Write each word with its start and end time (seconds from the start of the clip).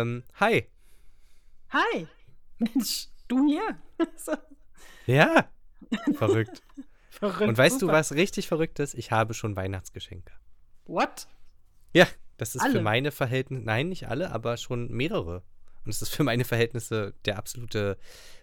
Ähm, 0.00 0.24
hi. 0.40 0.66
Hi. 1.70 2.06
Mensch, 2.58 3.08
du 3.28 3.46
hier? 3.46 3.78
Ja. 5.06 5.50
Verrückt. 6.14 6.62
Verrückt. 7.10 7.42
Und 7.48 7.58
weißt 7.58 7.80
super. 7.80 7.92
du, 7.92 7.98
was 7.98 8.12
richtig 8.12 8.48
verrückt 8.48 8.78
ist? 8.78 8.94
Ich 8.94 9.10
habe 9.12 9.34
schon 9.34 9.54
Weihnachtsgeschenke. 9.54 10.32
What? 10.86 11.28
Ja, 11.92 12.06
das 12.38 12.54
ist 12.54 12.62
für 12.62 12.68
Alle? 12.68 12.80
meine 12.82 13.12
Verhältnisse, 13.12 13.64
nein, 13.66 13.90
nicht 13.90 14.08
alle, 14.08 14.30
aber 14.32 14.56
schon 14.56 14.90
mehrere. 14.90 15.42
Und 15.84 15.90
es 15.90 16.00
ist 16.00 16.14
für 16.14 16.24
meine 16.24 16.46
Verhältnisse 16.46 17.12
der 17.26 17.36
absolute 17.36 17.98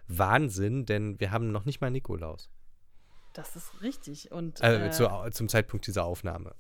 Wahnsinn, 0.08 0.86
denn 0.86 1.20
wir 1.20 1.32
haben 1.32 1.52
noch 1.52 1.66
nicht 1.66 1.82
mal 1.82 1.90
Nikolaus. 1.90 2.52
Das 3.34 3.56
ist 3.56 3.82
richtig. 3.82 4.32
Und 4.32 4.62
Äh, 4.62 4.88
äh, 4.88 4.92
zu, 4.92 5.10
zum 5.32 5.50
Zeitpunkt 5.50 5.88
dieser 5.88 6.06
Aufnahme. 6.06 6.54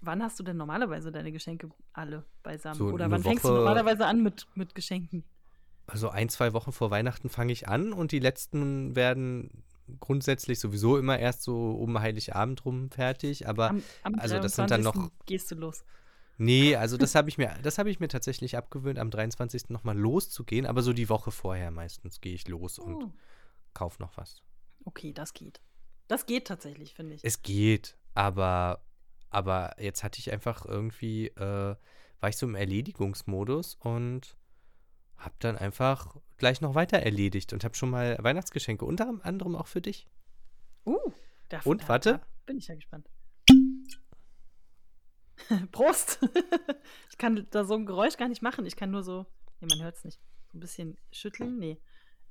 Wann 0.00 0.22
hast 0.22 0.38
du 0.38 0.42
denn 0.42 0.56
normalerweise 0.56 1.10
deine 1.12 1.32
Geschenke 1.32 1.70
alle 1.92 2.24
beisammen? 2.42 2.76
So 2.78 2.86
Oder 2.90 3.10
wann 3.10 3.22
fängst 3.22 3.44
du 3.44 3.48
Woche- 3.48 3.58
normalerweise 3.58 4.06
an 4.06 4.22
mit, 4.22 4.46
mit 4.54 4.74
Geschenken? 4.74 5.24
Also 5.86 6.08
ein, 6.10 6.28
zwei 6.28 6.52
Wochen 6.52 6.72
vor 6.72 6.90
Weihnachten 6.90 7.28
fange 7.28 7.52
ich 7.52 7.68
an 7.68 7.92
und 7.92 8.12
die 8.12 8.20
letzten 8.20 8.94
werden 8.94 9.64
grundsätzlich 9.98 10.60
sowieso 10.60 10.96
immer 10.98 11.18
erst 11.18 11.42
so 11.42 11.72
um 11.72 11.98
Heiligabend 12.00 12.64
rum 12.64 12.90
fertig. 12.90 13.48
Aber 13.48 13.70
Am, 13.70 13.82
am 14.04 14.14
also 14.18 14.38
das 14.38 14.54
sind 14.54 14.70
dann 14.70 14.82
23. 14.82 15.10
noch- 15.18 15.26
gehst 15.26 15.50
du 15.50 15.56
los. 15.56 15.84
nee, 16.38 16.76
also 16.76 16.96
das 16.96 17.14
habe 17.16 17.28
ich 17.28 17.38
mir, 17.38 17.56
das 17.64 17.78
habe 17.78 17.90
ich 17.90 17.98
mir 17.98 18.06
tatsächlich 18.08 18.56
abgewöhnt, 18.56 19.00
am 19.00 19.10
23. 19.10 19.70
nochmal 19.70 19.98
loszugehen. 19.98 20.64
Aber 20.64 20.82
so 20.82 20.92
die 20.92 21.08
Woche 21.08 21.32
vorher 21.32 21.72
meistens 21.72 22.20
gehe 22.20 22.34
ich 22.34 22.46
los 22.46 22.78
und 22.78 23.02
Oh, 23.02 23.12
kauf 23.74 23.98
noch 23.98 24.16
was. 24.16 24.42
okay, 24.84 25.12
das 25.12 25.34
geht. 25.34 25.60
Das 26.06 26.24
geht 26.26 26.46
tatsächlich, 26.46 26.94
finde 26.94 27.14
ich. 27.14 27.24
Es 27.24 27.42
geht, 27.42 27.96
aber, 28.14 28.80
aber 29.30 29.74
jetzt 29.78 30.04
hatte 30.04 30.18
ich 30.18 30.32
einfach 30.32 30.64
irgendwie, 30.66 31.28
äh, 31.28 31.76
war 32.20 32.28
ich 32.28 32.36
so 32.36 32.46
im 32.46 32.54
Erledigungsmodus 32.54 33.76
und 33.76 34.36
habe 35.16 35.34
dann 35.38 35.56
einfach 35.56 36.16
gleich 36.38 36.60
noch 36.60 36.74
weiter 36.74 36.98
erledigt 36.98 37.52
und 37.52 37.64
habe 37.64 37.74
schon 37.74 37.90
mal 37.90 38.16
Weihnachtsgeschenke, 38.20 38.84
unter 38.84 39.12
anderem 39.22 39.54
auch 39.54 39.66
für 39.66 39.80
dich. 39.80 40.08
Uh, 40.84 41.12
da, 41.48 41.60
Und, 41.64 41.82
da, 41.82 41.88
warte. 41.88 42.12
Da 42.12 42.20
bin 42.46 42.58
ich 42.58 42.68
ja 42.68 42.74
gespannt. 42.74 43.08
Prost! 45.72 46.20
ich 47.10 47.18
kann 47.18 47.46
da 47.50 47.64
so 47.64 47.74
ein 47.74 47.86
Geräusch 47.86 48.16
gar 48.16 48.28
nicht 48.28 48.42
machen. 48.42 48.66
Ich 48.66 48.76
kann 48.76 48.90
nur 48.90 49.02
so, 49.02 49.26
nee, 49.60 49.68
man 49.70 49.82
hört 49.82 49.96
es 49.96 50.04
nicht. 50.04 50.20
So 50.52 50.58
ein 50.58 50.60
bisschen 50.60 50.96
schütteln. 51.12 51.58
Nee. 51.58 51.78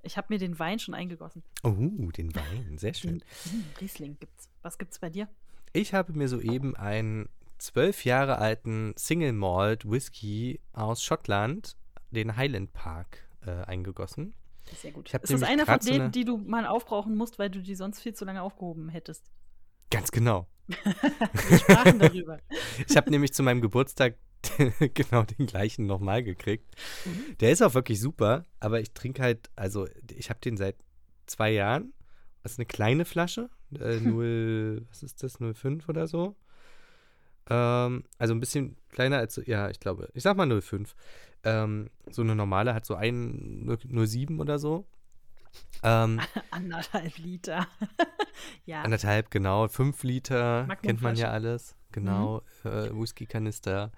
Ich 0.02 0.18
habe 0.18 0.28
mir 0.30 0.40
den 0.40 0.58
Wein 0.60 0.80
schon 0.80 0.94
eingegossen. 0.94 1.44
Oh, 1.64 1.72
den 2.12 2.34
Wein, 2.36 2.78
sehr 2.78 2.94
schön. 2.94 3.24
Riesling 3.82 4.18
gibt's. 4.20 4.50
Was 4.62 4.78
gibt's 4.78 5.00
bei 5.00 5.10
dir? 5.10 5.28
Ich 5.74 5.94
habe 5.94 6.14
mir 6.14 6.28
soeben 6.28 6.76
einen 6.76 7.30
zwölf 7.58 8.06
Jahre 8.06 8.38
alten 8.38 8.94
Single 8.98 9.34
Malt 9.34 9.90
Whisky 9.90 10.60
aus 10.74 11.04
Schottland, 11.04 11.76
den 12.12 12.36
Highland 12.36 12.74
Park, 12.74 13.28
äh, 13.46 13.52
eingegossen. 13.52 14.34
Sehr 14.76 14.92
gut. 14.92 15.14
Ist 15.14 15.32
das 15.34 15.44
einer 15.44 15.66
von 15.66 15.74
grad 15.74 15.84
so 15.84 15.90
denen, 15.92 16.02
eine- 16.04 16.12
die 16.12 16.26
du 16.26 16.38
mal 16.38 16.66
aufbrauchen 16.66 17.16
musst, 17.16 17.40
weil 17.40 17.50
du 17.50 17.62
die 17.62 17.76
sonst 17.76 18.00
viel 18.02 18.14
zu 18.14 18.26
lange 18.26 18.42
aufgehoben 18.42 18.90
hättest? 18.90 19.26
Ganz 19.92 20.12
genau. 20.12 20.48
Wir 20.68 21.58
sprachen 21.58 21.98
darüber. 22.00 22.40
Ich 22.88 22.96
habe 22.96 23.10
nämlich 23.10 23.34
zu 23.34 23.42
meinem 23.44 23.62
Geburtstag 23.62 24.16
genau 24.94 25.24
den 25.24 25.48
gleichen 25.48 25.86
nochmal 25.88 26.24
gekriegt. 26.24 26.66
Der 27.40 27.52
ist 27.52 27.62
auch 27.64 27.74
wirklich 27.74 28.00
super, 28.00 28.46
aber 28.60 28.80
ich 28.80 28.94
trinke 28.94 29.22
halt, 29.24 29.50
also 29.56 29.88
ich 30.16 30.30
habe 30.30 30.40
den 30.40 30.58
seit 30.58 30.76
zwei 31.26 31.52
Jahren. 31.52 31.94
Das 32.44 32.54
ist 32.54 32.60
eine 32.60 32.66
kleine 32.66 33.06
Flasche, 33.06 33.50
äh, 33.80 34.00
0, 34.00 34.86
was 34.90 35.04
ist 35.04 35.24
das, 35.24 35.40
0,5 35.40 35.88
oder 35.90 36.08
so. 36.08 36.36
Ähm, 37.50 38.04
also 38.18 38.34
ein 38.34 38.40
bisschen 38.40 38.78
kleiner 38.90 39.18
als, 39.18 39.42
ja, 39.46 39.70
ich 39.70 39.80
glaube, 39.80 40.10
ich 40.14 40.24
sag 40.24 40.38
mal 40.38 40.48
0,5. 40.48 40.90
Ähm, 41.44 41.90
so 42.10 42.22
eine 42.22 42.36
normale 42.36 42.74
hat 42.74 42.86
so 42.86 42.96
ein 42.96 43.66
0,7 43.66 44.40
oder 44.40 44.60
so. 44.60 44.86
Ähm, 45.84 46.20
Anderthalb 46.52 47.18
Liter. 47.18 47.68
ja. 48.66 48.84
Anderthalb, 48.84 49.32
genau. 49.32 49.68
Fünf 49.68 50.04
Liter, 50.04 50.68
kennt 50.82 51.02
man 51.02 51.16
ja 51.16 51.32
alles. 51.32 51.76
Genau, 51.92 52.44
äh, 52.66 52.92
Whisky-Kanister. 52.92 53.92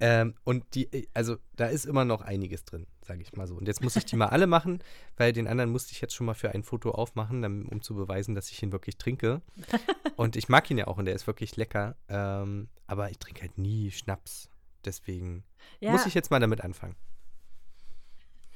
Ähm, 0.00 0.34
und 0.44 0.74
die, 0.74 1.08
also 1.12 1.36
da 1.56 1.66
ist 1.66 1.84
immer 1.84 2.04
noch 2.04 2.22
einiges 2.22 2.64
drin, 2.64 2.86
sage 3.02 3.20
ich 3.22 3.32
mal 3.34 3.46
so. 3.46 3.54
Und 3.54 3.68
jetzt 3.68 3.82
muss 3.82 3.96
ich 3.96 4.06
die 4.06 4.16
mal 4.16 4.28
alle 4.28 4.46
machen, 4.46 4.82
weil 5.16 5.32
den 5.32 5.46
anderen 5.46 5.70
musste 5.70 5.92
ich 5.92 6.00
jetzt 6.00 6.14
schon 6.14 6.26
mal 6.26 6.34
für 6.34 6.50
ein 6.50 6.62
Foto 6.62 6.92
aufmachen, 6.92 7.44
um 7.66 7.82
zu 7.82 7.94
beweisen, 7.94 8.34
dass 8.34 8.50
ich 8.50 8.62
ihn 8.62 8.72
wirklich 8.72 8.96
trinke. 8.96 9.42
und 10.16 10.36
ich 10.36 10.48
mag 10.48 10.70
ihn 10.70 10.78
ja 10.78 10.86
auch 10.86 10.96
und 10.96 11.04
der 11.04 11.14
ist 11.14 11.26
wirklich 11.26 11.56
lecker. 11.56 11.96
Ähm, 12.08 12.68
aber 12.86 13.10
ich 13.10 13.18
trinke 13.18 13.42
halt 13.42 13.58
nie 13.58 13.90
Schnaps. 13.90 14.50
Deswegen 14.84 15.44
ja, 15.80 15.92
muss 15.92 16.06
ich 16.06 16.14
jetzt 16.14 16.30
mal 16.30 16.40
damit 16.40 16.62
anfangen. 16.62 16.96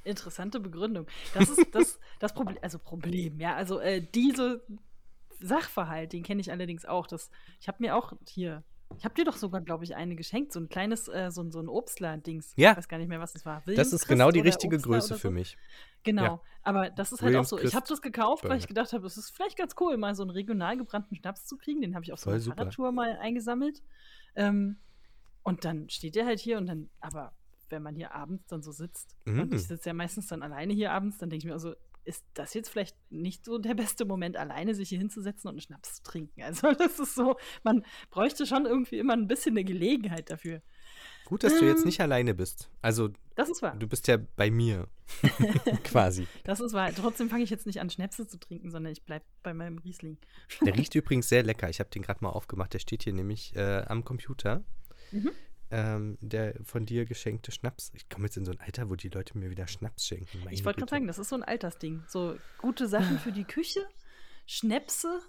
Interessante 0.05 0.61
Begründung. 0.61 1.07
Das 1.35 1.51
ist 1.51 1.67
das, 1.73 1.99
das 2.19 2.33
Problem, 2.35 2.59
also 2.63 2.79
Problem, 2.79 3.41
ja. 3.41 3.55
Also 3.55 3.81
äh, 3.81 4.03
diese 4.15 4.63
Sachverhalt, 5.41 6.13
den 6.13 6.23
kenne 6.23 6.41
ich 6.41 6.51
allerdings 6.51 6.85
auch. 6.85 7.07
Das, 7.07 7.31
ich 7.61 7.69
habe 7.69 7.79
mir 7.81 7.97
auch 7.97 8.15
hier, 8.27 8.63
ich 8.99 9.05
habe 9.05 9.15
dir 9.15 9.25
doch 9.25 9.37
sogar, 9.37 9.61
glaube 9.61 9.85
ich, 9.85 9.95
eine 9.97 10.17
geschenkt, 10.17 10.53
so 10.53 10.61
ein 10.61 10.69
kleines, 10.69 11.09
äh, 11.09 11.31
so, 11.31 11.43
ein- 11.43 11.51
so 11.53 11.61
ein 11.61 11.69
Obstler-Dings. 11.69 12.53
Ja. 12.57 12.73
Ich 12.73 12.77
weiß 12.79 12.89
gar 12.89 12.99
nicht 12.99 13.09
mehr, 13.09 13.21
was 13.21 13.33
das 13.33 13.45
war. 13.47 13.59
Das 13.59 13.67
Williams 13.67 13.93
ist 13.93 14.07
genau 14.09 14.31
die 14.31 14.41
Christ 14.43 14.57
richtige 14.57 14.77
Obstler 14.77 14.93
Größe 14.93 15.07
oder 15.15 15.21
für 15.21 15.29
so. 15.29 15.33
mich. 15.33 15.57
Genau, 16.03 16.23
Ja. 16.23 16.41
aber 16.63 16.91
das 16.91 17.13
ist 17.13 17.23
halt 17.23 17.29
Williams 17.31 17.47
auch 17.49 17.51
so. 17.51 17.57
Ich 17.57 17.63
Christ 17.63 17.75
habe 17.77 17.87
das 17.89 18.03
gekauft, 18.03 18.45
weil 18.45 18.59
ich 18.59 18.67
gedacht 18.67 18.93
habe, 18.93 19.07
es 19.07 19.17
ist 19.17 19.31
vielleicht 19.31 19.57
ganz 19.57 19.75
cool, 19.81 19.97
mal 19.97 20.15
so 20.15 20.23
einen 20.23 20.31
regional 20.31 20.77
gebrannten 20.77 21.15
Schnaps 21.17 21.47
zu 21.47 21.57
kriegen. 21.57 21.81
Den 21.81 21.95
habe 21.95 22.05
ich 22.05 22.13
auf 22.13 22.19
so 22.21 22.31
einer. 22.31 22.41
Fahrradtour 22.41 22.93
mal 22.93 23.17
eingesammelt. 23.19 23.83
Ähm, 24.37 24.79
und 25.43 25.65
dann 25.65 25.89
steht 25.89 26.15
der 26.15 26.27
halt 26.27 26.41
hier 26.41 26.59
und 26.59 26.67
dann, 26.67 26.91
aber 27.01 27.33
wenn 27.71 27.83
man 27.83 27.95
hier 27.97 28.15
abends 28.15 28.47
dann 28.47 28.63
so 28.63 28.73
sitzt, 28.73 29.17
und 29.27 29.51
Mm. 29.51 29.55
ich 29.55 29.67
sitze 29.67 29.89
ja 29.89 29.95
meistens 29.95 30.27
dann 30.29 30.43
alleine 30.43 30.73
hier 30.75 30.93
abends, 30.93 31.19
dann 31.19 31.31
denke 31.31 31.43
ich 31.43 31.47
mir 31.47 31.53
also, 31.55 31.75
ist 32.05 32.25
das 32.35 32.55
jetzt 32.55 32.69
vielleicht 32.69 32.97
nicht 33.11 33.45
so 33.45 33.59
der 33.59 33.75
beste 33.75 34.05
Moment, 34.05 34.37
alleine 34.37 34.75
sich 34.75 34.89
hier 34.91 34.99
hinzusetzen 34.99 35.49
und 35.49 35.55
einen 35.55 35.61
Schnaps 35.61 35.97
zu 35.97 36.03
trinken? 36.03 36.43
Also 36.43 36.73
das 36.79 36.99
ist 36.99 37.15
so, 37.15 37.37
man 37.63 37.85
bräuchte 38.11 38.47
schon 38.47 38.67
irgendwie 38.67 38.99
immer 38.99 39.15
ein 39.15 39.27
bisschen 39.29 39.53
eine 39.53 39.65
Gelegenheit 39.65 40.31
dafür. 40.31 40.63
Gut, 41.25 41.43
dass 41.43 41.59
du 41.59 41.65
jetzt 41.65 41.81
Ähm. 41.81 41.87
nicht 41.87 42.01
alleine 42.01 42.35
bist. 42.35 42.71
Also 42.83 43.09
Das 43.35 43.49
ist 43.49 43.63
wahr. 43.63 43.75
Du 43.77 43.87
bist 43.89 44.07
ja 44.09 44.19
bei 44.37 44.51
mir. 44.51 44.89
Quasi. 45.85 46.27
Das 46.45 46.61
ist 46.61 46.73
wahr. 46.75 46.93
Trotzdem 46.95 47.31
fange 47.31 47.45
ich 47.45 47.51
jetzt 47.51 47.65
nicht 47.67 47.81
an, 47.81 47.89
Schnäpse 47.89 48.27
zu 48.27 48.39
trinken, 48.39 48.71
sondern 48.71 48.93
ich 48.93 49.03
bleibe 49.05 49.25
bei 49.43 49.55
meinem 49.55 49.79
Riesling. 49.79 50.19
Der 50.65 50.77
riecht 50.77 50.95
übrigens 50.95 51.29
sehr 51.29 51.43
lecker. 51.43 51.71
Ich 51.71 51.81
habe 51.81 51.89
den 51.91 52.03
gerade 52.03 52.23
mal 52.23 52.31
aufgemacht. 52.31 52.75
Der 52.75 52.79
steht 52.79 53.05
hier 53.05 53.15
nämlich 53.15 53.57
äh, 53.57 53.85
am 53.87 54.05
Computer. 54.05 54.65
Mhm. 55.13 55.31
Ähm, 55.71 56.19
der 56.21 56.55
von 56.63 56.85
dir 56.87 57.05
geschenkte 57.05 57.51
Schnaps. 57.51 57.91
Ich 57.95 58.09
komme 58.09 58.27
jetzt 58.27 58.37
in 58.37 58.45
so 58.45 58.53
ein 58.53 58.61
Alter, 58.61 58.91
wo 58.91 58.97
die 58.97 59.09
Leute 59.09 59.37
mir 59.39 59.51
wieder 59.51 59.67
Schnaps 59.67 60.07
schenken. 60.07 60.41
Meine 60.41 60.53
Ich 60.55 60.65
wollte 60.65 60.81
gerade 60.81 60.91
sagen, 60.91 61.07
das 61.07 61.19
ist 61.19 61.31
so 61.31 61.37
ein 61.37 61.43
Altersding. 61.43 62.05
So 62.07 62.37
gute 62.59 62.87
Sachen 62.87 63.19
für 63.19 63.33
die 63.33 63.45
Küche, 63.45 63.81
Schnäpse 64.47 65.21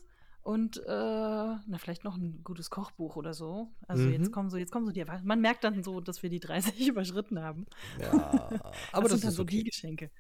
und 0.42 0.78
äh, 0.78 0.84
na, 0.88 1.78
vielleicht 1.78 2.04
noch 2.04 2.18
ein 2.18 2.44
gutes 2.44 2.70
Kochbuch 2.70 3.16
oder 3.16 3.34
so. 3.34 3.72
Also 3.88 4.04
Mhm. 4.04 4.12
jetzt 4.12 4.32
kommen 4.32 4.50
so, 4.50 4.58
jetzt 4.58 4.72
kommen 4.72 4.86
so 4.86 4.92
die 4.92 5.00
Erwartungen. 5.00 5.28
Man 5.28 5.42
merkt 5.42 5.64
dann 5.64 5.84
so, 5.84 6.02
dass 6.02 6.22
wir 6.22 6.30
die 6.30 6.40
30 6.40 6.88
überschritten 6.90 7.40
haben. 7.42 7.66
Ja, 8.00 8.50
aber 8.92 9.04
das, 9.04 9.12
sind 9.14 9.24
dann 9.24 9.32
so 9.32 9.44
die 9.44 9.62
okay. 9.62 9.70
Geschenke. 9.70 10.12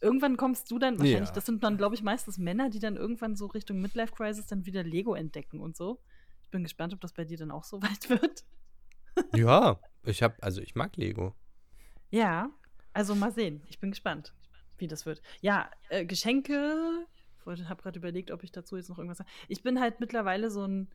Irgendwann 0.00 0.36
kommst 0.36 0.70
du 0.70 0.78
dann, 0.78 0.98
wahrscheinlich, 0.98 1.28
Ja. 1.28 1.34
das 1.34 1.46
sind 1.46 1.62
dann, 1.62 1.76
glaube 1.76 1.94
ich, 1.94 2.02
meistens 2.02 2.38
Männer, 2.38 2.68
die 2.70 2.80
dann 2.80 2.96
irgendwann 2.96 3.36
so 3.36 3.46
Richtung 3.46 3.80
Midlife 3.80 4.12
Crisis 4.14 4.46
dann 4.46 4.66
wieder 4.66 4.82
Lego 4.82 5.14
entdecken 5.14 5.60
und 5.60 5.76
so. 5.76 6.00
Ich 6.42 6.50
bin 6.50 6.62
gespannt, 6.62 6.92
ob 6.94 7.00
das 7.00 7.12
bei 7.12 7.24
dir 7.24 7.36
dann 7.38 7.50
auch 7.50 7.64
so 7.64 7.80
weit 7.82 8.08
wird. 8.10 8.44
Ja, 9.34 9.80
ich 10.04 10.22
habe, 10.22 10.36
also 10.42 10.60
ich 10.60 10.74
mag 10.74 10.96
Lego. 10.96 11.34
Ja, 12.10 12.50
also 12.92 13.14
mal 13.14 13.32
sehen. 13.32 13.62
Ich 13.68 13.78
bin 13.78 13.90
gespannt, 13.90 14.32
wie 14.78 14.86
das 14.88 15.06
wird. 15.06 15.22
Ja, 15.40 15.70
äh, 15.88 16.04
Geschenke. 16.04 17.06
Ich 17.54 17.68
habe 17.68 17.82
gerade 17.82 17.98
überlegt, 17.98 18.30
ob 18.32 18.42
ich 18.42 18.50
dazu 18.50 18.76
jetzt 18.76 18.88
noch 18.88 18.98
irgendwas 18.98 19.18
sage. 19.18 19.30
Ich 19.48 19.62
bin 19.62 19.80
halt 19.80 20.00
mittlerweile 20.00 20.50
so 20.50 20.66
ein, 20.66 20.88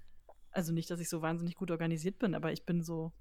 also 0.51 0.73
nicht, 0.73 0.89
dass 0.89 0.99
ich 0.99 1.07
so 1.07 1.21
wahnsinnig 1.21 1.55
gut 1.55 1.71
organisiert 1.71 2.19
bin, 2.19 2.35
aber 2.35 2.51
ich 2.51 2.65
bin 2.65 2.81
so 2.83 3.13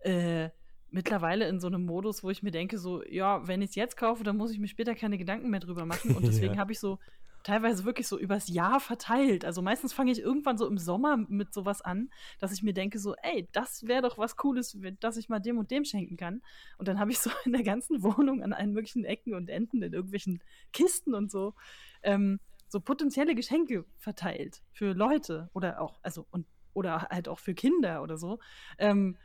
äh, 0.00 0.50
mittlerweile 0.90 1.46
in 1.48 1.60
so 1.60 1.68
einem 1.68 1.84
Modus, 1.84 2.24
wo 2.24 2.30
ich 2.30 2.42
mir 2.42 2.50
denke, 2.50 2.78
so, 2.78 3.04
ja, 3.04 3.46
wenn 3.46 3.62
ich 3.62 3.70
es 3.70 3.76
jetzt 3.76 3.96
kaufe, 3.96 4.24
dann 4.24 4.36
muss 4.36 4.50
ich 4.50 4.58
mir 4.58 4.66
später 4.68 4.94
keine 4.96 5.16
Gedanken 5.16 5.48
mehr 5.48 5.60
drüber 5.60 5.86
machen. 5.86 6.16
Und 6.16 6.22
deswegen 6.26 6.54
Ja. 6.54 6.60
habe 6.60 6.72
ich 6.72 6.80
so 6.80 6.98
teilweise 7.42 7.84
wirklich 7.84 8.08
so 8.08 8.18
übers 8.18 8.48
Jahr 8.48 8.80
verteilt. 8.80 9.44
Also 9.44 9.62
meistens 9.62 9.92
fange 9.92 10.12
ich 10.12 10.20
irgendwann 10.20 10.58
so 10.58 10.66
im 10.66 10.78
Sommer 10.78 11.16
mit 11.16 11.52
sowas 11.52 11.82
an, 11.82 12.10
dass 12.38 12.52
ich 12.52 12.62
mir 12.62 12.72
denke, 12.72 12.98
so, 12.98 13.14
ey, 13.22 13.48
das 13.52 13.86
wäre 13.86 14.02
doch 14.02 14.18
was 14.18 14.36
Cooles, 14.36 14.76
dass 15.00 15.16
ich 15.16 15.28
mal 15.28 15.40
dem 15.40 15.58
und 15.58 15.70
dem 15.70 15.84
schenken 15.84 16.16
kann. 16.16 16.42
Und 16.78 16.88
dann 16.88 16.98
habe 16.98 17.10
ich 17.10 17.18
so 17.18 17.30
in 17.44 17.52
der 17.52 17.62
ganzen 17.62 18.02
Wohnung 18.02 18.42
an 18.42 18.52
allen 18.52 18.72
möglichen 18.72 19.04
Ecken 19.04 19.34
und 19.34 19.50
Enden 19.50 19.82
in 19.82 19.92
irgendwelchen 19.92 20.40
Kisten 20.72 21.14
und 21.14 21.30
so 21.30 21.54
ähm, 22.02 22.40
so 22.68 22.80
potenzielle 22.80 23.34
Geschenke 23.34 23.84
verteilt 23.98 24.62
für 24.72 24.94
Leute 24.94 25.50
oder 25.52 25.80
auch, 25.80 26.00
also 26.02 26.26
und 26.30 26.46
oder 26.74 27.02
halt 27.10 27.28
auch 27.28 27.38
für 27.38 27.54
Kinder 27.54 28.02
oder 28.02 28.16
so. 28.16 28.38
Ähm, 28.78 29.18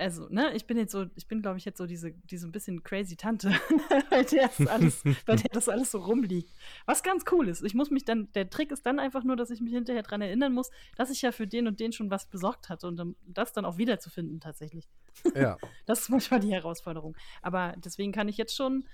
also, 0.00 0.28
ne, 0.30 0.52
ich 0.54 0.66
bin 0.66 0.78
jetzt 0.78 0.92
so, 0.92 1.06
ich 1.14 1.28
bin, 1.28 1.42
glaube 1.42 1.58
ich, 1.58 1.64
jetzt 1.66 1.76
so 1.76 1.86
diese, 1.86 2.12
diese 2.12 2.48
ein 2.48 2.52
bisschen 2.52 2.82
crazy 2.82 3.16
Tante, 3.16 3.50
bei, 4.10 4.22
der 4.22 4.48
das 4.48 4.66
alles, 4.66 5.02
bei 5.26 5.36
der 5.36 5.50
das 5.52 5.68
alles 5.68 5.90
so 5.90 5.98
rumliegt. 5.98 6.50
Was 6.86 7.02
ganz 7.02 7.24
cool 7.30 7.48
ist. 7.48 7.62
Ich 7.62 7.74
muss 7.74 7.90
mich 7.90 8.04
dann, 8.04 8.32
der 8.32 8.48
Trick 8.48 8.72
ist 8.72 8.86
dann 8.86 8.98
einfach 8.98 9.24
nur, 9.24 9.36
dass 9.36 9.50
ich 9.50 9.60
mich 9.60 9.74
hinterher 9.74 10.02
dran 10.02 10.22
erinnern 10.22 10.54
muss, 10.54 10.70
dass 10.96 11.10
ich 11.10 11.20
ja 11.20 11.32
für 11.32 11.46
den 11.46 11.66
und 11.66 11.80
den 11.80 11.92
schon 11.92 12.10
was 12.10 12.26
besorgt 12.26 12.70
hatte 12.70 12.86
und 12.88 12.98
um 12.98 13.16
das 13.26 13.52
dann 13.52 13.66
auch 13.66 13.76
wiederzufinden 13.76 14.40
tatsächlich. 14.40 14.88
Ja. 15.34 15.56
Das 15.86 16.02
ist 16.02 16.08
manchmal 16.08 16.38
die 16.38 16.52
Herausforderung. 16.52 17.16
Aber 17.42 17.74
deswegen 17.76 18.12
kann 18.12 18.28
ich 18.28 18.36
jetzt 18.36 18.54
schon 18.54 18.84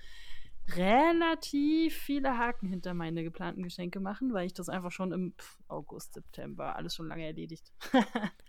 relativ 0.75 1.95
viele 1.95 2.37
Haken 2.37 2.67
hinter 2.67 2.93
meine 2.93 3.23
geplanten 3.23 3.63
Geschenke 3.63 3.99
machen, 3.99 4.33
weil 4.33 4.45
ich 4.45 4.53
das 4.53 4.69
einfach 4.69 4.91
schon 4.91 5.11
im 5.11 5.33
August, 5.67 6.13
September 6.13 6.75
alles 6.75 6.95
schon 6.95 7.07
lange 7.07 7.25
erledigt. 7.25 7.71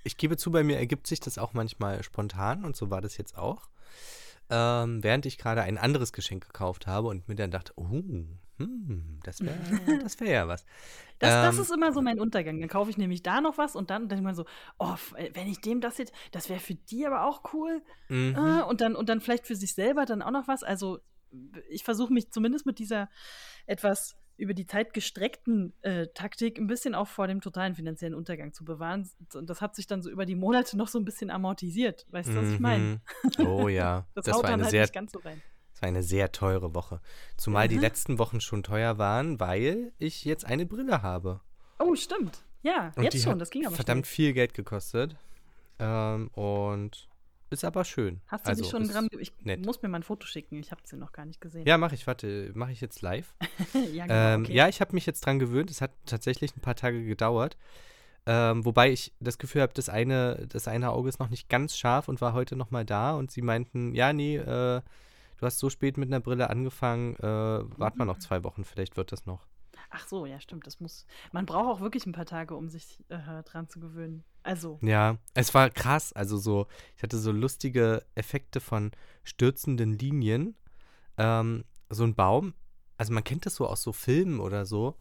Ich 0.04 0.16
gebe 0.16 0.38
zu, 0.38 0.50
bei 0.50 0.64
mir 0.64 0.78
ergibt 0.78 1.06
sich 1.06 1.20
das 1.20 1.36
auch 1.36 1.52
manchmal 1.52 2.02
spontan 2.02 2.64
und 2.64 2.76
so 2.76 2.90
war 2.90 3.02
das 3.02 3.18
jetzt 3.18 3.36
auch. 3.36 3.68
Ähm, 4.48 5.04
während 5.04 5.26
ich 5.26 5.36
gerade 5.36 5.60
ein 5.62 5.76
anderes 5.76 6.14
Geschenk 6.14 6.46
gekauft 6.46 6.86
habe 6.86 7.08
und 7.08 7.28
mir 7.28 7.34
dann 7.34 7.50
dachte, 7.50 7.74
oh, 7.76 7.90
hm, 7.90 9.20
das 9.22 9.40
wäre 9.40 9.56
das 10.02 10.18
wär 10.20 10.30
ja 10.30 10.48
was. 10.48 10.64
Das, 11.18 11.30
das 11.30 11.56
Ähm, 11.56 11.62
ist 11.62 11.70
immer 11.70 11.92
so 11.92 12.00
mein 12.00 12.18
Untergang. 12.18 12.58
Dann 12.58 12.68
kaufe 12.70 12.90
ich 12.90 12.96
nämlich 12.96 13.22
da 13.22 13.42
noch 13.42 13.58
was 13.58 13.76
und 13.76 13.90
dann 13.90 14.08
denke 14.08 14.16
ich 14.16 14.24
mal 14.24 14.34
so, 14.34 14.46
oh, 14.78 14.94
wenn 15.34 15.48
ich 15.48 15.60
dem 15.60 15.82
das 15.82 15.98
jetzt, 15.98 16.14
das 16.32 16.48
wäre 16.48 16.60
für 16.60 16.74
die 16.74 17.06
aber 17.06 17.24
auch 17.24 17.52
cool. 17.52 17.82
mhm. 18.08 18.34
Äh, 18.34 18.62
und, 18.62 18.80
dann, 18.80 18.96
und 18.96 19.10
dann 19.10 19.20
vielleicht 19.20 19.46
für 19.46 19.56
sich 19.56 19.74
selber 19.74 20.06
dann 20.06 20.22
auch 20.22 20.30
noch 20.30 20.48
was. 20.48 20.62
Also 20.62 21.00
ich 21.68 21.84
versuche 21.84 22.12
mich 22.12 22.30
zumindest 22.30 22.66
mit 22.66 22.78
dieser 22.78 23.08
etwas 23.66 24.16
über 24.36 24.54
die 24.54 24.66
Zeit 24.66 24.94
gestreckten 24.94 25.72
äh, 25.82 26.06
Taktik 26.14 26.58
ein 26.58 26.68
bisschen 26.68 26.94
auch 26.94 27.08
vor 27.08 27.26
dem 27.26 27.40
totalen 27.40 27.74
finanziellen 27.74 28.14
Untergang 28.14 28.52
zu 28.52 28.64
bewahren. 28.64 29.08
Und 29.34 29.50
das 29.50 29.60
hat 29.60 29.74
sich 29.74 29.88
dann 29.88 30.00
so 30.00 30.10
über 30.10 30.26
die 30.26 30.36
Monate 30.36 30.76
noch 30.76 30.86
so 30.86 30.98
ein 30.98 31.04
bisschen 31.04 31.30
amortisiert. 31.30 32.06
Weißt 32.10 32.28
du, 32.30 32.36
was 32.36 32.48
ich 32.50 32.60
meine? 32.60 33.00
Mhm. 33.38 33.44
Oh 33.46 33.66
ja, 33.68 34.06
Das, 34.14 34.26
das, 34.26 34.36
haut 34.36 34.44
war 34.44 34.50
dann 34.50 34.60
eine 34.60 34.64
halt 34.64 34.70
sehr, 34.70 34.82
nicht 34.82 34.94
ganz 34.94 35.10
so 35.12 35.18
rein. 35.18 35.42
das 35.72 35.82
war 35.82 35.88
eine 35.88 36.04
sehr 36.04 36.30
teure 36.30 36.72
Woche. 36.72 37.00
Zumal 37.36 37.66
die 37.66 37.74
Mhm. 37.76 37.80
letzten 37.80 38.18
Wochen 38.20 38.40
schon 38.40 38.62
teuer 38.62 38.96
waren, 38.96 39.40
weil 39.40 39.92
ich 39.98 40.24
jetzt 40.24 40.44
eine 40.44 40.66
Brille 40.66 41.02
habe. 41.02 41.40
Oh, 41.80 41.96
stimmt. 41.96 42.44
Ja, 42.62 42.92
Und 42.94 43.02
jetzt 43.02 43.14
die 43.14 43.20
schon, 43.20 43.40
das 43.40 43.50
ging 43.50 43.66
aber 43.66 43.74
verdammt 43.74 44.06
viel 44.06 44.32
Geld 44.34 44.54
gekostet. 44.54 45.16
Ähm, 45.80 46.28
und 46.34 47.07
ist 47.50 47.64
aber 47.64 47.84
schön. 47.84 48.20
Hast 48.26 48.46
du 48.46 48.50
also, 48.50 48.62
dich 48.62 48.70
schon 48.70 48.88
dran, 48.88 49.08
ich 49.18 49.32
nett. 49.42 49.64
muss 49.64 49.82
mir 49.82 49.88
mal 49.88 49.98
ein 49.98 50.02
Foto 50.02 50.26
schicken, 50.26 50.58
ich 50.58 50.70
habe 50.70 50.82
sie 50.84 50.96
noch 50.96 51.12
gar 51.12 51.24
nicht 51.24 51.40
gesehen. 51.40 51.66
Ja, 51.66 51.78
mache 51.78 51.94
ich, 51.94 52.06
warte, 52.06 52.52
mache 52.54 52.72
ich 52.72 52.80
jetzt 52.80 53.02
live. 53.02 53.34
ja, 53.92 54.06
genau, 54.06 54.14
Ähm, 54.14 54.42
okay. 54.42 54.52
Ja, 54.54 54.68
ich 54.68 54.80
habe 54.80 54.94
mich 54.94 55.06
jetzt 55.06 55.24
dran 55.24 55.38
gewöhnt. 55.38 55.70
Es 55.70 55.80
hat 55.80 55.92
tatsächlich 56.06 56.56
ein 56.56 56.60
paar 56.60 56.76
Tage 56.76 57.04
gedauert. 57.04 57.56
Ähm, 58.26 58.64
wobei 58.64 58.92
ich 58.92 59.14
das 59.20 59.38
Gefühl 59.38 59.62
habe, 59.62 59.72
das 59.72 59.88
eine, 59.88 60.46
das 60.48 60.68
eine 60.68 60.90
Auge 60.90 61.08
ist 61.08 61.18
noch 61.18 61.30
nicht 61.30 61.48
ganz 61.48 61.76
scharf 61.76 62.08
und 62.08 62.20
war 62.20 62.34
heute 62.34 62.56
noch 62.56 62.70
mal 62.70 62.84
da. 62.84 63.14
Und 63.14 63.30
sie 63.30 63.42
meinten, 63.42 63.94
ja, 63.94 64.12
nee, 64.12 64.36
äh, 64.36 64.82
du 65.38 65.46
hast 65.46 65.58
so 65.58 65.70
spät 65.70 65.96
mit 65.96 66.08
einer 66.08 66.20
Brille 66.20 66.50
angefangen, 66.50 67.16
äh, 67.16 67.22
wart 67.22 67.96
mal 67.96 68.04
noch 68.04 68.18
zwei 68.18 68.44
Wochen, 68.44 68.64
vielleicht 68.64 68.96
wird 68.96 69.12
das 69.12 69.24
noch. 69.24 69.46
Ach 69.90 70.06
so, 70.06 70.26
ja, 70.26 70.38
stimmt. 70.40 70.66
Das 70.66 70.80
muss. 70.80 71.06
Man 71.32 71.46
braucht 71.46 71.66
auch 71.66 71.80
wirklich 71.80 72.04
ein 72.06 72.12
paar 72.12 72.26
Tage, 72.26 72.54
um 72.54 72.68
sich 72.68 73.02
äh, 73.08 73.42
dran 73.44 73.68
zu 73.68 73.80
gewöhnen. 73.80 74.24
Also, 74.48 74.78
Ja, 74.82 75.18
es 75.34 75.52
war 75.52 75.68
krass. 75.68 76.12
Also 76.14 76.38
so, 76.38 76.66
ich 76.96 77.02
hatte 77.02 77.18
so 77.18 77.32
lustige 77.32 78.02
Effekte 78.14 78.60
von 78.60 78.92
stürzenden 79.22 79.98
Linien. 79.98 80.56
Ähm, 81.18 81.64
so 81.90 82.04
ein 82.04 82.14
Baum, 82.14 82.54
also 82.96 83.12
man 83.12 83.24
kennt 83.24 83.44
das 83.46 83.54
so 83.56 83.66
aus 83.66 83.82
so 83.82 83.92
Filmen 83.92 84.40
oder 84.40 84.64
so. 84.64 84.96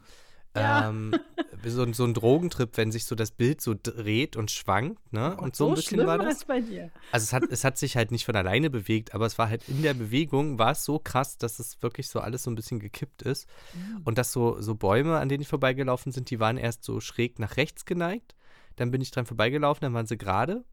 Ja. 0.55 0.89
Ähm, 0.89 1.13
so, 1.65 1.83
ein- 1.83 1.93
so 1.93 2.03
ein 2.03 2.13
Drogentrip, 2.13 2.75
wenn 2.77 2.91
sich 2.91 3.05
so 3.05 3.15
das 3.15 3.31
Bild 3.31 3.61
so 3.61 3.73
dreht 3.81 4.35
und 4.35 4.49
schwankt, 4.51 5.13
ne? 5.13 5.37
oh 5.39 5.43
und 5.43 5.55
so 5.55 5.69
ein 5.69 5.75
bisschen 5.75 6.05
war 6.05 6.17
das. 6.17 6.45
bei 6.45 6.59
dir. 6.61 6.91
Also 7.11 7.23
es 7.25 7.33
hat, 7.33 7.43
es 7.51 7.63
hat 7.63 7.77
sich 7.77 7.95
halt 7.95 8.11
nicht 8.11 8.25
von 8.25 8.35
alleine 8.35 8.69
bewegt, 8.69 9.13
aber 9.13 9.25
es 9.27 9.37
war 9.37 9.47
halt 9.49 9.67
in 9.69 9.81
der 9.81 9.93
Bewegung, 9.93 10.57
war 10.59 10.71
es 10.71 10.83
so 10.83 10.99
krass, 10.99 11.37
dass 11.37 11.59
es 11.59 11.81
wirklich 11.83 12.09
so 12.09 12.19
alles 12.19 12.43
so 12.43 12.51
ein 12.51 12.55
bisschen 12.55 12.79
gekippt 12.79 13.21
ist. 13.21 13.47
Mhm. 13.73 14.01
Und 14.03 14.17
dass 14.17 14.31
so, 14.33 14.59
so 14.59 14.75
Bäume, 14.75 15.19
an 15.19 15.29
denen 15.29 15.41
ich 15.43 15.47
vorbeigelaufen 15.47 16.11
sind, 16.11 16.31
die 16.31 16.39
waren 16.39 16.57
erst 16.57 16.83
so 16.83 16.99
schräg 16.99 17.39
nach 17.39 17.55
rechts 17.57 17.85
geneigt. 17.85 18.33
Dann 18.77 18.91
bin 18.91 19.01
ich 19.01 19.11
dran 19.11 19.25
vorbeigelaufen, 19.25 19.81
dann 19.81 19.93
waren 19.93 20.07
sie 20.07 20.17
gerade. 20.17 20.63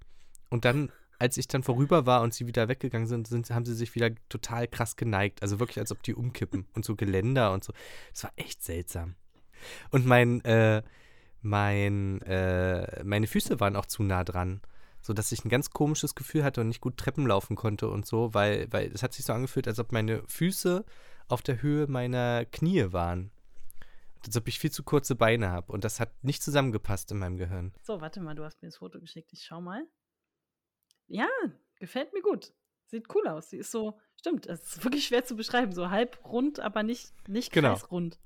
Und 0.51 0.65
dann, 0.65 0.93
als 1.19 1.37
ich 1.37 1.49
dann 1.49 1.63
vorüber 1.63 2.07
war 2.07 2.23
und 2.23 2.33
sie 2.33 2.47
wieder 2.47 2.69
weggegangen 2.69 3.09
sind, 3.09 3.27
sind 3.27 3.51
haben 3.51 3.65
sie 3.65 3.75
sich 3.75 3.95
wieder 3.95 4.11
total 4.29 4.69
krass 4.69 4.97
geneigt. 4.97 5.43
Also 5.43 5.59
wirklich, 5.59 5.81
als 5.81 5.91
ob 5.91 6.03
die 6.03 6.15
umkippen. 6.15 6.67
Und 6.75 6.85
so 6.85 6.95
Geländer 6.95 7.53
und 7.53 7.65
so. 7.65 7.73
Das 8.13 8.25
war 8.25 8.33
echt 8.37 8.63
seltsam. 8.63 9.17
Und 9.91 10.07
mein, 10.07 10.45
äh, 10.45 10.83
mein, 11.41 12.21
äh, 12.23 13.03
meine 13.05 13.27
Füße 13.27 13.59
waren 13.61 13.77
auch 13.77 13.87
zu 13.87 14.03
nah 14.03 14.25
dran. 14.25 14.61
So 15.01 15.13
dass 15.13 15.33
ich 15.33 15.45
ein 15.45 15.51
ganz 15.51 15.71
komisches 15.71 16.15
Gefühl 16.15 16.45
hatte 16.45 16.63
und 16.63 16.69
nicht 16.69 16.81
gut 16.81 16.97
Treppen 16.97 17.27
laufen 17.27 17.57
konnte 17.57 17.89
und 17.89 18.07
so, 18.07 18.33
weil, 18.33 18.73
weil 18.73 18.91
es 18.93 19.03
hat 19.03 19.13
sich 19.13 19.27
so 19.27 19.35
angefühlt, 19.35 19.69
als 19.69 19.79
ob 19.79 19.93
meine 19.93 20.23
Füße 20.29 20.85
auf 21.29 21.43
der 21.43 21.61
Höhe 21.61 21.87
meiner 21.87 22.47
Knie 22.47 22.93
waren. 22.93 23.31
Als 24.25 24.37
ob 24.37 24.49
ich 24.49 24.59
viel 24.59 24.71
zu 24.71 24.83
kurze 24.83 25.15
Beine 25.15 25.51
habe. 25.51 25.73
Und 25.73 25.85
das 25.85 26.01
hat 26.01 26.23
nicht 26.25 26.43
zusammengepasst 26.43 27.11
in 27.13 27.19
meinem 27.19 27.37
Gehirn. 27.37 27.73
So, 27.83 28.01
warte 28.01 28.21
mal, 28.21 28.35
du 28.35 28.45
hast 28.45 28.63
mir 28.63 28.69
das 28.69 28.79
Foto 28.79 28.99
geschickt. 29.01 29.31
Ich 29.33 29.45
schau 29.45 29.61
mal. 29.61 29.87
Ja, 31.07 31.29
gefällt 31.79 32.13
mir 32.13 32.23
gut. 32.23 32.53
Sieht 32.87 33.15
cool 33.15 33.27
aus. 33.29 33.51
Sie 33.51 33.59
ist 33.59 33.71
so, 33.71 33.99
stimmt, 34.17 34.47
es 34.47 34.63
ist 34.77 34.85
wirklich 34.85 35.07
schwer 35.07 35.25
zu 35.25 35.37
beschreiben. 35.37 35.73
So 35.73 35.91
halb 35.91 36.25
rund, 36.25 36.61
aber 36.61 36.83
nicht, 36.83 37.13
nicht 37.29 37.53
Genau. 37.53 37.71
kreisrund. 37.75 38.19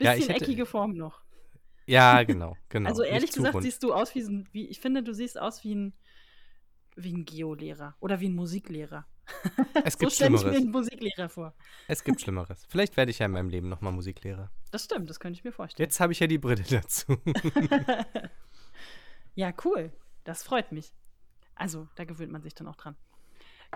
Ja, 0.00 0.12
Bisschen 0.14 0.30
ich 0.30 0.34
hätte- 0.34 0.44
eckige 0.44 0.66
Form 0.66 0.94
noch. 0.94 1.22
Ja, 1.86 2.22
genau, 2.22 2.56
genau. 2.68 2.88
also 2.88 3.02
ehrlich 3.02 3.22
Nicht 3.30 3.34
gesagt 3.34 3.60
siehst 3.62 3.82
du 3.82 3.92
aus 3.92 4.14
wie, 4.14 4.20
ein- 4.22 4.48
wie, 4.52 4.68
ich 4.68 4.80
finde, 4.80 5.02
du 5.02 5.12
siehst 5.12 5.36
aus 5.38 5.64
wie 5.64 5.74
ein, 5.74 5.98
wie 6.94 7.12
ein 7.12 7.24
Geolehrer 7.24 7.96
oder 7.98 8.20
wie 8.20 8.28
ein 8.28 8.34
Musiklehrer. 8.34 9.06
es 9.84 9.94
So 9.94 9.98
gibt 10.00 10.12
stelle 10.12 10.28
ich 10.28 10.32
mir 10.32 10.38
Schlimmeres. 10.38 10.56
einen 10.62 10.70
Musiklehrer 10.70 11.28
vor. 11.28 11.54
Es 11.88 12.04
gibt 12.04 12.20
Schlimmeres. 12.20 12.66
Vielleicht 12.68 12.96
werde 12.96 13.10
ich 13.10 13.18
ja 13.18 13.26
in 13.26 13.32
meinem 13.32 13.48
Leben 13.48 13.68
nochmal 13.68 13.92
Musiklehrer. 13.92 14.50
Das 14.70 14.84
stimmt, 14.84 15.10
das 15.10 15.20
könnte 15.20 15.38
ich 15.38 15.44
mir 15.44 15.52
vorstellen. 15.52 15.86
Jetzt 15.86 16.00
habe 16.00 16.12
ich 16.12 16.20
ja 16.20 16.26
die 16.26 16.38
Brille 16.38 16.62
dazu. 16.68 17.16
ja, 19.34 19.52
cool. 19.64 19.92
Das 20.24 20.42
freut 20.42 20.72
mich. 20.72 20.92
Also, 21.54 21.88
da 21.96 22.04
gewöhnt 22.04 22.32
man 22.32 22.42
sich 22.42 22.54
dann 22.54 22.68
auch 22.68 22.76
dran. 22.76 22.96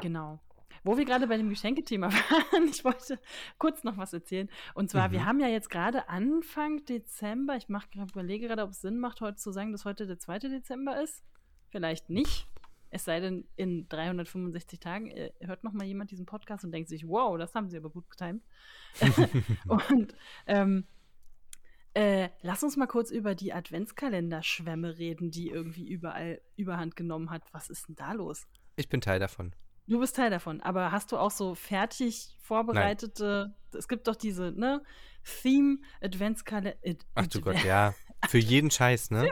Genau. 0.00 0.40
Wo 0.84 0.96
wir 0.96 1.04
gerade 1.04 1.26
bei 1.26 1.36
dem 1.36 1.48
Geschenkethema 1.48 2.12
waren, 2.12 2.68
ich 2.68 2.84
wollte 2.84 3.18
kurz 3.58 3.82
noch 3.82 3.96
was 3.96 4.12
erzählen. 4.12 4.48
Und 4.74 4.90
zwar, 4.90 5.10
wir 5.10 5.20
Mhm. 5.20 5.26
haben 5.26 5.40
ja 5.40 5.48
jetzt 5.48 5.70
gerade 5.70 6.08
Anfang 6.08 6.84
Dezember. 6.84 7.56
Ich 7.56 7.68
mach, 7.68 7.86
überlege 7.94 8.46
gerade, 8.46 8.62
ob 8.62 8.70
es 8.70 8.82
Sinn 8.82 8.98
macht, 8.98 9.20
heute 9.20 9.36
zu 9.36 9.50
sagen, 9.52 9.72
dass 9.72 9.84
heute 9.84 10.06
der 10.06 10.18
2. 10.18 10.38
Dezember 10.40 11.00
ist. 11.02 11.24
Vielleicht 11.70 12.10
nicht. 12.10 12.46
Es 12.90 13.04
sei 13.04 13.20
denn, 13.20 13.46
in 13.56 13.88
365 13.88 14.80
Tagen 14.80 15.08
äh, 15.10 15.32
hört 15.40 15.64
noch 15.64 15.72
mal 15.72 15.84
jemand 15.84 16.10
diesen 16.10 16.26
Podcast 16.26 16.64
und 16.64 16.72
denkt 16.72 16.88
sich, 16.88 17.06
wow, 17.06 17.36
das 17.36 17.54
haben 17.54 17.68
sie 17.68 17.76
aber 17.76 17.90
gut 17.90 18.08
getimt. 18.10 18.42
und 19.68 20.14
ähm, 20.46 20.86
äh, 21.94 22.28
lass 22.42 22.62
uns 22.62 22.76
mal 22.76 22.86
kurz 22.86 23.10
über 23.10 23.34
die 23.34 23.52
Adventskalender-Schwämme 23.52 24.98
reden, 24.98 25.30
die 25.30 25.48
irgendwie 25.48 25.88
überall 25.88 26.40
überhand 26.56 26.94
genommen 26.96 27.30
hat. 27.30 27.42
Was 27.52 27.70
ist 27.70 27.88
denn 27.88 27.94
da 27.96 28.12
los? 28.12 28.46
Ich 28.76 28.88
bin 28.88 29.00
Teil 29.00 29.18
davon. 29.18 29.54
Du 29.88 30.00
bist 30.00 30.16
Teil 30.16 30.30
davon, 30.30 30.60
aber 30.60 30.90
hast 30.90 31.12
du 31.12 31.16
auch 31.16 31.30
so 31.30 31.54
fertig 31.54 32.36
vorbereitete, 32.40 33.54
es 33.72 33.86
gibt 33.88 34.08
doch 34.08 34.16
diese, 34.16 34.52
ne, 34.52 34.82
Theme 35.42 35.78
Adventskalender. 36.00 36.76
Ach 37.14 37.26
du 37.26 37.40
Gott, 37.40 37.56
ja. 37.64 37.94
Für 38.28 38.38
jeden 38.38 38.70
Scheiß, 38.70 39.10
ne? 39.10 39.30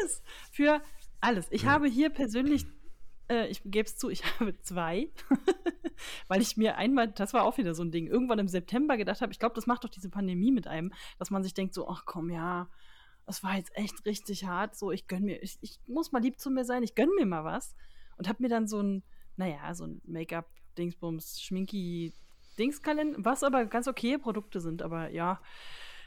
Alles, 0.00 0.22
für 0.50 0.82
alles. 1.20 1.46
Ich 1.50 1.64
Mhm. 1.64 1.68
habe 1.68 1.86
hier 1.88 2.10
persönlich, 2.10 2.66
äh, 3.32 3.46
ich 3.48 3.62
gebe 3.64 3.86
es 3.86 3.96
zu, 3.96 4.10
ich 4.10 4.22
habe 4.40 4.58
zwei, 4.62 5.08
weil 6.28 6.42
ich 6.42 6.56
mir 6.56 6.76
einmal, 6.76 7.08
das 7.08 7.32
war 7.34 7.44
auch 7.44 7.58
wieder 7.58 7.74
so 7.74 7.82
ein 7.82 7.90
Ding, 7.90 8.06
irgendwann 8.06 8.38
im 8.38 8.48
September 8.48 8.96
gedacht 8.96 9.20
habe, 9.20 9.32
ich 9.32 9.38
glaube, 9.38 9.54
das 9.54 9.66
macht 9.66 9.84
doch 9.84 9.88
diese 9.88 10.10
Pandemie 10.10 10.52
mit 10.52 10.66
einem, 10.66 10.92
dass 11.18 11.30
man 11.30 11.42
sich 11.42 11.54
denkt 11.54 11.74
so, 11.74 11.88
ach 11.88 12.04
komm, 12.04 12.30
ja, 12.30 12.68
das 13.26 13.42
war 13.42 13.56
jetzt 13.56 13.74
echt 13.76 14.04
richtig 14.04 14.44
hart, 14.44 14.76
so, 14.76 14.90
ich 14.90 15.06
gönn 15.06 15.24
mir, 15.24 15.42
ich, 15.42 15.58
ich 15.60 15.80
muss 15.86 16.12
mal 16.12 16.22
lieb 16.22 16.38
zu 16.38 16.50
mir 16.50 16.64
sein, 16.64 16.82
ich 16.82 16.94
gönn 16.94 17.10
mir 17.16 17.26
mal 17.26 17.44
was. 17.44 17.74
Und 18.18 18.28
habe 18.28 18.42
mir 18.42 18.48
dann 18.48 18.68
so 18.68 18.80
ein, 18.80 19.02
naja, 19.36 19.74
so 19.74 19.84
ein 19.84 20.00
Make-up-Dingsbums, 20.04 21.40
Schminki-Dingskalender, 21.40 23.24
was 23.24 23.42
aber 23.42 23.64
ganz 23.66 23.88
okay 23.88 24.18
Produkte 24.18 24.60
sind, 24.60 24.82
aber 24.82 25.08
ja, 25.10 25.40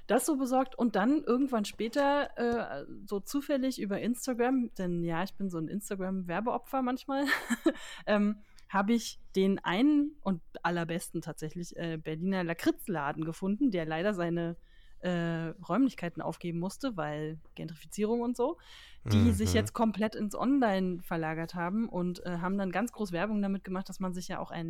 das 0.07 0.25
so 0.25 0.37
besorgt 0.37 0.77
und 0.77 0.95
dann 0.95 1.23
irgendwann 1.23 1.65
später 1.65 2.29
äh, 2.37 2.85
so 3.05 3.19
zufällig 3.19 3.81
über 3.81 3.99
Instagram, 3.99 4.71
denn 4.77 5.03
ja, 5.03 5.23
ich 5.23 5.33
bin 5.33 5.49
so 5.49 5.57
ein 5.57 5.67
Instagram-Werbeopfer 5.67 6.81
manchmal, 6.81 7.25
ähm, 8.05 8.37
habe 8.69 8.93
ich 8.93 9.19
den 9.35 9.59
einen 9.59 10.11
und 10.21 10.41
allerbesten 10.63 11.21
tatsächlich 11.21 11.75
äh, 11.77 11.97
Berliner 11.97 12.43
Lakritzladen 12.43 13.23
gefunden, 13.23 13.71
der 13.71 13.85
leider 13.85 14.13
seine 14.13 14.57
äh, 14.99 15.53
Räumlichkeiten 15.67 16.21
aufgeben 16.21 16.59
musste, 16.59 16.97
weil 16.97 17.39
Gentrifizierung 17.53 18.21
und 18.21 18.35
so, 18.35 18.57
die 19.05 19.31
sich 19.33 19.51
Mhm. 19.51 19.55
jetzt 19.55 19.73
komplett 19.73 20.15
ins 20.15 20.33
Online 20.35 21.01
verlagert 21.03 21.53
haben 21.53 21.87
und 21.87 22.25
äh, 22.25 22.39
haben 22.39 22.57
dann 22.57 22.71
ganz 22.71 22.91
groß 22.91 23.11
Werbung 23.11 23.41
damit 23.41 23.63
gemacht, 23.63 23.87
dass 23.87 23.99
man 23.99 24.13
sich 24.13 24.29
ja 24.29 24.39
auch 24.39 24.51
äh, 24.51 24.65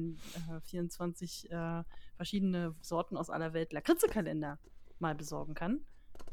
24 0.63 1.51
äh, 1.51 1.83
verschiedene 2.17 2.75
Sorten 2.81 3.15
aus 3.15 3.29
aller 3.29 3.53
Welt 3.53 3.71
Lakritze-Kalender 3.71 4.59
mal 4.99 5.15
besorgen 5.15 5.53
kann. 5.53 5.81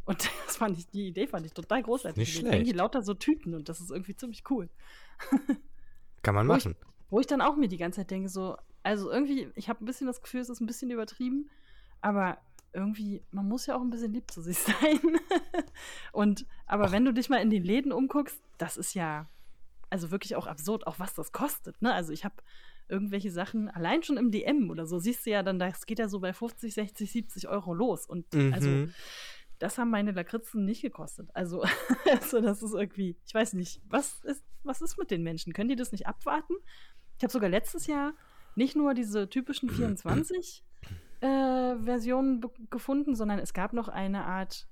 Und 0.04 0.28
das 0.47 0.57
fand 0.57 0.78
ich, 0.78 0.88
die 0.88 1.09
Idee 1.09 1.26
fand 1.26 1.47
ich 1.47 1.52
total 1.52 1.83
großartig. 1.83 2.19
Nicht 2.19 2.38
schlecht. 2.38 2.75
lauter 2.75 3.02
so 3.02 3.14
Tüten 3.14 3.54
und 3.54 3.69
das 3.69 3.81
ist 3.81 3.90
irgendwie 3.90 4.16
ziemlich 4.16 4.42
cool. 4.50 4.69
Kann 6.23 6.35
man 6.35 6.49
Wo 6.49 6.54
ich- 6.54 6.64
machen. 6.64 6.76
Wo 7.11 7.21
ich 7.21 7.26
dann 7.26 7.42
auch 7.42 7.57
mir 7.57 7.69
die 7.69 7.76
ganze 7.76 8.00
Zeit 8.00 8.11
denke, 8.11 8.28
so, 8.31 8.57
also 8.83 9.11
irgendwie, 9.11 9.50
ich 9.54 9.69
habe 9.69 9.85
ein 9.85 9.87
bisschen 9.87 10.07
das 10.07 10.23
Gefühl, 10.23 10.40
es 10.40 10.49
ist 10.49 10.61
ein 10.61 10.66
bisschen 10.66 10.90
übertrieben, 10.90 11.50
aber 12.00 12.38
irgendwie, 12.73 13.23
man 13.33 13.47
muss 13.47 13.66
ja 13.66 13.76
auch 13.76 13.83
ein 13.83 13.90
bisschen 13.90 14.14
lieb 14.14 14.31
zu 14.31 14.40
sich 14.40 14.59
sein. 14.81 14.99
und, 16.12 16.47
aber 16.66 16.87
Och. 16.87 16.92
wenn 16.92 17.04
du 17.04 17.12
dich 17.12 17.28
mal 17.28 17.37
in 17.42 17.50
den 17.50 17.64
Läden 17.64 17.92
umguckst, 17.92 18.40
das 18.57 18.78
ist 18.78 18.95
ja, 18.95 19.28
also 19.90 20.11
wirklich 20.11 20.37
auch 20.37 20.47
absurd, 20.47 20.87
auch 20.87 20.99
was 20.99 21.12
das 21.12 21.33
kostet, 21.33 21.83
ne? 21.83 21.92
Also 21.92 22.12
ich 22.14 22.25
habe 22.25 22.37
irgendwelche 22.93 23.33
Sachen, 23.33 23.69
allein 23.71 24.03
schon 24.05 24.17
im 24.19 24.31
DM 24.31 24.71
oder 24.71 24.87
so, 24.87 24.99
siehst 25.01 25.27
du 25.27 25.31
ja 25.31 25.43
dann, 25.43 25.59
das 25.59 25.85
geht 25.87 25.99
ja 25.99 26.07
so 26.09 26.21
bei 26.21 26.33
50, 26.33 26.73
60, 26.75 27.11
70 27.11 27.49
Euro 27.49 27.75
los. 27.75 28.07
Und 28.07 28.27
also, 28.53 28.71
Mhm. 28.71 28.95
das 29.59 29.79
haben 29.79 29.91
meine 29.91 30.13
Lakritzen 30.13 30.65
nicht 30.65 30.83
gekostet. 30.83 31.29
Also, 31.35 31.63
also 32.21 32.41
das 32.41 32.63
ist 32.63 32.75
irgendwie, 32.75 33.17
ich 33.27 33.35
weiß 33.35 33.55
nicht, 33.55 33.81
was 33.89 34.21
ist, 34.25 34.45
was 34.63 34.81
ist 34.81 34.97
mit 34.99 35.11
den 35.11 35.23
Menschen? 35.25 35.53
Können 35.53 35.71
die 35.71 35.77
das 35.77 35.91
nicht 35.93 36.07
abwarten? 36.07 36.55
Ich 37.19 37.25
habe 37.25 37.33
sogar 37.33 37.49
letztes 37.49 37.87
Jahr 37.89 38.15
nicht 38.55 38.77
nur 38.77 38.95
diese 38.95 39.29
typischen 39.29 39.71
24 39.71 40.63
äh, 41.21 41.27
Versionen 41.85 42.41
gefunden, 42.71 43.15
sondern 43.17 43.39
es 43.39 43.53
gab 43.55 43.73
noch 43.73 43.89
eine 43.89 44.25
Art 44.27 44.69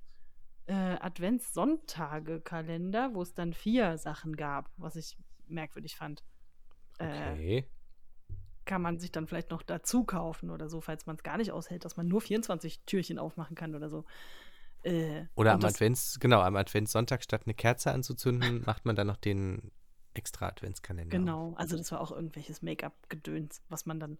äh, 0.66 0.74
Adventssonntage-Kalender, 1.00 3.14
wo 3.14 3.22
es 3.22 3.34
dann 3.34 3.52
vier 3.54 3.96
Sachen 3.98 4.36
gab, 4.36 4.70
was 4.76 4.96
ich 4.96 5.16
merkwürdig 5.46 5.96
fand. 5.96 6.22
Äh, 6.98 7.32
Okay. 7.32 7.64
Kann 8.70 8.82
man 8.82 9.00
sich 9.00 9.10
dann 9.10 9.26
vielleicht 9.26 9.50
noch 9.50 9.64
dazu 9.64 10.04
kaufen 10.04 10.48
oder 10.48 10.68
so, 10.68 10.80
falls 10.80 11.04
man 11.04 11.16
es 11.16 11.24
gar 11.24 11.38
nicht 11.38 11.50
aushält, 11.50 11.84
dass 11.84 11.96
man 11.96 12.06
nur 12.06 12.20
24 12.20 12.84
Türchen 12.84 13.18
aufmachen 13.18 13.56
kann 13.56 13.74
oder 13.74 13.90
so. 13.90 14.04
Äh, 14.84 15.24
Oder 15.34 15.54
am 15.54 15.64
Advents, 15.64 16.20
genau, 16.20 16.40
am 16.40 16.54
Adventssonntag 16.54 17.24
statt 17.24 17.42
eine 17.46 17.54
Kerze 17.54 17.90
anzuzünden, 17.90 18.62
macht 18.66 18.86
man 18.86 18.94
dann 18.94 19.08
noch 19.08 19.16
den 19.16 19.72
extra 20.14 20.46
Adventskalender. 20.46 21.08
auf. 21.16 21.20
Genau, 21.20 21.54
also 21.56 21.76
das 21.76 21.90
war 21.90 22.00
auch 22.00 22.12
irgendwelches 22.12 22.62
Make-up-Gedöns, 22.62 23.60
was 23.68 23.86
man 23.86 23.98
dann, 23.98 24.18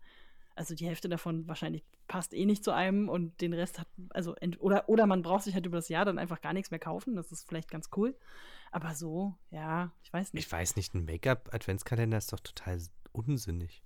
also 0.56 0.74
die 0.74 0.86
Hälfte 0.86 1.08
davon 1.08 1.46
wahrscheinlich 1.46 1.84
passt 2.08 2.34
eh 2.34 2.44
nicht 2.44 2.64
zu 2.64 2.72
einem 2.72 3.08
und 3.08 3.40
den 3.40 3.52
Rest 3.52 3.78
hat, 3.78 3.86
also 4.08 4.34
ent, 4.34 4.60
oder, 4.60 4.88
oder 4.88 5.06
man 5.06 5.22
braucht 5.22 5.44
sich 5.44 5.54
halt 5.54 5.64
über 5.64 5.78
das 5.78 5.88
Jahr 5.88 6.04
dann 6.04 6.18
einfach 6.18 6.40
gar 6.40 6.54
nichts 6.54 6.72
mehr 6.72 6.80
kaufen, 6.80 7.14
das 7.14 7.30
ist 7.30 7.46
vielleicht 7.48 7.70
ganz 7.70 7.88
cool. 7.96 8.16
Aber 8.72 8.96
so, 8.96 9.36
ja, 9.52 9.92
ich 10.02 10.12
weiß 10.12 10.32
nicht. 10.32 10.44
Ich 10.44 10.50
weiß 10.50 10.74
nicht, 10.74 10.92
ein 10.92 11.04
Make-up-Adventskalender 11.04 12.18
ist 12.18 12.32
doch 12.32 12.40
total 12.40 12.80
unsinnig. 13.12 13.84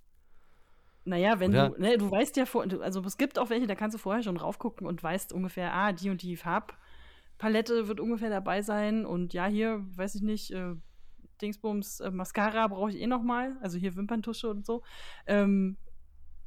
Naja, 1.05 1.39
wenn 1.39 1.51
Oder? 1.51 1.69
du, 1.69 1.81
ne, 1.81 1.97
du 1.97 2.09
weißt 2.09 2.35
ja 2.35 2.45
vor, 2.45 2.65
also 2.81 3.01
es 3.01 3.17
gibt 3.17 3.37
auch 3.37 3.51
welche, 3.51 3.67
da 3.67 3.75
kannst 3.75 3.93
du 3.93 3.99
vorher 3.99 4.23
schon 4.23 4.37
raufgucken 4.37 4.87
und 4.87 5.01
weißt 5.01 5.33
ungefähr, 5.33 5.71
ah, 5.73 5.93
die 5.93 6.09
und 6.09 6.23
die 6.23 6.35
Farbpalette 6.35 7.87
wird 7.87 7.99
ungefähr 7.99 8.31
dabei 8.31 8.63
sein 8.63 9.05
und 9.05 9.33
ja, 9.33 9.45
hier, 9.45 9.85
weiß 9.95 10.15
ich 10.15 10.23
nicht, 10.23 10.51
äh, 10.51 10.73
Dingsbums, 11.41 11.99
äh, 11.99 12.09
Mascara 12.09 12.67
brauche 12.67 12.89
ich 12.89 12.99
eh 12.99 13.07
noch 13.07 13.21
mal, 13.21 13.55
also 13.61 13.77
hier 13.77 13.95
Wimperntusche 13.95 14.49
und 14.49 14.65
so. 14.65 14.81
Ähm, 15.27 15.77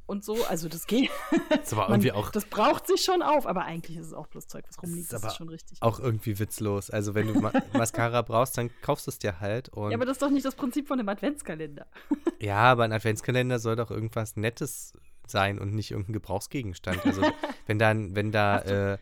und 0.09 0.23
so, 0.25 0.43
also 0.45 0.67
das 0.67 0.87
geht. 0.87 1.11
Aber 1.71 1.81
Man, 1.83 1.91
irgendwie 1.91 2.11
auch, 2.11 2.31
das 2.31 2.45
braucht 2.45 2.87
sich 2.87 3.01
schon 3.03 3.21
auf, 3.21 3.45
aber 3.45 3.65
eigentlich 3.65 3.97
ist 3.97 4.07
es 4.07 4.13
auch 4.13 4.27
bloß 4.27 4.47
Zeug, 4.47 4.65
was 4.67 4.81
rumliegt, 4.81 5.13
das 5.13 5.23
ist 5.23 5.35
schon 5.35 5.49
richtig. 5.49 5.81
auch 5.81 5.99
irgendwie 5.99 6.39
witzlos. 6.39 6.89
Also 6.89 7.13
wenn 7.13 7.27
du 7.27 7.39
Ma 7.39 7.51
Mascara 7.73 8.23
brauchst, 8.23 8.57
dann 8.57 8.71
kaufst 8.81 9.05
du 9.05 9.11
es 9.11 9.19
dir 9.19 9.39
halt. 9.39 9.69
Und 9.69 9.91
Ja, 9.91 9.97
aber 9.97 10.05
das 10.05 10.15
ist 10.15 10.21
doch 10.21 10.31
nicht 10.31 10.45
das 10.45 10.55
Prinzip 10.55 10.87
von 10.87 10.99
einem 10.99 11.09
Adventskalender. 11.09 11.85
Ja, 12.41 12.55
aber 12.55 12.85
ein 12.85 12.93
Adventskalender 12.93 13.59
soll 13.59 13.75
doch 13.75 13.91
irgendwas 13.91 14.37
Nettes 14.37 14.93
sein 15.27 15.59
und 15.59 15.73
nicht 15.73 15.91
irgendein 15.91 16.13
Gebrauchsgegenstand. 16.13 17.05
Also 17.05 17.21
wenn 17.67 17.77
da, 17.77 17.93
wenn 17.93 18.31
da, 18.31 18.61
äh, 18.61 18.97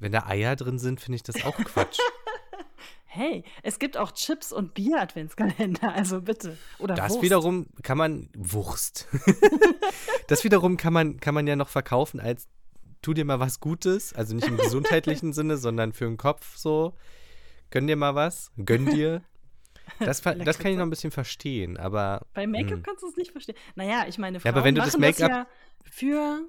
wenn 0.00 0.10
da 0.10 0.26
Eier 0.26 0.56
drin 0.56 0.80
sind, 0.80 1.00
finde 1.00 1.16
ich 1.16 1.22
das 1.22 1.44
auch 1.44 1.56
Quatsch. 1.56 2.00
Hey, 3.12 3.42
es 3.64 3.80
gibt 3.80 3.96
auch 3.96 4.12
Chips 4.12 4.52
und 4.52 4.72
Bier-Adventskalender, 4.74 5.92
also 5.94 6.20
bitte. 6.20 6.56
Oder 6.78 6.94
Das 6.94 7.10
Wurst. 7.14 7.22
wiederum 7.22 7.66
kann 7.82 7.98
man 7.98 8.28
Wurst. 8.36 9.08
das 10.28 10.44
wiederum 10.44 10.76
kann 10.76 10.92
man, 10.92 11.18
kann 11.18 11.34
man 11.34 11.46
ja 11.48 11.56
noch 11.56 11.68
verkaufen 11.68 12.20
als 12.20 12.46
tu 13.02 13.12
dir 13.12 13.24
mal 13.24 13.40
was 13.40 13.58
Gutes, 13.58 14.12
also 14.12 14.36
nicht 14.36 14.46
im 14.46 14.56
gesundheitlichen 14.56 15.32
Sinne, 15.32 15.56
sondern 15.56 15.92
für 15.92 16.04
den 16.04 16.18
Kopf 16.18 16.56
so. 16.56 16.94
Gönn 17.70 17.88
dir 17.88 17.96
mal 17.96 18.14
was, 18.14 18.52
gönn 18.64 18.86
dir. 18.86 19.22
Das, 19.98 20.22
das 20.22 20.58
kann 20.60 20.70
ich 20.70 20.76
noch 20.76 20.84
ein 20.84 20.90
bisschen 20.90 21.10
verstehen, 21.10 21.78
aber 21.78 22.26
Bei 22.32 22.46
Make-up 22.46 22.76
hm. 22.78 22.82
kannst 22.84 23.02
du 23.02 23.08
es 23.08 23.16
nicht 23.16 23.32
verstehen. 23.32 23.56
Naja, 23.74 24.04
ich 24.06 24.18
meine, 24.18 24.36
Ja, 24.36 24.40
Frauen 24.40 24.54
aber 24.54 24.64
wenn 24.64 24.74
du 24.76 24.82
das 24.82 24.92
das, 24.92 25.00
Make-up- 25.00 25.30
ja 25.30 25.46
für, 25.82 26.42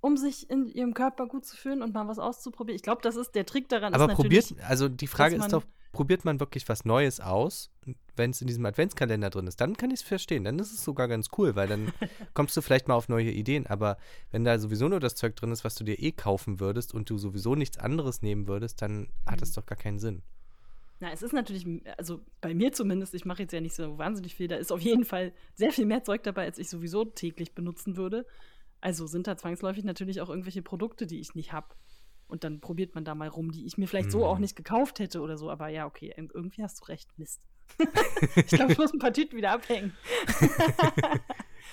um 0.00 0.16
sich 0.16 0.48
in 0.48 0.66
ihrem 0.68 0.94
Körper 0.94 1.26
gut 1.26 1.44
zu 1.44 1.56
fühlen 1.56 1.82
und 1.82 1.92
mal 1.92 2.06
was 2.06 2.20
auszuprobieren. 2.20 2.76
Ich 2.76 2.82
glaube, 2.82 3.02
das 3.02 3.16
ist 3.16 3.34
der 3.34 3.46
Trick 3.46 3.68
daran. 3.68 3.94
Aber 3.94 4.08
probiert, 4.08 4.54
also 4.68 4.88
die 4.88 5.08
Frage 5.08 5.34
ist 5.36 5.52
doch, 5.52 5.64
probiert 5.94 6.24
man 6.24 6.40
wirklich 6.40 6.68
was 6.68 6.84
Neues 6.84 7.20
aus, 7.20 7.70
wenn 8.16 8.30
es 8.30 8.40
in 8.40 8.46
diesem 8.46 8.66
Adventskalender 8.66 9.30
drin 9.30 9.46
ist? 9.46 9.60
Dann 9.60 9.76
kann 9.76 9.90
ich 9.90 10.00
es 10.00 10.02
verstehen, 10.02 10.44
dann 10.44 10.58
ist 10.58 10.72
es 10.72 10.84
sogar 10.84 11.08
ganz 11.08 11.28
cool, 11.38 11.56
weil 11.56 11.68
dann 11.68 11.92
kommst 12.34 12.56
du 12.56 12.60
vielleicht 12.60 12.88
mal 12.88 12.94
auf 12.94 13.08
neue 13.08 13.30
Ideen. 13.30 13.66
Aber 13.66 13.96
wenn 14.30 14.44
da 14.44 14.58
sowieso 14.58 14.88
nur 14.88 15.00
das 15.00 15.14
Zeug 15.14 15.34
drin 15.36 15.52
ist, 15.52 15.64
was 15.64 15.74
du 15.74 15.84
dir 15.84 15.98
eh 15.98 16.12
kaufen 16.12 16.60
würdest 16.60 16.92
und 16.92 17.08
du 17.08 17.16
sowieso 17.18 17.54
nichts 17.54 17.78
anderes 17.78 18.20
nehmen 18.22 18.46
würdest, 18.46 18.82
dann 18.82 19.08
hat 19.26 19.40
das 19.40 19.50
Mhm. 19.50 19.54
doch 19.54 19.66
gar 19.66 19.78
keinen 19.78 19.98
Sinn. 19.98 20.22
Na, 21.00 21.10
es 21.12 21.22
ist 21.22 21.32
natürlich, 21.32 21.66
also 21.98 22.20
bei 22.40 22.54
mir 22.54 22.72
zumindest, 22.72 23.14
ich 23.14 23.24
mache 23.24 23.42
jetzt 23.42 23.52
ja 23.52 23.60
nicht 23.60 23.74
so 23.74 23.98
wahnsinnig 23.98 24.34
viel, 24.34 24.48
da 24.48 24.56
ist 24.56 24.70
auf 24.72 24.80
jeden 24.80 25.04
Fall 25.04 25.32
sehr 25.54 25.72
viel 25.72 25.86
mehr 25.86 26.04
Zeug 26.04 26.22
dabei, 26.22 26.44
als 26.44 26.58
ich 26.58 26.68
sowieso 26.70 27.04
täglich 27.04 27.54
benutzen 27.54 27.96
würde. 27.96 28.26
Also 28.80 29.06
sind 29.06 29.26
da 29.26 29.36
zwangsläufig 29.36 29.82
natürlich 29.84 30.20
auch 30.20 30.28
irgendwelche 30.28 30.62
Produkte, 30.62 31.06
die 31.06 31.18
ich 31.18 31.34
nicht 31.34 31.52
habe. 31.52 31.68
Und 32.26 32.42
dann 32.44 32.60
probiert 32.60 32.94
man 32.94 33.04
da 33.04 33.14
mal 33.14 33.28
rum, 33.28 33.52
die 33.52 33.66
ich 33.66 33.76
mir 33.78 33.86
vielleicht 33.86 34.10
so 34.10 34.24
auch 34.26 34.36
Mhm. 34.36 34.40
nicht 34.42 34.56
gekauft 34.56 34.98
hätte 34.98 35.20
oder 35.20 35.36
so. 35.38 35.50
Aber 35.50 35.68
ja, 35.68 35.86
okay, 35.86 36.12
irgendwie 36.16 36.62
hast 36.62 36.80
du 36.80 36.84
recht. 36.86 37.08
Mist. 37.18 37.40
ich 38.36 38.46
glaube, 38.48 38.72
ich 38.72 38.78
muss 38.78 38.92
ein 38.92 38.98
paar 38.98 39.12
Tüten 39.12 39.36
wieder 39.36 39.52
abhängen. 39.52 39.92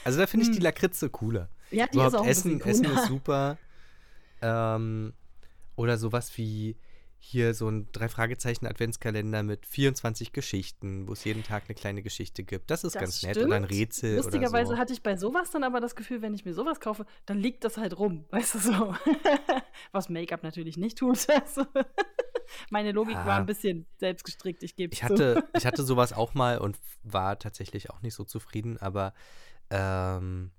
Also 0.04 0.20
da 0.20 0.26
finde 0.26 0.46
ich 0.46 0.52
die 0.52 0.58
Hm. 0.58 0.64
Lakritze 0.64 1.10
cooler. 1.12 1.48
Ja, 1.70 1.86
die 1.86 1.94
Überhaupt 1.94 2.14
ist 2.16 2.20
auch 2.20 2.26
Essen, 2.26 2.58
bisschen 2.58 2.70
Essen 2.70 2.86
cooler. 2.86 3.02
ist 3.04 3.08
super. 3.08 3.58
Ähm, 4.42 5.14
oder 5.76 5.98
sowas 6.00 6.36
wie 6.38 6.76
hier 7.24 7.54
so 7.54 7.70
ein 7.70 7.88
Drei-Fragezeichen-Adventskalender 7.92 9.44
mit 9.44 9.68
24 9.68 10.34
Geschichten, 10.34 11.08
wo 11.08 11.14
es 11.14 11.24
jeden 11.24 11.44
Tag 11.44 11.66
eine 11.68 11.76
kleine 11.76 12.02
Geschichte 12.02 12.44
gibt. 12.44 12.72
Das 12.72 12.84
ist 12.84 12.96
Das 12.96 13.00
ganz 13.02 13.24
nett. 13.24 13.38
Oder 13.38 13.58
ein 13.58 13.66
stimmt. 13.66 13.80
Rätsel 13.80 14.16
Lustigerweise 14.18 14.74
so. 14.74 14.78
hatte 14.78 14.92
ich 14.92 15.04
bei 15.04 15.16
sowas 15.16 15.52
dann 15.52 15.64
aber 15.64 15.80
das 15.80 15.96
Gefühl, 15.96 16.24
wenn 16.24 16.34
ich 16.34 16.46
mir 16.46 16.54
sowas 16.56 16.80
kaufe, 16.80 17.06
dann 17.28 17.38
liegt 17.38 17.64
das 17.64 17.78
halt 17.78 17.98
rum, 17.98 18.26
weißt 18.32 18.56
du 18.56 18.60
so. 18.60 18.96
Was 19.92 20.10
Make-up 20.10 20.42
natürlich 20.44 20.78
nicht 20.78 20.98
tut. 20.98 21.28
Also, 21.30 21.66
meine 22.70 22.92
Logik 22.92 23.14
Ja. 23.16 23.26
war 23.26 23.38
ein 23.38 23.46
bisschen 23.46 23.86
selbstgestrickt, 23.98 24.64
ich 24.64 24.76
gebe 24.76 24.92
Ich 24.94 25.04
hatte, 25.04 25.48
ich 25.56 25.66
hatte 25.66 25.84
sowas 25.84 26.12
auch 26.14 26.34
mal 26.34 26.58
und 26.58 26.78
war 27.04 27.38
tatsächlich 27.40 27.90
auch 27.92 28.02
nicht 28.02 28.16
so 28.16 28.24
zufrieden, 28.24 28.78
aber 28.78 29.14
ähm, 29.70 30.52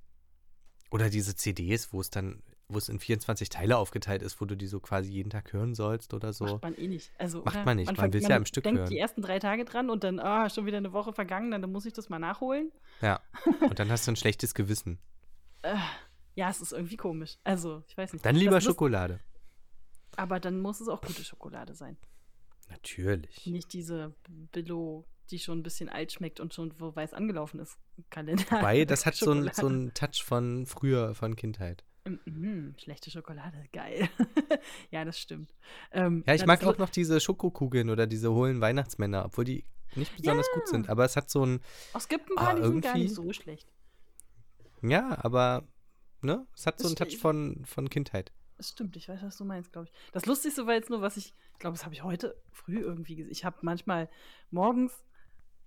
oder 0.91 1.11
diese 1.11 1.35
CDs, 1.35 1.93
wo 1.93 2.01
es 2.01 2.11
dann, 2.11 2.43
wo 2.73 2.79
es 2.79 2.89
in 2.89 2.99
24 2.99 3.49
Teile 3.49 3.77
aufgeteilt 3.79 4.23
ist, 4.23 4.41
wo 4.41 4.45
du 4.45 4.57
die 4.57 4.67
so 4.67 4.81
quasi 4.81 5.11
jeden 5.11 5.31
Tag 5.31 5.53
hören 5.53 5.75
sollst 5.75 6.15
oder 6.15 6.33
so. 6.33 6.45
Macht 6.45 6.63
man 6.63 6.75
eh 6.77 6.89
nicht. 6.89 7.11
Also, 7.19 7.43
Macht 7.45 7.57
oder? 7.57 7.65
man 7.65 7.77
nicht, 7.77 7.87
man 7.87 7.97
fang- 7.97 8.13
will's 8.13 8.29
ja 8.29 8.37
am 8.37 8.47
Stück 8.47 8.65
denkt 8.65 8.81
hören. 8.81 8.91
die 8.91 8.99
ersten 8.99 9.23
drei 9.23 9.39
Tage 9.39 9.65
dran 9.65 9.91
und 9.91 10.05
dann, 10.05 10.19
ah, 10.21 10.49
schon 10.51 10.67
wieder 10.67 10.77
eine 10.79 10.93
Woche 10.93 11.13
vergangen, 11.13 11.51
dann 11.51 11.71
muss 11.73 11.87
ich 11.87 11.93
das 11.93 12.09
mal 12.09 12.19
nachholen. 12.19 12.71
Ja. 13.01 13.21
Und 13.61 13.79
dann 13.79 13.91
hast 13.91 14.07
du 14.07 14.13
ein 14.13 14.17
schlechtes 14.17 14.55
Gewissen. 14.55 14.99
Äh, 15.63 15.75
ja, 16.35 16.49
es 16.51 16.61
ist 16.61 16.73
irgendwie 16.73 16.97
komisch. 16.97 17.39
Also, 17.45 17.83
ich 17.89 17.97
weiß 17.97 18.13
nicht. 18.13 18.25
Dann 18.25 18.37
lieber 18.37 18.53
Das- 18.57 18.65
Schokolade. 18.65 19.21
Aber 20.17 20.41
dann 20.41 20.61
muss 20.61 20.81
es 20.81 20.89
auch 20.89 21.01
gute 21.01 21.25
Schokolade 21.25 21.75
sein. 21.75 21.97
Natürlich. 22.71 23.47
Nicht 23.47 23.73
diese 23.73 24.15
Billo, 24.53 25.05
die 25.31 25.39
schon 25.39 25.59
ein 25.59 25.63
bisschen 25.63 25.89
alt 25.89 26.13
schmeckt 26.13 26.41
und 26.41 26.53
schon 26.55 26.75
wo 26.79 26.95
weiß 26.95 27.13
angelaufen 27.15 27.61
ist. 27.61 27.79
Kalender. 28.11 28.45
Wobei, 28.51 28.85
das 28.85 29.07
hat 29.07 29.15
so 29.15 29.31
einen 29.31 29.45
so 29.45 29.49
Schokolade. 29.51 29.75
einen 29.75 29.95
Touch 29.95 30.23
von 30.25 30.67
früher, 30.67 31.15
von 31.15 31.37
Kindheit. 31.37 31.85
Mhm, 32.05 32.75
schlechte 32.79 33.11
Schokolade, 33.11 33.65
geil. 33.73 34.09
ja, 34.91 35.05
das 35.05 35.19
stimmt. 35.19 35.55
Ähm, 35.93 36.25
Ja, 36.27 36.35
ich 36.35 36.47
mag 36.47 36.65
auch 36.65 36.79
noch 36.79 36.91
diese 36.91 37.21
Schokokugeln 37.21 37.91
oder 37.91 38.07
diese 38.07 38.33
hohlen 38.33 38.61
Weihnachtsmänner, 38.61 39.25
obwohl 39.27 39.45
die 39.45 39.65
nicht 39.95 40.17
besonders 40.17 40.51
gut 40.53 40.67
sind. 40.69 40.89
Aber 40.89 41.05
es 41.05 41.17
hat 41.17 41.31
so 41.31 41.45
ein, 41.47 41.61
Oh, 41.95 41.99
es 41.99 42.09
gibt 42.09 42.29
ein 42.31 42.39
Ah, 42.39 42.45
paar, 42.47 42.55
die 42.57 42.63
sind 42.63 42.81
gar 42.81 42.93
irgendwie- 42.97 43.03
nicht 43.05 43.15
so 43.15 43.33
schlecht. 43.33 43.69
ja, 44.83 45.17
aber, 45.23 45.69
ne, 46.23 46.47
es 46.55 46.67
hat 46.67 46.79
so 46.81 46.89
einen 46.89 46.97
Touch 46.97 47.17
von, 47.19 47.65
von 47.65 47.89
Kindheit. 47.89 48.33
Das 48.57 48.71
stimmt, 48.71 48.97
ich 48.97 49.09
weiß, 49.09 49.23
was 49.23 49.37
du 49.37 49.45
meinst, 49.45 49.73
glaube 49.73 49.89
ich. 49.89 50.13
Das 50.13 50.27
Lustigste 50.27 50.67
war 50.67 50.75
jetzt 50.75 50.91
nur, 50.91 51.03
was 51.03 51.17
ich, 51.17 51.35
ich 51.53 51.59
glaube, 51.59 51.77
das 51.77 51.85
habe 51.85 51.95
ich 51.95 52.03
heute 52.03 52.37
früh 52.53 52.79
irgendwie 52.81 53.17
gesehen. 53.17 53.33
Ich 53.33 53.45
habe 53.45 53.57
manchmal 53.63 54.09
morgens, 54.51 54.93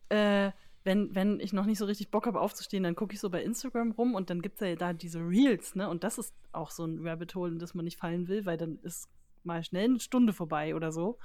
äh, 0.09 0.51
wenn, 0.85 1.13
wenn 1.15 1.39
ich 1.39 1.51
noch 1.51 1.65
nicht 1.65 1.79
so 1.79 1.85
richtig 1.85 2.11
Bock 2.11 2.27
habe 2.27 2.39
aufzustehen, 2.39 2.83
dann 2.83 2.95
gucke 2.95 3.13
ich 3.13 3.19
so 3.19 3.29
bei 3.29 3.43
Instagram 3.43 3.91
rum 3.91 4.13
und 4.13 4.29
dann 4.29 4.41
gibt 4.41 4.61
es 4.61 4.67
ja 4.67 4.75
da 4.75 4.93
diese 4.93 5.19
Reels, 5.19 5.75
ne? 5.75 5.89
Und 5.89 6.03
das 6.03 6.19
ist 6.19 6.33
auch 6.51 6.69
so 6.69 6.85
ein 6.85 7.05
Rabbit 7.05 7.33
Hole, 7.33 7.51
in 7.51 7.59
das 7.59 7.73
man 7.73 7.85
nicht 7.85 7.97
fallen 7.97 8.27
will, 8.27 8.45
weil 8.45 8.57
dann 8.57 8.79
ist 8.83 9.09
mal 9.43 9.63
schnell 9.63 9.85
eine 9.85 9.99
Stunde 9.99 10.31
vorbei 10.31 10.75
oder 10.75 10.91
so. 10.91 11.17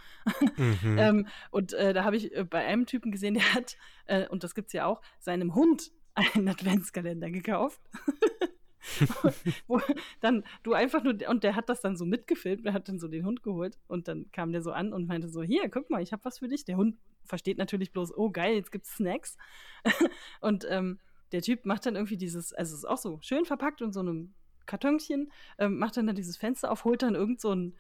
Mhm. 0.57 0.79
Ähm, 0.99 1.26
und 1.50 1.73
äh, 1.75 1.93
da 1.93 2.05
habe 2.05 2.17
ich 2.17 2.35
äh, 2.35 2.45
bei 2.45 2.64
einem 2.64 2.87
Typen 2.87 3.12
gesehen, 3.12 3.35
der 3.35 3.55
hat, 3.55 3.76
äh, 4.07 4.26
und 4.29 4.45
das 4.45 4.55
gibt 4.55 4.69
es 4.69 4.73
ja 4.73 4.87
auch, 4.87 5.02
seinem 5.19 5.55
Hund 5.55 5.93
einen 6.14 6.49
Adventskalender 6.49 7.31
gekauft. 7.31 7.81
wo 9.66 9.80
dann 10.20 10.44
du 10.62 10.72
einfach 10.72 11.02
nur, 11.02 11.14
und 11.28 11.44
der 11.44 11.56
hat 11.56 11.68
das 11.68 11.80
dann 11.80 11.96
so 11.96 12.04
mitgefilmt, 12.04 12.64
der 12.64 12.72
hat 12.72 12.88
dann 12.88 12.99
so 12.99 13.08
den 13.08 13.25
Hund 13.25 13.42
geholt 13.42 13.78
und 13.88 14.08
dann 14.08 14.30
kam 14.32 14.52
der 14.52 14.62
so 14.62 14.72
an 14.72 14.92
und 14.92 15.06
meinte 15.06 15.28
so, 15.28 15.42
hier, 15.42 15.68
guck 15.68 15.90
mal, 15.90 16.02
ich 16.02 16.12
habe 16.12 16.25
was 16.25 16.38
für 16.38 16.49
dich. 16.49 16.64
Der 16.64 16.76
Hund 16.76 16.96
versteht 17.25 17.58
natürlich 17.58 17.92
bloß, 17.92 18.16
oh 18.16 18.30
geil, 18.30 18.54
jetzt 18.54 18.72
gibt's 18.72 18.96
Snacks. 18.96 19.37
und 20.40 20.66
ähm, 20.68 20.99
der 21.32 21.42
Typ 21.42 21.64
macht 21.66 21.87
dann 21.87 21.96
irgendwie 21.96 22.16
dieses, 22.16 22.52
also 22.52 22.75
es 22.75 22.80
ist 22.80 22.88
auch 22.88 22.99
so 22.99 23.18
schön 23.22 23.44
verpackt 23.44 23.82
und 23.82 23.92
so 23.92 24.00
einem 24.00 24.34
Kartonchen, 24.66 25.30
ähm, 25.58 25.78
macht 25.78 25.96
dann, 25.96 26.06
dann 26.06 26.16
dieses 26.16 26.37
Fenster 26.37 26.70
auf, 26.70 26.84
holt 26.84 27.02
dann 27.02 27.14
irgend 27.14 27.40
so 27.40 27.52
ein 27.54 27.76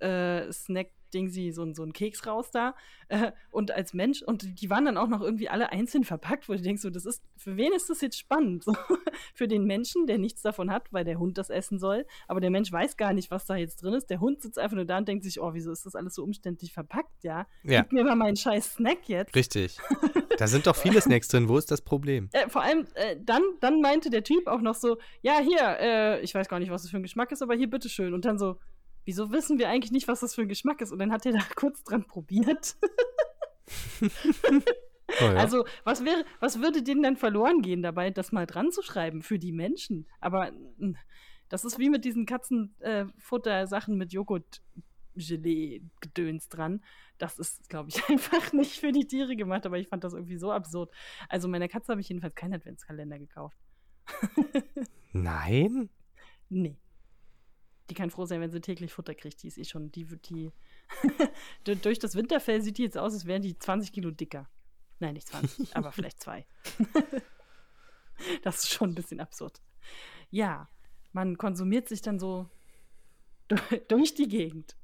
Hunde-Snack 0.00 0.92
Ding 1.12 1.28
sie 1.28 1.50
so, 1.50 1.66
so 1.74 1.82
einen 1.82 1.92
Keks 1.92 2.24
raus 2.24 2.52
da 2.52 2.74
äh, 3.08 3.32
und 3.50 3.72
als 3.72 3.94
Mensch 3.94 4.22
und 4.22 4.60
die 4.60 4.70
waren 4.70 4.84
dann 4.84 4.96
auch 4.96 5.08
noch 5.08 5.20
irgendwie 5.20 5.48
alle 5.48 5.72
einzeln 5.72 6.04
verpackt, 6.04 6.48
wo 6.48 6.52
du 6.52 6.60
denkst, 6.60 6.82
so, 6.82 6.88
das 6.90 7.04
ist, 7.04 7.24
für 7.36 7.56
wen 7.56 7.72
ist 7.72 7.90
das 7.90 8.00
jetzt 8.00 8.16
spannend? 8.16 8.62
So, 8.62 8.72
für 9.34 9.48
den 9.48 9.64
Menschen, 9.64 10.06
der 10.06 10.18
nichts 10.18 10.42
davon 10.42 10.70
hat, 10.70 10.92
weil 10.92 11.04
der 11.04 11.18
Hund 11.18 11.36
das 11.36 11.50
essen 11.50 11.80
soll, 11.80 12.06
aber 12.28 12.40
der 12.40 12.50
Mensch 12.50 12.70
weiß 12.70 12.96
gar 12.96 13.12
nicht, 13.12 13.32
was 13.32 13.44
da 13.46 13.56
jetzt 13.56 13.82
drin 13.82 13.94
ist. 13.94 14.08
Der 14.08 14.20
Hund 14.20 14.40
sitzt 14.40 14.56
einfach 14.56 14.76
nur 14.76 14.84
da 14.84 14.98
und 14.98 15.08
denkt 15.08 15.24
sich, 15.24 15.40
oh, 15.40 15.52
wieso 15.52 15.72
ist 15.72 15.84
das 15.84 15.96
alles 15.96 16.14
so 16.14 16.22
umständlich 16.22 16.72
verpackt, 16.72 17.24
ja? 17.24 17.48
Ja. 17.64 17.82
Gib 17.82 17.90
mir 17.90 18.04
mal 18.04 18.14
meinen 18.14 18.36
scheiß 18.36 18.74
Snack 18.74 19.08
jetzt. 19.08 19.34
Richtig. 19.34 19.78
Da 20.40 20.46
sind 20.46 20.66
doch 20.66 20.74
viele 20.74 21.02
Snacks 21.02 21.28
drin. 21.28 21.50
Wo 21.50 21.58
ist 21.58 21.70
das 21.70 21.82
Problem? 21.82 22.30
Äh, 22.32 22.48
vor 22.48 22.62
allem, 22.62 22.86
äh, 22.94 23.14
dann, 23.22 23.42
dann 23.60 23.82
meinte 23.82 24.08
der 24.08 24.24
Typ 24.24 24.46
auch 24.46 24.62
noch 24.62 24.74
so, 24.74 24.96
ja, 25.20 25.38
hier, 25.38 25.76
äh, 25.78 26.20
ich 26.22 26.34
weiß 26.34 26.48
gar 26.48 26.58
nicht, 26.58 26.70
was 26.70 26.80
das 26.80 26.90
für 26.90 26.96
ein 26.96 27.02
Geschmack 27.02 27.30
ist, 27.30 27.42
aber 27.42 27.54
hier, 27.54 27.68
bitteschön. 27.68 28.14
Und 28.14 28.24
dann 28.24 28.38
so, 28.38 28.56
wieso 29.10 29.32
wissen 29.32 29.58
wir 29.58 29.68
eigentlich 29.68 29.90
nicht, 29.90 30.06
was 30.06 30.20
das 30.20 30.36
für 30.36 30.42
ein 30.42 30.48
Geschmack 30.48 30.80
ist? 30.80 30.92
Und 30.92 31.00
dann 31.00 31.10
hat 31.10 31.26
er 31.26 31.32
da 31.32 31.40
kurz 31.56 31.82
dran 31.82 32.06
probiert. 32.06 32.76
Oh 35.20 35.24
ja. 35.24 35.34
Also, 35.34 35.66
was, 35.82 36.04
wäre, 36.04 36.24
was 36.38 36.60
würde 36.60 36.84
denen 36.84 37.02
denn 37.02 37.16
verloren 37.16 37.60
gehen 37.60 37.82
dabei, 37.82 38.10
das 38.10 38.30
mal 38.30 38.46
dran 38.46 38.70
zu 38.70 38.82
schreiben 38.82 39.22
für 39.22 39.40
die 39.40 39.50
Menschen? 39.50 40.06
Aber 40.20 40.52
mh, 40.78 40.96
das 41.48 41.64
ist 41.64 41.80
wie 41.80 41.90
mit 41.90 42.04
diesen 42.04 42.24
Katzenfutter-Sachen 42.24 43.96
mit 43.96 44.12
Joghurt-Gelee-Gedöns 44.12 46.48
dran. 46.48 46.84
Das 47.18 47.40
ist, 47.40 47.68
glaube 47.68 47.88
ich, 47.88 48.00
einfach 48.08 48.52
nicht 48.52 48.78
für 48.78 48.92
die 48.92 49.08
Tiere 49.08 49.34
gemacht, 49.34 49.66
aber 49.66 49.78
ich 49.78 49.88
fand 49.88 50.04
das 50.04 50.14
irgendwie 50.14 50.38
so 50.38 50.52
absurd. 50.52 50.94
Also, 51.28 51.48
meiner 51.48 51.66
Katze 51.66 51.90
habe 51.90 52.00
ich 52.00 52.08
jedenfalls 52.08 52.36
keinen 52.36 52.54
Adventskalender 52.54 53.18
gekauft. 53.18 53.58
Nein? 55.12 55.90
Nee. 56.48 56.78
Die 57.90 57.94
kann 57.94 58.10
froh 58.10 58.24
sein, 58.24 58.40
wenn 58.40 58.50
sie 58.52 58.60
täglich 58.60 58.92
Futter 58.92 59.14
kriegt. 59.14 59.42
Die 59.42 59.48
ist 59.48 59.58
eh 59.58 59.64
schon, 59.64 59.90
die 59.90 60.10
wird 60.10 60.28
die. 60.30 60.52
Du- 61.64 61.76
Durch 61.76 61.98
das 61.98 62.14
Winterfell 62.14 62.62
sieht 62.62 62.78
die 62.78 62.84
jetzt 62.84 62.96
aus, 62.96 63.12
als 63.14 63.26
wären 63.26 63.42
die 63.42 63.58
20 63.58 63.92
Kilo 63.92 64.10
dicker. 64.12 64.48
Nein, 65.00 65.14
nicht 65.14 65.26
20, 65.28 65.76
aber 65.76 65.92
vielleicht 65.92 66.20
zwei. 66.22 66.46
das 68.42 68.58
ist 68.64 68.70
schon 68.70 68.90
ein 68.90 68.94
bisschen 68.94 69.20
absurd. 69.20 69.60
Ja, 70.30 70.68
man 71.12 71.36
konsumiert 71.38 71.88
sich 71.88 72.02
dann 72.02 72.18
so 72.18 72.48
du- 73.48 73.56
durch 73.88 74.14
die 74.14 74.28
Gegend. 74.28 74.76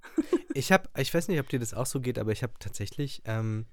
Ich 0.55 0.73
habe, 0.73 0.89
ich 0.99 1.13
weiß 1.13 1.29
nicht, 1.29 1.39
ob 1.41 1.49
dir 1.49 1.59
das 1.61 1.75
auch 1.75 1.87
so 1.87 2.01
geht, 2.01 2.19
aber 2.19 2.33
ich 2.33 2.43
habe 2.43 2.55
tatsächlich 2.59 3.23
ähm, 3.25 3.67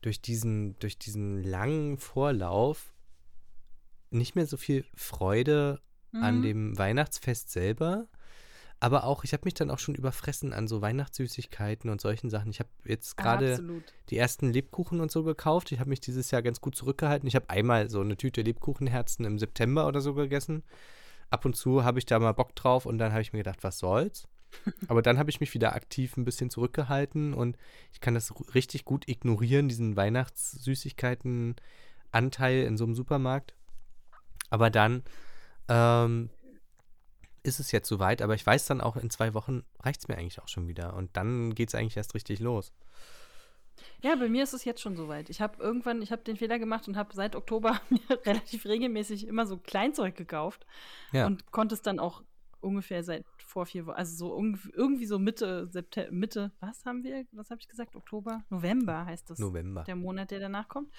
durch, 0.00 0.20
diesen, 0.22 0.78
durch 0.78 0.98
diesen 0.98 1.42
langen 1.42 1.98
Vorlauf 1.98 2.94
nicht 4.10 4.34
mehr 4.36 4.46
so 4.46 4.56
viel 4.56 4.84
Freude 4.94 5.80
an 6.12 6.38
Mhm. 6.38 6.42
dem 6.42 6.78
Weihnachtsfest 6.78 7.50
selber. 7.50 8.06
Aber 8.82 9.04
auch, 9.04 9.22
ich 9.22 9.32
habe 9.32 9.42
mich 9.44 9.54
dann 9.54 9.70
auch 9.70 9.78
schon 9.78 9.94
überfressen 9.94 10.52
an 10.52 10.66
so 10.66 10.82
Weihnachtssüßigkeiten 10.82 11.88
und 11.88 12.00
solchen 12.00 12.30
Sachen. 12.30 12.50
Ich 12.50 12.58
habe 12.58 12.68
jetzt 12.84 13.16
gerade 13.16 13.52
Absolut. 13.52 13.84
die 14.10 14.18
ersten 14.18 14.52
Lebkuchen 14.52 14.98
und 14.98 15.12
so 15.12 15.22
gekauft. 15.22 15.70
Ich 15.70 15.78
habe 15.78 15.88
mich 15.88 16.00
dieses 16.00 16.32
Jahr 16.32 16.42
ganz 16.42 16.60
gut 16.60 16.74
zurückgehalten. 16.74 17.28
Ich 17.28 17.36
habe 17.36 17.48
einmal 17.48 17.88
so 17.88 18.00
eine 18.00 18.16
Tüte 18.16 18.42
Lebkuchenherzen 18.42 19.24
im 19.24 19.38
September 19.38 19.86
oder 19.86 20.00
so 20.00 20.14
gegessen. 20.14 20.64
Ab 21.30 21.44
und 21.44 21.54
zu 21.54 21.84
habe 21.84 22.00
ich 22.00 22.06
da 22.06 22.18
mal 22.18 22.32
Bock 22.32 22.56
drauf 22.56 22.84
und 22.84 22.98
dann 22.98 23.12
habe 23.12 23.22
ich 23.22 23.32
mir 23.32 23.38
gedacht, 23.38 23.62
was 23.62 23.78
soll's. 23.78 24.26
Aber 24.88 25.00
dann 25.00 25.16
habe 25.16 25.30
ich 25.30 25.38
mich 25.38 25.54
wieder 25.54 25.76
aktiv 25.76 26.16
ein 26.16 26.24
bisschen 26.24 26.50
zurückgehalten 26.50 27.34
und 27.34 27.56
ich 27.92 28.00
kann 28.00 28.14
das 28.14 28.34
richtig 28.52 28.84
gut 28.84 29.08
ignorieren, 29.08 29.68
diesen 29.68 29.94
Weihnachtssüßigkeiten-Anteil 29.94 32.64
in 32.64 32.76
so 32.76 32.82
einem 32.82 32.96
Supermarkt. 32.96 33.54
Aber 34.50 34.70
dann 34.70 35.04
ähm, 35.68 36.30
ist 37.42 37.60
es 37.60 37.72
jetzt 37.72 37.88
soweit, 37.88 38.22
aber 38.22 38.34
ich 38.34 38.46
weiß 38.46 38.66
dann 38.66 38.80
auch, 38.80 38.96
in 38.96 39.10
zwei 39.10 39.34
Wochen 39.34 39.64
reicht 39.80 40.00
es 40.00 40.08
mir 40.08 40.16
eigentlich 40.16 40.40
auch 40.40 40.48
schon 40.48 40.68
wieder. 40.68 40.94
Und 40.94 41.16
dann 41.16 41.54
geht 41.54 41.68
es 41.68 41.74
eigentlich 41.74 41.96
erst 41.96 42.14
richtig 42.14 42.40
los. 42.40 42.72
Ja, 44.02 44.14
bei 44.16 44.28
mir 44.28 44.42
ist 44.44 44.52
es 44.52 44.64
jetzt 44.64 44.80
schon 44.80 44.96
soweit. 44.96 45.30
Ich 45.30 45.40
habe 45.40 45.60
irgendwann, 45.62 46.02
ich 46.02 46.12
habe 46.12 46.22
den 46.22 46.36
Fehler 46.36 46.58
gemacht 46.58 46.86
und 46.88 46.96
habe 46.96 47.14
seit 47.14 47.34
Oktober 47.34 47.80
mir 47.90 48.00
relativ 48.26 48.64
regelmäßig 48.66 49.26
immer 49.26 49.46
so 49.46 49.56
Kleinzeug 49.56 50.16
gekauft 50.16 50.66
Ja. 51.12 51.26
und 51.26 51.50
konnte 51.50 51.74
es 51.74 51.82
dann 51.82 51.98
auch 51.98 52.22
ungefähr 52.60 53.02
seit 53.02 53.24
vor 53.44 53.66
vier 53.66 53.86
Wochen, 53.86 53.96
also 53.96 54.14
so 54.16 54.36
irgendwie 54.72 55.06
so 55.06 55.18
Mitte 55.18 55.66
September, 55.68 56.12
Mitte, 56.12 56.52
was 56.60 56.84
haben 56.84 57.02
wir, 57.02 57.24
was 57.32 57.50
habe 57.50 57.60
ich 57.60 57.68
gesagt, 57.68 57.96
Oktober? 57.96 58.44
November 58.50 59.04
heißt 59.04 59.28
das. 59.30 59.38
November. 59.40 59.82
Der 59.84 59.96
Monat, 59.96 60.30
der 60.30 60.38
danach 60.38 60.68
kommt. 60.68 60.92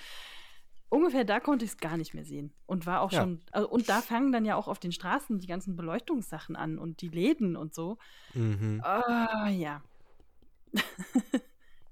Ungefähr 0.93 1.23
da 1.25 1.39
konnte 1.39 1.65
ich 1.65 1.71
es 1.71 1.77
gar 1.77 1.97
nicht 1.97 2.13
mehr 2.13 2.23
sehen 2.23 2.53
und 2.67 2.85
war 2.85 3.01
auch 3.01 3.11
Ja. 3.11 3.21
schon, 3.21 3.41
also, 3.51 3.67
und 3.67 3.89
da 3.89 3.99
fangen 4.03 4.31
dann 4.31 4.45
ja 4.45 4.55
auch 4.55 4.67
auf 4.67 4.77
den 4.77 4.91
Straßen 4.91 5.39
die 5.39 5.47
ganzen 5.47 5.75
Beleuchtungssachen 5.75 6.55
an 6.55 6.77
und 6.77 7.01
die 7.01 7.07
Läden 7.09 7.55
und 7.55 7.73
so. 7.73 7.97
Mhm. 8.35 8.79
Ah, 8.83 9.49
ja. 9.49 9.83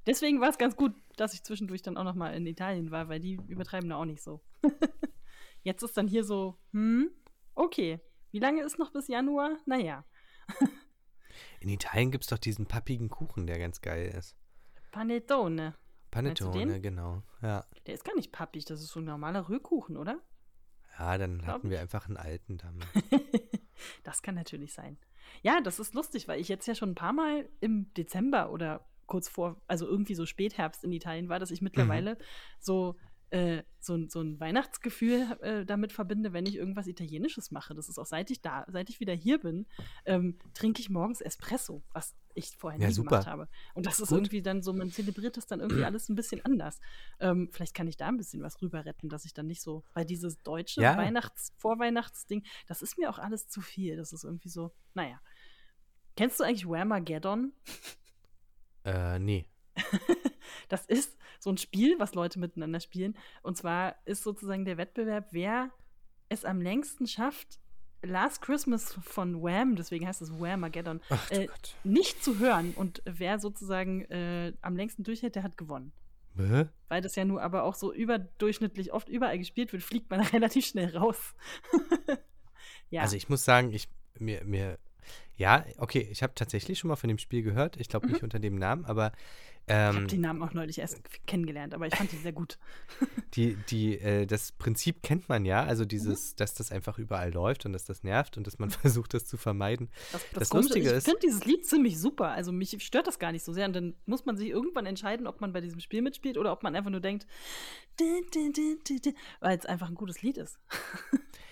Deswegen 0.05 0.39
war 0.39 0.49
es 0.49 0.59
ganz 0.59 0.75
gut, 0.75 0.93
dass 1.17 1.33
ich 1.33 1.43
zwischendurch 1.43 1.81
dann 1.81 1.97
auch 1.97 2.03
noch 2.03 2.13
mal 2.13 2.35
in 2.35 2.45
Italien 2.45 2.91
war, 2.91 3.09
weil 3.09 3.19
die 3.19 3.39
übertreiben 3.47 3.89
da 3.89 3.95
auch 3.95 4.05
nicht 4.05 4.21
so. 4.21 4.39
Jetzt 5.63 5.81
ist 5.81 5.97
dann 5.97 6.07
hier 6.07 6.23
so, 6.23 6.59
hm, 6.71 7.09
okay. 7.55 7.99
Wie 8.29 8.39
lange 8.39 8.61
ist 8.61 8.77
noch 8.77 8.91
bis 8.91 9.07
Januar? 9.07 9.57
Naja, 9.65 10.05
In 11.59 11.69
Italien 11.69 12.11
gibt 12.11 12.25
es 12.25 12.29
doch 12.29 12.37
diesen 12.37 12.67
pappigen 12.67 13.09
Kuchen, 13.09 13.47
der 13.47 13.57
ganz 13.57 13.81
geil 13.81 14.13
ist. 14.15 14.35
Panettone. 14.91 15.73
Panettone, 16.11 16.81
genau. 16.81 17.23
Ja. 17.41 17.65
Der 17.87 17.93
ist 17.93 18.03
gar 18.05 18.15
nicht 18.15 18.31
pappig, 18.31 18.65
das 18.65 18.81
ist 18.81 18.89
so 18.89 18.99
ein 18.99 19.05
normaler 19.05 19.49
Rührkuchen, 19.49 19.97
oder? 19.97 20.21
Ja, 20.99 21.17
dann 21.17 21.39
Glaub 21.39 21.47
hatten 21.55 21.69
wir 21.69 21.77
ich. 21.77 21.81
einfach 21.81 22.07
einen 22.07 22.17
alten 22.17 22.57
damals. 22.57 22.87
das 24.03 24.21
kann 24.21 24.35
natürlich 24.35 24.73
sein. 24.73 24.97
Ja, 25.41 25.61
das 25.61 25.79
ist 25.79 25.93
lustig, 25.93 26.27
weil 26.27 26.39
ich 26.39 26.49
jetzt 26.49 26.67
ja 26.67 26.75
schon 26.75 26.89
ein 26.91 26.95
paar 26.95 27.13
Mal 27.13 27.47
im 27.61 27.91
Dezember 27.93 28.51
oder 28.51 28.85
kurz 29.07 29.27
vor, 29.29 29.61
also 29.67 29.87
irgendwie 29.87 30.15
so 30.15 30.25
Spätherbst 30.25 30.83
in 30.83 30.91
Italien 30.91 31.29
war, 31.29 31.39
dass 31.39 31.51
ich 31.51 31.61
mittlerweile 31.61 32.17
so, 32.59 32.95
äh, 33.29 33.63
so, 33.79 33.95
ein- 33.95 34.09
so 34.09 34.21
ein 34.21 34.39
Weihnachtsgefühl 34.39 35.37
äh, 35.41 35.65
damit 35.65 35.91
verbinde, 35.93 36.33
wenn 36.33 36.45
ich 36.45 36.55
irgendwas 36.55 36.87
Italienisches 36.87 37.51
mache. 37.51 37.73
Das 37.73 37.89
ist 37.89 37.97
auch 37.97 38.05
seit 38.05 38.29
ich 38.31 38.41
da, 38.41 38.65
seit 38.69 38.89
ich 38.89 38.99
wieder 38.99 39.13
hier 39.13 39.39
bin, 39.39 39.65
ähm, 40.05 40.37
trinke 40.53 40.81
ich 40.81 40.89
morgens 40.89 41.21
Espresso, 41.21 41.83
was 41.93 42.15
ich 42.35 42.55
vorher 42.57 42.79
Ja, 42.79 42.87
nie 42.87 42.93
super. 42.93 43.09
gemacht 43.09 43.27
habe. 43.27 43.47
Und 43.73 43.85
das 43.85 43.99
ist 43.99 44.09
Gut. 44.09 44.17
irgendwie 44.19 44.41
dann 44.41 44.61
so, 44.61 44.73
man 44.73 44.91
zelebriert 44.91 45.37
das 45.37 45.45
dann 45.47 45.59
irgendwie 45.59 45.83
alles 45.85 46.09
ein 46.09 46.15
bisschen 46.15 46.43
anders. 46.45 46.79
Ähm, 47.19 47.49
vielleicht 47.51 47.73
kann 47.73 47.87
ich 47.87 47.97
da 47.97 48.07
ein 48.07 48.17
bisschen 48.17 48.41
was 48.43 48.61
rüber 48.61 48.85
retten, 48.85 49.09
dass 49.09 49.25
ich 49.25 49.33
dann 49.33 49.47
nicht 49.47 49.61
so, 49.61 49.83
weil 49.93 50.05
dieses 50.05 50.41
deutsche 50.43 50.81
Ja. 50.81 50.97
Weihnachts-, 50.97 51.53
Vorweihnachtsding, 51.57 52.43
das 52.67 52.81
ist 52.81 52.97
mir 52.97 53.09
auch 53.09 53.19
alles 53.19 53.47
zu 53.47 53.61
viel. 53.61 53.95
Das 53.97 54.13
ist 54.13 54.23
irgendwie 54.23 54.49
so, 54.49 54.71
naja. 54.93 55.19
Kennst 56.17 56.39
du 56.39 56.43
eigentlich 56.43 56.67
Whamageddon? 56.67 57.53
äh, 58.83 59.19
nee. 59.19 59.47
Das 60.67 60.85
ist 60.85 61.17
so 61.39 61.49
ein 61.49 61.57
Spiel, 61.57 61.97
was 61.99 62.13
Leute 62.13 62.39
miteinander 62.39 62.79
spielen. 62.79 63.17
Und 63.41 63.57
zwar 63.57 63.95
ist 64.05 64.23
sozusagen 64.23 64.65
der 64.65 64.77
Wettbewerb, 64.77 65.27
wer 65.31 65.71
es 66.29 66.45
am 66.45 66.61
längsten 66.61 67.07
schafft, 67.07 67.59
Last 68.03 68.41
Christmas 68.41 68.93
von 69.03 69.41
Wham, 69.41 69.75
deswegen 69.75 70.07
heißt 70.07 70.21
es 70.21 70.39
Whamageddon, 70.39 71.01
Ach 71.09 71.31
äh, 71.31 71.47
Gott. 71.47 71.75
nicht 71.83 72.23
zu 72.23 72.39
hören. 72.39 72.73
Und 72.75 73.01
wer 73.05 73.39
sozusagen 73.39 74.05
äh, 74.05 74.53
am 74.61 74.75
längsten 74.75 75.03
durchhält, 75.03 75.35
der 75.35 75.43
hat 75.43 75.57
gewonnen. 75.57 75.93
Hä? 76.37 76.65
Weil 76.87 77.01
das 77.01 77.15
ja 77.15 77.25
nur 77.25 77.41
aber 77.41 77.63
auch 77.63 77.75
so 77.75 77.93
überdurchschnittlich 77.93 78.93
oft 78.93 79.09
überall 79.09 79.37
gespielt 79.37 79.71
wird, 79.73 79.83
fliegt 79.83 80.09
man 80.09 80.21
relativ 80.33 80.65
schnell 80.65 80.95
raus. 80.95 81.35
ja. 82.89 83.01
Also 83.01 83.15
ich 83.15 83.29
muss 83.29 83.43
sagen, 83.45 83.71
ich 83.71 83.89
mir, 84.17 84.43
mir 84.45 84.77
ja, 85.37 85.65
okay, 85.77 86.07
ich 86.11 86.21
habe 86.23 86.33
tatsächlich 86.35 86.77
schon 86.79 86.87
mal 86.89 86.95
von 86.95 87.07
dem 87.07 87.17
Spiel 87.17 87.41
gehört. 87.41 87.77
Ich 87.77 87.89
glaube 87.89 88.07
nicht 88.07 88.21
unter 88.23 88.39
dem 88.39 88.55
Namen, 88.55 88.85
aber 88.85 89.11
ich 89.67 89.73
habe 89.75 89.97
ähm, 89.99 90.07
die 90.07 90.17
Namen 90.17 90.41
auch 90.43 90.53
neulich 90.53 90.79
erst 90.79 91.01
kennengelernt, 91.27 91.73
aber 91.75 91.85
ich 91.87 91.95
fand 91.95 92.11
die 92.11 92.17
sehr 92.17 92.31
gut. 92.33 92.57
die, 93.35 93.55
die, 93.69 93.97
äh, 93.99 94.25
das 94.25 94.51
Prinzip 94.51 95.03
kennt 95.03 95.29
man 95.29 95.45
ja, 95.45 95.63
Mhm. 95.63 95.69
also 95.69 95.85
dieses, 95.85 96.35
dass 96.35 96.55
das 96.55 96.71
einfach 96.71 96.97
überall 96.97 97.31
läuft 97.31 97.65
und 97.65 97.73
dass 97.73 97.85
das 97.85 98.03
nervt 98.03 98.37
und 98.37 98.47
dass 98.47 98.57
man 98.59 98.69
versucht, 98.71 99.13
das 99.13 99.25
zu 99.25 99.37
vermeiden. 99.37 99.89
Das, 100.11 100.25
Das 100.33 100.49
Komische- 100.49 100.67
Lustige 100.69 100.89
ich 100.89 100.95
ist- 100.97 101.05
finde 101.05 101.19
dieses 101.21 101.45
Lied 101.45 101.65
ziemlich 101.65 101.99
super. 101.99 102.29
Also 102.31 102.51
mich 102.51 102.75
stört 102.83 103.07
das 103.07 103.19
gar 103.19 103.31
nicht 103.31 103.43
so 103.43 103.53
sehr. 103.53 103.65
Und 103.67 103.73
dann 103.73 103.93
muss 104.05 104.25
man 104.25 104.35
sich 104.37 104.49
irgendwann 104.49 104.85
entscheiden, 104.87 105.27
ob 105.27 105.41
man 105.41 105.53
bei 105.53 105.61
diesem 105.61 105.79
Spiel 105.79 106.01
mitspielt 106.01 106.37
oder 106.37 106.51
ob 106.51 106.63
man 106.63 106.75
einfach 106.75 106.91
nur 106.91 106.99
denkt, 107.01 107.25
weil 109.39 109.57
es 109.57 109.65
einfach 109.65 109.89
ein 109.89 109.95
gutes 109.95 110.21
Lied 110.21 110.37
ist. 110.37 110.57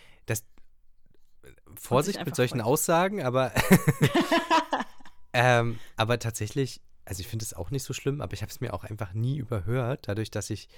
Vorsicht 1.76 2.24
mit 2.26 2.36
solchen 2.36 2.60
freut. 2.60 2.68
Aussagen, 2.68 3.24
aber 3.24 3.52
ähm, 5.34 5.80
aber 5.96 6.20
tatsächlich, 6.20 6.82
also 7.06 7.22
ich 7.22 7.28
finde 7.28 7.44
es 7.44 7.54
auch 7.54 7.72
nicht 7.72 7.84
so 7.84 7.94
schlimm, 7.94 8.22
aber 8.22 8.34
ich 8.34 8.42
habe 8.42 8.52
es 8.52 8.62
mir 8.62 8.74
auch 8.74 8.84
einfach 8.84 9.14
nie 9.14 9.38
überhört, 9.38 10.08
dadurch, 10.08 10.32
dass 10.32 10.50
ich 10.50 10.70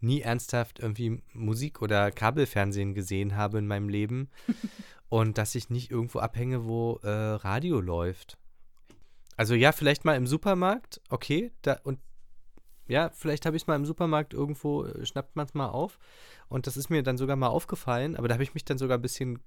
nie 0.00 0.22
ernsthaft 0.22 0.78
irgendwie 0.78 1.22
Musik 1.32 1.82
oder 1.82 2.10
Kabelfernsehen 2.10 2.94
gesehen 2.94 3.36
habe 3.36 3.58
in 3.58 3.66
meinem 3.66 3.88
Leben 3.88 4.30
und 5.08 5.38
dass 5.38 5.54
ich 5.54 5.70
nicht 5.70 5.90
irgendwo 5.90 6.20
abhänge, 6.20 6.64
wo 6.64 7.00
äh, 7.02 7.08
Radio 7.08 7.80
läuft. 7.80 8.38
Also 9.36 9.54
ja, 9.54 9.72
vielleicht 9.72 10.04
mal 10.04 10.16
im 10.16 10.26
Supermarkt, 10.26 11.00
okay, 11.08 11.50
da 11.62 11.78
und 11.84 11.98
Ja, 12.88 13.10
vielleicht 13.10 13.46
habe 13.46 13.56
ich 13.56 13.62
es 13.62 13.66
mal 13.66 13.76
im 13.76 13.86
Supermarkt 13.86 14.34
irgendwo, 14.34 14.84
äh, 14.84 15.06
schnappt 15.06 15.36
man 15.36 15.46
es 15.46 15.54
mal 15.54 15.68
auf. 15.68 15.98
Und 16.48 16.66
das 16.66 16.76
ist 16.76 16.90
mir 16.90 17.02
dann 17.02 17.16
sogar 17.16 17.36
mal 17.36 17.48
aufgefallen, 17.48 18.16
aber 18.16 18.28
da 18.28 18.34
habe 18.34 18.42
ich 18.42 18.54
mich 18.54 18.64
dann 18.64 18.78
sogar 18.78 18.98
ein 18.98 19.02
bisschen, 19.02 19.38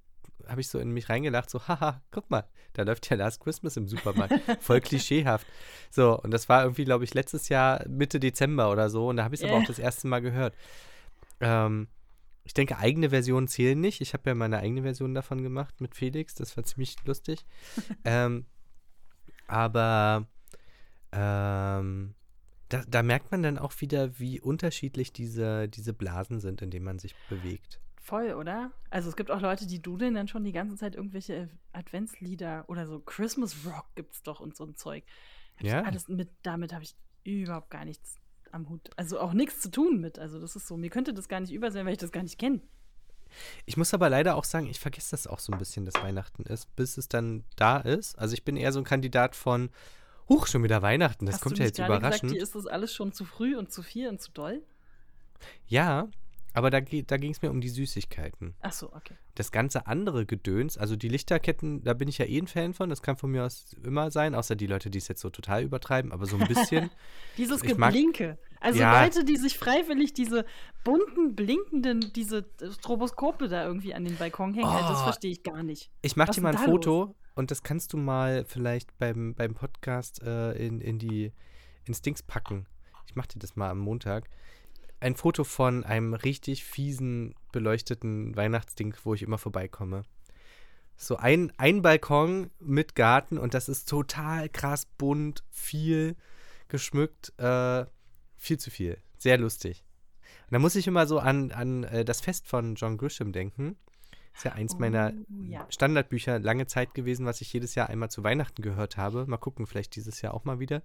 habe 0.46 0.60
ich 0.60 0.68
so 0.68 0.78
in 0.78 0.90
mich 0.90 1.08
reingelacht, 1.08 1.48
so, 1.50 1.66
haha, 1.66 2.02
guck 2.10 2.30
mal, 2.30 2.44
da 2.74 2.82
läuft 2.82 3.08
ja 3.10 3.16
Last 3.16 3.40
Christmas 3.40 3.76
im 3.76 3.88
Supermarkt. 3.88 4.34
Voll 4.60 4.80
klischeehaft. 4.82 5.46
So, 5.90 6.18
und 6.20 6.30
das 6.32 6.48
war 6.48 6.62
irgendwie, 6.62 6.84
glaube 6.84 7.04
ich, 7.04 7.14
letztes 7.14 7.48
Jahr 7.48 7.86
Mitte 7.88 8.20
Dezember 8.20 8.70
oder 8.70 8.90
so. 8.90 9.08
Und 9.08 9.16
da 9.16 9.24
habe 9.24 9.34
ich 9.34 9.40
es 9.40 9.44
aber 9.48 9.58
Äh. 9.58 9.62
auch 9.62 9.66
das 9.66 9.78
erste 9.78 10.06
Mal 10.08 10.20
gehört. 10.20 10.54
Ähm, 11.40 11.88
ich 12.44 12.52
denke, 12.52 12.76
eigene 12.78 13.10
Versionen 13.10 13.48
zählen 13.48 13.80
nicht. 13.80 14.00
Ich 14.00 14.12
habe 14.12 14.28
ja 14.28 14.34
meine 14.34 14.58
eigene 14.58 14.82
Version 14.82 15.14
davon 15.14 15.42
gemacht 15.42 15.80
mit 15.80 15.94
Felix. 15.94 16.34
Das 16.34 16.56
war 16.56 16.64
ziemlich 16.64 16.96
lustig. 17.06 17.46
ähm, 18.04 18.44
aber 19.46 20.26
ähm, 21.12 22.14
da, 22.68 22.82
da 22.88 23.02
merkt 23.02 23.30
man 23.30 23.42
dann 23.42 23.58
auch 23.58 23.80
wieder, 23.80 24.18
wie 24.18 24.40
unterschiedlich 24.40 25.12
diese, 25.12 25.68
diese 25.68 25.92
Blasen 25.92 26.40
sind, 26.40 26.60
in 26.60 26.70
denen 26.70 26.84
man 26.84 26.98
sich 26.98 27.14
bewegt. 27.28 27.80
Voll, 28.04 28.34
oder? 28.34 28.70
Also 28.90 29.08
es 29.08 29.16
gibt 29.16 29.30
auch 29.30 29.40
Leute, 29.40 29.66
die 29.66 29.80
dudeln 29.80 30.12
dann 30.12 30.28
schon 30.28 30.44
die 30.44 30.52
ganze 30.52 30.76
Zeit 30.76 30.94
irgendwelche 30.94 31.48
Adventslieder 31.72 32.66
oder 32.68 32.86
so 32.86 33.00
Christmas 33.00 33.64
Rock 33.64 33.86
gibt's 33.94 34.22
doch 34.22 34.40
und 34.40 34.54
so 34.54 34.64
ein 34.64 34.76
Zeug. 34.76 35.04
Hab 35.56 35.64
Ja. 35.66 35.82
Alles 35.84 36.06
mit, 36.08 36.28
damit 36.42 36.74
habe 36.74 36.84
ich 36.84 36.94
überhaupt 37.24 37.70
gar 37.70 37.86
nichts 37.86 38.20
am 38.52 38.68
Hut. 38.68 38.90
Also 38.96 39.18
auch 39.18 39.32
nichts 39.32 39.60
zu 39.60 39.70
tun 39.70 40.02
mit. 40.02 40.18
Also 40.18 40.38
das 40.38 40.54
ist 40.54 40.66
so, 40.66 40.76
mir 40.76 40.90
könnte 40.90 41.14
das 41.14 41.28
gar 41.28 41.40
nicht 41.40 41.50
über 41.50 41.70
sein, 41.70 41.86
weil 41.86 41.94
ich 41.94 41.98
das 41.98 42.12
gar 42.12 42.22
nicht 42.22 42.38
kenne. 42.38 42.60
Ich 43.64 43.78
muss 43.78 43.94
aber 43.94 44.10
leider 44.10 44.36
auch 44.36 44.44
sagen, 44.44 44.66
ich 44.66 44.78
vergesse 44.78 45.12
das 45.12 45.26
auch 45.26 45.38
so 45.38 45.50
ein 45.50 45.58
bisschen, 45.58 45.86
dass 45.86 45.94
Weihnachten 45.94 46.42
ist, 46.42 46.76
bis 46.76 46.98
es 46.98 47.08
dann 47.08 47.44
da 47.56 47.78
ist. 47.78 48.18
Also 48.18 48.34
ich 48.34 48.44
bin 48.44 48.58
eher 48.58 48.72
so 48.72 48.80
ein 48.80 48.84
Kandidat 48.84 49.34
von, 49.34 49.70
huch, 50.28 50.46
schon 50.46 50.62
wieder 50.62 50.82
Weihnachten, 50.82 51.24
das 51.24 51.36
Hast 51.36 51.40
kommt 51.40 51.58
ja 51.58 51.64
jetzt 51.64 51.78
überraschend. 51.78 52.32
Gesagt, 52.32 52.34
dir 52.34 52.42
ist 52.42 52.54
das 52.54 52.66
alles 52.66 52.94
schon 52.94 53.14
zu 53.14 53.24
früh 53.24 53.56
und 53.56 53.72
zu 53.72 53.82
viel 53.82 54.10
und 54.10 54.20
zu 54.20 54.30
doll? 54.30 54.62
ja, 55.66 56.08
aber 56.54 56.70
da, 56.70 56.80
da 56.80 57.16
ging 57.18 57.32
es 57.32 57.42
mir 57.42 57.50
um 57.50 57.60
die 57.60 57.68
Süßigkeiten. 57.68 58.54
Ach 58.62 58.72
so, 58.72 58.90
okay. 58.94 59.14
Das 59.34 59.52
ganze 59.52 59.86
andere 59.86 60.24
Gedöns, 60.24 60.78
also 60.78 60.96
die 60.96 61.08
Lichterketten, 61.08 61.82
da 61.84 61.92
bin 61.92 62.08
ich 62.08 62.16
ja 62.18 62.24
eh 62.24 62.38
ein 62.38 62.46
Fan 62.46 62.72
von, 62.72 62.88
das 62.88 63.02
kann 63.02 63.16
von 63.16 63.30
mir 63.30 63.44
aus 63.44 63.74
immer 63.84 64.10
sein, 64.10 64.34
außer 64.34 64.56
die 64.56 64.66
Leute, 64.66 64.88
die 64.88 64.98
es 64.98 65.08
jetzt 65.08 65.20
so 65.20 65.28
total 65.30 65.62
übertreiben, 65.64 66.12
aber 66.12 66.24
so 66.26 66.36
ein 66.38 66.46
bisschen. 66.48 66.90
Dieses 67.36 67.62
Ich 67.62 67.76
mag- 67.76 67.92
Geblinke. 67.92 68.38
Also 68.60 68.80
Ja. 68.80 69.02
Leute, 69.04 69.24
die 69.24 69.36
sich 69.36 69.58
freiwillig 69.58 70.14
diese 70.14 70.46
bunten, 70.84 71.34
blinkenden, 71.34 72.12
diese 72.14 72.46
Stroboskope 72.78 73.48
da 73.48 73.66
irgendwie 73.66 73.92
an 73.94 74.04
den 74.04 74.16
Balkon 74.16 74.54
hängen, 74.54 74.70
das 74.70 75.00
Oh. 75.00 75.04
verstehe 75.04 75.32
ich 75.32 75.42
gar 75.42 75.62
nicht. 75.62 75.90
Ich 76.00 76.16
mache 76.16 76.30
dir 76.32 76.40
mal 76.40 76.56
ein 76.56 76.58
Foto 76.64 77.14
und 77.34 77.50
das 77.50 77.62
kannst 77.62 77.92
du 77.92 77.98
mal 77.98 78.44
vielleicht 78.46 78.96
beim, 78.98 79.34
beim 79.34 79.54
Podcast 79.54 80.22
äh, 80.22 80.52
in, 80.52 80.80
in 80.80 80.98
die 80.98 81.32
ins 81.84 82.00
Dings 82.00 82.22
packen. 82.22 82.66
Ich 83.06 83.16
mache 83.16 83.28
dir 83.28 83.38
das 83.40 83.54
mal 83.56 83.68
am 83.70 83.78
Montag. 83.80 84.30
Ein 85.04 85.16
Foto 85.16 85.44
von 85.44 85.84
einem 85.84 86.14
richtig 86.14 86.64
fiesen, 86.64 87.34
beleuchteten 87.52 88.34
Weihnachtsding, 88.36 88.94
wo 89.04 89.12
ich 89.12 89.22
immer 89.22 89.36
vorbeikomme. 89.36 90.04
So 90.96 91.18
ein, 91.18 91.52
ein 91.58 91.82
Balkon 91.82 92.50
mit 92.58 92.94
Garten 92.94 93.36
und 93.36 93.52
das 93.52 93.68
ist 93.68 93.86
total 93.86 94.48
krass 94.48 94.86
bunt, 94.96 95.44
viel 95.50 96.16
geschmückt, 96.68 97.38
äh, 97.38 97.84
viel 98.38 98.58
zu 98.58 98.70
viel. 98.70 98.96
Sehr 99.18 99.36
lustig. 99.36 99.84
Und 100.46 100.54
da 100.54 100.58
muss 100.58 100.74
ich 100.74 100.86
immer 100.86 101.06
so 101.06 101.18
an, 101.18 101.52
an 101.52 101.84
äh, 101.84 102.06
das 102.06 102.22
Fest 102.22 102.48
von 102.48 102.74
John 102.74 102.96
Grisham 102.96 103.30
denken. 103.32 103.76
Ist 104.34 104.46
ja 104.46 104.52
eins 104.52 104.78
meiner 104.78 105.12
Oh, 105.12 105.42
ja. 105.44 105.66
Standardbücher 105.68 106.38
lange 106.38 106.66
Zeit 106.66 106.94
gewesen, 106.94 107.26
was 107.26 107.42
ich 107.42 107.52
jedes 107.52 107.74
Jahr 107.74 107.90
einmal 107.90 108.10
zu 108.10 108.24
Weihnachten 108.24 108.62
gehört 108.62 108.96
habe. 108.96 109.26
Mal 109.26 109.36
gucken, 109.36 109.66
vielleicht 109.66 109.96
dieses 109.96 110.22
Jahr 110.22 110.32
auch 110.32 110.44
mal 110.44 110.60
wieder. 110.60 110.82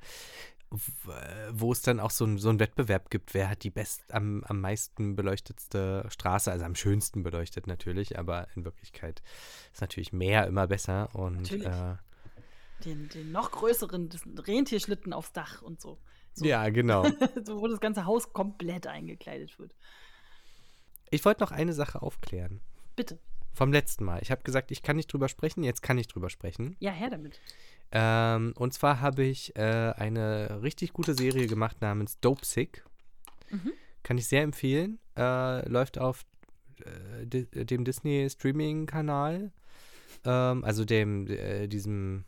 Wo 1.52 1.72
es 1.72 1.82
dann 1.82 2.00
auch 2.00 2.12
so, 2.12 2.26
ein, 2.26 2.38
so 2.38 2.50
einen 2.50 2.60
Wettbewerb 2.60 3.10
gibt, 3.10 3.34
wer 3.34 3.50
hat 3.50 3.64
die 3.64 3.72
best, 3.72 4.14
am, 4.14 4.44
am 4.44 4.62
meisten 4.62 5.16
beleuchtetste 5.16 6.06
Straße, 6.10 6.52
also 6.52 6.64
am 6.64 6.76
schönsten 6.76 7.24
beleuchtet 7.24 7.66
natürlich, 7.66 8.20
aber 8.20 8.48
in 8.56 8.66
Wirklichkeit 8.66 9.24
ist 9.74 9.82
natürlich 9.82 10.14
mehr 10.14 10.46
immer 10.46 10.68
besser. 10.68 11.10
Und 11.14 11.52
äh, 11.52 11.96
Den, 12.86 13.10
den 13.10 13.32
noch 13.32 13.52
größeren 13.52 14.10
Rentierschlitten 14.38 15.12
aufs 15.12 15.34
Dach 15.34 15.64
und 15.64 15.82
so. 15.82 15.98
so. 16.34 16.46
ja, 16.46 16.70
genau. 16.70 17.04
so. 17.44 17.60
Wo 17.60 17.68
das 17.68 17.80
ganze 17.80 18.06
Haus 18.06 18.32
komplett 18.32 18.86
eingekleidet 18.86 19.58
wird. 19.58 19.74
Ich 21.10 21.26
wollte 21.26 21.42
noch 21.42 21.52
eine 21.52 21.74
Sache 21.74 22.02
aufklären. 22.04 22.62
Bitte. 22.96 23.18
Vom 23.54 23.74
letzten 23.74 24.06
Mal. 24.06 24.22
Ich 24.22 24.30
habe 24.30 24.44
gesagt, 24.44 24.72
ich 24.72 24.84
kann 24.84 24.96
nicht 24.96 25.12
drüber 25.12 25.28
sprechen, 25.28 25.64
jetzt 25.64 25.82
kann 25.82 25.98
ich 25.98 26.08
drüber 26.08 26.30
sprechen. 26.30 26.76
Ja, 26.80 26.92
her 26.92 27.10
damit. 27.10 27.40
Ähm, 27.92 28.54
und 28.56 28.74
zwar 28.74 29.02
habe 29.02 29.24
ich 29.24 29.56
äh, 29.56 29.94
eine 29.96 30.62
richtig 30.62 30.94
gute 30.94 31.14
Serie 31.16 31.48
gemacht 31.48 31.82
namens 31.82 32.20
Dope 32.20 32.46
Sick. 32.46 32.84
Mhm. 33.50 33.74
Kann 34.04 34.18
ich 34.18 34.28
sehr 34.28 34.44
empfehlen. 34.44 35.00
Äh, 35.18 35.68
läuft 35.68 35.98
auf 35.98 36.26
äh, 36.86 37.26
di 37.26 37.46
dem 37.46 37.84
Disney 37.84 38.30
Streaming-Kanal. 38.30 39.52
Ähm, 40.26 40.64
also 40.64 40.86
dem, 40.86 41.28
äh, 41.28 41.68
diesem, 41.68 42.26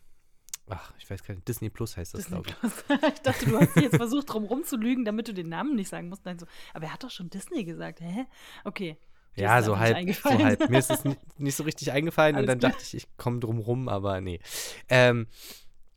ach, 0.68 0.92
ich 0.98 1.08
weiß 1.08 1.22
gar 1.24 1.34
nicht, 1.34 1.46
Disney 1.46 1.70
Plus 1.70 1.96
heißt 1.96 2.14
das, 2.14 2.26
glaube 2.26 2.50
ich. 2.50 2.56
Ich 3.14 3.20
dachte, 3.20 3.46
du 3.46 3.58
hast 3.58 3.76
jetzt 3.76 3.96
versucht, 3.96 4.32
drum 4.32 4.44
rumzulügen, 4.44 5.04
damit 5.04 5.28
du 5.28 5.34
den 5.34 5.48
Namen 5.48 5.76
nicht 5.76 5.88
sagen 5.88 6.08
musst. 6.08 6.24
Nein, 6.24 6.38
so. 6.38 6.46
Aber 6.74 6.86
er 6.86 6.92
hat 6.92 7.04
doch 7.04 7.10
schon 7.10 7.30
Disney 7.30 7.64
gesagt. 7.64 8.00
Hä? 8.00 8.26
Okay. 8.64 8.96
Ja, 9.34 9.62
so 9.62 9.78
halb, 9.78 10.14
so 10.14 10.30
halb. 10.30 10.68
Mir 10.68 10.78
ist 10.78 10.90
es 10.90 11.04
nicht, 11.04 11.38
nicht 11.38 11.56
so 11.56 11.64
richtig 11.64 11.92
eingefallen 11.92 12.36
und 12.36 12.46
dann 12.46 12.60
dachte 12.60 12.82
ich, 12.82 12.94
ich 12.94 13.16
komme 13.16 13.40
drum 13.40 13.58
rum, 13.58 13.88
aber 13.88 14.20
nee. 14.20 14.40
Ähm, 14.88 15.26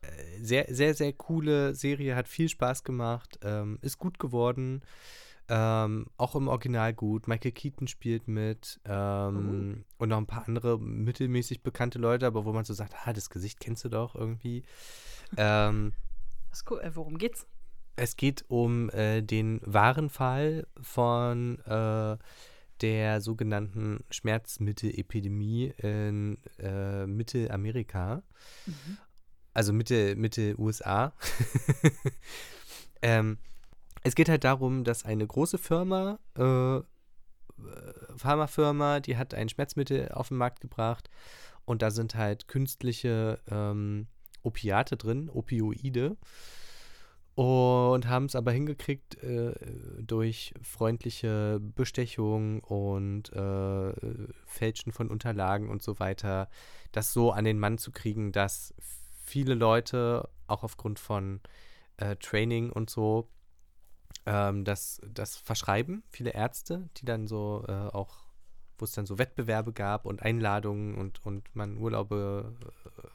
äh, 0.02 0.08
sehr, 0.42 0.66
sehr, 0.70 0.94
sehr 0.94 1.14
coole 1.14 1.76
Serie, 1.76 2.16
hat 2.16 2.28
viel 2.28 2.50
Spaß 2.50 2.84
gemacht, 2.84 3.40
ähm, 3.44 3.78
ist 3.82 3.98
gut 3.98 4.20
geworden, 4.20 4.84
ähm, 5.50 6.08
auch 6.18 6.36
im 6.36 6.48
Original 6.48 6.94
gut. 6.94 7.28
Michael 7.28 7.52
Keaton 7.52 7.88
spielt 7.88 8.28
mit 8.28 8.80
ähm, 8.86 9.84
und 9.98 10.10
noch 10.10 10.18
ein 10.18 10.28
paar 10.28 10.48
andere 10.48 10.80
mittelmäßig 10.80 11.62
bekannte 11.62 12.00
Leute, 12.00 12.26
aber 12.26 12.46
wo 12.46 12.54
man 12.54 12.66
so 12.66 12.74
sagt, 12.74 12.96
ah, 13.04 13.14
das 13.14 13.30
Gesicht 13.30 13.60
kennst 13.60 13.84
du 13.84 13.90
doch 13.90 14.16
irgendwie. 14.16 14.64
ähm, 15.38 15.94
cool. 16.70 16.80
Äh, 16.80 16.96
worum 16.96 17.18
geht's? 17.18 17.48
es 17.96 18.16
geht 18.18 18.46
um 18.48 18.90
äh, 18.90 19.22
den 19.22 19.62
wahren 19.64 20.10
Fall 20.10 20.68
von 20.82 21.60
äh, 21.66 22.18
der 22.86 23.20
sogenannten 23.20 24.04
Schmerzmittelepidemie 24.12 25.74
in 25.78 26.38
äh, 26.60 27.08
Mittelamerika, 27.08 28.22
Mhm. 28.68 28.98
also 29.56 29.74
Mitte, 29.74 30.16
Mitte 30.16 30.60
USA. 30.60 31.14
ähm, 33.02 33.40
es 34.04 34.14
geht 34.14 34.30
halt 34.30 34.44
darum, 34.44 34.84
dass 34.84 35.04
eine 35.04 35.26
große 35.26 35.58
Firma, 35.58 36.20
äh, 36.38 36.78
äh, 36.78 36.84
Pharmafirma, 38.18 39.00
die 39.00 39.18
hat 39.18 39.34
ein 39.34 39.50
Schmerzmittel 39.50 40.10
auf 40.12 40.28
den 40.28 40.38
Markt 40.38 40.62
gebracht 40.62 41.10
und 41.66 41.82
da 41.82 41.90
sind 41.90 42.14
halt 42.14 42.48
künstliche 42.48 43.40
ähm, 43.50 44.06
Opiate 44.44 44.96
drin, 44.96 45.32
Opioide 45.32 46.18
und 47.36 48.08
haben 48.08 48.26
es 48.26 48.36
aber 48.36 48.54
hingekriegt, 48.54 49.22
äh, 49.22 49.54
durch 50.00 50.54
freundliche 50.62 51.60
Bestechung 51.62 52.62
und 52.62 53.32
äh, 53.34 53.94
Fälschen 54.46 54.94
von 54.94 55.10
Unterlagen 55.10 55.70
und 55.70 55.84
so 55.84 56.00
weiter, 56.00 56.50
das 56.94 57.12
so 57.12 57.32
an 57.32 57.44
den 57.44 57.60
Mann 57.60 57.78
zu 57.78 57.92
kriegen, 57.92 58.32
dass 58.32 58.74
viele 59.26 59.54
Leute, 59.54 60.30
auch 60.48 60.64
aufgrund 60.64 60.98
von 60.98 61.42
äh, 61.98 62.16
Training 62.16 62.70
und 62.70 62.90
so, 62.90 63.28
ähm, 64.26 64.64
das, 64.64 65.02
das 65.06 65.36
verschreiben, 65.36 66.04
viele 66.10 66.32
Ärzte, 66.32 66.90
die 66.98 67.06
dann 67.06 67.28
so 67.28 67.66
äh, 67.68 67.72
auch, 67.72 68.16
wo 68.78 68.86
es 68.86 68.94
dann 68.94 69.06
so 69.06 69.18
Wettbewerbe 69.18 69.74
gab 69.74 70.06
und 70.06 70.24
Einladungen 70.24 70.96
und, 70.96 71.26
und 71.26 71.54
man 71.54 71.78
Urlaube 71.78 72.56
äh, 72.86 73.08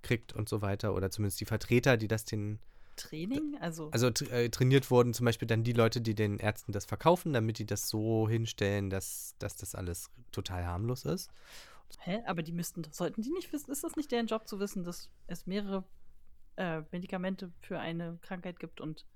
kriegt 0.00 0.32
und 0.32 0.48
so 0.48 0.62
weiter, 0.62 0.94
oder 0.94 1.10
zumindest 1.10 1.40
die 1.42 1.44
Vertreter, 1.44 1.98
die 1.98 2.08
das 2.08 2.24
den 2.24 2.58
Training? 2.96 3.56
Also, 3.60 3.90
also 3.90 4.08
äh, 4.08 4.48
trainiert 4.50 4.90
wurden 4.90 5.14
zum 5.14 5.26
Beispiel 5.26 5.48
dann 5.48 5.64
die 5.64 5.72
Leute, 5.72 6.00
die 6.00 6.14
den 6.14 6.38
Ärzten 6.38 6.72
das 6.72 6.84
verkaufen, 6.84 7.32
damit 7.32 7.58
die 7.58 7.66
das 7.66 7.88
so 7.88 8.28
hinstellen, 8.28 8.90
dass, 8.90 9.34
dass 9.38 9.56
das 9.56 9.74
alles 9.74 10.10
total 10.30 10.66
harmlos 10.66 11.04
ist. 11.04 11.30
hä? 12.00 12.22
Aber 12.26 12.42
die 12.42 12.52
müssten, 12.52 12.82
sollten 12.90 13.22
die 13.22 13.32
nicht 13.32 13.52
wissen? 13.52 13.70
Ist 13.70 13.84
das 13.84 13.96
nicht 13.96 14.10
deren 14.12 14.26
Job 14.26 14.46
zu 14.46 14.60
wissen, 14.60 14.84
dass 14.84 15.10
es 15.26 15.46
mehrere 15.46 15.84
äh, 16.56 16.82
Medikamente 16.90 17.52
für 17.60 17.78
eine 17.78 18.18
Krankheit 18.22 18.58
gibt 18.60 18.80
und 18.80 19.06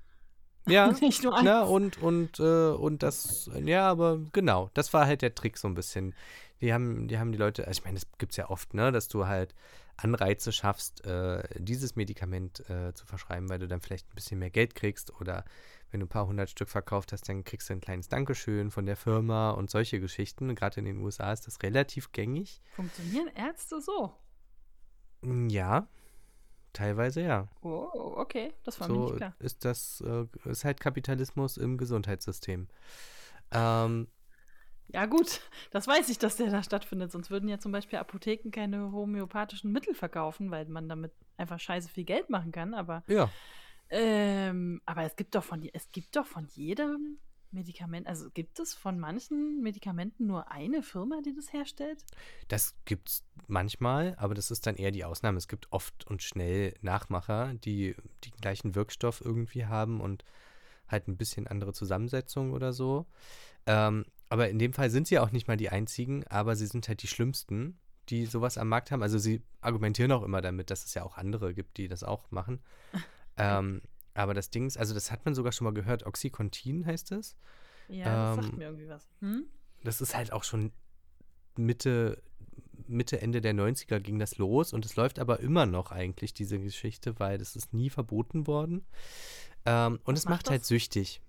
Ja, 0.67 0.91
nicht 1.01 1.23
nur 1.23 1.35
eins? 1.35 1.45
na, 1.45 1.63
und, 1.63 1.99
und, 1.99 2.41
äh, 2.41 2.71
und 2.71 3.03
das, 3.03 3.51
ja, 3.65 3.89
aber 3.91 4.19
genau, 4.33 4.71
das 4.75 4.93
war 4.93 5.07
halt 5.07 5.23
der 5.23 5.35
Trick 5.35 5.59
so 5.59 5.69
ein 5.69 5.75
bisschen. 5.75 6.15
Die 6.61 6.73
haben, 6.73 7.07
die 7.09 7.19
haben 7.19 7.33
die 7.33 7.39
Leute, 7.39 7.67
also 7.67 7.79
ich 7.79 7.85
meine, 7.85 7.95
das 7.99 8.07
gibt 8.19 8.33
es 8.33 8.37
ja 8.37 8.49
oft, 8.49 8.73
ne, 8.75 8.91
dass 8.91 9.09
du 9.09 9.27
halt 9.27 9.55
Anreize 9.99 10.53
schaffst, 10.53 11.05
äh, 11.07 11.43
dieses 11.59 11.97
Medikament 11.97 12.69
äh, 12.69 12.93
zu 12.95 13.07
verschreiben, 13.07 13.49
weil 13.49 13.59
du 13.59 13.69
dann 13.69 13.81
vielleicht 13.81 14.09
ein 14.11 14.15
bisschen 14.15 14.39
mehr 14.39 14.51
Geld 14.51 14.75
kriegst 14.75 15.19
oder 15.21 15.45
wenn 15.91 16.01
du 16.01 16.07
ein 16.07 16.11
paar 16.11 16.27
hundert 16.27 16.51
Stück 16.51 16.69
verkauft 16.69 17.13
hast, 17.13 17.29
dann 17.29 17.45
kriegst 17.45 17.69
du 17.69 17.75
ein 17.75 17.81
kleines 17.81 18.09
Dankeschön 18.09 18.71
von 18.71 18.87
der 18.87 18.97
Firma 18.97 19.51
und 19.53 19.71
solche 19.71 20.01
Geschichten. 20.01 20.55
Gerade 20.55 20.81
in 20.81 20.85
den 20.87 20.99
USA 20.99 21.33
ist 21.33 21.47
das 21.47 21.63
relativ 21.63 22.13
gängig. 22.13 22.61
Funktionieren 22.75 23.29
Ärzte 23.35 23.81
so? 23.81 24.13
Mm, 25.23 25.49
Ja, 25.49 25.87
Teilweise 26.77 27.23
ja. 27.23 27.49
Oh, 27.63 28.15
okay, 28.17 28.55
das 28.65 28.81
war 28.81 28.89
mir 28.89 28.95
So 28.95 29.01
nicht 29.01 29.17
klar. 29.17 29.35
ist 29.39 29.65
das, 29.65 30.01
äh, 30.03 30.27
ist 30.45 30.65
halt 30.65 30.81
Kapitalismus 30.81 31.57
im 31.57 31.79
Gesundheitssystem. 31.79 32.69
Ähm, 33.53 34.09
Ja, 34.89 35.07
gut, 35.07 35.41
das 35.73 35.87
weiß 35.89 36.09
ich, 36.09 36.19
dass 36.19 36.37
der 36.37 36.51
da 36.51 36.63
stattfindet. 36.63 37.11
Sonst 37.13 37.31
würden 37.31 37.49
ja 37.49 37.59
zum 37.59 37.73
Beispiel 37.73 37.99
Apotheken 37.99 38.51
keine 38.51 38.93
homöopathischen 38.93 39.73
Mittel 39.73 39.95
verkaufen, 39.95 40.51
weil 40.51 40.67
man 40.67 40.89
damit 40.89 41.13
einfach 41.37 41.59
scheiße 41.61 41.89
viel 41.89 42.05
Geld 42.05 42.31
machen 42.31 42.53
kann. 42.53 42.75
Aber, 42.75 43.05
ja, 43.09 43.35
ähm, 43.91 44.81
aber 44.87 45.03
es 45.05 45.17
gibt 45.17 45.35
doch 45.35 45.45
von 45.45 45.63
es 45.73 45.91
gibt 45.93 46.17
doch 46.17 46.27
von 46.27 46.47
jedem 46.49 47.19
Medikament, 47.51 48.07
also 48.07 48.31
gibt 48.31 48.59
es 48.59 48.75
von 48.75 48.99
manchen 48.99 49.63
Medikamenten 49.63 50.27
nur 50.27 50.51
eine 50.51 50.83
Firma, 50.83 51.21
die 51.25 51.35
das 51.35 51.53
herstellt? 51.53 52.05
das 52.49 52.75
gibt's 52.85 53.25
manchmal, 53.49 54.15
aber 54.19 54.35
das 54.35 54.51
ist 54.51 54.67
dann 54.67 54.77
eher 54.77 54.91
die 54.91 55.05
Ausnahme. 55.05 55.39
Es 55.39 55.49
gibt 55.49 55.71
oft 55.73 56.07
und 56.07 56.23
schnell 56.23 56.75
Nachmacher, 56.81 57.55
die 57.55 57.95
den 58.25 58.33
gleichen 58.41 58.75
Wirkstoff 58.75 59.21
irgendwie 59.25 59.67
haben 59.67 60.01
und 60.01 60.25
halt 60.89 61.09
ein 61.09 61.17
bisschen 61.17 61.47
andere 61.47 61.73
Zusammensetzung 61.73 62.53
oder 62.53 62.73
so. 62.73 63.07
Ähm, 63.67 64.05
aber 64.29 64.49
in 64.49 64.59
dem 64.59 64.73
Fall 64.73 64.91
sind 64.91 65.07
sie 65.07 65.19
auch 65.19 65.33
nicht 65.33 65.49
mal 65.49 65.57
die 65.57 65.71
einzigen, 65.71 66.25
aber 66.29 66.57
sie 66.57 66.67
sind 66.67 66.89
halt 66.89 67.03
die 67.03 67.09
schlimmsten, 67.09 67.79
die 68.09 68.27
sowas 68.27 68.59
am 68.59 68.69
Markt 68.69 68.91
haben. 68.91 69.03
Also 69.03 69.19
sie 69.19 69.43
argumentieren 69.61 70.13
auch 70.13 70.23
immer 70.23 70.41
damit, 70.41 70.71
dass 70.71 70.85
es 70.85 70.95
ja 70.95 71.03
auch 71.03 71.17
andere 71.17 71.55
gibt, 71.55 71.77
die 71.77 71.89
das 71.89 72.05
auch 72.05 72.31
machen. 72.31 72.61
ähm, 73.37 73.83
aber 74.17 74.35
das 74.35 74.51
Ding 74.51 74.67
ist, 74.67 74.79
also 74.79 74.95
das 74.95 75.11
hat 75.11 75.25
man 75.25 75.35
sogar 75.35 75.53
schon 75.53 75.65
mal 75.65 75.75
gehört, 75.75 76.07
Oxycontin 76.07 76.87
heißt 76.87 77.13
es. 77.13 77.37
Ja, 77.89 78.35
das 78.35 78.37
sagt 78.37 78.53
Ähm, 78.53 78.59
mir 78.59 78.65
irgendwie 78.65 78.89
was. 78.89 79.09
Hm? 79.21 79.45
Das 79.85 80.01
ist 80.01 80.17
halt 80.17 80.33
auch 80.33 80.45
schon 80.45 80.73
Mitte, 81.57 82.23
Mitte, 82.87 83.21
Ende 83.21 83.41
der 83.41 83.55
90er 83.55 84.01
ging 84.01 84.19
das 84.19 84.39
los 84.39 84.73
und 84.73 84.85
es 84.85 84.97
läuft 84.97 85.19
aber 85.19 85.41
immer 85.41 85.67
noch 85.67 85.93
eigentlich, 85.93 86.35
diese 86.35 86.59
Geschichte, 86.59 87.19
weil 87.19 87.39
das 87.39 87.57
ist 87.57 87.73
nie 87.73 87.91
verboten 87.91 88.47
worden. 88.47 88.85
Ähm, 89.65 90.01
und 90.05 90.15
Was 90.15 90.21
es 90.21 90.25
macht 90.25 90.35
macht 90.37 90.51
halt 90.51 90.65
süchtig. 90.65 91.21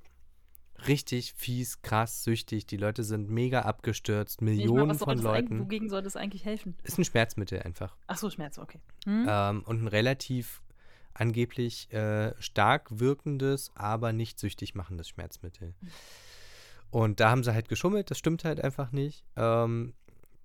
Richtig 0.87 1.33
fies, 1.33 1.81
krass 1.81 2.23
süchtig. 2.23 2.67
Die 2.67 2.77
Leute 2.77 3.03
sind 3.03 3.29
mega 3.29 3.61
abgestürzt, 3.63 4.41
meine, 4.41 4.57
Millionen 4.57 4.95
soll 4.95 5.07
von 5.07 5.17
Leuten. 5.17 5.59
wogegen 5.59 5.89
soll 5.89 6.03
das 6.03 6.15
eigentlich 6.15 6.45
helfen? 6.45 6.75
Ist 6.83 6.99
ein 6.99 7.05
Schmerzmittel 7.05 7.61
einfach. 7.63 7.97
Ach 8.05 8.17
so, 8.17 8.29
Schmerz, 8.29 8.59
okay. 8.59 8.79
Hm? 9.05 9.25
Ähm, 9.27 9.63
und 9.65 9.83
ein 9.83 9.87
relativ 9.87 10.61
angeblich 11.17 11.91
äh, 11.91 12.33
stark 12.41 12.99
wirkendes, 12.99 13.71
aber 13.75 14.13
nicht 14.13 14.39
süchtig 14.39 14.75
machendes 14.75 15.07
Schmerzmittel. 15.09 15.73
Und 16.89 17.19
da 17.19 17.29
haben 17.29 17.43
sie 17.43 17.53
halt 17.53 17.67
geschummelt, 17.69 18.11
das 18.11 18.17
stimmt 18.17 18.43
halt 18.43 18.61
einfach 18.63 18.91
nicht. 18.91 19.23
Ähm, 19.35 19.93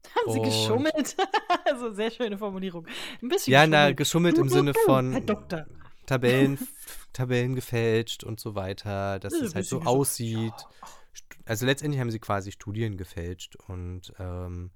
Haben 0.16 0.32
sie 0.32 0.42
geschummelt? 0.42 1.16
also 1.64 1.92
sehr 1.92 2.10
schöne 2.10 2.36
Formulierung. 2.36 2.86
Ein 3.22 3.28
bisschen 3.28 3.52
Ja, 3.52 3.66
na, 3.66 3.92
geschummelt. 3.92 3.96
geschummelt 3.98 4.38
im 4.38 4.48
Sinne 4.48 4.72
Herr 4.74 4.84
von 4.84 5.26
Doktor. 5.26 5.66
Tabellen, 6.06 6.58
Tabellen 7.12 7.54
gefälscht 7.54 8.24
und 8.24 8.40
so 8.40 8.56
weiter, 8.56 9.20
dass 9.20 9.34
Ja, 9.34 9.42
es 9.46 9.54
halt 9.54 9.66
so 9.66 9.82
aussieht. 9.82 10.52
Stu- 11.12 11.38
Also 11.46 11.66
letztendlich 11.66 12.00
haben 12.00 12.10
sie 12.10 12.18
quasi 12.18 12.50
Studien 12.50 12.96
gefälscht 12.96 13.54
und, 13.68 14.12
ähm, 14.18 14.72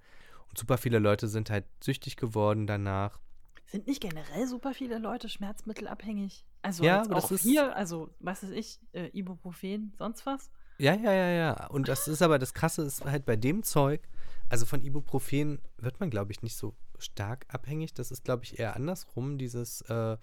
und 0.49 0.59
super 0.59 0.79
viele 0.79 1.01
Leute 1.01 1.27
sind 1.27 1.51
halt 1.51 1.65
süchtig 1.83 2.17
geworden 2.17 2.69
danach. 2.69 3.19
Sind 3.67 3.87
nicht 3.87 4.01
generell 4.01 4.47
super 4.47 4.75
viele 4.75 4.99
Leute 4.99 5.29
schmerzmittelabhängig? 5.29 6.45
Also 6.63 6.85
Ja, 6.85 7.03
auch 7.11 7.31
ist- 7.31 7.43
hier, 7.43 7.75
also 7.77 8.11
was 8.21 8.43
weiß 8.43 8.51
ich, 8.51 8.79
äh, 8.93 9.09
Ibuprofen, 9.13 9.93
sonst 9.99 10.25
was? 10.25 10.51
Ja, 10.79 10.95
ja, 10.95 11.13
ja, 11.13 11.29
ja. 11.31 11.67
Und 11.69 11.89
das 11.89 12.07
ist 12.07 12.23
aber 12.23 12.39
das 12.39 12.55
Krasse 12.55 12.83
ist 12.83 13.05
halt 13.05 13.25
bei 13.27 13.37
dem 13.37 13.63
Zeug, 13.63 14.07
also 14.49 14.67
von 14.67 14.83
Ibuprofen 14.83 15.61
wird 15.79 15.99
man, 16.01 16.11
glaube 16.11 16.33
ich, 16.33 16.43
nicht 16.43 16.57
so 16.57 16.75
stark 16.99 17.45
abhängig. 17.49 17.95
Das 17.95 18.11
ist, 18.11 18.25
glaube 18.25 18.45
ich, 18.45 18.59
eher 18.59 18.77
andersrum. 18.77 19.39
Dieses, 19.39 19.81
äh, 19.83 20.17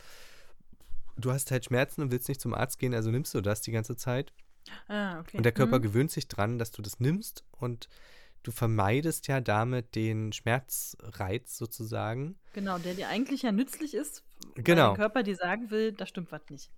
du 1.18 1.32
hast 1.32 1.52
halt 1.52 1.66
Schmerzen 1.66 2.02
und 2.02 2.12
willst 2.12 2.30
nicht 2.30 2.40
zum 2.42 2.54
Arzt 2.54 2.80
gehen, 2.80 2.94
also 2.94 3.12
nimmst 3.12 3.34
du 3.34 3.42
das 3.42 3.62
die 3.62 3.72
ganze 3.72 3.96
Zeit. 3.96 4.32
Ah, 4.88 5.20
okay. 5.20 5.38
Und 5.38 5.44
der 5.44 5.52
Körper 5.52 5.76
Hm. 5.76 5.82
gewöhnt 5.82 6.12
sich 6.12 6.28
dran, 6.28 6.58
dass 6.58 6.72
du 6.72 6.82
das 6.82 7.00
nimmst 7.00 7.44
und 7.52 7.90
du 8.44 8.52
vermeidest 8.52 9.28
ja 9.28 9.42
damit 9.42 9.96
den 9.96 10.32
Schmerzreiz 10.34 11.58
sozusagen. 11.58 12.36
Genau, 12.54 12.78
der 12.78 12.94
dir 12.94 13.08
eigentlich 13.08 13.42
ja 13.42 13.52
nützlich 13.52 13.94
ist, 13.94 14.24
weil 14.56 14.64
Genau. 14.64 14.90
der 14.90 14.98
Körper 14.98 15.24
dir 15.24 15.36
sagen 15.36 15.72
will, 15.72 15.92
da 15.94 16.06
stimmt 16.06 16.32
was 16.32 16.42
nicht. 16.50 16.70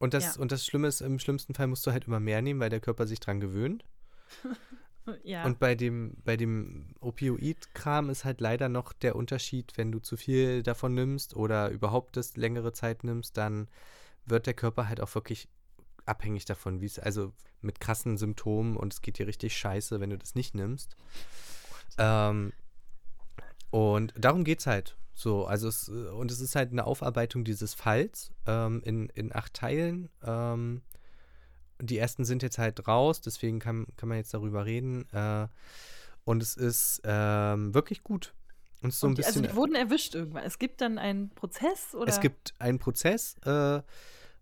Und 0.00 0.14
das, 0.14 0.36
Ja. 0.36 0.42
und 0.42 0.52
das 0.52 0.64
Schlimme 0.64 0.88
ist, 0.88 1.00
im 1.00 1.18
schlimmsten 1.18 1.54
Fall 1.54 1.66
musst 1.66 1.86
du 1.86 1.92
halt 1.92 2.06
immer 2.06 2.20
mehr 2.20 2.42
nehmen, 2.42 2.60
weil 2.60 2.70
der 2.70 2.80
Körper 2.80 3.06
sich 3.06 3.20
dran 3.20 3.40
gewöhnt. 3.40 3.84
Ja. 5.22 5.46
Und 5.46 5.58
bei 5.58 5.74
dem, 5.74 6.18
bei 6.22 6.36
dem 6.36 6.94
Opioid-Kram 7.00 8.10
ist 8.10 8.26
halt 8.26 8.42
leider 8.42 8.68
noch 8.68 8.92
der 8.92 9.16
Unterschied, 9.16 9.72
wenn 9.76 9.90
du 9.90 10.00
zu 10.00 10.18
viel 10.18 10.62
davon 10.62 10.92
nimmst 10.92 11.34
oder 11.34 11.70
überhaupt 11.70 12.18
das 12.18 12.36
längere 12.36 12.74
Zeit 12.74 13.04
nimmst, 13.04 13.38
dann 13.38 13.68
wird 14.26 14.46
der 14.46 14.52
Körper 14.52 14.86
halt 14.86 15.00
auch 15.00 15.14
wirklich 15.14 15.48
abhängig 16.08 16.44
davon, 16.44 16.80
wie 16.80 16.86
es, 16.86 16.98
also 16.98 17.32
mit 17.60 17.80
krassen 17.80 18.16
Symptomen 18.16 18.76
und 18.76 18.92
es 18.92 19.02
geht 19.02 19.18
dir 19.18 19.26
richtig 19.26 19.56
scheiße, 19.56 20.00
wenn 20.00 20.10
du 20.10 20.18
das 20.18 20.34
nicht 20.34 20.54
nimmst. 20.54 20.96
Ähm, 21.98 22.52
und 23.70 24.14
darum 24.16 24.44
geht's 24.44 24.66
halt. 24.66 24.96
So, 25.14 25.46
also 25.46 25.66
es, 25.68 25.88
äh, 25.88 26.08
und 26.10 26.30
es 26.30 26.40
ist 26.40 26.54
halt 26.54 26.70
eine 26.70 26.86
Aufarbeitung 26.86 27.44
dieses 27.44 27.74
Falls 27.74 28.32
ähm, 28.46 28.82
in, 28.84 29.08
in 29.10 29.34
acht 29.34 29.52
Teilen. 29.54 30.08
Ähm, 30.22 30.82
die 31.80 31.98
ersten 31.98 32.24
sind 32.24 32.42
jetzt 32.42 32.58
halt 32.58 32.86
raus, 32.88 33.20
deswegen 33.20 33.58
kann, 33.58 33.86
kann 33.96 34.08
man 34.08 34.18
jetzt 34.18 34.34
darüber 34.34 34.64
reden. 34.64 35.08
Äh, 35.12 35.48
und 36.24 36.42
es 36.42 36.56
ist 36.56 37.00
ähm, 37.04 37.74
wirklich 37.74 38.02
gut. 38.02 38.34
Und 38.80 38.90
es 38.90 39.00
so 39.00 39.06
ein 39.06 39.10
Und 39.10 39.18
die, 39.18 39.24
also 39.24 39.40
bisschen. 39.40 39.52
die 39.52 39.56
wurden 39.56 39.74
erwischt 39.74 40.14
irgendwann. 40.14 40.44
Es 40.44 40.58
gibt 40.58 40.80
dann 40.80 40.98
einen 40.98 41.30
Prozess 41.30 41.94
oder? 41.94 42.08
Es 42.08 42.20
gibt 42.20 42.54
einen 42.60 42.78
Prozess, 42.78 43.36
äh, 43.44 43.82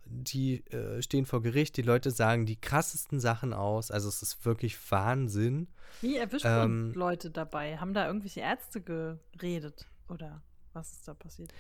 die 0.09 0.65
äh, 0.67 1.03
stehen 1.03 1.27
vor 1.27 1.43
Gericht, 1.43 1.77
die 1.77 1.83
Leute 1.83 2.11
sagen 2.11 2.47
die 2.47 2.57
krassesten 2.57 3.21
Sachen 3.21 3.53
aus. 3.53 3.91
Also 3.91 4.09
es 4.09 4.23
ist 4.23 4.45
wirklich 4.45 4.79
Wahnsinn. 4.91 5.69
Wie 6.01 6.17
erwischt 6.17 6.45
ähm, 6.45 6.89
man 6.89 6.95
Leute 6.95 7.31
dabei? 7.31 7.79
Haben 7.79 7.95
da 7.95 8.07
irgendwelche 8.07 8.41
Ärzte 8.41 8.81
geredet? 8.81 9.87
Oder 10.09 10.43
was 10.73 10.93
ist 10.93 11.09
da 11.09 11.15
passiert? 11.15 11.53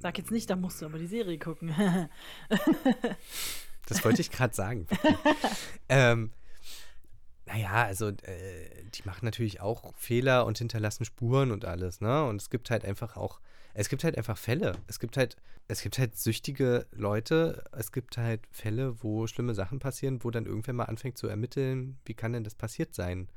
Sag 0.00 0.18
jetzt 0.18 0.30
nicht, 0.30 0.50
da 0.50 0.56
musst 0.56 0.82
du 0.82 0.86
aber 0.86 0.98
die 0.98 1.06
Serie 1.06 1.38
gucken. 1.38 1.74
Das 3.88 4.04
wollte 4.04 4.20
ich 4.20 4.30
gerade 4.30 4.54
sagen. 4.54 4.86
ähm, 5.88 6.30
naja, 7.46 7.84
also 7.84 8.08
äh, 8.08 8.84
die 8.94 9.02
machen 9.04 9.24
natürlich 9.24 9.60
auch 9.62 9.94
Fehler 9.96 10.44
und 10.44 10.58
hinterlassen 10.58 11.06
Spuren 11.06 11.50
und 11.50 11.64
alles, 11.64 12.02
ne? 12.02 12.24
Und 12.26 12.42
es 12.42 12.50
gibt 12.50 12.70
halt 12.70 12.84
einfach 12.84 13.16
auch, 13.16 13.40
es 13.78 13.88
gibt 13.88 14.02
halt 14.02 14.18
einfach 14.18 14.36
Fälle. 14.36 14.76
Es 14.88 14.98
gibt 14.98 15.16
halt, 15.16 15.36
es 15.68 15.82
gibt 15.82 15.98
halt 16.00 16.16
süchtige 16.16 16.86
Leute, 16.90 17.62
es 17.70 17.92
gibt 17.92 18.18
halt 18.18 18.40
Fälle, 18.50 19.00
wo 19.04 19.28
schlimme 19.28 19.54
Sachen 19.54 19.78
passieren, 19.78 20.24
wo 20.24 20.32
dann 20.32 20.46
irgendwer 20.46 20.74
mal 20.74 20.86
anfängt 20.86 21.16
zu 21.16 21.28
ermitteln, 21.28 21.96
wie 22.04 22.14
kann 22.14 22.32
denn 22.32 22.42
das 22.42 22.56
passiert 22.56 22.92
sein? 22.92 23.28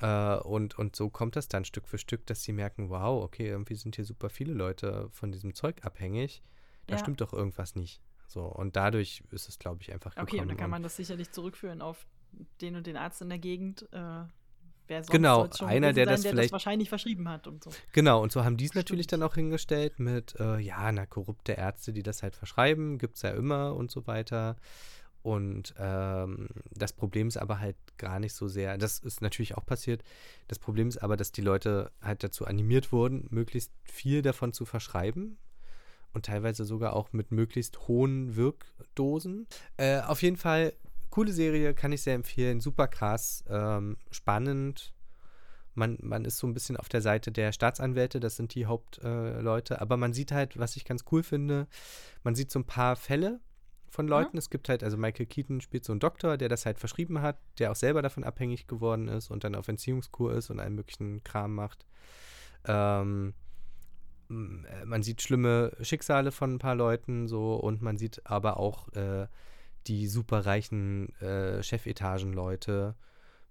Äh, 0.00 0.38
und, 0.38 0.76
und 0.76 0.96
so 0.96 1.08
kommt 1.08 1.36
das 1.36 1.46
dann 1.46 1.64
Stück 1.64 1.86
für 1.86 1.98
Stück, 1.98 2.26
dass 2.26 2.42
sie 2.42 2.52
merken, 2.52 2.90
wow, 2.90 3.22
okay, 3.22 3.46
irgendwie 3.46 3.76
sind 3.76 3.94
hier 3.94 4.04
super 4.04 4.28
viele 4.28 4.52
Leute 4.52 5.08
von 5.12 5.30
diesem 5.30 5.54
Zeug 5.54 5.84
abhängig. 5.84 6.42
Da 6.88 6.96
Ja. 6.96 6.98
stimmt 6.98 7.20
doch 7.20 7.32
irgendwas 7.32 7.76
nicht. 7.76 8.00
So, 8.26 8.42
und 8.42 8.74
dadurch 8.74 9.22
ist 9.30 9.48
es, 9.48 9.60
glaube 9.60 9.82
ich, 9.82 9.92
einfach 9.92 10.16
gekommen. 10.16 10.28
okay, 10.28 10.40
und 10.40 10.48
dann 10.48 10.56
kann 10.56 10.70
man 10.70 10.82
das 10.82 10.96
sicherlich 10.96 11.30
zurückführen 11.30 11.80
auf 11.80 12.08
den 12.60 12.74
und 12.74 12.88
den 12.88 12.96
Arzt 12.96 13.22
in 13.22 13.28
der 13.28 13.38
Gegend. 13.38 13.86
Äh, 13.92 14.24
wer 14.86 14.98
sonst 15.02 15.10
Genau, 15.10 15.48
einer, 15.64 15.92
der 15.92 16.04
sein, 16.06 16.12
das 16.14 16.22
der 16.22 16.30
vielleicht- 16.32 16.46
das 16.48 16.52
wahrscheinlich 16.52 16.88
verschrieben 16.88 17.28
hat 17.28 17.46
und 17.46 17.62
so. 17.64 17.70
Genau, 17.92 18.22
und 18.22 18.32
so 18.32 18.44
haben 18.44 18.56
die 18.56 18.66
es 18.66 18.74
natürlich 18.74 19.06
dann 19.06 19.22
auch 19.22 19.34
hingestellt 19.34 19.98
mit, 19.98 20.34
äh, 20.38 20.58
ja, 20.58 20.90
na, 20.92 21.06
korrupte 21.06 21.52
Ärzte, 21.52 21.92
die 21.92 22.02
das 22.02 22.22
halt 22.22 22.34
verschreiben, 22.36 22.98
gibt 22.98 23.16
es 23.16 23.22
ja 23.22 23.30
immer 23.30 23.74
und 23.74 23.90
so 23.90 24.06
weiter. 24.06 24.56
Und 25.22 25.74
ähm, 25.78 26.48
das 26.70 26.92
Problem 26.92 27.28
ist 27.28 27.38
aber 27.38 27.58
halt 27.58 27.76
gar 27.96 28.18
nicht 28.20 28.34
so 28.34 28.46
sehr, 28.46 28.76
das 28.76 28.98
ist 28.98 29.22
natürlich 29.22 29.56
auch 29.56 29.64
passiert, 29.64 30.02
das 30.48 30.58
Problem 30.58 30.88
ist 30.88 30.98
aber, 30.98 31.16
dass 31.16 31.32
die 31.32 31.40
Leute 31.40 31.90
halt 32.02 32.22
dazu 32.22 32.46
animiert 32.46 32.92
wurden, 32.92 33.26
möglichst 33.30 33.72
viel 33.84 34.20
davon 34.20 34.52
zu 34.52 34.66
verschreiben 34.66 35.38
und 36.12 36.26
teilweise 36.26 36.66
sogar 36.66 36.92
auch 36.94 37.14
mit 37.14 37.32
möglichst 37.32 37.88
hohen 37.88 38.36
Wirkdosen. 38.36 39.46
Äh, 39.78 40.00
auf 40.02 40.20
jeden 40.20 40.36
Fall, 40.36 40.74
coole 41.14 41.32
Serie, 41.32 41.74
kann 41.74 41.92
ich 41.92 42.02
sehr 42.02 42.16
empfehlen, 42.16 42.60
super 42.60 42.88
krass, 42.88 43.44
ähm, 43.48 43.96
spannend, 44.10 44.92
man, 45.74 45.96
man 46.02 46.24
ist 46.24 46.38
so 46.38 46.46
ein 46.48 46.54
bisschen 46.54 46.76
auf 46.76 46.88
der 46.88 47.02
Seite 47.02 47.30
der 47.30 47.52
Staatsanwälte, 47.52 48.18
das 48.18 48.34
sind 48.34 48.52
die 48.56 48.66
Hauptleute, 48.66 49.74
äh, 49.74 49.78
aber 49.78 49.96
man 49.96 50.12
sieht 50.12 50.32
halt, 50.32 50.58
was 50.58 50.74
ich 50.74 50.84
ganz 50.84 51.04
cool 51.12 51.22
finde, 51.22 51.68
man 52.24 52.34
sieht 52.34 52.50
so 52.50 52.58
ein 52.58 52.64
paar 52.64 52.96
Fälle 52.96 53.38
von 53.90 54.08
Leuten. 54.08 54.36
Es 54.36 54.50
gibt 54.50 54.68
halt, 54.68 54.82
also 54.82 54.96
Michael 54.96 55.26
Keaton 55.26 55.60
spielt 55.60 55.84
so 55.84 55.92
einen 55.92 56.00
Doktor, 56.00 56.36
der 56.36 56.48
das 56.48 56.66
halt 56.66 56.80
verschrieben 56.80 57.22
hat, 57.22 57.38
der 57.60 57.70
auch 57.70 57.76
selber 57.76 58.02
davon 58.02 58.24
abhängig 58.24 58.66
geworden 58.66 59.06
ist 59.06 59.30
und 59.30 59.44
dann 59.44 59.54
auf 59.54 59.68
Entziehungskur 59.68 60.32
ist 60.34 60.50
und 60.50 60.58
allen 60.58 60.74
möglichen 60.74 61.22
Kram 61.22 61.54
macht. 61.54 61.86
Ähm, 62.64 63.34
äh, 64.30 64.84
man 64.84 65.04
sieht 65.04 65.22
schlimme 65.22 65.76
Schicksale 65.80 66.32
von 66.32 66.54
ein 66.54 66.58
paar 66.58 66.74
Leuten 66.74 67.28
so 67.28 67.54
und 67.54 67.82
man 67.82 67.98
sieht 67.98 68.26
aber 68.26 68.56
auch 68.56 68.88
äh, 68.94 69.28
die 69.86 70.06
superreichen 70.06 71.10
äh, 71.20 71.62
Chefetagenleute, 71.62 72.94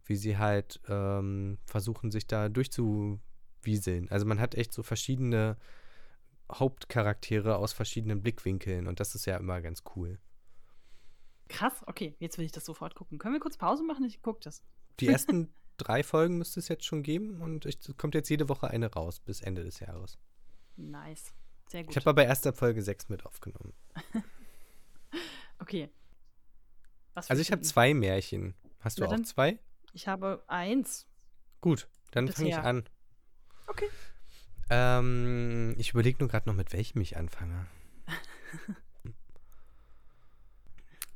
wie 0.06 0.16
sie 0.16 0.38
halt 0.38 0.82
ähm, 0.88 1.58
versuchen, 1.66 2.12
sich 2.12 2.28
da 2.28 2.50
durchzuwieseln. 2.50 4.10
Also 4.10 4.26
man 4.26 4.40
hat 4.40 4.56
echt 4.56 4.74
so 4.74 4.84
verschiedene 4.84 5.58
Hauptcharaktere 6.52 7.58
aus 7.58 7.74
verschiedenen 7.74 8.22
Blickwinkeln 8.22 8.88
und 8.88 9.00
das 9.00 9.16
ist 9.16 9.26
ja 9.26 9.38
immer 9.38 9.62
ganz 9.62 9.84
cool. 9.96 10.20
Krass, 11.50 11.84
okay, 11.88 12.16
jetzt 12.20 12.38
will 12.38 12.46
ich 12.46 12.52
das 12.52 12.66
sofort 12.66 12.96
gucken. 12.96 13.18
Können 13.20 13.36
wir 13.36 13.40
kurz 13.40 13.58
Pause 13.58 13.84
machen? 13.84 14.06
Ich 14.06 14.22
gucke 14.22 14.40
das. 14.44 14.64
Die 15.00 15.08
ersten 15.08 15.54
drei 15.78 16.04
Folgen 16.04 16.38
müsste 16.38 16.60
es 16.60 16.68
jetzt 16.68 16.86
schon 16.86 17.04
geben 17.04 17.42
und 17.42 17.66
es 17.66 17.78
kommt 17.98 18.16
jetzt 18.16 18.30
jede 18.30 18.50
Woche 18.50 18.70
eine 18.70 18.92
raus 18.92 19.20
bis 19.20 19.42
Ende 19.42 19.64
des 19.64 19.80
Jahres. 19.80 20.18
Nice. 20.76 21.34
Sehr 21.70 21.84
gut. 21.84 21.92
Ich 21.92 21.98
habe 21.98 22.10
aber 22.10 22.26
erst 22.26 22.46
ab 22.48 22.58
Folge 22.58 22.82
6 22.82 23.10
mit 23.10 23.26
aufgenommen. 23.26 23.74
okay. 25.60 25.90
Also 27.16 27.42
ich 27.42 27.52
habe 27.52 27.62
zwei 27.62 27.94
Märchen. 27.94 28.54
Hast 28.80 28.98
du 28.98 29.02
Na 29.02 29.08
auch 29.08 29.12
dann- 29.12 29.26
zwei? 29.26 29.60
Ich 29.94 30.08
habe 30.08 30.44
eins. 30.48 31.06
Gut, 31.62 31.88
dann 32.12 32.28
fange 32.28 32.50
ich 32.50 32.58
an. 32.58 32.84
Okay. 33.68 33.88
Ähm, 34.70 35.76
ich 35.78 35.92
überlege 35.92 36.18
nur 36.20 36.30
gerade 36.30 36.50
noch, 36.50 36.56
mit 36.56 36.74
welchem 36.74 37.00
ich 37.02 37.16
anfange. 37.16 37.68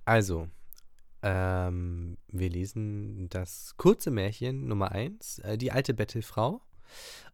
also, 0.05 0.47
ähm, 1.21 2.17
wir 2.27 2.49
lesen 2.49 3.29
das 3.29 3.75
kurze 3.77 4.12
Märchen 4.12 4.67
Nummer 4.67 4.91
1, 4.91 5.39
äh, 5.39 5.57
die 5.57 5.71
alte 5.71 5.93
Bettelfrau 5.93 6.62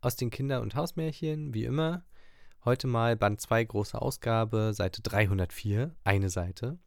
aus 0.01 0.15
den 0.15 0.29
Kinder- 0.29 0.61
und 0.61 0.75
Hausmärchen, 0.75 1.53
wie 1.53 1.65
immer. 1.65 2.05
Heute 2.65 2.87
mal 2.87 3.15
Band 3.17 3.41
2, 3.41 3.65
große 3.65 4.01
Ausgabe, 4.01 4.73
Seite 4.73 5.01
304, 5.01 5.93
eine 6.05 6.29
Seite. 6.29 6.79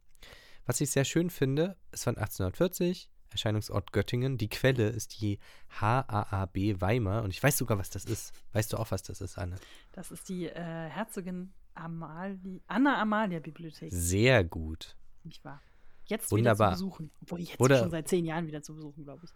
Was 0.67 0.81
ich 0.81 0.91
sehr 0.91 1.05
schön 1.05 1.29
finde, 1.29 1.77
ist 1.91 2.03
von 2.03 2.17
1840, 2.17 3.09
Erscheinungsort 3.31 3.91
Göttingen. 3.93 4.37
Die 4.37 4.49
Quelle 4.49 4.89
ist 4.89 5.19
die 5.21 5.39
HAAB 5.79 6.79
Weimar 6.81 7.23
und 7.23 7.31
ich 7.31 7.41
weiß 7.41 7.57
sogar, 7.57 7.77
was 7.77 7.89
das 7.89 8.05
ist. 8.05 8.33
Weißt 8.53 8.73
du 8.73 8.77
auch, 8.77 8.91
was 8.91 9.01
das 9.03 9.21
ist, 9.21 9.37
Anne? 9.37 9.55
Das 9.93 10.11
ist 10.11 10.27
die 10.29 10.47
äh, 10.47 10.53
Herzogin 10.89 11.53
Amali 11.73 12.61
Anna 12.67 13.01
Amalia 13.01 13.39
Bibliothek, 13.39 13.91
Sehr 13.93 14.43
gut. 14.43 14.95
nicht 15.23 15.43
wahr? 15.45 15.61
Jetzt 16.05 16.31
Wunderbar. 16.31 16.69
wieder 16.71 16.77
zu 16.77 16.85
besuchen. 16.85 17.11
Obwohl 17.21 17.39
jetzt 17.41 17.59
Wurde- 17.59 17.79
schon 17.79 17.91
seit 17.91 18.07
zehn 18.07 18.25
Jahren 18.25 18.47
wieder 18.47 18.61
zu 18.61 18.75
besuchen, 18.75 19.03
glaube 19.03 19.25
ich. 19.25 19.31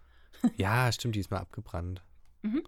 Ja, 0.58 0.92
stimmt, 0.92 1.16
die 1.16 1.20
ist 1.20 1.32
mal 1.32 1.40
abgebrannt. 1.40 2.04
Mhm. 2.42 2.64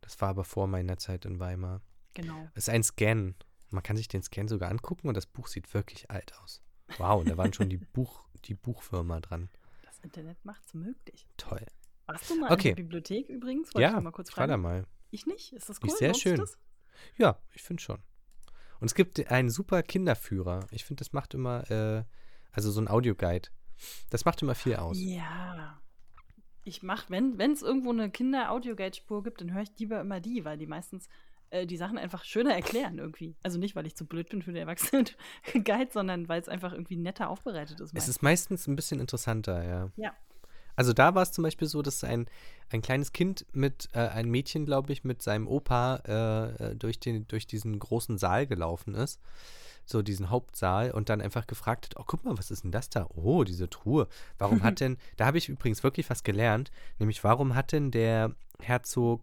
Das 0.00 0.20
war 0.20 0.28
aber 0.30 0.44
vor 0.44 0.66
meiner 0.66 0.98
Zeit 0.98 1.24
in 1.24 1.38
Weimar. 1.40 1.80
Genau. 2.14 2.48
Es 2.54 2.64
ist 2.64 2.68
ein 2.68 2.82
Scan. 2.82 3.34
Man 3.70 3.82
kann 3.82 3.96
sich 3.96 4.08
den 4.08 4.22
Scan 4.22 4.46
sogar 4.48 4.70
angucken 4.70 5.08
und 5.08 5.16
das 5.16 5.26
Buch 5.26 5.46
sieht 5.48 5.72
wirklich 5.74 6.10
alt 6.10 6.34
aus. 6.40 6.61
Wow, 6.98 7.24
da 7.24 7.36
waren 7.36 7.52
schon 7.52 7.68
die, 7.68 7.78
Buch, 7.78 8.20
die 8.44 8.54
Buchfirma 8.54 9.20
dran. 9.20 9.48
Das 9.84 9.98
Internet 10.00 10.44
macht's 10.44 10.74
möglich. 10.74 11.26
Toll. 11.36 11.64
Warst 12.06 12.30
du 12.30 12.38
mal 12.40 12.52
Okay. 12.52 12.70
in 12.70 12.76
der 12.76 12.82
Bibliothek 12.82 13.28
übrigens? 13.28 13.68
Wollte 13.74 13.78
ich 13.86 13.90
Ja, 13.90 13.96
noch 13.96 14.02
mal 14.02 14.10
kurz 14.12 14.30
ich 14.30 14.36
war 14.36 14.46
da 14.46 14.52
fragen. 14.54 14.62
mal. 14.62 14.86
Ich 15.10 15.26
nicht? 15.26 15.52
Ist 15.52 15.68
das 15.68 15.76
Ist 15.78 15.84
cool? 15.84 15.90
sehr 15.96 16.08
Lohnt 16.08 16.14
sich 16.16 16.22
schön. 16.22 16.36
Das? 16.38 16.58
Ja, 17.16 17.38
ich 17.52 17.62
finde 17.62 17.82
schon. 17.82 17.98
Und 18.80 18.86
es 18.86 18.94
gibt 18.94 19.30
einen 19.30 19.50
super 19.50 19.82
Kinderführer. 19.82 20.66
Ich 20.70 20.84
finde, 20.84 21.00
das 21.00 21.12
macht 21.12 21.34
immer, 21.34 21.70
äh, 21.70 22.04
also 22.50 22.70
so 22.70 22.80
ein 22.80 22.88
Audioguide. 22.88 23.48
Das 24.10 24.24
macht 24.24 24.42
immer 24.42 24.54
viel 24.54 24.76
aus. 24.76 24.96
Ja. 25.00 25.80
Ich 26.64 26.82
mach, 26.82 27.10
wenn 27.10 27.38
es 27.40 27.62
irgendwo 27.62 27.90
eine 27.90 28.10
Kinder-Audio-Guide-Spur 28.10 29.22
gibt, 29.24 29.40
dann 29.40 29.52
höre 29.52 29.62
ich 29.62 29.76
lieber 29.78 30.00
immer 30.00 30.20
die, 30.20 30.44
weil 30.44 30.58
die 30.58 30.66
meistens 30.66 31.08
äh, 31.52 31.66
die 31.66 31.76
Sachen 31.76 31.98
einfach 31.98 32.24
schöner 32.24 32.54
erklären 32.54 32.98
irgendwie. 32.98 33.36
Also 33.42 33.58
nicht, 33.58 33.76
weil 33.76 33.86
ich 33.86 33.94
zu 33.94 34.06
blöd 34.06 34.30
bin 34.30 34.42
für 34.42 34.52
den 34.52 34.62
Erwachsenen-Guide, 34.62 35.88
sondern 35.92 36.28
weil 36.28 36.40
es 36.40 36.48
einfach 36.48 36.72
irgendwie 36.72 36.96
netter 36.96 37.28
aufbereitet 37.28 37.78
ist. 37.80 37.88
Es 37.88 37.92
meist. 37.92 38.08
ist 38.08 38.22
meistens 38.22 38.66
ein 38.66 38.74
bisschen 38.74 39.00
interessanter, 39.00 39.62
ja. 39.62 39.90
Ja. 39.96 40.12
Also 40.76 40.94
da 40.94 41.14
war 41.14 41.22
es 41.22 41.32
zum 41.32 41.44
Beispiel 41.44 41.68
so, 41.68 41.82
dass 41.82 42.02
ein, 42.04 42.26
ein 42.70 42.80
kleines 42.80 43.12
Kind 43.12 43.44
mit, 43.52 43.90
äh, 43.92 43.98
ein 43.98 44.30
Mädchen, 44.30 44.64
glaube 44.64 44.92
ich, 44.92 45.04
mit 45.04 45.20
seinem 45.20 45.46
Opa 45.46 45.96
äh, 46.06 46.70
äh, 46.70 46.74
durch, 46.74 46.98
den, 46.98 47.28
durch 47.28 47.46
diesen 47.46 47.78
großen 47.78 48.16
Saal 48.16 48.46
gelaufen 48.46 48.94
ist. 48.94 49.20
So 49.84 50.00
diesen 50.00 50.30
Hauptsaal 50.30 50.92
und 50.92 51.10
dann 51.10 51.20
einfach 51.20 51.46
gefragt 51.46 51.86
hat, 51.86 52.00
oh, 52.00 52.04
guck 52.06 52.24
mal, 52.24 52.38
was 52.38 52.50
ist 52.50 52.64
denn 52.64 52.70
das 52.70 52.88
da? 52.88 53.06
Oh, 53.14 53.44
diese 53.44 53.68
Truhe. 53.68 54.08
Warum 54.38 54.62
hat 54.62 54.80
denn, 54.80 54.96
da 55.18 55.26
habe 55.26 55.36
ich 55.36 55.50
übrigens 55.50 55.82
wirklich 55.82 56.08
was 56.08 56.22
gelernt, 56.22 56.70
nämlich 56.98 57.22
warum 57.22 57.54
hat 57.54 57.72
denn 57.72 57.90
der 57.90 58.34
Herzog, 58.60 59.22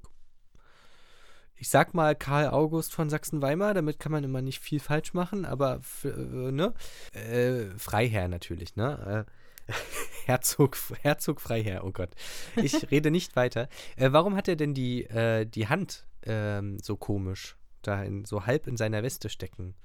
ich 1.60 1.69
sag 1.69 1.93
mal 1.93 2.15
Karl 2.15 2.48
August 2.48 2.93
von 2.93 3.10
Sachsen-Weimar, 3.10 3.74
damit 3.74 4.00
kann 4.00 4.12
man 4.12 4.24
immer 4.24 4.41
nicht 4.41 4.60
viel 4.60 4.80
falsch 4.80 5.13
machen, 5.13 5.45
aber, 5.45 5.82
äh, 6.04 6.08
ne? 6.08 6.74
Äh, 7.13 7.78
Freiherr 7.78 8.30
natürlich, 8.30 8.76
ne? 8.76 9.26
Äh, 9.67 9.74
Herzog, 10.26 10.78
Herzog 11.02 11.41
Freiherr, 11.41 11.84
oh 11.84 11.91
Gott. 11.91 12.12
Ich 12.56 12.89
rede 12.91 13.12
nicht 13.12 13.36
weiter. 13.36 13.67
Äh, 13.98 14.12
warum 14.13 14.36
hat 14.36 14.48
er 14.48 14.56
denn 14.56 14.74
die, 14.74 15.04
äh, 15.06 15.45
die 15.45 15.67
Hand 15.67 16.06
ähm, 16.24 16.80
so 16.80 16.95
komisch, 16.95 17.58
da 17.82 18.04
in, 18.04 18.24
so 18.26 18.45
halb 18.45 18.67
in 18.67 18.78
seiner 18.78 19.04
Weste 19.04 19.30
stecken? 19.30 19.76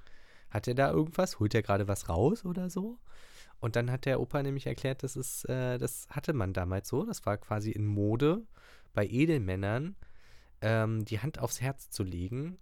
Hat 0.50 0.68
er 0.68 0.74
da 0.74 0.90
irgendwas? 0.92 1.40
Holt 1.40 1.54
er 1.54 1.62
gerade 1.62 1.88
was 1.88 2.08
raus 2.08 2.44
oder 2.44 2.70
so? 2.70 2.98
Und 3.58 3.74
dann 3.74 3.90
hat 3.90 4.04
der 4.04 4.20
Opa 4.20 4.42
nämlich 4.42 4.66
erklärt, 4.66 5.02
das 5.02 5.16
ist, 5.16 5.48
äh, 5.48 5.78
das 5.78 6.06
hatte 6.10 6.34
man 6.34 6.52
damals 6.52 6.88
so. 6.88 7.04
Das 7.04 7.26
war 7.26 7.36
quasi 7.36 7.72
in 7.72 7.86
Mode 7.86 8.42
bei 8.92 9.06
Edelmännern, 9.06 9.96
ähm, 10.64 11.04
die 11.04 11.20
Hand 11.20 11.38
aufs 11.38 11.60
Herz 11.60 11.90
zu 11.90 12.02
legen. 12.02 12.58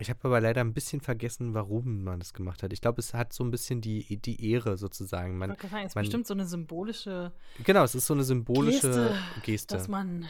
Ich 0.00 0.10
habe 0.10 0.20
aber 0.22 0.40
leider 0.40 0.60
ein 0.60 0.74
bisschen 0.74 1.00
vergessen, 1.00 1.54
warum 1.54 2.04
man 2.04 2.20
das 2.20 2.32
gemacht 2.32 2.62
hat. 2.62 2.72
Ich 2.72 2.80
glaube, 2.80 3.00
es 3.00 3.14
hat 3.14 3.32
so 3.32 3.42
ein 3.42 3.50
bisschen 3.50 3.80
die, 3.80 4.16
die 4.18 4.52
Ehre 4.52 4.76
sozusagen. 4.76 5.32
Ich 5.32 5.38
Man, 5.38 5.50
gerade 5.56 5.68
sagen, 5.68 5.82
es 5.86 5.90
ist 5.92 5.94
man- 5.96 6.04
bestimmt 6.04 6.26
so 6.28 6.34
eine 6.34 6.44
symbolische 6.46 7.32
genau, 7.64 7.82
es 7.82 7.96
ist 7.96 8.06
so 8.06 8.14
eine 8.14 8.22
symbolische 8.22 8.86
Geste, 8.86 9.18
Geste. 9.42 9.74
dass 9.74 9.88
man. 9.88 10.26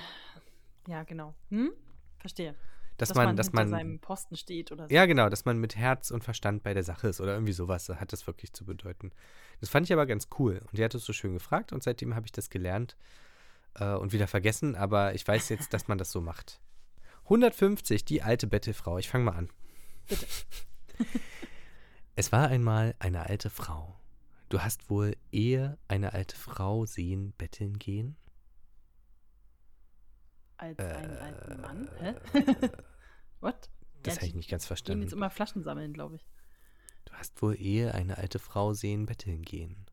Ja, 0.86 1.02
genau. 1.02 1.34
Hm? 1.50 1.70
Verstehe. 2.16 2.54
dass, 2.96 3.14
man, 3.14 3.36
dass 3.36 3.48
hinter 3.48 3.60
man, 3.60 3.68
seinem 3.68 3.98
Posten 4.00 4.36
steht 4.36 4.72
oder 4.72 4.88
so. 4.88 4.94
ja 4.94 5.04
genau, 5.04 5.28
dass 5.28 5.44
man 5.44 5.58
mit 5.58 5.76
Herz 5.76 6.10
und 6.10 6.24
Verstand 6.24 6.62
bei 6.62 6.72
der 6.72 6.82
Sache 6.82 7.08
ist 7.08 7.20
oder 7.20 7.34
irgendwie 7.34 7.52
sowas 7.52 7.88
hat 7.90 8.12
das 8.12 8.26
wirklich 8.26 8.54
zu 8.54 8.64
bedeuten. 8.64 9.12
Das 9.60 9.68
fand 9.68 9.86
ich 9.86 9.92
aber 9.92 10.06
ganz 10.06 10.28
cool 10.38 10.62
und 10.66 10.78
die 10.78 10.82
hat 10.84 10.94
es 10.94 11.04
so 11.04 11.12
schön 11.12 11.34
gefragt 11.34 11.72
und 11.74 11.82
seitdem 11.82 12.14
habe 12.14 12.24
ich 12.26 12.32
das 12.32 12.48
gelernt 12.48 12.96
äh, 13.74 13.92
und 13.94 14.12
wieder 14.14 14.26
vergessen, 14.26 14.74
aber 14.76 15.14
ich 15.14 15.28
weiß 15.28 15.50
jetzt, 15.50 15.74
dass 15.74 15.88
man 15.88 15.98
das 15.98 16.10
so 16.10 16.20
macht. 16.22 16.58
150, 17.28 18.04
die 18.04 18.22
alte 18.22 18.46
Bettelfrau. 18.46 18.98
Ich 18.98 19.08
fange 19.08 19.24
mal 19.24 19.36
an. 19.36 19.48
Bitte. 20.08 20.26
Es 22.16 22.32
war 22.32 22.48
einmal 22.48 22.96
eine 22.98 23.26
alte 23.28 23.48
Frau. 23.48 23.94
Du 24.48 24.60
hast 24.60 24.90
wohl 24.90 25.16
ehe 25.30 25.78
eine 25.86 26.14
alte 26.14 26.34
Frau 26.34 26.84
sehen 26.84 27.32
betteln 27.38 27.78
gehen? 27.78 28.16
Als 30.56 30.78
einen 30.80 31.16
Äh, 31.16 31.20
alten 31.20 31.60
Mann. 31.60 31.88
Hä? 32.00 32.14
What? 33.40 33.70
Das 34.02 34.14
Ja, 34.14 34.20
habe 34.22 34.26
ich 34.26 34.34
nicht 34.34 34.50
ganz 34.50 34.64
gehen 34.64 34.68
verstanden. 34.68 35.02
jetzt 35.02 35.12
immer 35.12 35.30
Flaschen 35.30 35.62
sammeln, 35.62 35.92
glaube 35.92 36.16
ich. 36.16 36.26
Du 37.04 37.12
hast 37.14 37.40
wohl 37.40 37.54
ehe 37.54 37.94
eine 37.94 38.18
alte 38.18 38.40
Frau 38.40 38.72
sehen 38.74 39.06
betteln 39.06 39.42
gehen. 39.42 39.86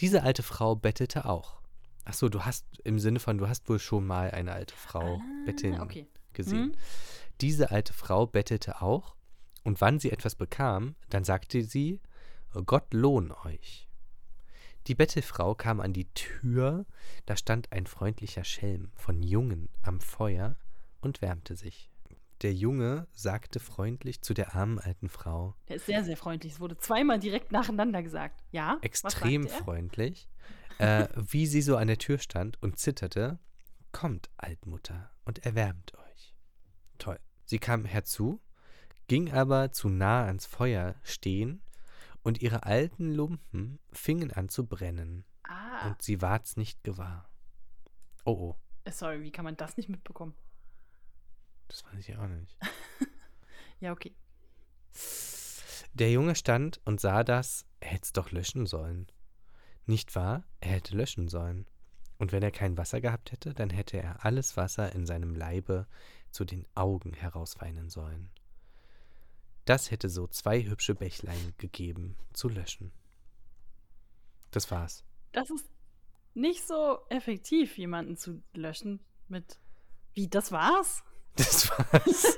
Diese 0.00 0.24
alte 0.24 0.42
Frau 0.42 0.74
bettelte 0.74 1.26
auch. 1.26 1.60
Ach 2.04 2.14
so, 2.14 2.28
du 2.28 2.44
hast 2.44 2.66
im 2.82 2.98
Sinne 2.98 3.20
von, 3.20 3.38
du 3.38 3.46
hast 3.48 3.68
wohl 3.68 3.78
schon 3.78 4.04
mal 4.04 4.32
eine 4.32 4.50
alte 4.52 4.74
Frau 4.74 5.20
betteln 5.46 5.74
Ah, 5.76 5.84
okay. 5.84 6.08
Gesehen. 6.34 6.68
Mhm. 6.68 6.74
Diese 7.40 7.70
alte 7.70 7.92
Frau 7.92 8.26
bettelte 8.26 8.82
auch, 8.82 9.16
und 9.64 9.80
wann 9.80 9.98
sie 9.98 10.10
etwas 10.10 10.34
bekam, 10.34 10.94
dann 11.08 11.24
sagte 11.24 11.62
sie, 11.62 12.00
Gott 12.66 12.92
lohn 12.92 13.32
euch. 13.44 13.88
Die 14.88 14.94
Bettelfrau 14.96 15.54
kam 15.54 15.80
an 15.80 15.92
die 15.92 16.12
Tür, 16.12 16.86
da 17.26 17.36
stand 17.36 17.70
ein 17.70 17.86
freundlicher 17.86 18.42
Schelm 18.42 18.90
von 18.96 19.22
Jungen 19.22 19.68
am 19.82 20.00
Feuer 20.00 20.56
und 21.00 21.22
wärmte 21.22 21.54
sich. 21.54 21.88
Der 22.42 22.52
Junge 22.52 23.06
sagte 23.12 23.60
freundlich 23.60 24.22
zu 24.22 24.34
der 24.34 24.56
armen 24.56 24.80
alten 24.80 25.08
Frau, 25.08 25.54
Der 25.68 25.76
ist 25.76 25.86
sehr, 25.86 26.02
sehr 26.02 26.16
freundlich. 26.16 26.54
Es 26.54 26.60
wurde 26.60 26.76
zweimal 26.76 27.20
direkt 27.20 27.52
nacheinander 27.52 28.02
gesagt. 28.02 28.42
Ja? 28.50 28.78
extrem 28.82 29.46
er? 29.46 29.50
freundlich, 29.50 30.28
äh, 30.78 31.06
wie 31.14 31.46
sie 31.46 31.62
so 31.62 31.76
an 31.76 31.86
der 31.86 31.98
Tür 31.98 32.18
stand 32.18 32.60
und 32.60 32.80
zitterte. 32.80 33.38
Kommt, 33.92 34.30
Altmutter, 34.36 35.12
und 35.24 35.46
erwärmt 35.46 35.94
euch. 35.94 36.01
Toll. 37.02 37.18
Sie 37.44 37.58
kam 37.58 37.84
herzu, 37.84 38.40
ging 39.08 39.32
aber 39.32 39.72
zu 39.72 39.88
nah 39.88 40.24
ans 40.26 40.46
Feuer 40.46 40.94
stehen, 41.02 41.60
und 42.22 42.40
ihre 42.40 42.62
alten 42.62 43.10
Lumpen 43.12 43.80
fingen 43.90 44.30
an 44.30 44.48
zu 44.48 44.64
brennen, 44.68 45.24
Ah, 45.42 45.88
und 45.88 46.00
sie 46.00 46.22
ward's 46.22 46.56
nicht 46.56 46.84
gewahr. 46.84 47.28
Oh, 48.24 48.30
oh, 48.30 48.56
äh, 48.84 48.92
sorry, 48.92 49.20
wie 49.22 49.32
kann 49.32 49.44
man 49.44 49.56
das 49.56 49.76
nicht 49.76 49.88
mitbekommen? 49.88 50.34
das 51.66 51.84
weiß 51.86 52.08
ich 52.08 52.16
auch 52.16 52.28
nicht. 52.28 52.56
Ja, 53.80 53.90
okay. 53.90 54.14
Der 55.94 56.12
Junge 56.12 56.36
stand 56.36 56.80
und 56.84 57.00
sah 57.00 57.24
das, 57.24 57.66
er 57.80 57.88
hätt's 57.88 58.12
doch 58.12 58.30
löschen 58.30 58.64
sollen. 58.66 59.08
Nicht 59.86 60.14
wahr? 60.14 60.44
Er 60.60 60.70
hätte 60.70 60.96
löschen 60.96 61.26
sollen. 61.26 61.66
Und 62.16 62.30
wenn 62.30 62.44
er 62.44 62.52
kein 62.52 62.78
Wasser 62.78 63.00
gehabt 63.00 63.32
hätte, 63.32 63.54
dann 63.54 63.70
hätte 63.70 63.96
er 63.96 64.24
alles 64.24 64.56
Wasser 64.56 64.92
in 64.92 65.04
seinem 65.04 65.34
Leibe 65.34 65.88
zu 66.32 66.44
den 66.44 66.66
Augen 66.74 67.12
herausweinen 67.12 67.88
sollen. 67.88 68.30
Das 69.64 69.90
hätte 69.90 70.08
so 70.08 70.26
zwei 70.26 70.64
hübsche 70.64 70.94
Bächlein 70.94 71.54
gegeben, 71.58 72.16
zu 72.32 72.48
löschen. 72.48 72.92
Das 74.50 74.70
war's. 74.70 75.04
Das 75.32 75.50
ist 75.50 75.70
nicht 76.34 76.66
so 76.66 76.98
effektiv, 77.08 77.78
jemanden 77.78 78.16
zu 78.16 78.42
löschen 78.54 79.00
mit. 79.28 79.58
Wie, 80.14 80.28
das 80.28 80.50
war's? 80.50 81.04
Das 81.36 81.70
war's. 81.92 82.36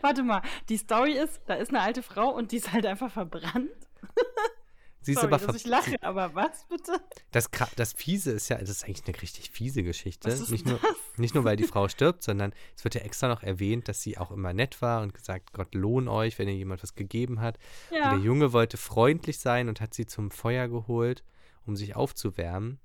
Warte 0.00 0.22
mal, 0.22 0.42
die 0.68 0.76
Story 0.76 1.12
ist, 1.12 1.40
da 1.46 1.54
ist 1.54 1.70
eine 1.70 1.80
alte 1.80 2.02
Frau 2.02 2.30
und 2.30 2.52
die 2.52 2.56
ist 2.56 2.72
halt 2.72 2.86
einfach 2.86 3.10
verbrannt. 3.10 3.70
Sie 5.02 5.12
ist 5.12 5.20
Sorry, 5.20 5.32
aber 5.32 5.46
dass 5.46 5.56
ich 5.56 5.66
lache, 5.66 5.96
aber 6.02 6.34
was 6.34 6.66
bitte? 6.68 7.00
das, 7.30 7.48
das 7.76 7.92
Fiese 7.94 8.32
ist 8.32 8.50
ja, 8.50 8.58
das 8.58 8.68
ist 8.68 8.84
eigentlich 8.84 9.06
eine 9.06 9.22
richtig 9.22 9.50
fiese 9.50 9.82
Geschichte. 9.82 10.28
Ist 10.28 10.50
nicht, 10.50 10.66
denn 10.66 10.72
nur, 10.72 10.80
das? 10.80 10.96
nicht 11.16 11.34
nur, 11.34 11.44
weil 11.44 11.56
die 11.56 11.64
Frau 11.66 11.88
stirbt, 11.88 12.22
sondern 12.22 12.52
es 12.76 12.84
wird 12.84 12.94
ja 12.94 13.00
extra 13.00 13.28
noch 13.28 13.42
erwähnt, 13.42 13.88
dass 13.88 14.02
sie 14.02 14.18
auch 14.18 14.30
immer 14.30 14.52
nett 14.52 14.82
war 14.82 15.02
und 15.02 15.14
gesagt, 15.14 15.54
Gott 15.54 15.74
lohn 15.74 16.06
euch, 16.06 16.38
wenn 16.38 16.48
ihr 16.48 16.54
jemand 16.54 16.82
was 16.82 16.94
gegeben 16.94 17.40
hat. 17.40 17.58
Und 17.90 17.96
Ja. 17.96 18.10
der 18.10 18.18
Junge 18.18 18.52
wollte 18.52 18.76
freundlich 18.76 19.38
sein 19.38 19.68
und 19.70 19.80
hat 19.80 19.94
sie 19.94 20.04
zum 20.04 20.30
Feuer 20.30 20.68
geholt, 20.68 21.24
um 21.64 21.76
sich 21.76 21.96
aufzuwärmen. 21.96 22.78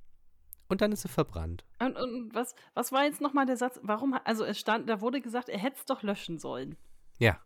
Und 0.67 0.81
dann 0.81 0.91
ist 0.93 1.01
sie 1.01 1.09
verbrannt. 1.09 1.63
Und, 1.79 1.95
und 1.97 2.33
was, 2.33 2.55
was 2.73 2.91
war 2.91 3.03
jetzt 3.03 3.21
nochmal 3.21 3.45
der 3.45 3.57
Satz? 3.57 3.79
Warum, 3.83 4.17
also 4.23 4.45
es 4.45 4.57
stand, 4.57 4.89
da 4.89 5.01
wurde 5.01 5.21
gesagt, 5.21 5.49
er 5.49 5.59
hätte 5.59 5.77
es 5.77 5.85
doch 5.85 6.01
löschen 6.01 6.39
sollen. 6.39 6.77
Ja. 7.19 7.39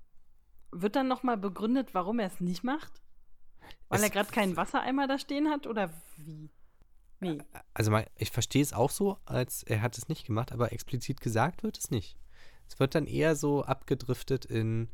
Wird 0.72 0.96
dann 0.96 1.08
nochmal 1.08 1.38
begründet, 1.38 1.94
warum 1.94 2.20
er 2.20 2.28
es 2.28 2.40
nicht 2.40 2.64
macht? 2.64 3.02
Weil 3.90 4.04
er 4.04 4.10
gerade 4.10 4.32
keinen 4.32 4.58
Wassereimer 4.58 5.08
da 5.08 5.18
stehen 5.18 5.50
hat 5.50 5.68
oder 5.68 5.92
wie? 6.18 6.50
Nee. 7.20 7.40
Also 7.74 7.92
mal, 7.92 8.08
ich 8.16 8.32
verstehe 8.32 8.62
es 8.62 8.74
auch 8.74 8.92
so, 8.92 9.18
als 9.26 9.64
er 9.64 9.82
hat 9.82 9.98
es 9.98 10.08
nicht 10.08 10.26
gemacht, 10.26 10.52
aber 10.52 10.72
explizit 10.72 11.22
gesagt 11.22 11.64
wird 11.64 11.78
es 11.78 11.92
nicht. 11.92 12.18
Es 12.68 12.80
wird 12.80 12.96
dann 12.96 13.08
eher 13.08 13.36
so 13.36 13.64
abgedriftet 13.64 14.46
in, 14.46 14.90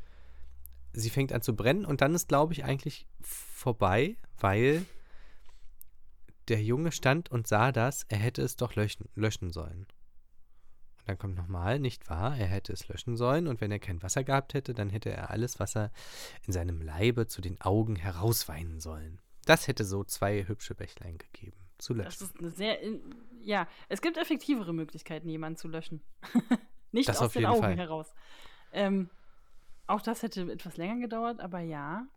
sie 0.94 1.10
fängt 1.10 1.34
an 1.34 1.42
zu 1.42 1.56
brennen 1.56 1.86
und 1.86 2.02
dann 2.02 2.16
ist, 2.16 2.28
glaube 2.28 2.54
ich, 2.54 2.64
eigentlich 2.64 3.06
vorbei, 3.22 4.18
weil 4.40 4.86
der 6.48 6.62
Junge 6.64 6.92
stand 6.92 7.30
und 7.30 7.48
sah 7.48 7.72
das, 7.72 8.06
er 8.08 8.18
hätte 8.18 8.42
es 8.42 8.56
doch 8.56 8.76
löschen, 8.76 9.10
löschen 9.16 9.52
sollen. 9.52 9.88
Und 11.06 11.10
dann 11.10 11.18
kommt 11.20 11.36
nochmal, 11.36 11.78
nicht 11.78 12.10
wahr, 12.10 12.36
er 12.36 12.48
hätte 12.48 12.74
es 12.74 12.88
löschen 12.88 13.16
sollen 13.16 13.48
und 13.48 13.62
wenn 13.62 13.72
er 13.72 13.78
kein 13.78 14.02
Wasser 14.02 14.24
gehabt 14.24 14.56
hätte, 14.56 14.74
dann 14.74 14.90
hätte 14.90 15.12
er 15.12 15.30
alles 15.30 15.60
Wasser 15.60 15.92
in 16.48 16.52
seinem 16.52 16.82
Leibe 16.82 17.28
zu 17.28 17.42
den 17.42 17.62
Augen 17.62 17.96
herausweinen 17.96 18.80
sollen. 18.80 19.22
Das 19.46 19.68
hätte 19.68 19.86
so 19.86 20.04
zwei 20.04 20.48
hübsche 20.48 20.74
Bächlein 20.74 21.20
gegeben. 21.20 21.58
Zu 21.78 21.94
löschen. 21.94 22.08
Das 22.08 22.22
ist 22.22 22.40
eine 22.40 22.50
sehr. 22.50 22.80
Ja, 23.44 23.68
es 23.88 24.02
gibt 24.02 24.18
effektivere 24.18 24.74
Möglichkeiten, 24.74 25.30
jemanden 25.30 25.58
zu 25.58 25.68
löschen. 25.68 26.02
Nicht 26.92 27.08
Das 27.10 27.22
aus 27.22 27.34
den 27.34 27.46
Augen 27.46 27.62
Fall. 27.62 27.78
heraus. 27.78 28.16
Ähm, 28.72 29.12
auch 29.86 30.02
das 30.02 30.24
hätte 30.24 30.52
etwas 30.52 30.78
länger 30.78 31.00
gedauert, 31.00 31.40
aber 31.40 31.60
ja. 31.60 32.08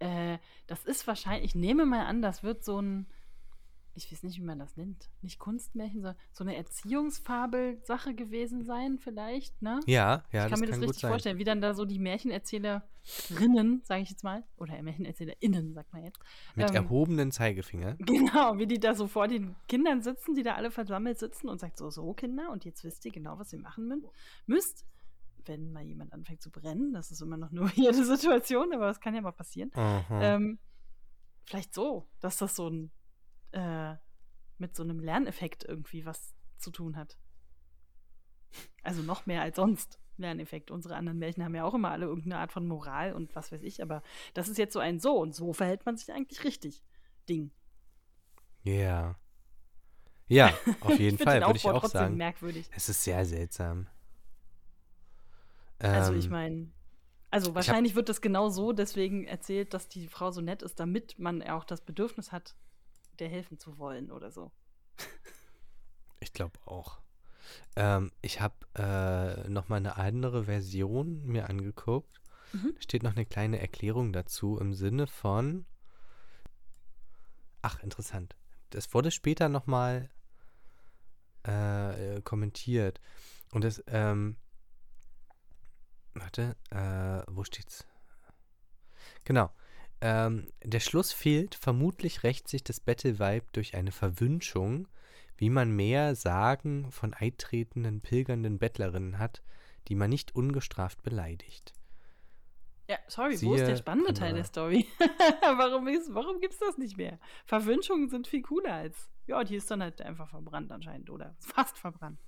Äh, 0.00 0.38
das 0.66 0.84
ist 0.84 1.06
wahrscheinlich, 1.06 1.44
ich 1.44 1.54
nehme 1.54 1.86
mal 1.86 2.06
an, 2.06 2.22
das 2.22 2.42
wird 2.42 2.64
so 2.64 2.80
ein, 2.82 3.06
ich 3.96 4.12
weiß 4.12 4.22
nicht, 4.24 4.36
wie 4.38 4.44
man 4.44 4.58
das 4.58 4.76
nennt, 4.76 5.08
nicht 5.22 5.38
Kunstmärchen, 5.38 6.02
sondern 6.02 6.16
so 6.32 6.44
eine 6.44 6.54
Erziehungsfabel-Sache 6.56 8.14
gewesen 8.14 8.64
sein, 8.64 8.98
vielleicht, 8.98 9.60
ne? 9.62 9.80
Ja, 9.86 10.22
ja, 10.32 10.44
ich 10.44 10.50
kann 10.50 10.50
das 10.50 10.60
mir 10.60 10.66
kann 10.66 10.70
das 10.70 10.78
gut 10.80 10.88
richtig 10.90 11.08
vorstellen, 11.08 11.38
wie 11.38 11.44
dann 11.44 11.60
da 11.60 11.72
so 11.74 11.84
die 11.84 11.98
Märchenerzählerinnen, 11.98 13.80
sage 13.84 14.02
ich 14.02 14.10
jetzt 14.10 14.24
mal, 14.24 14.44
oder 14.56 14.80
Märchenerzählerinnen, 14.82 15.74
sagt 15.74 15.92
man 15.92 16.04
jetzt, 16.04 16.18
Mit 16.54 16.68
ähm, 16.70 16.76
erhobenen 16.76 17.32
Zeigefinger. 17.32 17.96
Genau, 17.98 18.58
wie 18.58 18.66
die 18.66 18.78
da 18.78 18.94
so 18.94 19.06
vor 19.06 19.28
den 19.28 19.56
Kindern 19.68 20.02
sitzen, 20.02 20.34
die 20.34 20.42
da 20.42 20.54
alle 20.54 20.70
versammelt 20.70 21.18
sitzen 21.18 21.48
und 21.48 21.58
sagt 21.60 21.78
so, 21.78 21.90
so 21.90 22.12
Kinder, 22.14 22.50
und 22.50 22.64
jetzt 22.64 22.84
wisst 22.84 23.04
ihr 23.04 23.12
genau, 23.12 23.38
was 23.38 23.52
ihr 23.52 23.60
machen 23.60 23.90
mü- 23.90 24.08
müsst, 24.46 24.84
wenn 25.46 25.72
mal 25.72 25.82
jemand 25.84 26.12
anfängt 26.12 26.42
zu 26.42 26.50
brennen. 26.50 26.92
Das 26.92 27.10
ist 27.10 27.22
immer 27.22 27.36
noch 27.36 27.52
nur 27.52 27.70
jede 27.74 28.04
Situation, 28.04 28.72
aber 28.74 28.86
das 28.86 29.00
kann 29.00 29.14
ja 29.14 29.20
mal 29.20 29.32
passieren. 29.32 29.70
Ähm, 30.10 30.58
vielleicht 31.44 31.72
so, 31.72 32.06
dass 32.20 32.36
das 32.38 32.56
so 32.56 32.68
ein 32.68 32.90
äh, 33.56 33.96
mit 34.58 34.76
so 34.76 34.82
einem 34.82 35.00
Lerneffekt 35.00 35.64
irgendwie 35.64 36.04
was 36.06 36.34
zu 36.58 36.70
tun 36.70 36.96
hat. 36.96 37.16
Also 38.82 39.02
noch 39.02 39.26
mehr 39.26 39.42
als 39.42 39.56
sonst. 39.56 39.98
Lerneffekt. 40.18 40.70
Unsere 40.70 40.96
anderen 40.96 41.18
Märchen 41.18 41.44
haben 41.44 41.54
ja 41.54 41.64
auch 41.64 41.74
immer 41.74 41.90
alle 41.90 42.06
irgendeine 42.06 42.38
Art 42.38 42.52
von 42.52 42.66
Moral 42.66 43.12
und 43.12 43.34
was 43.34 43.52
weiß 43.52 43.62
ich, 43.62 43.82
aber 43.82 44.02
das 44.34 44.48
ist 44.48 44.56
jetzt 44.58 44.72
so 44.72 44.78
ein 44.78 44.98
so 44.98 45.18
und 45.18 45.34
so 45.34 45.52
verhält 45.52 45.84
man 45.84 45.96
sich 45.96 46.12
eigentlich 46.12 46.42
richtig. 46.44 46.82
Ding. 47.28 47.50
Ja. 48.62 49.16
Ja, 50.28 50.52
auf 50.80 50.98
jeden 50.98 51.16
ich 51.16 51.22
Fall, 51.22 51.44
würde 51.44 51.56
ich 51.56 51.66
auch 51.66 51.84
sagen. 51.84 52.16
merkwürdig. 52.16 52.68
Es 52.74 52.88
ist 52.88 53.04
sehr 53.04 53.24
seltsam. 53.26 53.88
Also 55.78 56.14
ich 56.14 56.26
Ähm, 56.26 56.30
meine, 56.30 56.72
also 57.30 57.54
wahrscheinlich 57.54 57.94
wird 57.94 58.08
das 58.08 58.20
genau 58.20 58.48
so 58.48 58.72
deswegen 58.72 59.24
erzählt, 59.26 59.74
dass 59.74 59.88
die 59.88 60.08
Frau 60.08 60.30
so 60.30 60.40
nett 60.40 60.62
ist, 60.62 60.80
damit 60.80 61.18
man 61.18 61.42
auch 61.42 61.64
das 61.64 61.82
Bedürfnis 61.82 62.32
hat, 62.32 62.56
der 63.16 63.28
helfen 63.28 63.58
zu 63.58 63.78
wollen 63.78 64.10
oder 64.10 64.30
so. 64.30 64.50
Ich 66.20 66.32
glaube 66.32 66.58
auch. 66.64 66.98
Ähm, 67.76 68.10
ich 68.22 68.40
habe 68.40 68.54
äh, 68.74 69.48
noch 69.48 69.68
mal 69.68 69.76
eine 69.76 69.96
andere 69.96 70.44
Version 70.44 71.24
mir 71.24 71.48
angeguckt. 71.48 72.20
Mhm. 72.52 72.72
Da 72.74 72.82
steht 72.82 73.02
noch 73.02 73.14
eine 73.14 73.26
kleine 73.26 73.60
Erklärung 73.60 74.12
dazu 74.12 74.58
im 74.58 74.74
Sinne 74.74 75.06
von. 75.06 75.66
Ach, 77.62 77.82
interessant. 77.82 78.36
Das 78.70 78.92
wurde 78.94 79.10
später 79.10 79.48
noch 79.48 79.66
mal 79.66 80.08
äh, 81.44 82.20
kommentiert. 82.22 83.00
Und 83.52 83.64
das, 83.64 83.82
ähm, 83.86 84.36
warte, 86.14 86.56
äh, 86.70 87.22
wo 87.32 87.44
steht's? 87.44 87.86
Genau. 89.24 89.50
Ähm, 90.00 90.48
der 90.62 90.80
Schluss 90.80 91.12
fehlt. 91.12 91.54
Vermutlich 91.54 92.22
rächt 92.22 92.48
sich 92.48 92.62
das 92.62 92.80
Battle-Vibe 92.80 93.46
durch 93.52 93.74
eine 93.74 93.92
Verwünschung, 93.92 94.88
wie 95.36 95.50
man 95.50 95.70
mehr 95.70 96.14
Sagen 96.14 96.90
von 96.90 97.14
eintretenden, 97.14 98.00
pilgernden 98.00 98.58
Bettlerinnen 98.58 99.18
hat, 99.18 99.42
die 99.88 99.94
man 99.94 100.10
nicht 100.10 100.34
ungestraft 100.34 101.02
beleidigt. 101.02 101.72
Ja, 102.88 102.98
sorry, 103.08 103.40
wo 103.42 103.54
ist 103.54 103.60
der 103.60 103.66
Siehe 103.66 103.76
spannende 103.78 104.14
Teil 104.14 104.34
der 104.34 104.44
Story? 104.44 104.86
warum 105.40 105.88
ist, 105.88 106.14
warum 106.14 106.40
gibt's 106.40 106.58
das 106.58 106.78
nicht 106.78 106.96
mehr? 106.96 107.18
Verwünschungen 107.44 108.08
sind 108.08 108.28
viel 108.28 108.42
cooler 108.42 108.74
als. 108.74 109.10
Ja, 109.26 109.42
die 109.42 109.56
ist 109.56 109.70
dann 109.70 109.82
halt 109.82 110.00
einfach 110.00 110.28
verbrannt 110.28 110.70
anscheinend 110.70 111.10
oder 111.10 111.34
fast 111.40 111.78
verbrannt. 111.78 112.20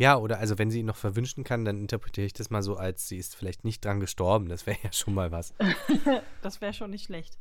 Ja, 0.00 0.16
oder 0.16 0.38
also 0.38 0.58
wenn 0.58 0.70
sie 0.70 0.80
ihn 0.80 0.86
noch 0.86 0.96
verwünschen 0.96 1.44
kann, 1.44 1.66
dann 1.66 1.76
interpretiere 1.76 2.26
ich 2.26 2.32
das 2.32 2.48
mal 2.48 2.62
so, 2.62 2.76
als 2.76 3.06
sie 3.06 3.18
ist 3.18 3.36
vielleicht 3.36 3.64
nicht 3.64 3.84
dran 3.84 4.00
gestorben. 4.00 4.48
Das 4.48 4.64
wäre 4.64 4.78
ja 4.82 4.94
schon 4.94 5.12
mal 5.12 5.30
was. 5.30 5.52
das 6.42 6.62
wäre 6.62 6.72
schon 6.72 6.88
nicht 6.88 7.04
schlecht. 7.04 7.38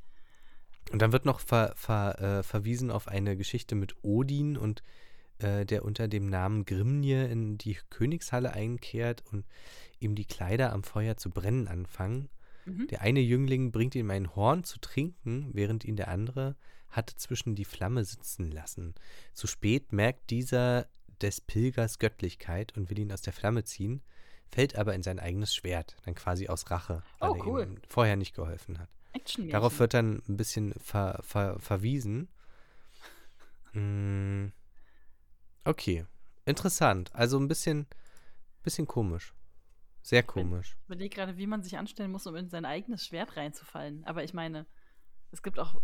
Und 0.91 1.01
dann 1.01 1.13
wird 1.13 1.23
noch 1.23 1.39
ver, 1.39 1.71
ver, 1.77 2.19
äh, 2.19 2.43
verwiesen 2.43 2.91
auf 2.91 3.07
eine 3.07 3.37
Geschichte 3.37 3.75
mit 3.75 4.03
Odin 4.03 4.57
und 4.57 4.83
äh, 5.37 5.65
der 5.65 5.85
unter 5.85 6.09
dem 6.09 6.29
Namen 6.29 6.65
Grimnir 6.65 7.29
in 7.29 7.57
die 7.57 7.77
Königshalle 7.89 8.51
einkehrt 8.51 9.23
und 9.31 9.45
ihm 9.99 10.13
die 10.15 10.25
Kleider 10.25 10.73
am 10.73 10.83
Feuer 10.83 11.15
zu 11.15 11.29
brennen 11.29 11.69
anfangen. 11.69 12.27
Mhm. 12.65 12.87
Der 12.87 12.99
eine 12.99 13.21
Jüngling 13.21 13.71
bringt 13.71 13.95
ihm 13.95 14.11
ein 14.11 14.35
Horn 14.35 14.65
zu 14.65 14.79
trinken, 14.79 15.49
während 15.53 15.85
ihn 15.85 15.95
der 15.95 16.09
andere 16.09 16.57
hatte 16.89 17.15
zwischen 17.15 17.55
die 17.55 17.63
Flamme 17.63 18.03
sitzen 18.03 18.51
lassen. 18.51 18.95
Zu 19.33 19.47
spät 19.47 19.93
merkt 19.93 20.29
dieser 20.29 20.87
des 21.21 21.41
Pilgers 21.41 21.99
Göttlichkeit 21.99 22.75
und 22.75 22.89
will 22.89 22.99
ihn 22.99 23.11
aus 23.11 23.21
der 23.21 23.33
Flamme 23.33 23.63
ziehen, 23.63 24.01
fällt 24.51 24.75
aber 24.75 24.95
in 24.95 25.03
sein 25.03 25.19
eigenes 25.19 25.53
Schwert, 25.53 25.95
dann 26.05 26.15
quasi 26.15 26.47
aus 26.47 26.69
Rache, 26.71 27.03
weil 27.19 27.29
Oh, 27.31 27.35
er 27.35 27.45
cool. 27.47 27.63
ihm 27.63 27.81
vorher 27.87 28.15
nicht 28.15 28.35
geholfen 28.35 28.79
hat. 28.79 28.89
Darauf 29.51 29.79
wird 29.79 29.93
dann 29.93 30.21
ein 30.27 30.37
bisschen 30.37 30.73
ver, 30.79 31.19
ver, 31.23 31.59
verwiesen. 31.59 32.29
Mm, 33.73 34.47
Okay, 35.65 36.05
interessant. 36.45 37.13
Also 37.13 37.37
ein 37.37 37.47
bisschen, 37.47 37.85
bisschen 38.63 38.87
komisch. 38.87 39.33
Sehr 40.01 40.23
komisch. 40.23 40.77
Ich 40.79 40.85
überlege 40.85 41.13
gerade, 41.15 41.37
wie 41.37 41.45
man 41.45 41.61
sich 41.61 41.77
anstellen 41.77 42.11
muss, 42.11 42.25
um 42.25 42.35
in 42.35 42.49
sein 42.49 42.65
eigenes 42.65 43.05
Schwert 43.05 43.35
reinzufallen. 43.35 44.03
Aber 44.05 44.23
ich 44.23 44.33
meine, 44.33 44.65
es 45.31 45.43
gibt 45.43 45.59
auch 45.59 45.81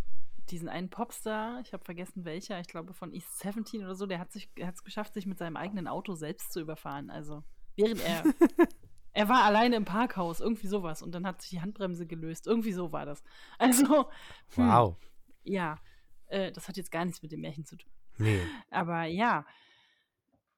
diesen 0.50 0.68
einen 0.68 0.90
Popstar, 0.90 1.60
ich 1.60 1.72
habe 1.72 1.84
vergessen 1.84 2.24
welcher, 2.24 2.60
ich 2.60 2.68
glaube 2.68 2.94
von 2.94 3.12
East 3.12 3.38
17 3.40 3.84
oder 3.84 3.94
so, 3.94 4.06
der 4.06 4.18
hat 4.18 4.28
es 4.34 4.84
geschafft, 4.84 5.14
sich 5.14 5.26
mit 5.26 5.38
seinem 5.38 5.56
eigenen 5.56 5.88
Auto 5.88 6.14
selbst 6.14 6.52
zu 6.52 6.60
überfahren. 6.60 7.10
Also, 7.10 7.42
während 7.76 8.00
er. 8.04 8.24
er 9.12 9.28
war 9.28 9.44
alleine 9.44 9.76
im 9.76 9.84
Parkhaus, 9.84 10.40
irgendwie 10.40 10.66
sowas. 10.66 11.02
Und 11.02 11.12
dann 11.12 11.26
hat 11.26 11.40
sich 11.40 11.50
die 11.50 11.60
Handbremse 11.60 12.06
gelöst. 12.06 12.46
Irgendwie 12.46 12.72
so 12.72 12.92
war 12.92 13.06
das. 13.06 13.22
Also, 13.58 14.10
hm, 14.54 14.68
Wow. 14.68 14.96
ja. 15.44 15.78
Äh, 16.26 16.52
das 16.52 16.68
hat 16.68 16.76
jetzt 16.76 16.90
gar 16.90 17.04
nichts 17.04 17.22
mit 17.22 17.32
dem 17.32 17.40
Märchen 17.40 17.64
zu 17.64 17.76
tun. 17.76 17.90
Nee. 18.18 18.40
Aber 18.70 19.04
ja. 19.04 19.46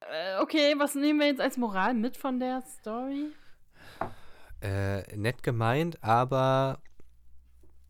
Äh, 0.00 0.40
okay, 0.40 0.74
was 0.78 0.94
nehmen 0.94 1.20
wir 1.20 1.26
jetzt 1.26 1.40
als 1.40 1.56
Moral 1.56 1.94
mit 1.94 2.16
von 2.16 2.40
der 2.40 2.62
Story? 2.62 3.30
Äh, 4.60 5.16
nett 5.16 5.42
gemeint, 5.42 6.02
aber 6.02 6.80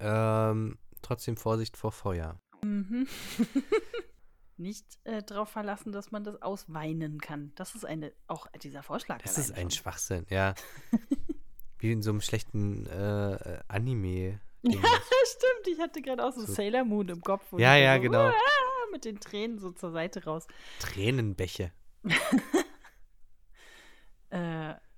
ähm, 0.00 0.78
trotzdem 1.08 1.36
Vorsicht 1.36 1.76
vor 1.76 1.92
Feuer. 1.92 2.40
Mhm. 2.62 3.06
Nicht 4.56 4.84
äh, 5.04 5.22
darauf 5.22 5.48
verlassen, 5.50 5.92
dass 5.92 6.10
man 6.10 6.24
das 6.24 6.42
ausweinen 6.42 7.20
kann. 7.20 7.52
Das 7.54 7.74
ist 7.76 7.84
eine, 7.84 8.12
auch 8.26 8.48
dieser 8.60 8.82
Vorschlag. 8.82 9.22
Das 9.22 9.38
ist 9.38 9.52
ein 9.52 9.70
schon. 9.70 9.82
Schwachsinn, 9.82 10.26
ja. 10.30 10.54
Wie 11.78 11.92
in 11.92 12.02
so 12.02 12.10
einem 12.10 12.20
schlechten 12.20 12.86
äh, 12.86 13.60
Anime. 13.68 14.40
Ja, 14.62 14.72
stimmt. 14.80 15.68
Ich 15.68 15.78
hatte 15.78 16.02
gerade 16.02 16.24
auch 16.26 16.32
so, 16.32 16.40
So- 16.44 16.52
Sailor 16.54 16.84
Moon 16.84 17.08
im 17.08 17.20
Kopf. 17.20 17.44
wo 17.52 17.58
Ja, 17.58 17.76
ja, 17.76 17.94
so, 17.96 18.02
genau. 18.02 18.26
"Uah", 18.26 18.32
mit 18.90 19.04
den 19.04 19.20
Tränen 19.20 19.58
so 19.60 19.70
zur 19.70 19.92
Seite 19.92 20.24
raus. 20.24 20.48
Tränenbäche. 20.80 21.70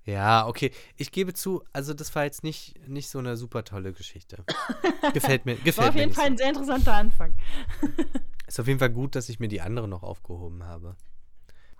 Ja, 0.05 0.47
okay. 0.47 0.71
Ich 0.97 1.11
gebe 1.11 1.33
zu, 1.33 1.63
also 1.73 1.93
das 1.93 2.13
war 2.15 2.23
jetzt 2.23 2.43
nicht, 2.43 2.87
nicht 2.87 3.09
so 3.09 3.19
eine 3.19 3.37
super 3.37 3.63
tolle 3.63 3.93
Geschichte. 3.93 4.43
gefällt 5.13 5.45
mir, 5.45 5.55
gefällt 5.55 5.77
War 5.77 5.89
auf 5.89 5.95
mir 5.95 6.01
jeden 6.01 6.13
Fall 6.13 6.25
so. 6.27 6.31
ein 6.31 6.37
sehr 6.37 6.49
interessanter 6.49 6.93
Anfang. 6.93 7.35
Ist 8.47 8.59
auf 8.59 8.67
jeden 8.67 8.79
Fall 8.79 8.89
gut, 8.89 9.15
dass 9.15 9.29
ich 9.29 9.39
mir 9.39 9.47
die 9.47 9.61
andere 9.61 9.87
noch 9.87 10.03
aufgehoben 10.03 10.63
habe. 10.63 10.95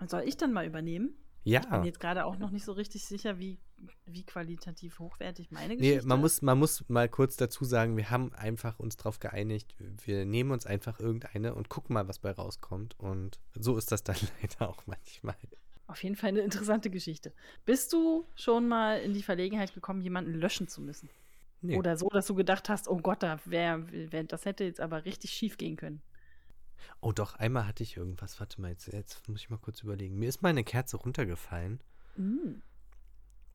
Soll 0.08 0.22
ich 0.26 0.38
dann 0.38 0.54
mal 0.54 0.66
übernehmen? 0.66 1.16
Ich 1.44 1.54
Ja. 1.54 1.62
bin 1.62 1.84
jetzt 1.84 2.00
gerade 2.00 2.26
auch 2.26 2.38
noch 2.38 2.52
nicht 2.52 2.64
so 2.66 2.72
richtig 2.72 3.04
sicher, 3.06 3.40
wie, 3.40 3.60
wie 4.06 4.24
qualitativ 4.24 5.00
hochwertig 5.00 5.50
meine 5.52 5.70
Nee, 5.76 5.78
Geschichte 5.90 6.08
man 6.08 6.20
ist. 6.20 6.22
muss, 6.22 6.42
man 6.44 6.60
muss 6.60 6.88
mal 6.88 7.10
kurz 7.10 7.36
dazu 7.38 7.66
sagen, 7.66 7.98
wir 7.98 8.10
haben 8.12 8.32
einfach 8.34 8.78
uns 8.80 8.96
darauf 8.98 9.20
geeinigt, 9.20 9.76
wir 10.06 10.26
nehmen 10.26 10.52
uns 10.52 10.66
einfach 10.68 11.00
irgendeine 11.00 11.56
und 11.56 11.70
gucken 11.70 11.96
mal, 11.96 12.08
was 12.08 12.20
bei 12.20 12.32
rauskommt. 12.32 12.98
Und 13.00 13.40
so 13.56 13.76
ist 13.78 13.92
das 13.92 14.04
dann 14.04 14.16
leider 14.42 14.70
auch 14.70 14.84
manchmal. 14.86 15.36
Auf 15.92 16.02
jeden 16.04 16.16
Fall 16.16 16.30
eine 16.30 16.40
interessante 16.40 16.90
Geschichte. 16.90 17.34
Bist 17.66 17.92
du 17.92 18.26
schon 18.36 18.70
mal 18.70 19.02
in 19.02 19.14
die 19.14 19.24
Verlegenheit 19.24 19.74
gekommen, 19.74 20.02
jemanden 20.02 20.34
löschen 20.34 20.70
zu 20.70 20.80
müssen? 20.82 21.10
Nee. 21.62 21.78
Oder 21.78 21.98
so, 21.98 22.08
dass 22.08 22.26
du 22.28 22.34
gedacht 22.34 22.70
hast, 22.70 22.88
oh 22.88 22.96
Gott, 22.98 23.22
da 23.22 23.40
wär, 23.44 23.86
wär, 23.92 24.24
das 24.24 24.46
hätte 24.46 24.64
jetzt 24.64 24.80
aber 24.80 25.04
richtig 25.04 25.32
schief 25.32 25.58
gehen 25.58 25.76
können. 25.76 26.02
Oh 27.02 27.12
doch, 27.12 27.36
einmal 27.36 27.68
hatte 27.68 27.84
ich 27.84 27.98
irgendwas. 27.98 28.40
Warte 28.40 28.62
mal, 28.62 28.70
jetzt, 28.72 28.88
jetzt 28.88 29.28
muss 29.28 29.42
ich 29.42 29.50
mal 29.50 29.58
kurz 29.58 29.82
überlegen. 29.84 30.18
Mir 30.18 30.30
ist 30.30 30.42
mal 30.42 30.50
eine 30.50 30.64
Kerze 30.64 30.96
runtergefallen 30.98 31.82
Mm. 32.16 32.62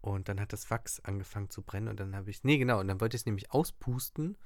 und 0.03 0.28
dann 0.28 0.41
hat 0.41 0.53
das 0.53 0.70
Wachs 0.70 1.01
angefangen 1.01 1.49
zu 1.51 1.62
brennen 1.62 1.89
und 1.89 1.99
dann 2.01 2.14
habe 2.16 2.30
ich, 2.30 2.45
nee 2.45 2.59
genau, 2.59 2.80
und 2.80 2.89
dann 2.89 3.01
wollte 3.01 3.16
ich 3.16 3.22
es 3.22 3.26
nämlich 3.26 3.51
auspusten 3.53 4.37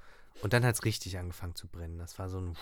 und 0.42 0.52
dann 0.52 0.64
hat 0.64 0.74
es 0.76 0.84
richtig 0.84 1.18
angefangen 1.18 1.54
zu 1.54 1.68
brennen. 1.68 1.98
Das 1.98 2.18
war 2.18 2.28
so 2.28 2.40
ein, 2.40 2.56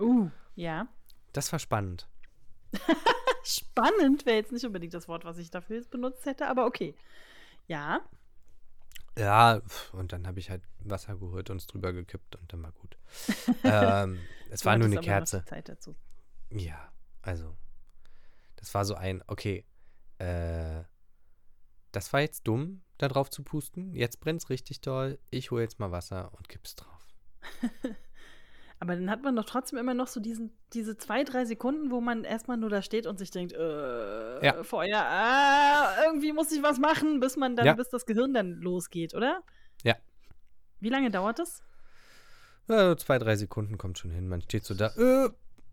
Uh, 0.00 0.30
ja. 0.56 0.86
das 1.32 1.50
war 1.52 1.58
spannend. 1.58 2.08
Spannend 3.44 4.26
wäre 4.26 4.36
jetzt 4.36 4.52
nicht 4.52 4.64
unbedingt 4.64 4.94
das 4.94 5.08
Wort, 5.08 5.24
was 5.24 5.38
ich 5.38 5.50
dafür 5.50 5.76
jetzt 5.76 5.90
benutzt 5.90 6.26
hätte, 6.26 6.48
aber 6.48 6.66
okay. 6.66 6.94
Ja, 7.66 8.00
Ja, 9.18 9.60
und 9.92 10.12
dann 10.12 10.26
habe 10.26 10.38
ich 10.38 10.48
halt 10.48 10.62
Wasser 10.78 11.16
geholt 11.16 11.50
und 11.50 11.56
es 11.56 11.66
drüber 11.66 11.92
gekippt 11.92 12.36
und 12.36 12.52
dann 12.52 12.62
war 12.62 12.72
gut. 12.72 12.96
ähm, 13.64 14.20
es 14.50 14.64
war 14.64 14.76
nur 14.78 14.86
eine 14.86 15.00
Kerze. 15.00 15.44
Zeit 15.44 15.68
dazu. 15.68 15.96
Ja, 16.50 16.92
also, 17.22 17.56
das 18.56 18.72
war 18.74 18.84
so 18.84 18.94
ein, 18.94 19.22
okay, 19.26 19.64
äh, 20.18 20.82
das 21.92 22.12
war 22.12 22.20
jetzt 22.20 22.46
dumm, 22.46 22.82
da 22.96 23.08
drauf 23.08 23.30
zu 23.30 23.42
pusten. 23.42 23.94
Jetzt 23.94 24.20
brennt 24.20 24.42
es 24.42 24.50
richtig 24.50 24.80
doll. 24.80 25.18
Ich 25.30 25.50
hole 25.50 25.62
jetzt 25.62 25.78
mal 25.78 25.90
Wasser 25.90 26.32
und 26.34 26.48
kipp's 26.48 26.74
drauf. 26.74 27.08
Aber 28.80 28.94
dann 28.94 29.10
hat 29.10 29.22
man 29.24 29.34
doch 29.34 29.44
trotzdem 29.44 29.78
immer 29.78 29.94
noch 29.94 30.06
so 30.06 30.20
diesen, 30.20 30.56
diese 30.72 30.96
zwei, 30.96 31.24
drei 31.24 31.44
Sekunden, 31.44 31.90
wo 31.90 32.00
man 32.00 32.22
erstmal 32.24 32.56
nur 32.56 32.70
da 32.70 32.80
steht 32.80 33.06
und 33.06 33.18
sich 33.18 33.30
denkt, 33.32 33.52
äh, 33.52 34.44
Ja. 34.44 34.62
Feuer, 34.62 35.00
ah, 35.00 36.04
irgendwie 36.04 36.32
muss 36.32 36.52
ich 36.52 36.62
was 36.62 36.78
machen, 36.78 37.18
bis 37.18 37.36
man 37.36 37.56
dann, 37.56 37.66
Ja. 37.66 37.74
bis 37.74 37.88
das 37.88 38.06
Gehirn 38.06 38.32
dann 38.34 38.60
losgeht, 38.60 39.14
oder? 39.14 39.42
Ja. 39.82 39.96
Wie 40.80 40.90
lange 40.90 41.10
dauert 41.10 41.40
das? 41.40 41.62
Ja, 42.68 42.96
zwei, 42.96 43.18
drei 43.18 43.34
Sekunden 43.34 43.78
kommt 43.78 43.98
schon 43.98 44.10
hin. 44.12 44.28
Man 44.28 44.42
steht 44.42 44.64
so 44.64 44.74
da, 44.74 44.92
äh, 44.96 45.30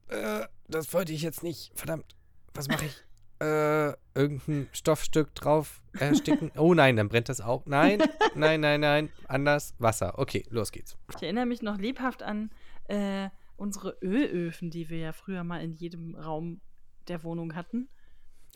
äh, 0.08 0.48
das 0.68 0.94
wollte 0.94 1.14
ich 1.14 1.22
jetzt 1.22 1.44
nicht. 1.44 1.72
Verdammt, 1.76 2.16
was 2.56 2.68
mache 2.68 2.86
ich? 2.86 3.04
äh, 3.40 3.94
irgendein 4.16 4.68
Stoffstück 4.72 5.36
drauf 5.36 5.82
ersticken. 6.00 6.52
Oh 6.58 6.74
nein, 6.74 6.96
dann 6.96 7.10
brennt 7.10 7.30
das 7.30 7.42
auch. 7.42 7.66
Nein, 7.66 8.02
nein, 8.36 8.62
nein, 8.62 8.80
nein. 8.80 9.10
Anders. 9.28 9.76
Wasser. 9.78 10.18
Okay, 10.18 10.46
los 10.50 10.72
geht's. 10.72 10.98
Ich 11.16 11.22
erinnere 11.22 11.46
mich 11.46 11.62
noch 11.62 11.78
lebhaft 11.78 12.24
an 12.24 12.50
äh, 12.88 13.30
unsere 13.58 13.98
Ölöfen, 14.02 14.70
die 14.70 14.90
wir 14.90 14.98
ja 15.00 15.12
früher 15.14 15.44
mal 15.44 15.64
in 15.64 15.74
jedem 15.74 16.16
Raum 16.16 16.62
der 17.08 17.24
Wohnung 17.24 17.56
hatten. 17.56 17.90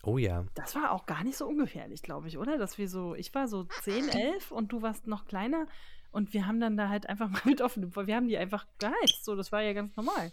Oh 0.04 0.18
ja. 0.18 0.46
Das 0.56 0.76
war 0.76 0.92
auch 0.92 1.06
gar 1.06 1.24
nicht 1.24 1.38
so 1.38 1.46
ungefährlich, 1.48 2.02
glaube 2.02 2.28
ich, 2.28 2.38
oder? 2.38 2.58
Dass 2.58 2.78
wir 2.78 2.88
so, 2.88 3.16
ich 3.16 3.34
war 3.36 3.48
so 3.48 3.66
10, 3.82 4.10
11 4.10 4.52
und 4.52 4.72
du 4.72 4.82
warst 4.82 5.08
noch 5.08 5.26
kleiner 5.26 5.68
und 6.12 6.34
wir 6.34 6.48
haben 6.48 6.60
dann 6.60 6.78
da 6.78 6.90
halt 6.90 7.08
einfach 7.10 7.30
mal 7.30 7.42
mit 7.46 7.62
Feuer, 7.62 8.08
wir 8.08 8.16
haben 8.16 8.28
die 8.28 8.38
einfach 8.38 8.66
geheizt, 8.80 9.26
so, 9.26 9.36
das 9.36 9.52
war 9.52 9.62
ja 9.62 9.74
ganz 9.74 9.96
normal. 9.96 10.32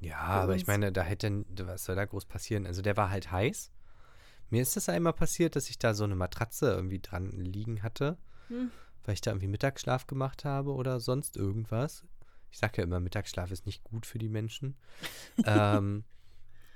Ja, 0.00 0.18
aber 0.18 0.54
ich 0.54 0.66
meine, 0.66 0.92
da 0.92 1.02
hätte, 1.02 1.44
was 1.64 1.84
soll 1.84 1.96
da 1.96 2.04
groß 2.04 2.26
passieren? 2.26 2.66
Also 2.66 2.82
der 2.82 2.96
war 2.96 3.10
halt 3.10 3.30
heiß. 3.32 3.72
Mir 4.50 4.62
ist 4.62 4.76
das 4.76 4.88
einmal 4.88 5.12
passiert, 5.12 5.56
dass 5.56 5.68
ich 5.68 5.78
da 5.78 5.92
so 5.94 6.04
eine 6.04 6.14
Matratze 6.14 6.70
irgendwie 6.70 7.00
dran 7.00 7.30
liegen 7.30 7.82
hatte, 7.82 8.16
Hm. 8.48 8.70
weil 9.04 9.14
ich 9.14 9.20
da 9.20 9.32
irgendwie 9.32 9.48
Mittagsschlaf 9.48 10.06
gemacht 10.06 10.44
habe 10.44 10.72
oder 10.72 11.00
sonst 11.00 11.36
irgendwas. 11.36 12.04
Ich 12.50 12.58
sage 12.58 12.78
ja 12.78 12.84
immer, 12.84 13.00
Mittagsschlaf 13.00 13.50
ist 13.50 13.66
nicht 13.66 13.84
gut 13.84 14.06
für 14.06 14.18
die 14.18 14.28
Menschen. 14.28 14.76
ähm, 15.44 16.04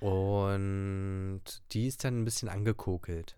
und 0.01 1.43
die 1.73 1.87
ist 1.87 2.05
dann 2.05 2.21
ein 2.21 2.25
bisschen 2.25 2.49
angekokelt. 2.49 3.37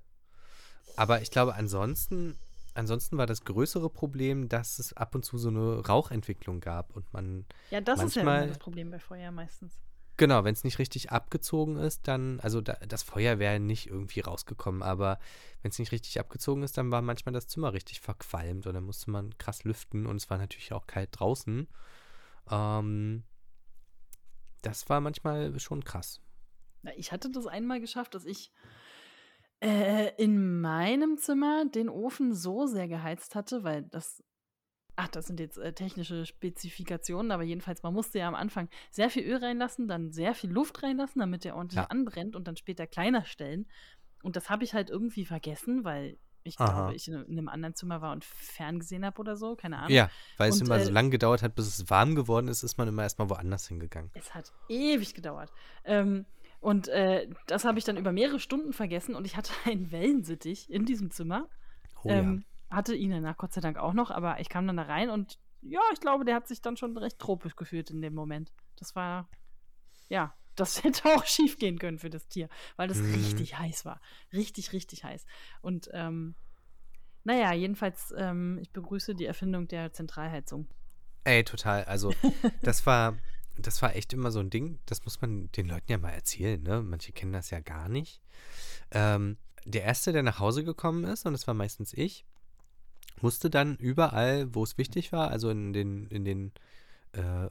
Aber 0.97 1.21
ich 1.23 1.31
glaube, 1.31 1.55
ansonsten, 1.55 2.39
ansonsten 2.75 3.19
war 3.19 3.27
das 3.27 3.45
größere 3.45 3.91
Problem, 3.91 4.49
dass 4.49 4.79
es 4.79 4.93
ab 4.93 5.15
und 5.15 5.25
zu 5.25 5.39
so 5.39 5.49
eine 5.49 5.87
Rauchentwicklung 5.87 6.61
gab 6.61 6.95
und 6.97 7.13
man 7.13 7.45
Ja, 7.71 7.81
das 7.81 8.03
ist 8.03 8.17
ja 8.17 8.23
immer 8.23 8.31
Manchmal- 8.33 8.49
das 8.49 8.59
Problem 8.59 8.91
bei 8.91 8.99
Feuer 8.99 9.31
meistens. 9.31 9.75
Genau, 10.17 10.45
wenn 10.45 10.55
es 10.55 10.63
nicht 10.63 10.79
richtig 10.79 11.11
abgezogen 11.11 11.77
ist, 11.77 12.07
dann, 12.07 12.39
also 12.39 12.61
da, 12.61 12.75
das 12.87 13.03
Feuer 13.03 13.41
wäre 13.41 13.59
nicht 13.59 13.89
irgendwie 13.89 14.21
rausgekommen, 14.21 14.81
aber 14.85 15.19
wenn 15.63 15.73
es 15.73 15.79
nicht 15.81 15.91
richtig 15.91 16.21
abgezogen 16.21 16.63
ist, 16.63 16.79
dann 16.79 16.93
war 16.93 17.03
manchmal 17.03 17.33
das 17.33 17.49
Zimmer 17.49 17.73
richtig 17.73 18.01
verqualmt 18.01 18.69
und 18.69 18.75
dann 18.75 18.85
musste 18.85 19.11
man 19.11 19.37
krass 19.39 19.65
lüften 19.65 20.07
und 20.07 20.15
es 20.15 20.31
war 20.31 20.39
natürlich 20.39 20.73
auch 20.73 20.87
kalt 20.87 21.09
draußen. 21.13 21.67
Ähm, 22.51 23.25
das 24.63 24.89
war 24.89 25.01
manchmal 25.01 25.59
schon 25.59 25.85
krass. 25.85 26.21
Ich 26.97 27.13
hatte 27.13 27.31
das 27.31 27.47
einmal 27.47 27.81
geschafft, 27.81 28.15
dass 28.15 28.25
ich 28.25 28.53
äh, 29.61 30.13
in 30.23 30.61
meinem 30.61 31.17
Zimmer 31.17 31.65
den 31.67 31.89
Ofen 31.89 32.35
so 32.35 32.67
sehr 32.67 32.89
geheizt 32.89 33.35
hatte, 33.35 33.65
weil 33.65 33.83
das. 33.83 34.23
Ach, 34.97 35.09
das 35.09 35.27
sind 35.27 35.41
jetzt 35.41 35.59
äh, 35.59 35.73
technische 35.73 36.25
Spezifikationen, 36.25 37.33
aber 37.33 37.43
jedenfalls, 37.43 37.83
man 37.83 37.95
musste 37.95 38.21
ja 38.21 38.29
am 38.29 38.37
Anfang 38.37 38.69
sehr 38.93 39.11
viel 39.11 39.25
Öl 39.25 39.37
reinlassen, 39.39 39.89
dann 39.89 40.13
sehr 40.13 40.35
viel 40.35 40.51
Luft 40.51 40.83
reinlassen, 40.85 41.19
damit 41.19 41.45
der 41.45 41.57
ordentlich 41.57 41.81
Ja. 41.81 41.87
anbrennt 41.87 42.37
und 42.37 42.47
dann 42.47 42.57
später 42.57 42.87
kleiner 42.87 43.25
stellen. 43.25 43.67
Und 44.23 44.37
das 44.37 44.51
habe 44.51 44.63
ich 44.63 44.73
halt 44.73 44.91
irgendwie 44.91 45.25
vergessen, 45.25 45.85
weil 45.85 46.17
ich 46.45 46.61
Aha. 46.61 46.73
glaube, 46.73 46.95
ich 46.95 47.09
in, 47.09 47.15
in 47.25 47.39
einem 47.39 47.49
anderen 47.49 47.75
Zimmer 47.75 48.01
war 48.01 48.13
und 48.13 48.25
ferngesehen 48.25 49.05
habe 49.05 49.19
oder 49.19 49.37
so, 49.37 49.57
keine 49.57 49.79
Ahnung. 49.79 49.91
Ja, 49.91 50.11
weil 50.37 50.51
es 50.51 50.61
Und, 50.61 50.67
immer 50.67 50.79
so 50.79 50.91
äh, 50.91 50.93
lange 50.93 51.11
gedauert 51.11 51.43
hat, 51.43 51.55
bis 51.55 51.67
es 51.67 51.91
warm 51.91 52.15
geworden 52.15 52.49
ist, 52.49 52.63
ist 52.63 52.77
man 52.79 52.87
immer 52.87 53.03
erstmal 53.03 53.31
woanders 53.31 53.67
hingegangen. 53.67 54.11
Es 54.15 54.35
hat 54.35 54.53
ewig 54.69 55.15
gedauert. 55.15 55.53
Ähm, 55.85 56.27
und 56.61 56.89
äh, 56.89 57.29
das 57.47 57.65
habe 57.65 57.79
ich 57.79 57.85
dann 57.85 57.97
über 57.97 58.13
mehrere 58.13 58.39
Stunden 58.39 58.73
vergessen 58.73 59.15
und 59.15 59.25
ich 59.25 59.37
hatte 59.37 59.53
einen 59.65 59.91
Wellensittich 59.91 60.71
in 60.71 60.85
diesem 60.85 61.11
Zimmer. 61.11 61.49
Oh 62.05 62.11
ähm, 62.11 62.45
Hatte 62.71 62.95
ihn 62.95 63.11
danach 63.11 63.39
Gott 63.39 63.53
sei 63.53 63.61
Dank 63.61 63.79
auch 63.79 63.95
noch, 63.95 64.11
aber 64.11 64.39
ich 64.41 64.49
kam 64.49 64.67
dann 64.67 64.77
da 64.77 64.85
rein 64.85 65.09
und 65.11 65.39
ja, 65.63 65.81
ich 65.95 66.01
glaube, 66.01 66.27
der 66.27 66.35
hat 66.35 66.47
sich 66.47 66.61
dann 66.61 66.77
schon 66.77 66.97
recht 66.99 67.19
tropisch 67.19 67.57
gefühlt 67.57 67.91
in 67.91 68.03
dem 68.03 68.15
Moment. 68.15 68.53
Das 68.77 68.95
war, 68.95 69.29
ja, 70.11 70.35
das 70.57 70.83
hätte 70.85 71.09
auch 71.15 71.25
schief 71.27 71.59
gehen 71.59 71.79
können 71.79 71.99
für 71.99 72.11
das 72.11 72.29
Tier, 72.29 72.49
weil 72.77 72.89
das 72.89 72.99
Mhm. 72.99 73.13
richtig 73.15 73.59
heiß 73.59 73.85
war. 73.85 74.01
Richtig, 74.33 74.73
richtig 74.73 75.05
heiß. 75.05 75.27
Und 75.63 75.89
ähm, 75.93 76.35
naja, 77.25 77.53
jedenfalls, 77.55 78.13
ähm, 78.17 78.59
ich 78.61 78.71
begrüße 78.71 79.15
die 79.15 79.25
Erfindung 79.27 79.67
der 79.69 79.93
Zentralheizung. 79.93 80.69
Ey, 81.25 81.43
total. 81.43 81.85
Also, 81.85 82.13
das 82.63 82.85
war, 82.85 83.17
das 83.57 83.81
war 83.81 83.97
echt 83.97 84.13
immer 84.13 84.31
so 84.31 84.41
ein 84.41 84.51
Ding, 84.51 84.79
das 84.87 85.05
muss 85.05 85.21
man 85.23 85.51
den 85.53 85.67
Leuten 85.67 85.91
ja 85.91 85.99
mal 85.99 86.11
erzählen, 86.11 86.63
ne? 86.63 86.83
Manche 86.83 87.13
kennen 87.13 87.33
das 87.33 87.51
ja 87.51 87.61
gar 87.61 87.89
nicht. 87.89 88.21
Ähm, 88.91 89.39
der 89.65 89.85
Erste, 89.85 90.13
der 90.13 90.23
nach 90.23 90.39
Hause 90.39 90.65
gekommen 90.65 91.05
ist, 91.05 91.25
und 91.25 91.33
das 91.33 91.47
war 91.47 91.55
meistens 91.55 91.95
ich, 91.95 92.27
musste 93.23 93.49
dann 93.49 93.77
überall, 93.77 94.55
wo 94.55 94.63
es 94.63 94.77
wichtig 94.77 95.13
war, 95.13 95.31
also 95.31 95.49
in 95.49 95.73
den, 95.73 96.07
in 96.09 96.25
den 96.27 96.53
äh, 97.13 97.49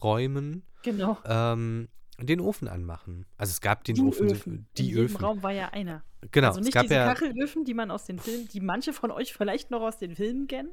Wohnräumen, 0.00 0.62
Genau. 0.82 1.18
ähm, 1.24 1.88
den 2.18 2.40
Ofen 2.40 2.68
anmachen. 2.68 3.26
Also 3.36 3.50
es 3.50 3.60
gab 3.60 3.84
den 3.84 3.96
Die 3.96 4.02
Ofen, 4.02 4.30
Öfen. 4.30 4.66
die 4.78 4.92
in 4.92 4.98
Öfen. 4.98 5.16
Raum 5.24 5.42
war 5.42 5.52
ja 5.52 5.68
einer. 5.68 6.02
Genau, 6.32 6.48
also 6.48 6.60
es 6.60 6.64
nicht 6.66 6.74
gab 6.74 6.82
diese 6.84 6.94
ja, 6.94 7.12
Kachelöfen, 7.12 7.64
die 7.64 7.74
man 7.74 7.90
aus 7.90 8.04
den 8.04 8.18
Filmen, 8.18 8.48
die 8.48 8.60
manche 8.60 8.92
von 8.92 9.10
euch 9.10 9.32
vielleicht 9.34 9.70
noch 9.70 9.82
aus 9.82 9.98
den 9.98 10.16
Filmen 10.16 10.46
kennen, 10.48 10.70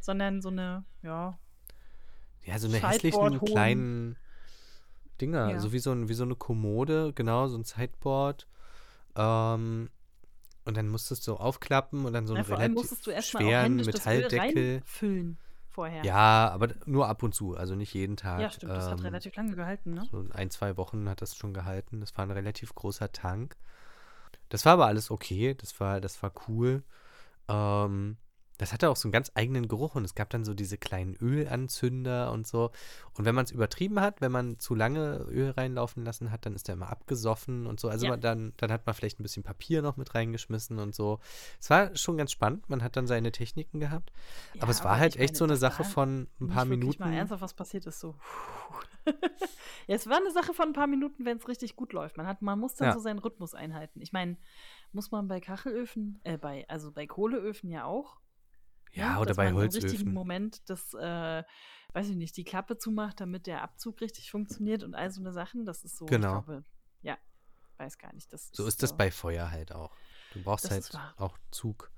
sondern 0.00 0.40
so 0.40 0.48
eine, 0.48 0.84
ja, 1.02 1.38
ja 2.44 2.58
so 2.58 2.66
eine 2.68 2.78
hässlichen 2.78 3.40
kleinen 3.44 4.16
Dinger, 5.20 5.50
Ja. 5.52 5.58
so 5.60 5.72
wie 5.72 5.78
so, 5.78 5.92
ein, 5.92 6.08
wie 6.08 6.14
so 6.14 6.24
eine 6.24 6.34
Kommode, 6.34 7.12
genau, 7.14 7.46
so 7.48 7.56
ein 7.58 7.64
Sideboard. 7.64 8.46
Ähm, 9.16 9.90
und 10.64 10.76
dann 10.76 10.88
musstest 10.88 11.26
du 11.28 11.34
aufklappen 11.34 12.04
und 12.06 12.12
dann 12.12 12.26
so 12.26 12.34
vor 12.34 12.42
allem 12.58 12.72
relativ 12.72 12.74
musstest 12.74 13.06
du 13.06 13.10
erstmal 13.12 13.42
auch 13.44 13.46
schweren 13.48 13.62
händisch 13.78 13.86
das 13.88 14.06
Öl 14.06 14.22
Metalldeckel. 14.22 14.72
reinfüllen 14.74 15.38
vorher. 15.76 16.04
Ja, 16.04 16.50
aber 16.50 16.68
nur 16.86 17.06
ab 17.06 17.22
und 17.22 17.34
zu, 17.34 17.56
also 17.56 17.74
nicht 17.76 17.94
jeden 17.94 18.16
Tag. 18.16 18.40
Ja, 18.40 18.50
stimmt, 18.50 18.72
das 18.72 18.90
hat 18.90 18.98
Ähm, 18.98 19.04
relativ 19.04 19.36
lange 19.36 19.54
gehalten, 19.54 19.94
ne? 19.94 20.08
So 20.10 20.24
ein, 20.32 20.50
zwei 20.50 20.76
Wochen 20.76 21.08
hat 21.08 21.20
das 21.20 21.36
schon 21.36 21.52
gehalten. 21.54 22.00
Das 22.00 22.16
war 22.16 22.24
ein 22.24 22.30
relativ 22.32 22.74
großer 22.74 23.12
Tank. 23.12 23.56
Das 24.48 24.64
war 24.64 24.72
aber 24.72 24.86
alles 24.86 25.10
okay. 25.10 25.54
Das 25.54 25.78
war, 25.78 26.00
das 26.00 26.22
war 26.22 26.32
cool. 26.48 26.82
Ähm, 27.48 28.16
das 28.58 28.72
hatte 28.72 28.88
auch 28.90 28.96
so 28.96 29.06
einen 29.08 29.12
ganz 29.12 29.30
eigenen 29.34 29.68
Geruch 29.68 29.94
und 29.96 30.04
es 30.04 30.14
gab 30.14 30.30
dann 30.30 30.44
so 30.44 30.54
diese 30.54 30.78
kleinen 30.78 31.14
Ölanzünder 31.20 32.32
und 32.32 32.46
so. 32.46 32.70
Und 33.14 33.24
wenn 33.24 33.34
man 33.34 33.44
es 33.44 33.50
übertrieben 33.50 34.00
hat, 34.00 34.20
wenn 34.20 34.32
man 34.32 34.58
zu 34.58 34.74
lange 34.74 35.18
Öl 35.30 35.50
reinlaufen 35.50 36.04
lassen 36.04 36.30
hat, 36.30 36.46
dann 36.46 36.54
ist 36.54 36.68
der 36.68 36.74
immer 36.74 36.88
abgesoffen 36.90 37.66
und 37.66 37.80
so. 37.80 37.88
Also 37.88 38.06
Ja. 38.06 38.12
man, 38.12 38.20
dann, 38.20 38.52
dann 38.56 38.72
hat 38.72 38.86
man 38.86 38.94
vielleicht 38.94 39.20
ein 39.20 39.22
bisschen 39.22 39.42
Papier 39.42 39.82
noch 39.82 39.96
mit 39.96 40.14
reingeschmissen 40.14 40.78
und 40.78 40.94
so. 40.94 41.20
Es 41.60 41.70
war 41.70 41.94
schon 41.96 42.16
ganz 42.16 42.32
spannend. 42.32 42.68
Man 42.70 42.82
hat 42.82 42.96
dann 42.96 43.06
seine 43.06 43.32
Techniken 43.32 43.80
gehabt. 43.80 44.10
Ja, 44.54 44.62
aber 44.62 44.70
es 44.70 44.82
war 44.84 44.98
halt 44.98 45.16
ich 45.16 45.20
echt 45.20 45.32
meine, 45.34 45.38
so 45.38 45.44
eine 45.44 45.56
Sache 45.56 45.84
von 45.84 46.28
ein 46.40 46.48
paar 46.48 46.64
Minuten. 46.64 47.02
mal 47.02 47.12
ernsthaft 47.12 47.42
was 47.42 47.54
passiert 47.54 47.86
ist, 47.86 48.00
so. 48.00 48.14
ja, 49.86 49.94
es 49.94 50.08
war 50.08 50.16
eine 50.16 50.30
Sache 50.30 50.54
von 50.54 50.68
ein 50.68 50.72
paar 50.72 50.86
Minuten, 50.86 51.24
wenn 51.24 51.36
es 51.38 51.48
richtig 51.48 51.76
gut 51.76 51.92
läuft. 51.92 52.16
Man, 52.16 52.26
hat, 52.26 52.42
man 52.42 52.58
muss 52.58 52.74
dann 52.74 52.88
Ja. 52.88 52.94
so 52.94 53.00
seinen 53.00 53.18
Rhythmus 53.18 53.54
einhalten. 53.54 54.00
Ich 54.00 54.12
meine, 54.12 54.36
muss 54.92 55.10
man 55.10 55.28
bei 55.28 55.40
Kachelöfen, 55.40 56.20
äh, 56.24 56.38
bei, 56.38 56.64
also 56.68 56.90
bei 56.92 57.06
Kohleöfen 57.06 57.70
ja 57.70 57.84
auch. 57.84 58.18
Ja, 58.96 59.14
ne, 59.14 59.18
oder 59.18 59.26
dass 59.28 59.36
bei 59.36 59.44
man 59.44 59.54
Im 59.54 59.58
richtigen 59.60 59.86
Holzöfen. 59.88 60.12
Moment 60.12 60.68
das, 60.70 60.94
äh, 60.94 61.42
weiß 61.92 62.08
ich 62.08 62.16
nicht, 62.16 62.36
die 62.36 62.44
Klappe 62.44 62.76
zumacht, 62.78 63.20
damit 63.20 63.46
der 63.46 63.62
Abzug 63.62 64.00
richtig 64.00 64.30
funktioniert 64.30 64.82
und 64.82 64.94
all 64.94 65.10
so 65.10 65.20
eine 65.20 65.32
Sachen. 65.32 65.64
Das 65.64 65.84
ist 65.84 65.96
so, 65.96 66.06
Genau. 66.06 66.38
ich 66.40 66.44
glaube, 66.44 66.64
ja, 67.02 67.16
weiß 67.78 67.98
gar 67.98 68.12
nicht. 68.14 68.32
Das 68.32 68.50
So 68.52 68.66
ist 68.66 68.82
das 68.82 68.96
bei 68.96 69.10
Feuer 69.10 69.50
halt 69.50 69.72
auch. 69.72 69.92
Du 70.32 70.42
brauchst 70.42 70.64
Das 70.66 70.72
halt 70.72 70.82
ist 70.82 70.98
auch 71.16 71.38
Zug. 71.50 71.90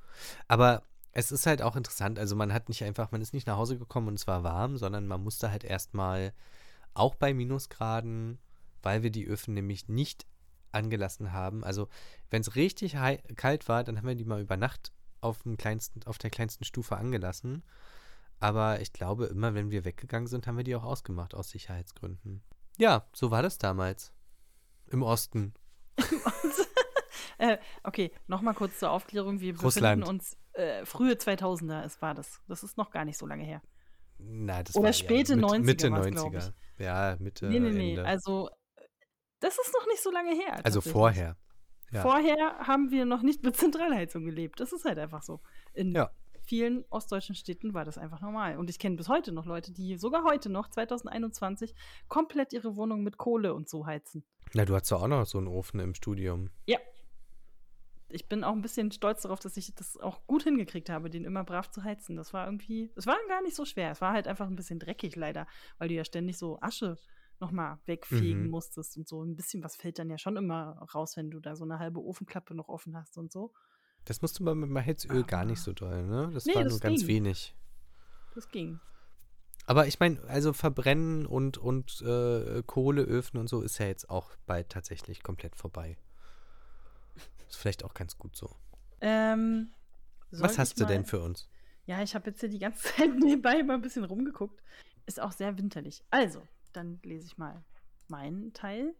Aber 0.47 0.83
es 1.13 1.33
ist 1.33 1.47
halt 1.47 1.63
auch 1.63 1.75
interessant. 1.77 2.19
Also 2.19 2.37
man 2.37 2.53
hat 2.53 2.69
nicht 2.69 2.85
einfach, 2.85 3.11
man 3.11 3.21
ist 3.21 3.33
nicht 3.33 3.47
nach 3.47 3.57
Hause 3.57 3.79
gekommen 3.79 4.09
und 4.09 4.15
es 4.15 4.27
war 4.27 4.45
warm, 4.45 4.77
sondern 4.77 5.07
man 5.07 5.23
musste 5.23 5.51
halt 5.51 5.65
erstmal 5.65 6.33
auch 6.95 7.15
bei 7.15 7.35
Minusgraden, 7.35 8.39
weil 8.83 9.03
wir 9.03 9.11
die 9.11 9.27
Öfen 9.27 9.55
nämlich 9.55 9.89
nicht 9.89 10.27
angelassen 10.71 11.33
haben. 11.33 11.65
Also 11.65 11.89
wenn 12.31 12.43
es 12.43 12.55
richtig 12.55 12.97
kalt 13.37 13.69
war, 13.69 13.85
dann 13.85 13.97
haben 13.97 14.07
wir 14.07 14.15
die 14.15 14.25
mal 14.25 14.41
über 14.41 14.57
Nacht 14.57 14.93
auf, 15.21 15.43
dem 15.43 15.57
kleinsten, 15.57 16.03
auf 16.05 16.19
der 16.19 16.31
kleinsten 16.31 16.65
Stufe 16.65 16.97
angelassen. 16.97 17.63
Aber 18.41 18.81
ich 18.81 18.93
glaube, 18.93 19.27
immer 19.27 19.55
wenn 19.55 19.71
wir 19.71 19.85
weggegangen 19.85 20.29
sind, 20.29 20.47
haben 20.47 20.57
wir 20.57 20.65
die 20.65 20.77
auch 20.77 20.85
ausgemacht 20.85 21.35
aus 21.35 21.51
Sicherheitsgründen. 21.51 22.43
Ja, 22.77 23.07
so 23.13 23.31
war 23.31 23.43
das 23.43 23.59
damals. 23.59 24.13
Im 24.91 25.03
Osten. 25.03 25.55
äh, 27.39 27.59
okay, 27.83 28.13
nochmal 28.27 28.55
kurz 28.55 28.79
zur 28.79 28.91
Aufklärung. 28.91 29.41
Wir 29.41 29.59
Russland. 29.61 30.01
befinden 30.01 30.09
uns 30.09 30.37
äh, 30.53 30.85
frühe 30.87 31.15
2000er, 31.15 31.85
es 31.85 32.01
war 32.01 32.15
das. 32.15 32.41
Das 32.49 32.63
ist 32.63 32.77
noch 32.77 32.91
gar 32.91 33.05
nicht 33.05 33.19
so 33.19 33.27
lange 33.27 33.45
her. 33.45 33.61
Na, 34.19 34.63
das 34.63 34.77
Oder 34.77 34.87
war 34.87 34.93
späte 34.93 35.37
mit, 35.37 35.45
90er 35.45 35.59
Mitte 35.61 35.91
war's, 35.91 36.07
glaub 36.07 36.35
90er. 36.35 36.53
Ja, 36.79 37.17
Mitte, 37.19 37.49
nee, 37.49 37.61
nee, 37.61 37.71
nee. 37.71 37.91
Ende. 37.91 38.07
Also, 38.07 38.49
äh, 38.77 38.83
das 39.41 39.59
ist 39.59 39.73
noch 39.73 39.87
nicht 39.87 40.03
so 40.03 40.11
lange 40.11 40.35
her. 40.35 40.65
also 40.65 40.81
vorher. 40.81 41.37
Ja. 41.91 42.03
Vorher 42.03 42.59
haben 42.67 42.91
wir 42.91 43.05
noch 43.05 43.23
nicht 43.23 43.43
mit 43.43 43.57
Zentralheizung 43.57 44.25
gelebt. 44.25 44.61
Das 44.61 44.73
ist 44.73 44.85
halt 44.85 44.99
einfach 44.99 45.23
so. 45.23 45.41
In 45.75 45.93
Ja. 45.95 46.11
vielen 46.43 46.85
ostdeutschen 46.91 47.35
Städten 47.35 47.75
war 47.75 47.85
das 47.85 47.99
einfach 47.99 48.21
normal. 48.21 48.57
Und 48.59 48.71
ich 48.71 48.79
kenne 48.79 48.97
bis 48.97 49.09
heute 49.09 49.33
noch 49.33 49.47
Leute, 49.47 49.73
die 49.73 49.97
sogar 49.97 50.25
heute 50.25 50.51
noch, 50.51 50.69
2021, 50.69 51.75
komplett 52.09 52.53
ihre 52.53 52.77
Wohnung 52.77 53.03
mit 53.03 53.17
Kohle 53.19 53.55
und 53.55 53.69
so 53.69 53.87
heizen. 53.87 54.25
Na, 54.55 54.65
du 54.65 54.75
hast 54.75 54.91
doch 54.91 55.03
auch 55.03 55.09
noch 55.09 55.27
so 55.27 55.39
einen 55.39 55.47
Ofen 55.49 55.81
im 55.81 55.95
Studium. 55.95 56.51
Ich 58.11 58.27
bin 58.27 58.43
auch 58.43 58.53
ein 58.55 58.63
bisschen 58.63 58.91
stolz 58.91 59.21
darauf, 59.21 59.39
dass 59.39 59.59
ich 59.59 59.75
das 59.75 59.99
auch 59.99 60.27
gut 60.27 60.43
hingekriegt 60.43 60.89
habe, 60.89 61.11
den 61.11 61.25
immer 61.27 61.45
brav 61.45 61.71
zu 61.71 61.85
heizen. 61.85 62.17
Das 62.17 62.33
war 62.33 62.47
irgendwie, 62.47 62.91
es 62.97 63.07
war 63.07 63.17
gar 63.29 63.43
nicht 63.43 63.55
so 63.55 63.67
schwer. 63.67 63.91
Es 63.91 64.01
war 64.01 64.13
halt 64.15 64.27
einfach 64.27 64.47
ein 64.47 64.57
bisschen 64.57 64.79
dreckig 64.79 65.15
leider, 65.15 65.47
weil 65.77 65.89
du 65.89 65.95
ja 65.95 66.07
ständig 66.07 66.39
so 66.39 66.59
Asche 66.63 66.97
nochmal 67.41 67.79
wegfegen 67.87 68.45
Mhm. 68.45 68.51
musstest 68.51 68.97
und 68.97 69.07
so. 69.09 69.23
Ein 69.23 69.37
bisschen 69.37 69.63
was 69.65 69.77
fällt 69.77 69.99
dann 69.99 70.11
ja 70.11 70.19
schon 70.19 70.37
immer 70.37 70.79
raus, 70.95 71.17
wenn 71.17 71.31
du 71.31 71.41
da 71.41 71.57
so 71.57 71.65
eine 71.65 71.79
halbe 71.79 72.01
Ofenklappe 72.01 72.55
noch 72.55 72.69
offen 72.69 72.97
hast 72.97 73.17
und 73.19 73.33
so. 73.33 73.53
Das 74.05 74.23
musste 74.23 74.43
man 74.43 74.59
mit 74.59 74.87
Heizöl 74.87 75.25
gar 75.25 75.45
nicht 75.45 75.61
so 75.61 75.73
doll, 75.73 76.05
ne? 76.07 76.31
Das 76.33 76.47
Nee, 76.47 76.55
war 76.55 76.65
das 76.65 76.73
nur 76.73 76.81
ganz 76.81 77.01
ging. 77.01 77.09
wenig. 77.09 77.55
Das 78.35 78.49
ging. 78.49 78.81
Aber 79.67 79.87
ich 79.87 80.01
meine, 80.01 80.23
also 80.29 80.53
Verbrennen 80.55 81.27
und, 81.27 81.59
und 81.59 82.01
äh, 82.01 82.63
Kohleöfen 82.65 83.39
und 83.39 83.49
so 83.49 83.61
ist 83.61 83.79
ja 83.79 83.87
jetzt 83.87 84.09
auch 84.09 84.31
bald 84.47 84.71
tatsächlich 84.71 85.23
komplett 85.23 85.57
vorbei. 85.57 85.99
Ist 87.49 87.57
vielleicht 87.57 87.85
auch 87.85 87.93
ganz 87.95 88.17
gut 88.17 88.35
so. 88.37 88.57
Ähm, 89.01 89.71
Was 90.31 90.59
hast 90.59 90.81
du 90.81 90.87
denn 90.87 91.05
für 91.05 91.21
uns? 91.21 91.49
Ja, 91.87 92.03
ich 92.03 92.15
habe 92.15 92.31
jetzt 92.31 92.41
hier 92.41 92.49
die 92.49 92.59
ganze 92.59 92.83
Zeit 92.97 93.15
nebenbei 93.19 93.63
mal 93.63 93.75
ein 93.75 93.83
bisschen 93.83 94.05
rumgeguckt. 94.05 94.63
Ist 95.07 95.21
auch 95.21 95.33
sehr 95.33 95.57
winterlich. 95.59 96.03
Also, 96.11 96.43
dann 96.73 97.01
lese 97.03 97.27
ich 97.27 97.39
mal 97.39 97.65
meinen 98.09 98.53
Teil. 98.53 98.95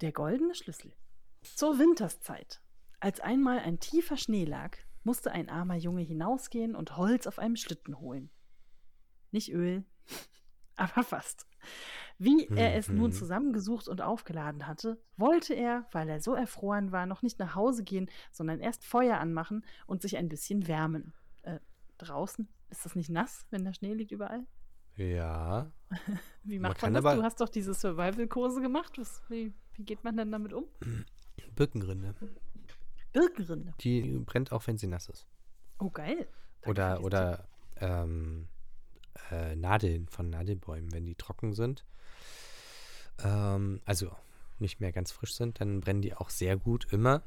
Der 0.00 0.12
goldene 0.12 0.54
Schlüssel. 0.54 0.92
Zur 1.42 1.78
Winterszeit. 1.78 2.60
Als 3.00 3.20
einmal 3.20 3.58
ein 3.60 3.78
tiefer 3.78 4.16
Schnee 4.16 4.44
lag, 4.44 4.76
musste 5.04 5.30
ein 5.32 5.48
armer 5.48 5.76
Junge 5.76 6.02
hinausgehen 6.02 6.74
und 6.74 6.96
Holz 6.96 7.26
auf 7.26 7.38
einem 7.38 7.56
Schlitten 7.56 8.00
holen. 8.00 8.30
Nicht 9.30 9.52
Öl, 9.52 9.84
aber 10.76 11.02
fast. 11.02 11.46
Wie 12.18 12.48
er 12.48 12.74
es 12.76 12.88
nun 12.88 13.10
Mhm. 13.10 13.12
zusammengesucht 13.12 13.88
und 13.88 14.00
aufgeladen 14.00 14.66
hatte, 14.66 14.98
wollte 15.16 15.52
er, 15.54 15.86
weil 15.92 16.08
er 16.08 16.20
so 16.20 16.34
erfroren 16.34 16.90
war, 16.90 17.04
noch 17.06 17.22
nicht 17.22 17.38
nach 17.38 17.54
Hause 17.54 17.84
gehen, 17.84 18.10
sondern 18.32 18.60
erst 18.60 18.84
Feuer 18.84 19.18
anmachen 19.18 19.64
und 19.86 20.00
sich 20.00 20.16
ein 20.16 20.28
bisschen 20.28 20.66
wärmen. 20.66 21.12
Äh, 21.42 21.60
draußen? 21.98 22.48
Ist 22.70 22.84
das 22.84 22.94
nicht 22.96 23.10
nass, 23.10 23.46
wenn 23.50 23.64
der 23.64 23.74
Schnee 23.74 23.92
liegt 23.94 24.12
überall? 24.12 24.46
Ja. 24.96 25.70
Wie 26.44 26.58
Man 26.58 26.70
macht 26.70 26.80
kann 26.80 26.92
man, 26.92 27.02
das? 27.02 27.16
Du 27.16 27.22
hast 27.22 27.40
doch 27.40 27.48
diese 27.48 27.74
Survival-Kurse 27.74 28.60
gemacht. 28.60 28.98
Was, 28.98 29.22
wie, 29.28 29.52
wie 29.74 29.84
geht 29.84 30.04
man 30.04 30.16
denn 30.16 30.32
damit 30.32 30.52
um? 30.52 30.64
Birkenrinde. 31.54 32.14
Birkenrinde. 33.12 33.74
Die 33.80 34.18
brennt 34.24 34.52
auch, 34.52 34.66
wenn 34.66 34.78
sie 34.78 34.86
nass 34.86 35.08
ist. 35.08 35.26
Oh, 35.78 35.90
geil. 35.90 36.28
Danke 36.62 36.70
Oder, 36.70 37.04
oder 37.04 37.48
ähm, 37.76 38.48
äh, 39.30 39.54
Nadeln 39.56 40.08
von 40.08 40.30
Nadelbäumen, 40.30 40.92
wenn 40.92 41.04
die 41.04 41.14
trocken 41.14 41.52
sind. 41.52 41.84
Ähm, 43.22 43.80
also 43.84 44.10
nicht 44.58 44.80
mehr 44.80 44.92
ganz 44.92 45.12
frisch 45.12 45.34
sind, 45.34 45.60
dann 45.60 45.80
brennen 45.80 46.02
die 46.02 46.14
auch 46.14 46.30
sehr 46.30 46.56
gut 46.56 46.92
immer. 46.92 47.22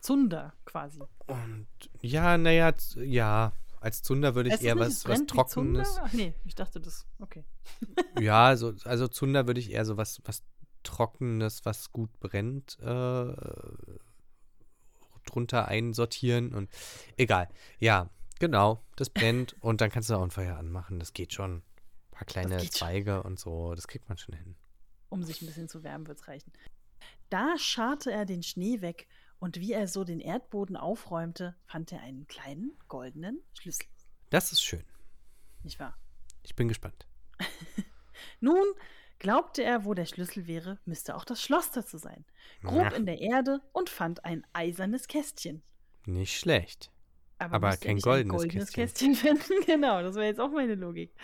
Zunder 0.00 0.54
quasi. 0.64 1.00
Und 1.26 1.66
ja, 2.00 2.38
naja, 2.38 2.72
ja, 2.96 3.52
als 3.80 4.02
Zunder 4.02 4.34
würde 4.34 4.50
ich 4.50 4.56
das 4.56 4.62
eher 4.62 4.78
was, 4.78 4.88
es 4.88 5.08
was 5.08 5.26
Trockenes. 5.26 5.98
Ach 6.00 6.12
nee, 6.12 6.34
ich 6.44 6.54
dachte 6.54 6.80
das. 6.80 7.06
Okay. 7.18 7.44
Ja, 8.20 8.56
so, 8.56 8.74
also 8.84 9.08
Zunder 9.08 9.46
würde 9.46 9.60
ich 9.60 9.72
eher 9.72 9.84
so 9.84 9.96
was, 9.96 10.20
was 10.24 10.42
Trockenes, 10.82 11.64
was 11.64 11.90
gut 11.90 12.10
brennt, 12.20 12.78
äh, 12.80 13.34
drunter 15.24 15.68
einsortieren 15.68 16.54
und 16.54 16.68
egal. 17.16 17.48
Ja, 17.78 18.10
genau, 18.38 18.82
das 18.96 19.08
brennt 19.08 19.54
und 19.60 19.80
dann 19.80 19.90
kannst 19.90 20.10
du 20.10 20.14
auch 20.14 20.22
ein 20.22 20.30
Feuer 20.30 20.56
anmachen. 20.56 20.98
Das 20.98 21.12
geht 21.12 21.32
schon. 21.32 21.56
Ein 21.56 21.62
paar 22.10 22.26
kleine 22.26 22.56
geht 22.56 22.76
schon. 22.76 22.88
Zweige 22.88 23.22
und 23.22 23.38
so, 23.38 23.74
das 23.74 23.88
kriegt 23.88 24.08
man 24.08 24.18
schon 24.18 24.34
hin. 24.34 24.56
Um 25.08 25.22
sich 25.24 25.40
ein 25.40 25.46
bisschen 25.46 25.68
zu 25.68 25.82
wärmen, 25.82 26.06
wird's 26.06 26.28
reichen. 26.28 26.52
Da 27.30 27.56
scharrte 27.56 28.12
er 28.12 28.26
den 28.26 28.42
Schnee 28.42 28.80
weg 28.80 29.06
und 29.40 29.56
wie 29.58 29.72
er 29.72 29.88
so 29.88 30.04
den 30.04 30.20
Erdboden 30.20 30.76
aufräumte, 30.76 31.56
fand 31.66 31.90
er 31.92 32.00
einen 32.02 32.26
kleinen 32.28 32.78
goldenen 32.88 33.40
Schlüssel. 33.58 33.86
Das 34.30 34.52
ist 34.52 34.62
schön. 34.62 34.84
Nicht 35.64 35.80
wahr? 35.80 35.96
Ich 36.44 36.54
bin 36.54 36.68
gespannt. 36.68 37.06
Nun 38.40 38.64
glaubte 39.18 39.62
er, 39.62 39.84
wo 39.84 39.92
der 39.94 40.06
Schlüssel 40.06 40.46
wäre, 40.46 40.78
müsste 40.84 41.16
auch 41.16 41.24
das 41.24 41.42
Schloss 41.42 41.70
dazu 41.72 41.98
sein. 41.98 42.24
Grub 42.62 42.84
Ja. 42.84 42.88
in 42.90 43.06
der 43.06 43.20
Erde 43.20 43.60
und 43.72 43.90
fand 43.90 44.24
ein 44.24 44.46
eisernes 44.52 45.08
Kästchen. 45.08 45.62
Nicht 46.06 46.38
schlecht. 46.38 46.90
Aber 47.38 47.58
musste 47.68 47.86
er 47.86 47.94
kein 47.94 48.00
goldenes 48.00 48.34
ein 48.34 48.38
goldenes 48.38 48.72
Kästchen. 48.72 49.12
Kästchen 49.14 49.36
finden. 49.36 49.66
genau, 49.66 50.02
das 50.02 50.14
wäre 50.14 50.26
jetzt 50.26 50.40
auch 50.40 50.50
meine 50.50 50.74
Logik. 50.74 51.14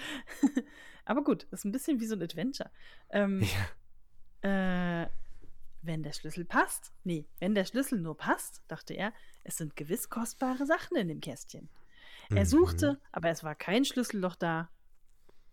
Aber 1.04 1.22
gut, 1.22 1.44
ist 1.50 1.64
ein 1.64 1.72
bisschen 1.72 2.00
wie 2.00 2.06
so 2.06 2.16
ein 2.16 2.22
Adventure. 2.22 2.70
Ähm, 3.10 3.42
äh, 4.42 5.06
wenn 5.86 6.02
der 6.02 6.12
Schlüssel 6.12 6.44
passt, 6.44 6.92
nee, 7.04 7.26
wenn 7.38 7.54
der 7.54 7.64
Schlüssel 7.64 8.00
nur 8.00 8.16
passt, 8.16 8.62
dachte 8.68 8.94
er, 8.94 9.12
es 9.44 9.56
sind 9.56 9.76
gewiss 9.76 10.08
kostbare 10.08 10.66
Sachen 10.66 10.96
in 10.96 11.08
dem 11.08 11.20
Kästchen. 11.20 11.68
Er 12.30 12.40
Mhm. 12.42 12.46
suchte, 12.46 13.00
aber 13.12 13.30
es 13.30 13.44
war 13.44 13.54
kein 13.54 13.84
Schlüsselloch 13.84 14.36
da. 14.36 14.70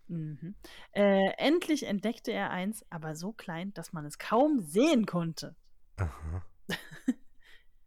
Mhm. 0.07 0.55
Äh, 0.91 1.31
endlich 1.37 1.83
entdeckte 1.85 2.31
er 2.31 2.49
eins, 2.51 2.85
aber 2.89 3.15
so 3.15 3.31
klein, 3.31 3.73
dass 3.73 3.93
man 3.93 4.05
es 4.05 4.17
kaum 4.17 4.59
sehen 4.61 5.05
konnte. 5.05 5.55
Aha. 5.97 6.43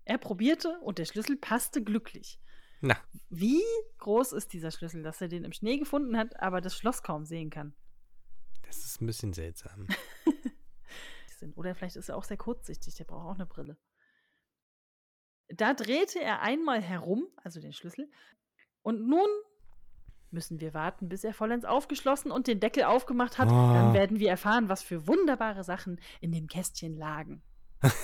Er 0.09 0.19
probierte 0.19 0.79
und 0.83 0.99
der 0.99 1.05
Schlüssel 1.05 1.37
passte 1.37 1.83
glücklich. 1.83 2.39
Na, 2.81 2.97
Wie 3.29 3.61
groß 3.99 4.35
ist 4.35 4.53
dieser 4.53 4.71
Schlüssel, 4.71 5.03
dass 5.03 5.21
er 5.21 5.27
den 5.27 5.43
im 5.43 5.51
Schnee 5.53 5.79
gefunden 5.79 6.17
hat, 6.17 6.39
aber 6.41 6.61
das 6.61 6.77
Schloss 6.77 7.03
kaum 7.03 7.25
sehen 7.25 7.51
kann? 7.51 7.75
das 8.63 8.85
ist 8.85 9.01
ein 9.01 9.07
bisschen 9.07 9.33
seltsam. 9.33 9.89
Oder 11.55 11.75
vielleicht 11.75 11.97
ist 11.97 12.09
er 12.09 12.17
auch 12.17 12.25
sehr 12.25 12.37
kurzsichtig, 12.37 12.95
der 12.95 13.05
braucht 13.05 13.27
auch 13.27 13.35
eine 13.35 13.47
Brille. 13.47 13.77
Da 15.49 15.75
drehte 15.75 16.21
er 16.21 16.43
einmal 16.43 16.81
herum, 16.81 17.27
also 17.37 17.61
den 17.61 17.73
Schlüssel, 17.73 18.11
und 18.83 19.07
nun 19.07 19.29
müssen 20.31 20.61
wir 20.61 20.75
warten, 20.75 21.09
bis 21.09 21.25
er 21.25 21.35
vollends 21.35 21.65
aufgeschlossen 21.65 22.31
und 22.31 22.47
den 22.47 22.61
Deckel 22.61 22.85
aufgemacht 22.85 23.39
hat. 23.39 23.49
Oh. 23.49 23.73
Dann 23.75 23.95
werden 23.95 24.19
wir 24.19 24.29
erfahren, 24.29 24.69
was 24.69 24.83
für 24.83 25.07
wunderbare 25.07 25.65
Sachen 25.65 26.01
in 26.21 26.33
dem 26.33 26.47
Kästchen 26.47 26.97
lagen. 26.97 27.43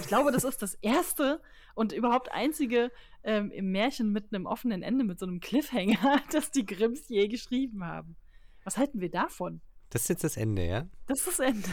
Ich 0.01 0.07
glaube, 0.07 0.33
das 0.33 0.45
ist 0.45 0.63
das 0.63 0.75
erste 0.75 1.41
und 1.75 1.93
überhaupt 1.93 2.31
einzige 2.31 2.93
ähm, 3.25 3.51
im 3.51 3.73
Märchen 3.73 4.13
mit 4.13 4.33
einem 4.33 4.47
offenen 4.47 4.83
Ende, 4.83 5.05
mit 5.05 5.19
so 5.19 5.27
einem 5.27 5.41
Cliffhanger, 5.41 6.21
das 6.33 6.51
die 6.51 6.67
Grimms 6.67 7.09
je 7.09 7.29
geschrieben 7.29 7.85
haben. 7.85 8.17
Was 8.65 8.77
halten 8.77 9.01
wir 9.01 9.11
davon? 9.11 9.61
Das 9.91 10.03
ist 10.03 10.09
jetzt 10.09 10.25
das 10.25 10.37
Ende, 10.37 10.67
ja? 10.67 10.89
Das 11.07 11.21
ist 11.21 11.29
das 11.29 11.41
Ende. 11.41 11.69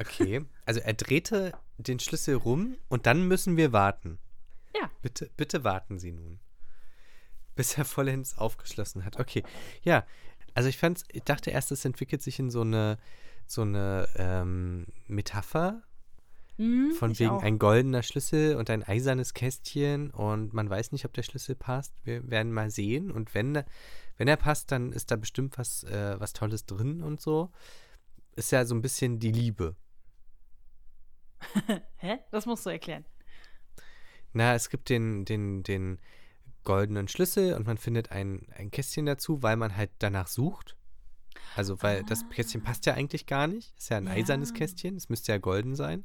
Okay. 0.00 0.44
Also 0.64 0.80
er 0.80 0.94
drehte 0.94 1.52
den 1.78 2.00
Schlüssel 2.00 2.34
rum 2.36 2.76
und 2.88 3.06
dann 3.06 3.28
müssen 3.28 3.56
wir 3.56 3.72
warten. 3.72 4.18
Ja. 4.74 4.90
Bitte, 5.02 5.30
bitte 5.36 5.62
warten 5.64 5.98
Sie 5.98 6.12
nun. 6.12 6.40
Bis 7.54 7.76
er 7.76 7.84
vollends 7.84 8.38
aufgeschlossen 8.38 9.04
hat. 9.04 9.20
Okay. 9.20 9.42
Ja. 9.82 10.06
Also 10.54 10.68
ich 10.68 10.78
fand's, 10.78 11.04
ich 11.12 11.22
dachte 11.22 11.50
erst, 11.50 11.70
es 11.70 11.84
entwickelt 11.84 12.22
sich 12.22 12.38
in 12.38 12.50
so 12.50 12.62
eine, 12.62 12.98
so 13.46 13.62
eine 13.62 14.08
ähm, 14.16 14.86
Metapher. 15.06 15.82
Hm, 16.56 16.92
Von 16.92 17.18
wegen 17.18 17.30
auch. 17.30 17.42
ein 17.42 17.58
goldener 17.58 18.02
Schlüssel 18.02 18.56
und 18.56 18.68
ein 18.70 18.82
eisernes 18.82 19.32
Kästchen 19.34 20.10
und 20.10 20.52
man 20.52 20.68
weiß 20.68 20.92
nicht, 20.92 21.04
ob 21.04 21.12
der 21.12 21.22
Schlüssel 21.22 21.54
passt. 21.54 21.94
Wir 22.04 22.28
werden 22.30 22.52
mal 22.52 22.70
sehen. 22.70 23.10
Und 23.10 23.34
wenn, 23.34 23.62
wenn 24.16 24.28
er 24.28 24.36
passt, 24.36 24.72
dann 24.72 24.92
ist 24.92 25.10
da 25.10 25.16
bestimmt 25.16 25.56
was, 25.58 25.84
äh, 25.84 26.18
was 26.18 26.32
Tolles 26.32 26.66
drin 26.66 27.02
und 27.02 27.20
so. 27.20 27.50
Ist 28.36 28.52
ja 28.52 28.64
so 28.64 28.74
ein 28.74 28.82
bisschen 28.82 29.18
die 29.18 29.32
Liebe. 29.32 29.76
Hä? 31.96 32.18
Das 32.30 32.46
musst 32.46 32.66
du 32.66 32.70
erklären. 32.70 33.04
Na, 34.32 34.54
es 34.54 34.68
gibt 34.70 34.88
den, 34.88 35.24
den, 35.24 35.62
den 35.62 35.98
goldenen 36.64 37.08
Schlüssel 37.08 37.54
und 37.54 37.66
man 37.66 37.78
findet 37.78 38.12
ein, 38.12 38.46
ein 38.56 38.70
Kästchen 38.70 39.06
dazu, 39.06 39.42
weil 39.42 39.56
man 39.56 39.76
halt 39.76 39.90
danach 39.98 40.28
sucht. 40.28 40.76
Also, 41.56 41.82
weil 41.82 42.04
das 42.04 42.28
Kästchen 42.28 42.62
passt 42.62 42.86
ja 42.86 42.94
eigentlich 42.94 43.26
gar 43.26 43.48
nicht. 43.48 43.76
Ist 43.76 43.90
ja 43.90 43.96
ein 43.96 44.06
Ja. 44.06 44.12
eisernes 44.12 44.54
Kästchen. 44.54 44.96
Es 44.96 45.08
müsste 45.08 45.32
ja 45.32 45.38
golden 45.38 45.74
sein. 45.74 46.04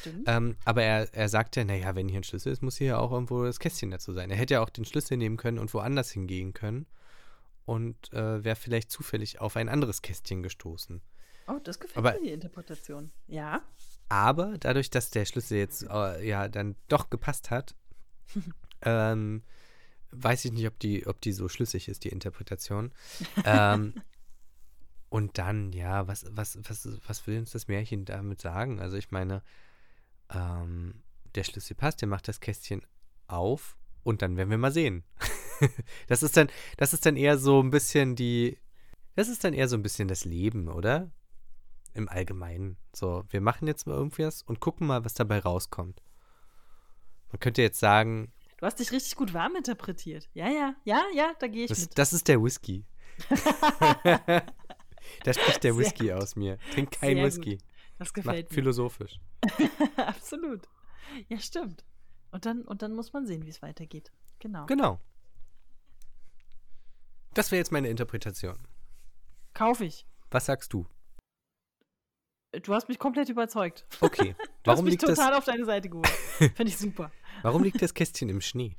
Stimmt. 0.00 0.24
Ähm, 0.26 0.56
aber 0.64 0.82
er, 0.84 1.12
er 1.12 1.28
sagt 1.28 1.56
ja, 1.56 1.64
naja, 1.64 1.94
wenn 1.94 2.08
hier 2.08 2.20
ein 2.20 2.24
Schlüssel 2.24 2.52
ist, 2.52 2.62
muss 2.62 2.76
hier 2.78 2.86
ja 2.86 2.98
auch 2.98 3.12
irgendwo 3.12 3.44
das 3.44 3.58
Kästchen 3.60 3.90
dazu 3.90 4.12
sein. 4.14 4.30
Er 4.30 4.36
hätte 4.36 4.54
ja 4.54 4.62
auch 4.62 4.70
den 4.70 4.84
Schlüssel 4.86 5.18
nehmen 5.18 5.36
können 5.36 5.58
und 5.58 5.74
woanders 5.74 6.10
hingehen 6.12 6.54
können 6.54 6.86
und 7.66 8.10
äh, 8.14 8.42
wäre 8.42 8.56
vielleicht 8.56 8.90
zufällig 8.90 9.40
auf 9.40 9.56
ein 9.56 9.68
anderes 9.68 10.00
Kästchen 10.00 10.42
gestoßen. 10.42 11.02
Oh, 11.48 11.58
das 11.62 11.78
gefällt 11.78 11.98
aber- 11.98 12.12
mir, 12.18 12.20
die 12.28 12.32
Interpretation. 12.32 13.10
Ja. 13.26 13.60
Aber 14.08 14.56
dadurch, 14.58 14.90
dass 14.90 15.10
der 15.10 15.24
Schlüssel 15.24 15.58
jetzt 15.58 15.82
äh, 15.88 16.26
ja 16.26 16.48
dann 16.48 16.76
doch 16.88 17.10
gepasst 17.10 17.50
hat, 17.50 17.74
ähm, 18.82 19.42
weiß 20.10 20.44
ich 20.44 20.52
nicht, 20.52 20.66
ob 20.66 20.78
die, 20.78 21.06
ob 21.06 21.20
die 21.20 21.32
so 21.32 21.48
schlüssig 21.48 21.88
ist, 21.88 22.04
die 22.04 22.10
Interpretation. 22.10 22.92
ähm, 23.44 23.94
und 25.08 25.38
dann, 25.38 25.72
ja, 25.72 26.06
was, 26.06 26.26
was, 26.30 26.58
was, 26.68 26.88
was 27.06 27.26
will 27.26 27.38
uns 27.38 27.50
das 27.50 27.68
Märchen 27.68 28.04
damit 28.04 28.40
sagen? 28.40 28.80
Also 28.80 28.96
ich 28.96 29.10
meine, 29.10 29.42
ähm, 30.30 31.02
der 31.34 31.44
Schlüssel 31.44 31.74
passt, 31.74 32.00
der 32.00 32.08
macht 32.08 32.28
das 32.28 32.40
Kästchen 32.40 32.82
auf 33.26 33.76
und 34.02 34.22
dann 34.22 34.36
werden 34.36 34.50
wir 34.50 34.58
mal 34.58 34.72
sehen. 34.72 35.04
das 36.06 36.22
ist 36.22 36.36
dann, 36.36 36.48
das 36.76 36.92
ist 36.92 37.06
dann 37.06 37.16
eher 37.16 37.38
so 37.38 37.62
ein 37.62 37.70
bisschen 37.70 38.16
die, 38.16 38.58
das 39.14 39.28
ist 39.28 39.44
dann 39.44 39.54
eher 39.54 39.68
so 39.68 39.76
ein 39.76 39.82
bisschen 39.82 40.08
das 40.08 40.24
Leben, 40.24 40.68
oder? 40.68 41.10
Im 41.96 42.08
Allgemeinen. 42.08 42.76
So, 42.94 43.24
wir 43.30 43.40
machen 43.40 43.66
jetzt 43.66 43.86
mal 43.86 43.94
irgendwas 43.94 44.42
und 44.42 44.60
gucken 44.60 44.86
mal, 44.86 45.04
was 45.04 45.14
dabei 45.14 45.38
rauskommt. 45.38 46.02
Man 47.32 47.40
könnte 47.40 47.62
jetzt 47.62 47.80
sagen, 47.80 48.32
Du 48.58 48.64
hast 48.64 48.78
dich 48.78 48.90
richtig 48.90 49.16
gut 49.16 49.34
warm 49.34 49.54
interpretiert. 49.56 50.28
Ja, 50.32 50.48
ja, 50.48 50.74
ja, 50.84 51.02
ja, 51.14 51.34
da 51.38 51.46
gehe 51.46 51.64
ich 51.64 51.68
das, 51.68 51.80
mit. 51.82 51.98
das 51.98 52.12
ist 52.14 52.26
der 52.28 52.42
Whisky. 52.42 52.86
da 54.04 55.32
spricht 55.32 55.62
der 55.64 55.74
Sehr 55.74 55.78
Whisky 55.78 56.08
gut. 56.08 56.12
aus 56.22 56.36
mir. 56.36 56.58
Trink 56.72 56.92
kein 56.92 57.16
Sehr 57.16 57.24
Whisky. 57.26 57.58
Das 57.98 58.08
Macht 58.08 58.14
gefällt 58.14 58.50
mir. 58.50 58.54
philosophisch. 58.54 59.20
Absolut. 59.96 60.68
Ja, 61.28 61.38
stimmt. 61.38 61.84
Und 62.30 62.46
dann, 62.46 62.62
und 62.62 62.82
dann 62.82 62.94
muss 62.94 63.12
man 63.12 63.26
sehen, 63.26 63.44
wie 63.44 63.50
es 63.50 63.62
weitergeht. 63.62 64.10
Genau. 64.38 64.66
Genau. 64.66 65.00
Das 67.34 67.50
wäre 67.50 67.58
jetzt 67.58 67.72
meine 67.72 67.88
Interpretation. 67.88 68.56
Kauf 69.52 69.80
ich. 69.82 70.06
Was 70.30 70.46
sagst 70.46 70.72
du? 70.72 70.86
Du 72.62 72.74
hast 72.74 72.88
mich 72.88 72.98
komplett 72.98 73.28
überzeugt. 73.28 73.84
Okay. 74.00 74.34
Du 74.66 74.70
Warum 74.70 74.78
hast 74.78 74.84
mich 74.84 74.90
liegt, 74.92 75.02
das, 75.04 75.16
total 75.18 75.34
auf 75.34 75.44
deine 75.44 75.64
Seite 75.64 75.88
geholt. 75.88 76.08
Finde 76.38 76.64
ich 76.64 76.76
super. 76.76 77.12
warum 77.42 77.62
liegt 77.62 77.80
das 77.80 77.94
Kästchen 77.94 78.28
im 78.28 78.40
Schnee? 78.40 78.76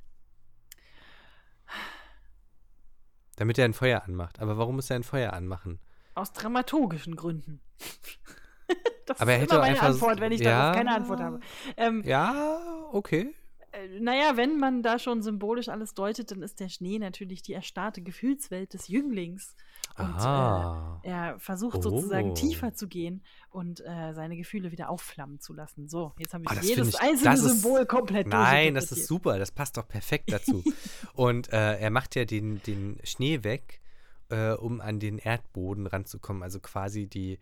Damit 3.38 3.58
er 3.58 3.66
ein 3.66 3.74
Feuer 3.74 4.04
anmacht. 4.04 4.40
Aber 4.42 4.58
warum 4.58 4.76
muss 4.76 4.90
er 4.90 4.98
ein 4.98 5.04
Feuer 5.04 5.32
anmachen? 5.34 5.80
Aus 6.16 6.34
dramaturgischen 6.34 7.16
Gründen. 7.16 7.62
das 9.06 9.22
Aber 9.22 9.32
er 9.32 9.38
ist 9.38 9.44
hätte 9.44 9.54
immer 9.56 9.62
auch 9.64 9.66
meine 9.68 9.76
einfach- 9.80 9.88
Antwort, 9.94 10.20
wenn 10.20 10.32
ich 10.32 10.42
ja. 10.42 10.52
darauf 10.60 10.76
keine 10.76 10.96
Antwort 10.96 11.20
habe. 11.22 11.40
Ähm, 11.78 12.04
Ja, 12.06 12.60
okay. 12.92 13.34
Äh, 13.78 14.00
naja, 14.00 14.36
wenn 14.38 14.58
man 14.60 14.84
da 14.84 15.00
schon 15.00 15.22
symbolisch 15.22 15.70
alles 15.70 15.94
deutet, 15.94 16.32
dann 16.32 16.42
ist 16.42 16.60
der 16.60 16.70
Schnee 16.70 17.00
natürlich 17.00 17.42
die 17.42 17.54
erstarrte 17.54 18.02
Gefühlswelt 18.02 18.74
des 18.74 18.88
Jünglings. 18.88 19.56
Und 19.98 20.06
äh, 20.20 21.08
er 21.10 21.36
versucht 21.40 21.82
sozusagen 21.82 22.32
Oh. 22.32 22.34
tiefer 22.34 22.74
zu 22.74 22.88
gehen 22.88 23.24
und 23.50 23.80
äh, 23.80 24.14
seine 24.14 24.36
Gefühle 24.38 24.72
wieder 24.72 24.90
aufflammen 24.90 25.40
zu 25.40 25.54
lassen. 25.54 25.88
So, 25.88 26.14
jetzt 26.20 26.34
habe 26.34 26.44
ich 26.44 26.52
Ah, 26.52 26.56
das 26.56 26.68
jedes 26.68 26.90
ich- 26.90 27.00
einzelne 27.02 27.34
ist- 27.36 27.62
Symbol 27.62 27.86
komplett 27.86 28.28
Nein, 28.28 28.76
das 28.76 28.92
ist 28.92 29.08
super. 29.08 29.40
Das 29.40 29.52
passt 29.52 29.78
doch 29.78 29.88
perfekt 29.88 30.32
dazu. 30.32 30.64
Und 31.14 31.52
äh, 31.52 31.78
er 31.80 31.90
macht 31.90 32.16
ja 32.16 32.26
den, 32.26 32.62
den 32.64 33.00
Schnee 33.04 33.44
weg, 33.44 33.82
äh, 34.30 34.52
um 34.52 34.82
an 34.82 35.00
den 35.00 35.18
Erdboden 35.18 35.88
ranzukommen. 35.88 36.44
Also 36.44 36.60
quasi 36.60 37.08
die. 37.08 37.40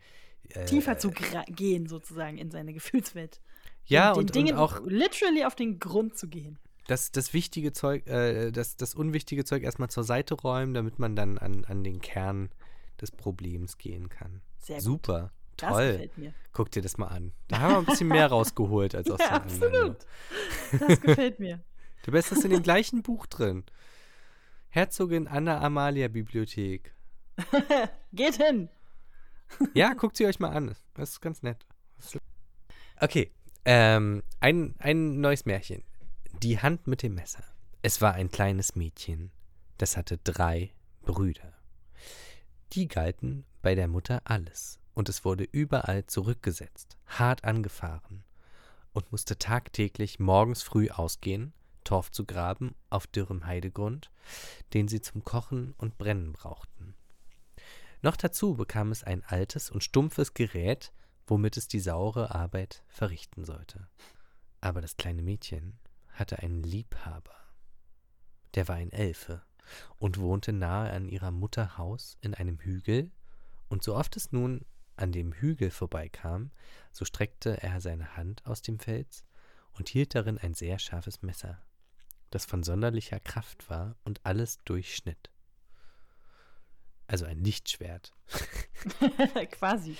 Äh, 0.50 0.66
Tiefer 0.66 0.98
zu 1.00 1.12
gehen, 1.48 1.88
sozusagen, 1.88 2.38
in 2.38 2.52
seine 2.52 2.72
Gefühlswelt. 2.74 3.42
Ja, 3.88 4.14
den, 4.14 4.20
und, 4.20 4.30
den 4.36 4.46
Dingen 4.46 4.56
und 4.56 4.62
auch 4.62 4.82
literally 4.86 5.46
auf 5.46 5.56
den 5.56 5.80
Grund 5.80 6.18
zu 6.18 6.28
gehen. 6.28 6.58
das, 6.88 7.12
das 7.12 7.34
wichtige 7.34 7.72
Zeug, 7.74 8.08
äh, 8.08 8.52
das, 8.52 8.76
das 8.78 8.96
unwichtige 8.96 9.46
Zeug 9.46 9.64
erstmal 9.64 9.90
zur 9.90 10.04
Seite 10.04 10.34
räumen, 10.36 10.74
damit 10.74 11.00
man 11.00 11.16
dann 11.16 11.38
an, 11.38 11.66
an 11.66 11.84
den 11.84 12.02
Kern 12.02 12.50
des 13.02 13.12
Problems 13.12 13.78
gehen 13.78 14.10
kann. 14.10 14.42
Sehr 14.60 14.78
gut. 14.78 14.84
Super. 14.84 15.32
Das 15.58 15.70
Toll. 15.72 15.92
gefällt 15.94 16.18
mir. 16.18 16.34
Guck 16.52 16.72
dir 16.72 16.82
das 16.82 16.98
mal 16.98 17.08
an. 17.08 17.32
Da 17.48 17.60
haben 17.60 17.72
wir 17.74 17.78
ein 17.80 17.86
bisschen 17.86 18.08
mehr 18.10 18.28
rausgeholt 18.32 18.94
als 18.96 19.10
aus 19.10 19.20
Ja, 19.20 19.40
den 19.40 19.64
anderen. 19.64 19.72
ne? 19.72 19.96
absolut. 20.72 20.90
Das 20.90 21.02
gefällt 21.02 21.40
mir. 21.40 21.64
Du 22.04 22.12
bist 22.12 22.32
das 22.32 22.44
in 22.44 22.52
dem 22.52 22.62
gleichen 22.64 23.02
Buch 23.04 23.26
drin. 23.26 23.64
Herzogin 24.70 25.28
Anna 25.28 25.62
Amalia 25.62 26.08
Bibliothek. 26.10 26.94
Geht 28.14 28.36
hin. 28.36 28.70
Ja, 29.74 29.94
guckt 29.94 30.18
sie 30.18 30.26
euch 30.26 30.40
mal 30.40 30.50
an. 30.50 30.76
Das 30.96 31.12
ist 31.12 31.22
ganz 31.22 31.42
nett. 31.44 31.66
Okay, 33.02 33.30
ähm, 33.66 34.24
ein, 34.40 34.76
ein 34.80 35.20
neues 35.20 35.46
Märchen. 35.46 35.84
Die 36.44 36.60
Hand 36.60 36.88
mit 36.88 37.02
dem 37.02 37.16
Messer. 37.16 37.44
Es 37.82 38.02
war 38.02 38.14
ein 38.14 38.30
kleines 38.30 38.76
Mädchen, 38.76 39.32
das 39.78 39.98
hatte 39.98 40.18
drei 40.18 40.72
Brüder. 41.04 41.54
Die 42.74 42.88
galten 42.88 43.46
bei 43.62 43.76
der 43.76 43.88
Mutter 43.88 44.22
alles, 44.26 44.80
und 44.94 45.10
es 45.10 45.26
wurde 45.26 45.44
überall 45.44 46.06
zurückgesetzt, 46.06 46.98
hart 47.08 47.44
angefahren, 47.44 48.24
und 48.94 49.12
musste 49.12 49.38
tagtäglich 49.38 50.20
morgens 50.20 50.64
früh 50.64 50.90
ausgehen, 50.90 51.54
Torf 51.84 52.12
zu 52.12 52.26
graben 52.26 52.76
auf 52.90 53.08
dürrem 53.08 53.46
Heidegrund, 53.46 54.12
den 54.74 54.88
sie 54.88 55.02
zum 55.02 55.24
Kochen 55.24 55.74
und 55.78 55.98
Brennen 55.98 56.34
brauchten. 56.34 56.96
Noch 58.02 58.16
dazu 58.16 58.56
bekam 58.56 58.92
es 58.92 59.04
ein 59.04 59.24
altes 59.24 59.70
und 59.70 59.84
stumpfes 59.84 60.34
Gerät, 60.34 60.92
womit 61.28 61.58
es 61.58 61.68
die 61.68 61.80
saure 61.80 62.34
Arbeit 62.34 62.84
verrichten 62.88 63.46
sollte. 63.46 63.88
Aber 64.62 64.82
das 64.82 64.98
kleine 64.98 65.22
Mädchen 65.22 65.80
hatte 66.10 66.40
einen 66.40 66.64
Liebhaber. 66.64 67.36
Der 68.56 68.68
war 68.68 68.76
ein 68.76 68.92
Elfe 68.92 69.44
und 69.98 70.20
wohnte 70.20 70.54
nahe 70.54 70.92
an 70.92 71.10
ihrer 71.10 71.32
Mutter 71.32 71.78
Haus 71.78 72.18
in 72.22 72.34
einem 72.34 72.60
Hügel, 72.60 73.12
und 73.68 73.84
so 73.84 73.96
oft 73.96 74.16
es 74.16 74.32
nun 74.32 74.64
an 74.96 75.12
dem 75.12 75.34
Hügel 75.34 75.72
vorbeikam, 75.72 76.52
so 76.92 77.04
streckte 77.04 77.62
er 77.62 77.82
seine 77.82 78.16
Hand 78.16 78.46
aus 78.46 78.62
dem 78.62 78.80
Fels 78.80 79.26
und 79.74 79.90
hielt 79.90 80.16
darin 80.16 80.38
ein 80.38 80.54
sehr 80.54 80.80
scharfes 80.80 81.22
Messer, 81.22 81.62
das 82.30 82.46
von 82.46 82.64
sonderlicher 82.64 83.20
Kraft 83.20 83.70
war 83.70 83.96
und 84.04 84.26
alles 84.26 84.60
durchschnitt. 84.64 85.32
Also 87.08 87.26
ein 87.26 87.44
Lichtschwert. 87.44 88.14
Quasi. 89.52 89.98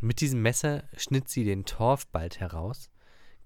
Mit 0.00 0.20
diesem 0.20 0.42
Messer 0.42 0.84
schnitt 0.96 1.28
sie 1.28 1.44
den 1.44 1.64
Torf 1.64 2.06
bald 2.08 2.38
heraus, 2.38 2.90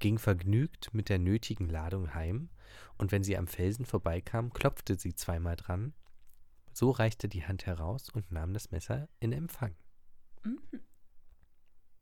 ging 0.01 0.19
vergnügt 0.19 0.93
mit 0.93 1.09
der 1.09 1.19
nötigen 1.19 1.69
Ladung 1.69 2.15
heim, 2.15 2.51
und 2.99 3.13
wenn 3.13 3.23
sie 3.23 3.37
am 3.37 3.47
Felsen 3.47 3.87
vorbeikam, 3.87 4.53
klopfte 4.53 4.97
sie 4.97 5.15
zweimal 5.15 5.57
dran. 5.57 5.95
So 6.73 6.91
reichte 6.91 7.29
die 7.29 7.47
Hand 7.47 7.67
heraus 7.67 8.11
und 8.11 8.31
nahm 8.33 8.53
das 8.53 8.71
Messer 8.71 9.09
in 9.21 9.33
Empfang. 9.33 9.75
Mhm. 10.45 10.61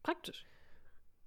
Praktisch. 0.03 0.45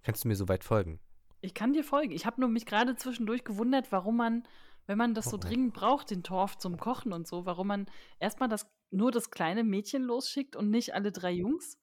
Kannst 0.03 0.23
du 0.23 0.27
mir 0.27 0.35
soweit 0.35 0.63
folgen? 0.63 0.99
Ich 1.41 1.53
kann 1.53 1.73
dir 1.73 1.83
folgen. 1.83 2.11
Ich 2.11 2.25
habe 2.25 2.39
nur 2.39 2.49
mich 2.49 2.65
gerade 2.65 2.95
zwischendurch 2.95 3.43
gewundert, 3.43 3.91
warum 3.91 4.17
man, 4.17 4.47
wenn 4.87 4.97
man 4.97 5.13
das 5.13 5.25
so 5.25 5.37
Oh, 5.37 5.39
dringend 5.39 5.73
braucht, 5.73 6.11
den 6.11 6.23
Torf 6.23 6.57
zum 6.57 6.77
Kochen 6.77 7.13
und 7.13 7.27
so, 7.27 7.45
warum 7.45 7.67
man 7.67 7.85
erstmal 8.19 8.49
das, 8.49 8.67
nur 8.91 9.11
das 9.11 9.31
kleine 9.31 9.63
Mädchen 9.63 10.03
losschickt 10.03 10.55
und 10.55 10.69
nicht 10.69 10.93
alle 10.93 11.11
drei 11.11 11.31
Jungs. 11.31 11.80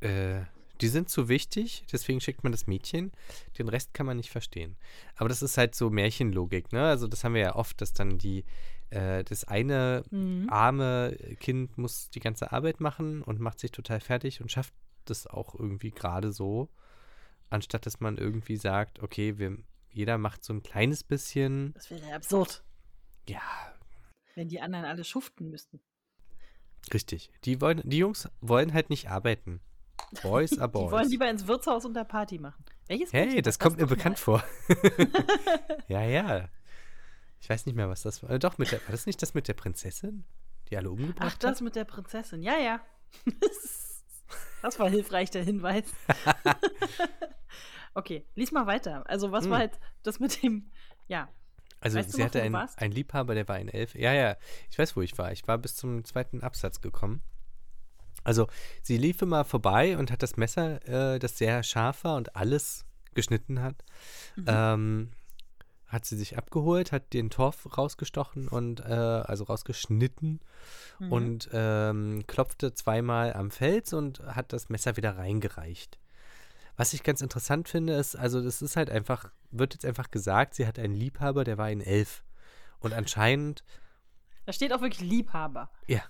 Äh, 0.00 0.42
Die 0.80 0.88
sind 0.88 1.08
zu 1.10 1.28
wichtig, 1.28 1.84
deswegen 1.92 2.20
schickt 2.20 2.44
man 2.44 2.52
das 2.52 2.66
Mädchen. 2.68 3.10
Den 3.58 3.68
Rest 3.68 3.94
kann 3.94 4.06
man 4.06 4.16
nicht 4.16 4.30
verstehen. 4.30 4.76
Aber 5.16 5.28
das 5.28 5.42
ist 5.42 5.58
halt 5.58 5.74
so 5.74 5.90
Märchenlogik, 5.90 6.72
ne? 6.72 6.86
Also 6.86 7.08
das 7.08 7.24
haben 7.24 7.34
wir 7.34 7.40
ja 7.40 7.56
oft, 7.56 7.80
dass 7.80 7.92
dann 7.94 8.16
die, 8.18 8.44
äh, 8.90 9.24
das 9.24 9.42
eine 9.44 10.04
Mhm. 10.10 10.48
arme 10.50 11.16
Kind 11.40 11.76
muss 11.78 12.10
die 12.10 12.20
ganze 12.20 12.52
Arbeit 12.52 12.80
machen 12.80 13.22
und 13.22 13.40
macht 13.40 13.58
sich 13.58 13.72
total 13.72 13.98
fertig 14.00 14.40
und 14.40 14.52
schafft 14.52 14.72
das 15.04 15.26
auch 15.26 15.54
irgendwie 15.56 15.90
gerade 15.90 16.30
so, 16.32 16.68
anstatt 17.50 17.84
dass 17.86 17.98
man 17.98 18.16
irgendwie 18.16 18.56
sagt, 18.56 19.02
okay, 19.02 19.36
wir, 19.38 19.58
jeder 19.90 20.16
macht 20.16 20.44
so 20.44 20.52
ein 20.52 20.62
kleines 20.62 21.02
bisschen. 21.02 21.72
Das 21.74 21.90
wäre 21.90 22.08
ja 22.08 22.14
absurd, 22.14 22.62
Ja, 23.28 23.40
wenn 24.36 24.48
die 24.48 24.60
anderen 24.60 24.84
alle 24.84 25.02
schuften 25.02 25.50
müssten. 25.50 25.80
richtig. 26.94 27.30
Die 27.44 27.60
wollen, 27.60 27.82
die 27.84 27.98
Jungs 27.98 28.28
wollen 28.40 28.72
halt 28.74 28.90
nicht 28.90 29.10
arbeiten. 29.10 29.60
Boys 30.22 30.58
are 30.58 30.68
Die 30.68 30.74
wollen 30.74 30.90
Boys. 30.90 31.08
lieber 31.08 31.28
ins 31.30 31.46
Wirtshaus 31.46 31.84
und 31.84 31.94
da 31.94 32.04
Party 32.04 32.38
machen. 32.38 32.64
Welches 32.86 33.12
Hey, 33.12 33.42
das 33.42 33.58
kommt 33.58 33.78
mir 33.78 33.86
bekannt 33.86 34.18
vor. 34.18 34.42
ja, 35.88 36.02
ja. 36.02 36.48
Ich 37.40 37.48
weiß 37.48 37.66
nicht 37.66 37.74
mehr, 37.76 37.88
was 37.88 38.02
das 38.02 38.22
war. 38.22 38.30
Äh, 38.30 38.38
Doch, 38.38 38.58
mit 38.58 38.72
der, 38.72 38.80
war 38.80 38.90
das 38.90 39.06
nicht 39.06 39.20
das 39.22 39.34
mit 39.34 39.46
der 39.48 39.54
Prinzessin, 39.54 40.24
die 40.70 40.76
alle 40.76 40.90
umgebracht 40.90 41.32
Ach, 41.34 41.38
das 41.38 41.56
hat? 41.56 41.60
mit 41.62 41.76
der 41.76 41.84
Prinzessin. 41.84 42.42
Ja, 42.42 42.56
ja. 42.58 42.80
Das 44.62 44.78
war 44.78 44.88
hilfreich, 44.90 45.30
der 45.30 45.44
Hinweis. 45.44 45.84
okay, 47.94 48.26
lies 48.34 48.52
mal 48.52 48.66
weiter. 48.66 49.04
Also, 49.08 49.32
was 49.32 49.44
Hm. 49.44 49.50
war 49.50 49.58
halt 49.58 49.78
das 50.02 50.18
mit 50.20 50.42
dem. 50.42 50.70
Ja, 51.06 51.28
Also 51.80 51.98
Weißt 51.98 52.12
sie 52.12 52.18
noch, 52.18 52.26
hatte 52.26 52.42
einen, 52.42 52.54
einen 52.56 52.92
Liebhaber, 52.92 53.34
der 53.34 53.46
war 53.48 53.54
ein 53.56 53.68
Elf. 53.68 53.94
Ja, 53.94 54.12
ja, 54.12 54.36
ich 54.70 54.78
weiß, 54.78 54.96
wo 54.96 55.02
ich 55.02 55.16
war. 55.16 55.32
Ich 55.32 55.46
war 55.48 55.58
bis 55.58 55.76
zum 55.76 56.04
zweiten 56.04 56.42
Absatz 56.42 56.80
gekommen. 56.80 57.22
Also 58.24 58.46
sie 58.82 58.98
lief 58.98 59.22
immer 59.22 59.44
vorbei 59.44 59.96
und 59.96 60.10
hat 60.10 60.22
das 60.22 60.36
Messer, 60.36 60.86
äh, 61.14 61.18
das 61.18 61.38
sehr 61.38 61.62
scharf 61.62 62.04
war 62.04 62.16
und 62.16 62.36
alles 62.36 62.84
geschnitten 63.14 63.62
hat, 63.62 63.84
Mhm. 64.36 64.44
ähm, 64.46 65.10
hat 65.86 66.04
sie 66.04 66.16
sich 66.16 66.36
abgeholt, 66.36 66.92
hat 66.92 67.14
den 67.14 67.30
Torf 67.30 67.78
rausgestochen 67.78 68.46
und 68.48 68.80
äh, 68.80 68.84
also 68.92 69.44
rausgeschnitten 69.44 70.40
Mhm. 70.98 71.12
und 71.12 71.48
ähm, 71.52 72.24
klopfte 72.26 72.74
zweimal 72.74 73.32
am 73.32 73.50
Fels 73.50 73.92
und 73.94 74.20
hat 74.20 74.52
das 74.52 74.68
Messer 74.68 74.96
wieder 74.98 75.16
reingereicht. 75.16 75.98
Was 76.76 76.92
ich 76.92 77.02
ganz 77.02 77.22
interessant 77.22 77.68
finde, 77.68 77.94
ist, 77.94 78.14
also 78.16 78.42
das 78.42 78.60
ist 78.62 78.76
halt 78.76 78.90
einfach, 78.90 79.30
wird 79.50 79.72
jetzt 79.74 79.84
einfach 79.86 80.10
gesagt, 80.10 80.54
sie 80.54 80.66
hat 80.66 80.78
einen 80.78 80.94
Liebhaber, 80.94 81.42
der 81.44 81.56
war 81.58 81.66
ein 81.66 81.80
Elf. 81.80 82.22
Und 82.80 82.92
anscheinend, 82.92 83.64
da 84.46 84.52
steht 84.52 84.72
auch 84.72 84.80
wirklich 84.82 85.00
Liebhaber. 85.08 85.70
ja, 85.88 86.02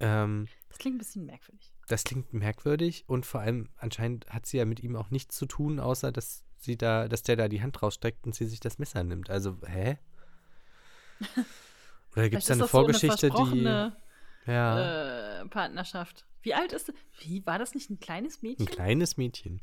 ähm, 0.00 0.48
Das 0.70 0.78
klingt 0.78 0.96
ein 0.96 0.98
bisschen 0.98 1.26
merkwürdig. 1.26 1.72
das 1.88 2.04
klingt 2.04 2.32
merkwürdig 2.32 3.04
und 3.06 3.26
vor 3.26 3.40
allem 3.40 3.68
anscheinend 3.76 4.26
hat 4.30 4.46
sie 4.46 4.56
ja 4.56 4.64
mit 4.64 4.80
ihm 4.80 4.96
auch 4.96 5.10
nichts 5.10 5.36
zu 5.36 5.44
tun, 5.46 5.78
außer 5.80 6.10
dass 6.12 6.44
sie 6.56 6.76
da, 6.78 7.06
dass 7.08 7.22
der 7.22 7.36
da 7.36 7.48
die 7.48 7.60
Hand 7.62 7.82
rausstreckt 7.82 8.24
und 8.26 8.34
sie 8.34 8.46
sich 8.46 8.60
das 8.60 8.78
Messer 8.78 9.04
nimmt. 9.04 9.28
Also, 9.30 9.58
hä? 9.66 9.98
Oder 12.16 12.30
gibt 12.30 12.42
es 12.42 12.46
da 12.48 12.54
eine 12.54 12.62
das 12.62 12.70
so 12.70 12.78
Vorgeschichte, 12.78 13.30
die. 13.30 13.62
Ja, 14.46 15.40
äh, 15.40 15.46
Partnerschaft. 15.48 16.24
Wie 16.42 16.54
alt 16.54 16.72
ist 16.72 16.92
Wie 17.20 17.44
war 17.44 17.58
das 17.58 17.74
nicht 17.74 17.90
ein 17.90 18.00
kleines 18.00 18.38
ein 18.38 18.46
Mädchen? 18.46 18.66
kleines 18.66 19.16
Mädchen. 19.16 19.60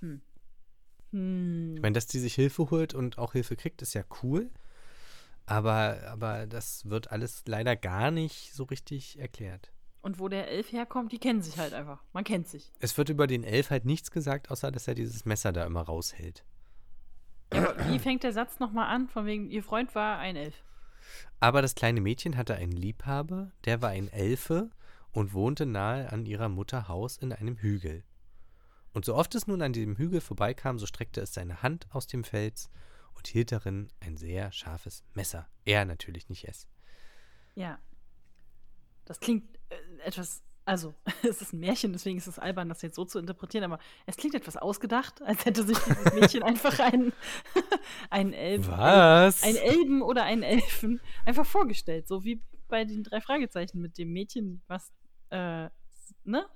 Hm. 0.00 0.20
Hm. 1.12 1.74
Ich 1.76 1.82
meine, 1.82 1.92
dass 1.94 2.06
die 2.06 2.18
sich 2.18 2.34
Hilfe 2.34 2.70
holt 2.70 2.94
und 2.94 3.18
auch 3.18 3.32
Hilfe 3.32 3.56
kriegt, 3.56 3.80
ist 3.82 3.94
ja 3.94 4.02
cool. 4.22 4.50
Aber, 5.46 5.98
aber 6.08 6.46
das 6.46 6.90
wird 6.90 7.10
alles 7.10 7.44
leider 7.46 7.74
gar 7.76 8.10
nicht 8.10 8.52
so 8.54 8.64
richtig 8.64 9.18
erklärt. 9.18 9.70
Und 10.00 10.18
wo 10.18 10.28
der 10.28 10.48
Elf 10.48 10.72
herkommt, 10.72 11.12
die 11.12 11.18
kennen 11.18 11.42
sich 11.42 11.58
halt 11.58 11.74
einfach. 11.74 12.02
Man 12.12 12.24
kennt 12.24 12.48
sich. 12.48 12.72
Es 12.78 12.96
wird 12.96 13.08
über 13.08 13.26
den 13.26 13.44
Elf 13.44 13.70
halt 13.70 13.84
nichts 13.84 14.10
gesagt, 14.10 14.50
außer 14.50 14.70
dass 14.70 14.88
er 14.88 14.94
dieses 14.94 15.24
Messer 15.24 15.52
da 15.52 15.64
immer 15.64 15.82
raushält. 15.82 16.44
Ja, 17.52 17.74
wie 17.88 17.98
fängt 17.98 18.22
der 18.22 18.32
Satz 18.32 18.58
nochmal 18.60 18.94
an? 18.94 19.08
Von 19.08 19.26
wegen, 19.26 19.50
ihr 19.50 19.62
Freund 19.62 19.94
war 19.94 20.18
ein 20.18 20.36
Elf. 20.36 20.62
Aber 21.40 21.62
das 21.62 21.74
kleine 21.74 22.00
Mädchen 22.00 22.36
hatte 22.36 22.54
einen 22.54 22.72
Liebhaber, 22.72 23.52
der 23.64 23.82
war 23.82 23.90
ein 23.90 24.08
Elfe 24.08 24.70
und 25.12 25.32
wohnte 25.32 25.66
nahe 25.66 26.12
an 26.12 26.26
ihrer 26.26 26.48
Mutter 26.48 26.88
Haus 26.88 27.16
in 27.16 27.32
einem 27.32 27.56
Hügel. 27.56 28.04
Und 28.92 29.04
so 29.04 29.14
oft 29.14 29.34
es 29.34 29.46
nun 29.46 29.62
an 29.62 29.72
diesem 29.72 29.96
Hügel 29.96 30.20
vorbeikam, 30.20 30.78
so 30.78 30.86
streckte 30.86 31.20
es 31.20 31.32
seine 31.32 31.62
Hand 31.62 31.86
aus 31.90 32.06
dem 32.06 32.24
Fels 32.24 32.70
und 33.14 33.26
hielt 33.26 33.52
darin 33.52 33.88
ein 34.00 34.16
sehr 34.16 34.52
scharfes 34.52 35.04
Messer. 35.14 35.48
Er 35.64 35.84
natürlich 35.84 36.28
nicht 36.28 36.46
es. 36.46 36.66
Ja. 37.54 37.78
Das 39.04 39.20
klingt 39.20 39.57
etwas. 40.04 40.42
Also, 40.64 40.94
es 41.22 41.40
ist 41.40 41.52
ein 41.52 41.60
Märchen, 41.60 41.92
deswegen 41.92 42.18
ist 42.18 42.26
es 42.26 42.38
albern, 42.38 42.68
das 42.68 42.82
jetzt 42.82 42.96
so 42.96 43.04
zu 43.04 43.18
interpretieren, 43.18 43.64
aber 43.64 43.78
es 44.06 44.16
klingt 44.16 44.34
etwas 44.34 44.56
ausgedacht, 44.56 45.22
als 45.22 45.44
hätte 45.46 45.62
sich 45.62 45.78
dieses 45.78 46.12
Mädchen 46.12 46.42
einfach 46.44 46.78
einen, 46.78 47.12
einen 48.10 48.32
Elfen. 48.34 48.70
Was? 48.70 49.42
Ein 49.42 49.56
Elben 49.56 50.02
oder 50.02 50.24
einen 50.24 50.42
Elfen 50.42 51.00
einfach 51.24 51.46
vorgestellt. 51.46 52.06
So 52.06 52.24
wie 52.24 52.42
bei 52.68 52.84
den 52.84 53.02
drei 53.02 53.20
Fragezeichen 53.20 53.80
mit 53.80 53.96
dem 53.96 54.12
Mädchen, 54.12 54.62
was, 54.66 54.92
äh, 55.30 55.68
ne? 56.24 56.46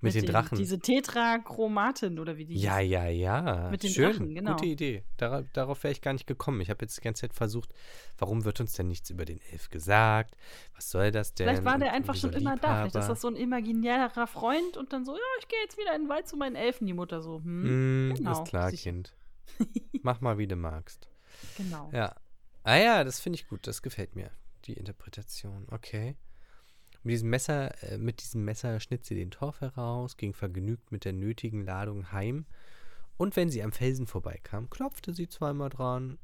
Mit 0.00 0.14
den 0.14 0.26
Drachen. 0.26 0.58
Diese 0.58 0.78
Tetrachromatin 0.78 2.18
oder 2.18 2.36
wie 2.36 2.44
die 2.44 2.54
Ja, 2.60 2.76
hieß. 2.78 2.90
ja, 2.90 3.06
ja. 3.06 3.68
Mit 3.70 3.82
den 3.82 3.90
Schön. 3.90 4.10
Drachen, 4.12 4.34
genau. 4.34 4.52
Gute 4.52 4.66
Idee. 4.66 5.04
Dara 5.16 5.42
darauf 5.52 5.82
wäre 5.82 5.92
ich 5.92 6.00
gar 6.02 6.12
nicht 6.12 6.26
gekommen. 6.26 6.60
Ich 6.60 6.68
habe 6.70 6.84
jetzt 6.84 6.96
die 6.98 7.00
ganze 7.00 7.22
Zeit 7.22 7.32
versucht, 7.34 7.72
warum 8.18 8.44
wird 8.44 8.60
uns 8.60 8.74
denn 8.74 8.88
nichts 8.88 9.08
über 9.10 9.24
den 9.24 9.40
Elf 9.52 9.70
gesagt? 9.70 10.36
Was 10.74 10.90
soll 10.90 11.10
das 11.12 11.34
denn? 11.34 11.46
Vielleicht 11.48 11.64
war 11.64 11.74
Und 11.74 11.80
der 11.80 11.92
einfach 11.92 12.14
wieso 12.14 12.28
schon 12.30 12.40
immer 12.40 12.56
da. 12.56 12.82
Vielleicht 12.82 12.96
ist 12.96 13.08
das 13.08 13.20
so 13.20 13.28
ein 13.28 13.36
imaginärer 13.36 14.26
Freund 14.26 14.76
und 14.76 14.92
dann 14.92 15.04
so, 15.04 15.12
ja, 15.14 15.20
ich 15.40 15.48
gehe 15.48 15.58
jetzt 15.62 15.78
wieder 15.78 15.94
in 15.94 16.02
den 16.02 16.08
Wald 16.08 16.28
zu 16.28 16.36
meinen 16.36 16.56
Elfen, 16.56 16.86
die 16.86 16.92
Mutter 16.94 17.22
so. 17.22 17.38
Hm, 17.42 18.08
Mm, 18.10 18.14
genau, 18.14 18.32
ist 18.42 18.48
klar. 18.48 18.70
Kind. 18.72 19.14
Mach 20.02 20.20
mal, 20.20 20.36
wie 20.38 20.46
du 20.46 20.56
magst. 20.56 21.08
genau. 21.56 21.88
Ja. 21.92 22.14
Ah 22.64 22.76
ja, 22.76 23.04
das 23.04 23.20
finde 23.20 23.38
ich 23.38 23.48
gut. 23.48 23.66
Das 23.66 23.80
gefällt 23.80 24.14
mir. 24.16 24.30
Die 24.66 24.72
Interpretation. 24.74 25.66
Okay. 25.70 26.16
Mit 27.06 27.12
diesem 27.12 27.30
Messer, 27.30 27.84
äh, 27.84 27.98
mit 27.98 28.20
diesem 28.20 28.44
Messer 28.44 28.80
schnitt 28.80 29.04
sie 29.04 29.14
den 29.14 29.30
Torf 29.30 29.60
heraus, 29.60 30.16
ging 30.16 30.34
vergnügt 30.34 30.90
mit 30.90 31.04
der 31.04 31.12
nötigen 31.12 31.64
Ladung 31.64 32.10
heim. 32.10 32.46
Und 33.16 33.36
wenn 33.36 33.48
sie 33.48 33.62
am 33.62 33.70
Felsen 33.70 34.08
vorbeikam, 34.08 34.68
klopfte 34.70 35.14
sie 35.14 35.28
zweimal 35.28 35.68
dran. 35.68 36.18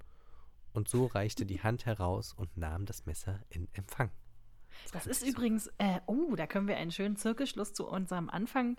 Und 0.72 0.88
so 0.88 1.06
reichte 1.06 1.46
die 1.46 1.62
Hand 1.62 1.86
heraus 1.86 2.32
und 2.32 2.56
nahm 2.56 2.84
das 2.84 3.06
Messer 3.06 3.38
in 3.48 3.68
Empfang. 3.74 4.10
Das 4.92 5.06
ist 5.06 5.24
übrigens, 5.24 5.68
äh, 5.78 6.00
oh, 6.06 6.34
da 6.34 6.48
können 6.48 6.66
wir 6.66 6.76
einen 6.78 6.90
schönen 6.90 7.14
Zirkelschluss 7.14 7.72
zu 7.72 7.86
unserem 7.86 8.28
Anfang 8.28 8.76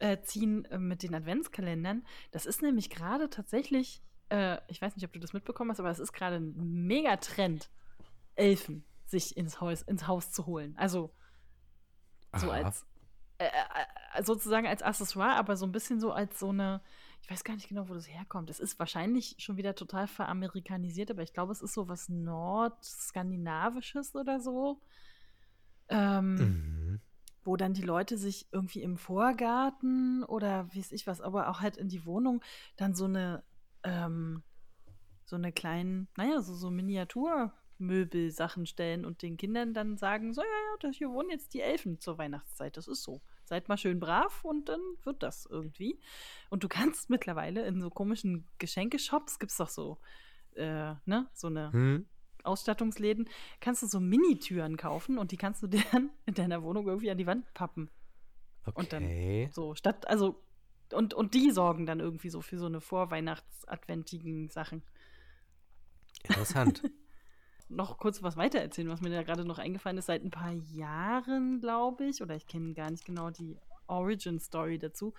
äh, 0.00 0.18
ziehen 0.22 0.64
äh, 0.64 0.78
mit 0.78 1.04
den 1.04 1.14
Adventskalendern. 1.14 2.04
Das 2.32 2.46
ist 2.46 2.60
nämlich 2.60 2.90
gerade 2.90 3.30
tatsächlich, 3.30 4.02
äh, 4.30 4.58
ich 4.66 4.82
weiß 4.82 4.96
nicht, 4.96 5.04
ob 5.04 5.12
du 5.12 5.20
das 5.20 5.32
mitbekommen 5.32 5.70
hast, 5.70 5.78
aber 5.78 5.90
es 5.90 6.00
ist 6.00 6.12
gerade 6.12 6.38
ein 6.38 6.88
Megatrend, 6.88 7.70
Elfen 8.34 8.82
sich 9.04 9.36
ins 9.36 9.60
Haus, 9.60 9.82
ins 9.82 10.08
Haus 10.08 10.32
zu 10.32 10.46
holen. 10.46 10.74
Also 10.76 11.12
so 12.34 12.50
Aha. 12.50 12.56
als 12.56 12.84
äh, 13.38 13.48
äh, 14.14 14.22
sozusagen 14.22 14.66
als 14.66 14.82
Accessoire, 14.82 15.36
aber 15.36 15.56
so 15.56 15.66
ein 15.66 15.72
bisschen 15.72 16.00
so 16.00 16.12
als 16.12 16.38
so 16.38 16.48
eine, 16.48 16.80
ich 17.22 17.30
weiß 17.30 17.44
gar 17.44 17.54
nicht 17.54 17.68
genau, 17.68 17.88
wo 17.88 17.94
das 17.94 18.08
herkommt. 18.08 18.48
Es 18.50 18.60
ist 18.60 18.78
wahrscheinlich 18.78 19.36
schon 19.38 19.58
wieder 19.58 19.74
total 19.74 20.06
veramerikanisiert, 20.06 21.10
aber 21.10 21.22
ich 21.22 21.34
glaube, 21.34 21.52
es 21.52 21.60
ist 21.60 21.74
so 21.74 21.88
was 21.88 22.08
Nordskandinavisches 22.08 24.14
oder 24.14 24.40
so. 24.40 24.80
Ähm, 25.88 26.34
Mhm. 26.38 27.00
wo 27.44 27.56
dann 27.56 27.74
die 27.74 27.82
Leute 27.82 28.18
sich 28.18 28.48
irgendwie 28.50 28.82
im 28.82 28.96
Vorgarten 28.96 30.24
oder 30.24 30.72
wie 30.72 30.80
weiß 30.80 30.90
ich 30.92 31.06
was, 31.06 31.20
aber 31.20 31.48
auch 31.48 31.60
halt 31.60 31.76
in 31.76 31.88
die 31.88 32.04
Wohnung 32.04 32.42
dann 32.76 32.94
so 32.94 33.04
eine, 33.04 33.44
ähm, 33.84 34.42
so 35.26 35.36
eine 35.36 35.52
kleinen, 35.52 36.08
naja, 36.16 36.40
so, 36.42 36.54
so 36.54 36.70
Miniaturmöbelsachen 37.78 38.66
stellen 38.66 39.04
und 39.04 39.22
den 39.22 39.36
Kindern 39.36 39.74
dann 39.74 39.96
sagen, 39.96 40.32
so, 40.34 40.40
ja, 40.40 40.46
ja, 40.46 40.76
das 40.80 40.96
hier 40.96 41.10
wohnen 41.10 41.30
jetzt 41.30 41.54
die 41.54 41.60
Elfen 41.60 42.00
zur 42.00 42.18
Weihnachtszeit, 42.18 42.76
das 42.76 42.88
ist 42.88 43.02
so. 43.02 43.20
Seid 43.44 43.68
mal 43.68 43.76
schön 43.76 44.00
brav 44.00 44.44
und 44.44 44.68
dann 44.68 44.80
wird 45.02 45.22
das 45.22 45.46
irgendwie. 45.46 45.98
Und 46.50 46.64
du 46.64 46.68
kannst 46.68 47.10
mittlerweile 47.10 47.66
in 47.66 47.80
so 47.80 47.90
komischen 47.90 48.46
Geschenkeshops, 48.58 49.38
gibt's 49.38 49.56
doch 49.56 49.68
so, 49.68 49.98
äh, 50.54 50.94
ne, 51.04 51.28
so 51.34 51.48
eine 51.48 51.70
Hm? 51.72 52.06
Ausstattungsläden, 52.44 53.28
kannst 53.60 53.82
du 53.82 53.86
so 53.86 53.98
Minitüren 54.00 54.76
kaufen 54.76 55.18
und 55.18 55.32
die 55.32 55.36
kannst 55.36 55.62
du 55.62 55.66
dir 55.68 55.82
dann 55.92 56.10
in 56.26 56.34
deiner 56.34 56.62
Wohnung 56.62 56.86
irgendwie 56.86 57.10
an 57.10 57.18
die 57.18 57.26
Wand 57.26 57.52
pappen. 57.54 57.90
Und 58.74 58.92
dann 58.92 59.02
Okay. 59.02 59.48
So, 59.52 59.74
statt, 59.74 60.06
also, 60.08 60.42
und, 60.92 61.14
und 61.14 61.34
die 61.34 61.50
sorgen 61.50 61.86
dann 61.86 62.00
irgendwie 62.00 62.30
so 62.30 62.40
für 62.42 62.58
so 62.58 62.66
eine 62.66 62.80
vorweihnachtsadventigen 62.80 64.48
Sachen. 64.50 64.82
Interessant. 66.24 66.82
Noch 67.68 67.98
kurz 67.98 68.22
was 68.22 68.36
weiter 68.36 68.60
erzählen, 68.60 68.88
was 68.88 69.00
mir 69.00 69.10
da 69.10 69.22
gerade 69.22 69.44
noch 69.44 69.58
eingefallen 69.58 69.98
ist. 69.98 70.06
Seit 70.06 70.24
ein 70.24 70.30
paar 70.30 70.52
Jahren, 70.52 71.60
glaube 71.60 72.06
ich, 72.06 72.22
oder 72.22 72.36
ich 72.36 72.46
kenne 72.46 72.74
gar 72.74 72.90
nicht 72.90 73.04
genau 73.04 73.30
die 73.30 73.56
Origin-Story 73.88 74.78
dazu, 74.78 75.14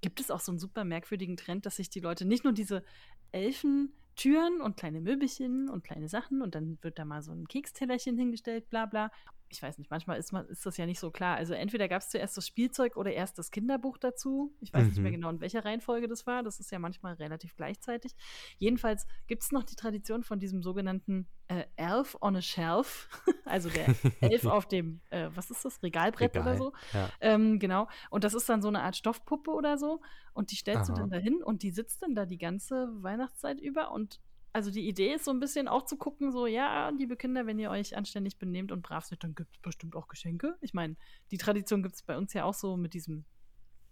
gibt 0.00 0.20
es 0.20 0.30
auch 0.30 0.40
so 0.40 0.52
einen 0.52 0.58
super 0.58 0.84
merkwürdigen 0.84 1.36
Trend, 1.36 1.66
dass 1.66 1.76
sich 1.76 1.90
die 1.90 2.00
Leute 2.00 2.24
nicht 2.24 2.44
nur 2.44 2.52
diese 2.52 2.84
Elfentüren 3.32 4.60
und 4.60 4.76
kleine 4.76 5.00
Möbelchen 5.00 5.68
und 5.68 5.84
kleine 5.84 6.08
Sachen 6.08 6.42
und 6.42 6.54
dann 6.54 6.78
wird 6.82 6.98
da 6.98 7.04
mal 7.04 7.22
so 7.22 7.32
ein 7.32 7.48
Kekstellerchen 7.48 8.16
hingestellt, 8.16 8.68
bla 8.70 8.86
bla. 8.86 9.10
Ich 9.50 9.62
weiß 9.62 9.78
nicht, 9.78 9.90
manchmal 9.90 10.18
ist, 10.18 10.32
man, 10.32 10.46
ist 10.48 10.64
das 10.66 10.76
ja 10.76 10.86
nicht 10.86 11.00
so 11.00 11.10
klar. 11.10 11.36
Also 11.36 11.54
entweder 11.54 11.88
gab 11.88 12.02
es 12.02 12.08
zuerst 12.10 12.36
das 12.36 12.46
Spielzeug 12.46 12.96
oder 12.96 13.12
erst 13.12 13.38
das 13.38 13.50
Kinderbuch 13.50 13.98
dazu. 13.98 14.54
Ich 14.60 14.72
weiß 14.72 14.82
mhm. 14.82 14.88
nicht 14.88 14.98
mehr 14.98 15.10
mhm. 15.10 15.16
genau, 15.16 15.30
in 15.30 15.40
welcher 15.40 15.64
Reihenfolge 15.64 16.08
das 16.08 16.26
war. 16.26 16.42
Das 16.42 16.60
ist 16.60 16.70
ja 16.70 16.78
manchmal 16.78 17.14
relativ 17.14 17.56
gleichzeitig. 17.56 18.14
Jedenfalls 18.58 19.06
gibt 19.26 19.42
es 19.42 19.52
noch 19.52 19.64
die 19.64 19.76
Tradition 19.76 20.22
von 20.22 20.38
diesem 20.38 20.62
sogenannten 20.62 21.26
äh, 21.48 21.64
Elf 21.76 22.16
on 22.20 22.36
a 22.36 22.42
Shelf. 22.42 23.08
also 23.44 23.68
der 23.68 23.94
Elf 24.20 24.44
auf 24.46 24.66
dem, 24.66 25.00
äh, 25.10 25.30
was 25.34 25.50
ist 25.50 25.64
das, 25.64 25.82
Regalbrett 25.82 26.34
Regal, 26.34 26.48
oder 26.48 26.56
so. 26.56 26.72
Ja. 26.92 27.10
Ähm, 27.20 27.58
genau. 27.58 27.88
Und 28.10 28.24
das 28.24 28.34
ist 28.34 28.48
dann 28.48 28.62
so 28.62 28.68
eine 28.68 28.82
Art 28.82 28.96
Stoffpuppe 28.96 29.50
oder 29.50 29.78
so. 29.78 30.00
Und 30.32 30.50
die 30.50 30.56
stellst 30.56 30.90
Aha. 30.90 30.94
du 30.94 31.00
dann 31.00 31.10
dahin 31.10 31.42
und 31.42 31.62
die 31.62 31.70
sitzt 31.70 32.02
dann 32.02 32.14
da 32.14 32.26
die 32.26 32.38
ganze 32.38 32.88
Weihnachtszeit 33.02 33.60
über 33.60 33.90
und 33.90 34.20
also 34.52 34.70
die 34.70 34.88
Idee 34.88 35.14
ist 35.14 35.24
so 35.24 35.30
ein 35.30 35.40
bisschen 35.40 35.68
auch 35.68 35.84
zu 35.84 35.96
gucken, 35.96 36.32
so, 36.32 36.46
ja, 36.46 36.88
liebe 36.90 37.16
Kinder, 37.16 37.46
wenn 37.46 37.58
ihr 37.58 37.70
euch 37.70 37.96
anständig 37.96 38.38
benehmt 38.38 38.72
und 38.72 38.82
brav 38.82 39.04
seid, 39.04 39.22
dann 39.22 39.34
gibt 39.34 39.54
es 39.54 39.60
bestimmt 39.60 39.94
auch 39.94 40.08
Geschenke. 40.08 40.56
Ich 40.60 40.74
meine, 40.74 40.96
die 41.30 41.38
Tradition 41.38 41.82
gibt 41.82 41.94
es 41.94 42.02
bei 42.02 42.16
uns 42.16 42.32
ja 42.32 42.44
auch 42.44 42.54
so 42.54 42.76
mit 42.76 42.94
diesem, 42.94 43.24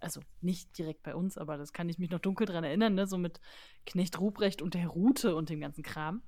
also 0.00 0.20
nicht 0.40 0.76
direkt 0.78 1.02
bei 1.02 1.14
uns, 1.14 1.38
aber 1.38 1.56
das 1.56 1.72
kann 1.72 1.88
ich 1.88 1.98
mich 1.98 2.10
noch 2.10 2.20
dunkel 2.20 2.46
dran 2.46 2.64
erinnern, 2.64 2.94
ne? 2.94 3.06
So 3.06 3.18
mit 3.18 3.40
Knecht 3.84 4.18
Ruprecht 4.18 4.62
und 4.62 4.74
der 4.74 4.88
Rute 4.88 5.36
und 5.36 5.50
dem 5.50 5.60
ganzen 5.60 5.82
Kram. 5.82 6.22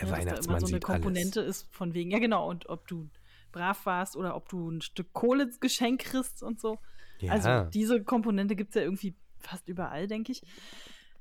Der 0.00 0.08
ja, 0.08 0.12
Weihnachtsmann 0.12 0.36
dass 0.36 0.46
da 0.46 0.52
immer 0.52 0.60
so 0.60 0.66
eine 0.66 0.80
Komponente 0.80 1.40
alles. 1.40 1.62
ist 1.62 1.74
von 1.74 1.94
wegen, 1.94 2.10
ja 2.10 2.18
genau, 2.18 2.48
und 2.48 2.68
ob 2.68 2.86
du 2.86 3.08
brav 3.52 3.84
warst 3.84 4.16
oder 4.16 4.36
ob 4.36 4.48
du 4.48 4.70
ein 4.70 4.80
Stück 4.80 5.12
Kohle 5.12 5.50
Geschenk 5.60 6.02
kriegst 6.02 6.42
und 6.42 6.60
so. 6.60 6.78
Ja. 7.20 7.32
Also 7.32 7.70
diese 7.70 8.02
Komponente 8.02 8.56
gibt 8.56 8.70
es 8.70 8.74
ja 8.76 8.82
irgendwie 8.82 9.16
fast 9.38 9.68
überall, 9.68 10.06
denke 10.06 10.32
ich. 10.32 10.42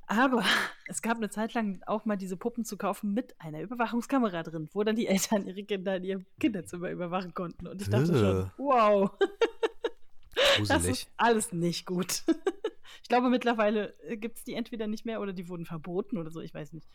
Aber 0.09 0.43
es 0.87 1.01
gab 1.01 1.17
eine 1.17 1.29
Zeit 1.29 1.53
lang 1.53 1.81
auch 1.85 2.03
mal 2.03 2.17
diese 2.17 2.35
Puppen 2.35 2.65
zu 2.65 2.77
kaufen 2.77 3.13
mit 3.13 3.39
einer 3.39 3.61
Überwachungskamera 3.61 4.43
drin, 4.43 4.67
wo 4.73 4.83
dann 4.83 4.95
die 4.95 5.07
Eltern 5.07 5.47
ihre 5.47 5.63
Kinder 5.63 5.95
in 5.97 6.03
ihrem 6.03 6.25
Kinderzimmer 6.39 6.89
überwachen 6.89 7.33
konnten. 7.33 7.67
Und 7.67 7.81
ich 7.81 7.89
dachte 7.89 8.17
schon, 8.17 8.51
wow. 8.57 9.11
Das 10.67 10.85
ist 10.85 11.09
alles 11.15 11.53
nicht 11.53 11.85
gut. 11.85 12.23
Ich 13.03 13.07
glaube, 13.07 13.29
mittlerweile 13.29 13.93
äh, 14.03 14.17
gibt 14.17 14.37
es 14.37 14.43
die 14.43 14.53
entweder 14.53 14.85
nicht 14.85 15.05
mehr 15.05 15.21
oder 15.21 15.31
die 15.31 15.47
wurden 15.47 15.65
verboten 15.65 16.17
oder 16.17 16.31
so, 16.31 16.41
ich 16.41 16.53
weiß 16.53 16.73
nicht. 16.73 16.87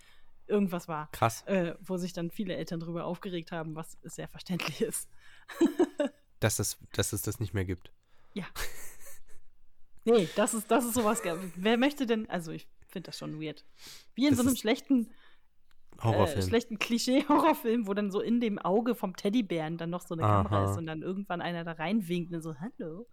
Irgendwas 0.46 0.86
war. 0.86 1.08
Krass. 1.12 1.42
Äh, 1.46 1.74
wo 1.80 1.96
sich 1.96 2.12
dann 2.12 2.30
viele 2.30 2.54
Eltern 2.54 2.78
darüber 2.78 3.04
aufgeregt 3.04 3.50
haben, 3.52 3.74
was 3.74 3.96
sehr 4.02 4.28
verständlich 4.28 4.80
ist. 4.80 5.08
dass, 6.40 6.58
es, 6.58 6.78
dass 6.92 7.12
es 7.12 7.22
das 7.22 7.40
nicht 7.40 7.54
mehr 7.54 7.64
gibt. 7.64 7.90
Ja. 8.32 8.44
Nee, 10.04 10.28
das 10.36 10.54
ist, 10.54 10.70
das 10.70 10.84
ist 10.84 10.94
sowas. 10.94 11.22
Wer 11.56 11.78
möchte 11.78 12.06
denn, 12.06 12.28
also 12.28 12.52
ich 12.52 12.68
finde 12.94 13.08
das 13.08 13.18
schon 13.18 13.40
weird. 13.40 13.66
Wie 14.14 14.24
in 14.24 14.30
das 14.30 14.38
so 14.38 14.48
einem 14.48 14.56
schlechten 14.56 15.12
Horrorfilm. 16.02 16.38
Äh, 16.38 16.42
schlechten 16.48 16.78
Klischee-Horrorfilm, 16.78 17.86
wo 17.86 17.94
dann 17.94 18.10
so 18.10 18.20
in 18.20 18.40
dem 18.40 18.58
Auge 18.58 18.94
vom 18.94 19.16
Teddybären 19.16 19.78
dann 19.78 19.90
noch 19.90 20.06
so 20.06 20.14
eine 20.14 20.24
Aha. 20.24 20.42
Kamera 20.42 20.70
ist 20.70 20.78
und 20.78 20.86
dann 20.86 21.02
irgendwann 21.02 21.40
einer 21.40 21.64
da 21.64 21.72
reinwinkt 21.72 22.32
und 22.32 22.42
so, 22.42 22.54
hallo. 22.58 23.06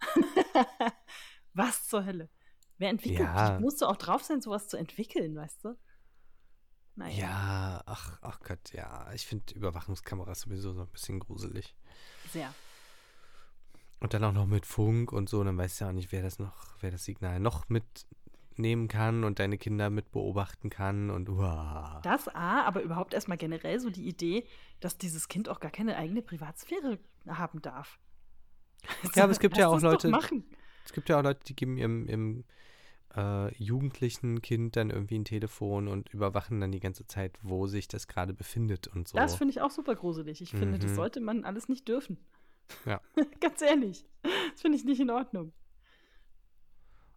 Was 1.54 1.86
zur 1.88 2.04
Hölle? 2.04 2.30
Wer 2.78 2.90
entwickelt? 2.90 3.20
Ja. 3.20 3.58
Musst 3.60 3.82
du 3.82 3.86
auch 3.86 3.96
drauf 3.96 4.22
sein, 4.22 4.40
sowas 4.40 4.68
zu 4.68 4.76
entwickeln, 4.76 5.36
weißt 5.36 5.64
du? 5.64 5.76
Naja. 6.94 7.18
Ja, 7.18 7.82
ach, 7.86 8.18
ach 8.22 8.40
Gott, 8.40 8.72
ja. 8.72 9.10
Ich 9.12 9.26
finde 9.26 9.54
Überwachungskameras 9.54 10.40
sowieso 10.40 10.72
so 10.72 10.82
ein 10.82 10.90
bisschen 10.90 11.20
gruselig. 11.20 11.74
Sehr. 12.30 12.52
Und 14.00 14.14
dann 14.14 14.24
auch 14.24 14.32
noch 14.32 14.46
mit 14.46 14.66
Funk 14.66 15.12
und 15.12 15.28
so, 15.28 15.44
dann 15.44 15.56
weißt 15.56 15.80
du 15.80 15.84
ja 15.84 15.90
auch 15.90 15.94
nicht, 15.94 16.10
wer 16.12 16.22
das 16.22 16.38
noch, 16.38 16.74
wer 16.80 16.90
das 16.90 17.04
Signal 17.04 17.40
noch 17.40 17.68
mit 17.68 17.84
nehmen 18.58 18.88
kann 18.88 19.24
und 19.24 19.38
deine 19.38 19.58
Kinder 19.58 19.90
mit 19.90 20.10
beobachten 20.12 20.70
kann 20.70 21.10
und 21.10 21.28
uah. 21.28 22.00
Das 22.02 22.28
A, 22.28 22.62
aber 22.62 22.82
überhaupt 22.82 23.14
erstmal 23.14 23.38
generell 23.38 23.80
so 23.80 23.90
die 23.90 24.06
Idee, 24.08 24.44
dass 24.80 24.98
dieses 24.98 25.28
Kind 25.28 25.48
auch 25.48 25.60
gar 25.60 25.70
keine 25.70 25.96
eigene 25.96 26.22
Privatsphäre 26.22 26.98
haben 27.26 27.62
darf. 27.62 27.98
Ja, 29.14 29.24
aber 29.24 29.32
es 29.32 29.38
gibt 29.38 29.56
ja 29.56 29.68
auch 29.68 29.80
Leute. 29.80 30.12
Es 30.84 30.92
gibt 30.92 31.08
ja 31.08 31.18
auch 31.18 31.22
Leute, 31.22 31.40
die 31.46 31.54
geben 31.54 31.76
ihrem, 31.76 32.06
ihrem 32.06 32.44
äh, 33.16 33.54
jugendlichen 33.54 34.42
Kind 34.42 34.76
dann 34.76 34.90
irgendwie 34.90 35.18
ein 35.18 35.24
Telefon 35.24 35.88
und 35.88 36.08
überwachen 36.12 36.60
dann 36.60 36.72
die 36.72 36.80
ganze 36.80 37.06
Zeit, 37.06 37.38
wo 37.42 37.66
sich 37.66 37.88
das 37.88 38.08
gerade 38.08 38.32
befindet 38.32 38.88
und 38.88 39.08
so. 39.08 39.16
Das 39.16 39.36
finde 39.36 39.52
ich 39.52 39.60
auch 39.60 39.70
super 39.70 39.94
gruselig. 39.94 40.40
Ich 40.40 40.52
mhm. 40.52 40.58
finde, 40.58 40.78
das 40.78 40.92
mhm. 40.92 40.96
sollte 40.96 41.20
man 41.20 41.44
alles 41.44 41.68
nicht 41.68 41.86
dürfen. 41.88 42.18
Ja. 42.86 43.00
Ganz 43.40 43.60
ehrlich. 43.62 44.06
Das 44.22 44.62
finde 44.62 44.78
ich 44.78 44.84
nicht 44.84 45.00
in 45.00 45.10
Ordnung. 45.10 45.52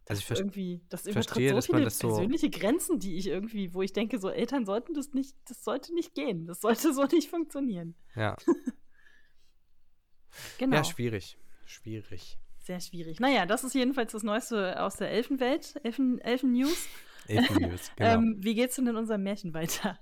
Also 0.08 0.20
ich 0.20 0.38
irgendwie, 0.38 0.80
das 0.88 1.02
verstehe, 1.02 1.50
so 1.50 1.60
viele 1.60 1.84
das 1.84 1.98
persönliche 1.98 2.48
so 2.52 2.58
Grenzen, 2.58 2.98
die 3.00 3.16
ich 3.16 3.26
irgendwie, 3.26 3.74
wo 3.74 3.82
ich 3.82 3.92
denke, 3.92 4.20
so 4.20 4.30
Eltern 4.30 4.64
sollten 4.64 4.94
das 4.94 5.12
nicht, 5.12 5.34
das 5.48 5.64
sollte 5.64 5.92
nicht 5.94 6.14
gehen, 6.14 6.46
das 6.46 6.60
sollte 6.60 6.92
so 6.94 7.04
nicht 7.04 7.28
funktionieren. 7.28 7.96
Ja. 8.14 8.36
genau. 10.58 10.76
Ja, 10.76 10.84
schwierig, 10.84 11.36
schwierig. 11.64 12.38
Sehr 12.60 12.80
schwierig. 12.80 13.18
Naja, 13.18 13.46
das 13.46 13.64
ist 13.64 13.74
jedenfalls 13.74 14.12
das 14.12 14.22
Neueste 14.22 14.80
aus 14.80 14.96
der 14.96 15.10
Elfenwelt, 15.10 15.74
Elfen, 15.82 16.20
Elfen-News. 16.20 16.86
Elfen-News, 17.26 17.90
genau. 17.96 18.14
ähm, 18.14 18.36
wie 18.38 18.54
geht's 18.54 18.76
denn 18.76 18.86
in 18.86 18.96
unserem 18.96 19.24
Märchen 19.24 19.54
weiter? 19.54 19.98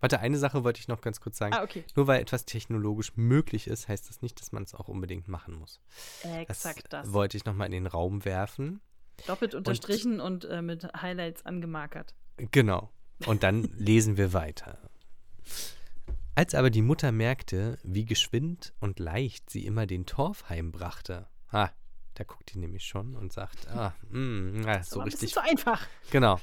Warte, 0.00 0.20
eine 0.20 0.38
Sache 0.38 0.62
wollte 0.62 0.78
ich 0.78 0.88
noch 0.88 1.00
ganz 1.00 1.20
kurz 1.20 1.38
sagen. 1.38 1.54
Ah, 1.54 1.62
okay. 1.62 1.84
Nur 1.96 2.06
weil 2.06 2.20
etwas 2.20 2.44
technologisch 2.44 3.16
möglich 3.16 3.66
ist, 3.66 3.88
heißt 3.88 4.08
das 4.08 4.22
nicht, 4.22 4.40
dass 4.40 4.52
man 4.52 4.62
es 4.62 4.74
auch 4.74 4.88
unbedingt 4.88 5.26
machen 5.26 5.54
muss. 5.54 5.80
Exakt 6.22 6.92
das. 6.92 7.04
das. 7.04 7.12
Wollte 7.12 7.36
ich 7.36 7.46
nochmal 7.46 7.66
in 7.66 7.72
den 7.72 7.86
Raum 7.86 8.24
werfen. 8.24 8.80
Doppelt 9.26 9.54
unterstrichen 9.54 10.20
und, 10.20 10.44
und 10.44 10.50
äh, 10.50 10.62
mit 10.62 10.84
Highlights 10.84 11.44
angemarkert. 11.44 12.14
Genau. 12.36 12.90
Und 13.26 13.42
dann 13.42 13.62
lesen 13.76 14.16
wir 14.16 14.32
weiter. 14.32 14.78
Als 16.34 16.54
aber 16.54 16.70
die 16.70 16.82
Mutter 16.82 17.10
merkte, 17.10 17.78
wie 17.82 18.04
geschwind 18.04 18.72
und 18.80 19.00
leicht 19.00 19.50
sie 19.50 19.66
immer 19.66 19.86
den 19.86 20.06
Torf 20.06 20.48
heimbrachte, 20.48 21.26
ah, 21.50 21.70
da 22.14 22.24
guckt 22.24 22.52
die 22.54 22.58
nämlich 22.58 22.84
schon 22.84 23.16
und 23.16 23.32
sagt, 23.32 23.68
ah, 23.68 23.94
mh, 24.10 24.18
mm, 24.18 24.66
ah, 24.66 24.82
so 24.82 25.00
richtig. 25.00 25.34
So 25.34 25.40
einfach. 25.40 25.86
Genau. 26.10 26.40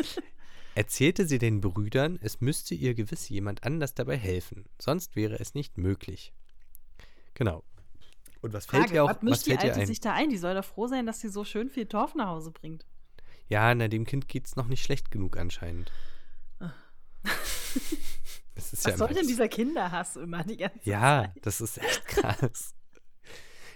Erzählte 0.76 1.26
sie 1.26 1.38
den 1.38 1.60
Brüdern, 1.60 2.18
es 2.20 2.40
müsste 2.40 2.74
ihr 2.74 2.94
gewiss 2.94 3.28
jemand 3.28 3.62
anders 3.64 3.94
dabei 3.94 4.16
helfen, 4.16 4.66
sonst 4.78 5.14
wäre 5.14 5.38
es 5.38 5.54
nicht 5.54 5.78
möglich. 5.78 6.32
Genau. 7.34 7.62
Und 8.44 8.52
was 8.52 8.66
fällt 8.66 8.90
ihr 8.90 9.02
auch 9.02 9.08
was, 9.08 9.16
was 9.22 9.42
fällt 9.44 9.62
die 9.62 9.68
Alte 9.68 9.80
ein? 9.80 9.86
sich 9.86 10.00
da 10.00 10.12
ein? 10.12 10.28
Die 10.28 10.36
soll 10.36 10.54
doch 10.54 10.66
froh 10.66 10.86
sein, 10.86 11.06
dass 11.06 11.18
sie 11.18 11.30
so 11.30 11.44
schön 11.44 11.70
viel 11.70 11.86
Torf 11.86 12.14
nach 12.14 12.26
Hause 12.26 12.50
bringt. 12.50 12.84
Ja, 13.48 13.74
na, 13.74 13.88
dem 13.88 14.04
Kind 14.04 14.28
geht's 14.28 14.54
noch 14.54 14.66
nicht 14.66 14.84
schlecht 14.84 15.10
genug 15.10 15.38
anscheinend. 15.38 15.90
das 18.54 18.74
ist 18.74 18.84
was 18.84 18.84
ja 18.84 18.96
soll 18.98 19.14
denn 19.14 19.26
dieser 19.26 19.48
Kinderhass 19.48 20.16
immer 20.16 20.44
die 20.44 20.58
ganze 20.58 20.78
ja, 20.82 21.22
Zeit? 21.22 21.36
Ja, 21.36 21.40
das 21.40 21.62
ist 21.62 21.78
echt 21.78 22.06
krass. 22.06 22.74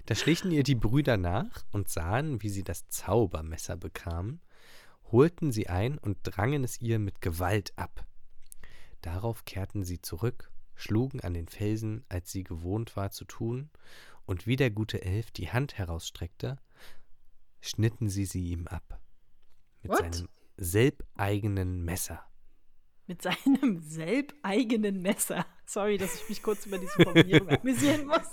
da 0.04 0.14
schlichen 0.14 0.50
ihr 0.50 0.64
die 0.64 0.74
Brüder 0.74 1.16
nach 1.16 1.64
und 1.72 1.88
sahen, 1.88 2.42
wie 2.42 2.50
sie 2.50 2.62
das 2.62 2.90
Zaubermesser 2.90 3.78
bekamen, 3.78 4.42
holten 5.10 5.50
sie 5.50 5.70
ein 5.70 5.96
und 5.96 6.18
drangen 6.24 6.62
es 6.62 6.78
ihr 6.78 6.98
mit 6.98 7.22
Gewalt 7.22 7.72
ab. 7.76 8.04
Darauf 9.00 9.46
kehrten 9.46 9.82
sie 9.82 10.02
zurück, 10.02 10.50
schlugen 10.74 11.20
an 11.20 11.32
den 11.32 11.48
Felsen, 11.48 12.04
als 12.10 12.30
sie 12.30 12.44
gewohnt 12.44 12.96
war 12.96 13.10
zu 13.10 13.24
tun, 13.24 13.70
und 14.28 14.46
wie 14.46 14.56
der 14.56 14.70
gute 14.70 15.02
Elf 15.02 15.30
die 15.30 15.50
Hand 15.50 15.78
herausstreckte, 15.78 16.58
schnitten 17.62 18.10
sie 18.10 18.26
sie 18.26 18.50
ihm 18.50 18.66
ab. 18.66 19.00
Mit 19.82 19.92
What? 19.92 20.14
seinem 20.14 20.28
selbeigenen 20.58 21.82
Messer. 21.82 22.22
Mit 23.06 23.22
seinem 23.22 23.80
selbeigenen 23.80 25.00
Messer. 25.00 25.46
Sorry, 25.64 25.96
dass 25.96 26.14
ich 26.14 26.28
mich 26.28 26.42
kurz 26.42 26.66
über 26.66 26.76
diese 26.76 26.92
Formulierung 26.92 27.48
amüsieren 27.58 28.06
muss. 28.06 28.20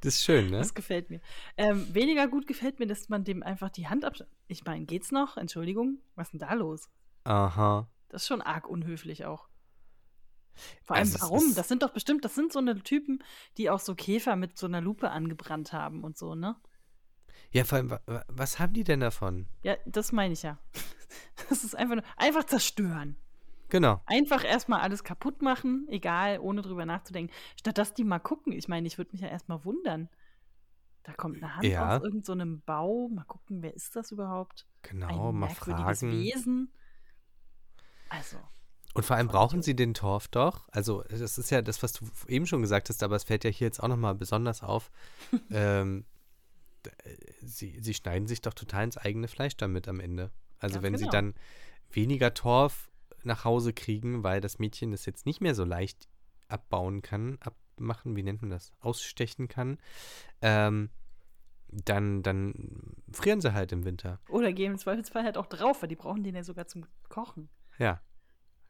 Das 0.00 0.14
ist 0.14 0.22
schön, 0.22 0.50
ne? 0.50 0.58
Das 0.58 0.74
gefällt 0.74 1.10
mir. 1.10 1.20
Ähm, 1.56 1.92
weniger 1.92 2.28
gut 2.28 2.46
gefällt 2.46 2.78
mir, 2.78 2.86
dass 2.86 3.08
man 3.08 3.24
dem 3.24 3.42
einfach 3.42 3.68
die 3.68 3.88
Hand 3.88 4.04
abschneidet. 4.04 4.32
Ich 4.46 4.64
meine, 4.64 4.84
geht's 4.84 5.10
noch? 5.10 5.36
Entschuldigung, 5.36 5.98
was 6.14 6.28
ist 6.28 6.34
denn 6.34 6.38
da 6.38 6.54
los? 6.54 6.88
Aha. 7.24 7.90
Das 8.08 8.22
ist 8.22 8.28
schon 8.28 8.40
arg 8.40 8.68
unhöflich 8.68 9.24
auch. 9.24 9.47
Vor 10.82 10.96
allem, 10.96 11.06
also 11.06 11.20
warum? 11.20 11.54
Das 11.54 11.68
sind 11.68 11.82
doch 11.82 11.90
bestimmt, 11.90 12.24
das 12.24 12.34
sind 12.34 12.52
so 12.52 12.58
eine 12.58 12.82
Typen, 12.82 13.22
die 13.56 13.70
auch 13.70 13.80
so 13.80 13.94
Käfer 13.94 14.36
mit 14.36 14.58
so 14.58 14.66
einer 14.66 14.80
Lupe 14.80 15.10
angebrannt 15.10 15.72
haben 15.72 16.04
und 16.04 16.16
so, 16.16 16.34
ne? 16.34 16.56
Ja, 17.50 17.64
vor 17.64 17.76
allem, 17.76 17.96
was 18.28 18.58
haben 18.58 18.74
die 18.74 18.84
denn 18.84 19.00
davon? 19.00 19.46
Ja, 19.62 19.76
das 19.86 20.12
meine 20.12 20.34
ich 20.34 20.42
ja. 20.42 20.58
Das 21.48 21.64
ist 21.64 21.74
einfach 21.74 21.94
nur, 21.94 22.04
einfach 22.16 22.44
zerstören. 22.44 23.16
Genau. 23.68 24.00
Einfach 24.06 24.44
erstmal 24.44 24.80
alles 24.80 25.04
kaputt 25.04 25.42
machen, 25.42 25.86
egal, 25.88 26.38
ohne 26.40 26.62
drüber 26.62 26.86
nachzudenken. 26.86 27.32
Statt 27.58 27.78
dass 27.78 27.94
die 27.94 28.04
mal 28.04 28.18
gucken. 28.18 28.52
Ich 28.52 28.68
meine, 28.68 28.86
ich 28.86 28.98
würde 28.98 29.12
mich 29.12 29.20
ja 29.20 29.28
erstmal 29.28 29.64
wundern. 29.64 30.08
Da 31.04 31.12
kommt 31.12 31.42
eine 31.42 31.54
Hand 31.54 31.64
ja. 31.64 31.96
aus 31.96 32.02
irgendeinem 32.02 32.56
so 32.56 32.62
Bau. 32.66 33.08
Mal 33.08 33.24
gucken, 33.24 33.62
wer 33.62 33.74
ist 33.74 33.96
das 33.96 34.10
überhaupt? 34.10 34.66
Genau, 34.82 35.30
Ein 35.30 35.36
mal 35.36 35.48
fragen. 35.48 36.12
Wesen. 36.12 36.72
Also. 38.08 38.38
Und 38.94 39.04
vor 39.04 39.16
allem 39.16 39.28
brauchen 39.28 39.62
sie 39.62 39.76
den 39.76 39.94
Torf 39.94 40.28
doch. 40.28 40.68
Also, 40.70 41.02
das 41.02 41.38
ist 41.38 41.50
ja 41.50 41.62
das, 41.62 41.82
was 41.82 41.92
du 41.92 42.06
eben 42.26 42.46
schon 42.46 42.62
gesagt 42.62 42.88
hast, 42.88 43.02
aber 43.02 43.16
es 43.16 43.24
fällt 43.24 43.44
ja 43.44 43.50
hier 43.50 43.66
jetzt 43.66 43.82
auch 43.82 43.88
nochmal 43.88 44.14
besonders 44.14 44.62
auf. 44.62 44.90
ähm, 45.50 46.04
sie, 47.42 47.78
sie 47.80 47.94
schneiden 47.94 48.26
sich 48.26 48.40
doch 48.40 48.54
total 48.54 48.84
ins 48.84 48.96
eigene 48.96 49.28
Fleisch 49.28 49.56
damit 49.56 49.88
am 49.88 50.00
Ende. 50.00 50.30
Also, 50.58 50.74
Ganz 50.76 50.84
wenn 50.84 50.92
genau. 50.94 51.04
sie 51.04 51.10
dann 51.10 51.34
weniger 51.90 52.34
Torf 52.34 52.90
nach 53.24 53.44
Hause 53.44 53.72
kriegen, 53.72 54.22
weil 54.22 54.40
das 54.40 54.58
Mädchen 54.58 54.90
das 54.90 55.06
jetzt 55.06 55.26
nicht 55.26 55.40
mehr 55.40 55.54
so 55.54 55.64
leicht 55.64 56.08
abbauen 56.48 57.02
kann, 57.02 57.38
ab, 57.40 57.54
machen, 57.76 58.16
wie 58.16 58.22
nennt 58.22 58.42
man 58.42 58.50
das, 58.50 58.72
ausstechen 58.80 59.48
kann, 59.48 59.78
ähm, 60.42 60.90
dann, 61.70 62.22
dann 62.22 62.96
frieren 63.12 63.40
sie 63.40 63.52
halt 63.52 63.72
im 63.72 63.84
Winter. 63.84 64.18
Oder 64.28 64.52
gehen 64.52 64.72
im 64.72 64.78
Zweifelsfall 64.78 65.24
halt 65.24 65.36
auch 65.36 65.46
drauf, 65.46 65.82
weil 65.82 65.88
die 65.88 65.96
brauchen 65.96 66.24
den 66.24 66.34
ja 66.34 66.42
sogar 66.42 66.66
zum 66.66 66.86
Kochen. 67.08 67.50
Ja. 67.78 68.00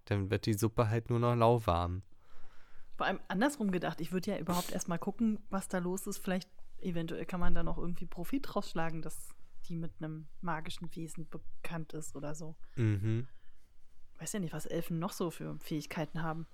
Dann 0.09 0.31
wird 0.31 0.47
die 0.47 0.55
Suppe 0.55 0.89
halt 0.89 1.11
nur 1.11 1.19
noch 1.19 1.35
lauwarm. 1.35 2.03
Vor 2.97 3.07
allem 3.07 3.21
andersrum 3.29 3.71
gedacht, 3.71 4.01
ich 4.01 4.11
würde 4.11 4.33
ja 4.33 4.39
überhaupt 4.39 4.73
erstmal 4.73 4.99
gucken, 4.99 5.39
was 5.51 5.69
da 5.69 5.79
los 5.79 6.07
ist. 6.07 6.19
Vielleicht, 6.19 6.49
eventuell 6.81 7.27
kann 7.27 7.41
man 7.41 7.55
da 7.55 7.63
noch 7.63 7.79
irgendwie 7.79 8.07
Profit 8.07 8.57
rausschlagen, 8.57 9.03
dass 9.03 9.29
die 9.69 9.77
mit 9.77 9.93
einem 10.01 10.27
magischen 10.41 10.95
Wesen 10.97 11.29
bekannt 11.29 11.93
ist 11.93 12.17
oder 12.17 12.35
so. 12.35 12.57
Mhm. 12.77 13.29
Weiß 14.19 14.33
ja 14.33 14.41
nicht, 14.41 14.53
was 14.53 14.67
Elfen 14.67 14.99
noch 14.99 15.13
so 15.13 15.31
für 15.31 15.59
Fähigkeiten 15.61 16.23
haben. 16.23 16.47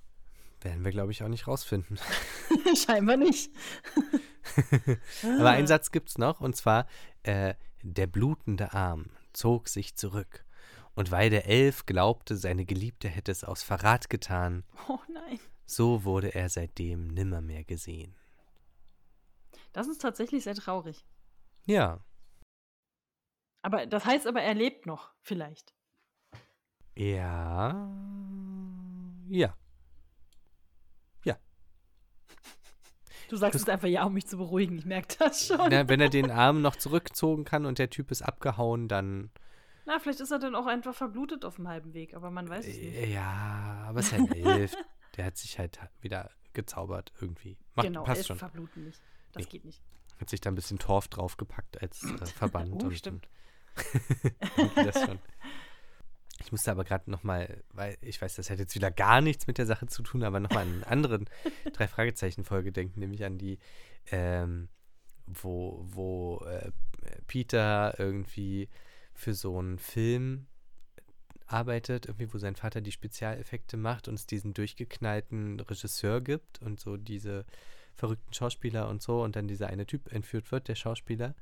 Werden 0.61 0.84
wir, 0.84 0.90
glaube 0.90 1.12
ich, 1.12 1.22
auch 1.22 1.28
nicht 1.28 1.46
rausfinden. 1.46 1.98
Scheinbar 2.76 3.16
nicht. 3.16 3.50
Aber 5.22 5.50
einen 5.50 5.66
Satz 5.66 5.90
gibt 5.90 6.11
es 6.11 6.18
noch, 6.18 6.40
und 6.40 6.57
zwar, 6.57 6.86
äh, 7.22 7.55
der 7.82 8.07
blutende 8.07 8.72
Arm 8.72 9.11
zog 9.32 9.68
sich 9.68 9.94
zurück. 9.94 10.44
Und 10.95 11.11
weil 11.11 11.28
der 11.30 11.47
Elf 11.47 11.86
glaubte, 11.86 12.36
seine 12.36 12.64
Geliebte 12.64 13.09
hätte 13.09 13.32
es 13.32 13.42
aus 13.45 13.62
Verrat 13.62 14.09
getan, 14.11 14.64
Oh 14.88 14.99
nein. 15.12 15.40
so 15.66 16.05
wurde 16.05 16.34
er 16.34 16.49
seitdem 16.49 17.09
nimmermehr 17.09 17.64
gesehen. 17.64 18.14
Das 19.72 19.88
ist 19.88 20.01
tatsächlich 20.01 20.45
sehr 20.45 20.55
traurig. 20.55 21.05
Ja, 21.66 21.99
Aber 23.62 23.86
das 23.86 24.05
heißt 24.05 24.26
aber, 24.28 24.42
er 24.42 24.55
lebt 24.55 24.86
noch, 24.86 25.11
vielleicht. 25.22 25.74
ja, 26.97 27.72
ja. 29.28 29.55
Du 33.30 33.36
sagst 33.38 33.55
Das- 33.55 33.62
es 33.62 33.68
einfach 33.68 33.88
ja, 33.88 34.05
um 34.05 34.12
mich 34.12 34.26
zu 34.26 34.36
beruhigen. 34.36 34.78
Ich 34.78 34.84
merke 34.84 35.16
das 35.18 35.47
schon. 35.47 35.59
Na, 35.70 35.88
wenn 35.88 36.01
er 36.01 36.11
den 36.11 36.30
Arm 36.30 36.61
noch 36.61 36.76
zurückzogen 36.76 37.45
kann 37.45 37.64
und 37.64 37.78
der 37.78 37.88
Typ 37.90 38.11
ist 38.11 38.22
abgehauen, 38.22 38.86
dann. 38.86 39.30
Na, 39.87 39.99
vielleicht 39.99 40.20
ist 40.20 40.30
er 40.30 40.39
dann 40.39 40.55
auch 40.55 40.66
einfach 40.66 40.95
verblutet 40.95 41.45
auf 41.45 41.57
dem 41.57 41.68
halben 41.68 41.93
Weg, 41.95 42.14
aber 42.14 42.30
man 42.30 42.49
weiß 42.49 42.66
es 42.66 42.76
nicht. 42.76 42.97
Äh, 42.97 43.12
Ja, 43.12 43.85
aber 43.87 44.01
es 44.01 44.12
ein 44.12 44.30
Elf. 44.32 44.74
Der 45.16 45.26
hat 45.26 45.37
sich 45.37 45.59
halt 45.59 45.78
wieder 46.01 46.30
gezaubert 46.55 47.12
irgendwie. 47.20 47.57
Macht, 47.74 47.87
genau, 47.87 48.03
passt 48.05 48.26
schon. 48.26 48.37
verbluten 48.39 48.85
nicht. 48.85 49.01
Das 49.32 49.45
Nee. 49.45 49.49
geht 49.51 49.64
nicht. 49.64 49.82
Hat 50.20 50.30
sich 50.30 50.41
da 50.41 50.51
ein 50.51 50.55
bisschen 50.55 50.78
Torf 50.78 51.09
draufgepackt 51.09 51.80
als 51.82 52.03
äh, 52.03 52.26
Verband. 52.26 52.82
Oh, 52.82 52.87
und 52.87 52.97
stimmt. 52.97 53.28
schon. 55.07 55.18
Ich 56.41 56.51
musste 56.53 56.70
aber 56.70 56.85
gerade 56.85 57.11
nochmal, 57.11 57.62
weil 57.72 57.97
ich 58.01 58.20
weiß, 58.20 58.35
das 58.37 58.51
hat 58.51 58.59
jetzt 58.59 58.74
wieder 58.74 58.91
gar 58.91 59.20
nichts 59.20 59.47
mit 59.47 59.59
der 59.59 59.66
Sache 59.66 59.87
zu 59.87 60.03
tun, 60.03 60.22
aber 60.24 60.41
nochmal 60.41 60.62
an 60.62 60.72
einen 60.72 60.85
anderen 60.85 61.30
Drei-Fragezeichen-Folge 61.72 62.72
denken, 62.72 63.01
nämlich 63.01 63.24
an 63.24 63.39
die, 63.39 63.59
ähm, 64.11 64.68
wo, 65.26 65.80
wo 65.89 66.45
äh, 66.47 66.70
Peter 67.26 67.95
irgendwie 67.99 68.68
für 69.14 69.34
so 69.34 69.58
einen 69.58 69.78
Film 69.78 70.46
arbeitet, 71.46 72.06
irgendwie, 72.06 72.32
wo 72.32 72.38
sein 72.38 72.56
Vater 72.56 72.80
die 72.80 72.92
Spezialeffekte 72.92 73.76
macht 73.76 74.08
und 74.08 74.14
es 74.14 74.26
diesen 74.26 74.54
durchgeknallten 74.54 75.60
Regisseur 75.60 76.20
gibt 76.20 76.60
und 76.62 76.80
so 76.80 76.96
diese 76.96 77.44
verrückten 77.94 78.32
Schauspieler 78.32 78.88
und 78.88 79.02
so 79.02 79.22
und 79.22 79.36
dann 79.36 79.46
dieser 79.46 79.68
eine 79.68 79.86
Typ 79.86 80.12
entführt 80.12 80.50
wird, 80.50 80.68
der 80.68 80.74
Schauspieler. 80.74 81.34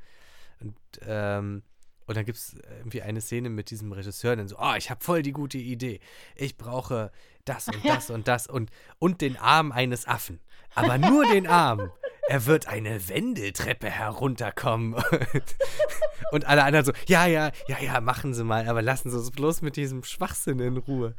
Und, 0.60 0.76
ähm, 1.02 1.62
und 2.06 2.16
dann 2.16 2.24
gibt 2.26 2.38
es 2.38 2.56
irgendwie 2.78 3.02
eine 3.02 3.20
Szene 3.20 3.48
mit 3.48 3.70
diesem 3.70 3.92
Regisseur, 3.92 4.36
dann 4.36 4.48
so, 4.48 4.58
oh, 4.58 4.74
ich 4.76 4.90
habe 4.90 5.02
voll 5.02 5.22
die 5.22 5.32
gute 5.32 5.58
Idee. 5.58 6.00
Ich 6.36 6.56
brauche 6.56 7.10
das 7.44 7.68
und 7.68 7.82
Ja. 7.84 7.94
das 7.94 8.10
und 8.10 8.28
das 8.28 8.46
und, 8.46 8.70
und 8.98 9.20
den 9.20 9.36
Arm 9.36 9.72
eines 9.72 10.06
Affen. 10.06 10.40
Aber 10.74 10.98
nur 10.98 11.26
den 11.26 11.46
Arm. 11.46 11.90
Er 12.28 12.46
wird 12.46 12.68
eine 12.68 13.08
Wendeltreppe 13.08 13.90
herunterkommen. 13.90 14.94
Und 16.32 16.46
alle 16.46 16.64
anderen 16.64 16.86
so, 16.86 16.92
ja, 17.06 17.26
ja, 17.26 17.50
ja, 17.66 17.78
ja, 17.80 18.00
machen 18.00 18.32
Sie 18.32 18.44
mal, 18.44 18.68
aber 18.68 18.80
lassen 18.80 19.10
Sie 19.10 19.16
uns 19.18 19.30
bloß 19.30 19.60
mit 19.62 19.76
diesem 19.76 20.02
Schwachsinn 20.04 20.60
in 20.60 20.76
Ruhe. 20.78 21.14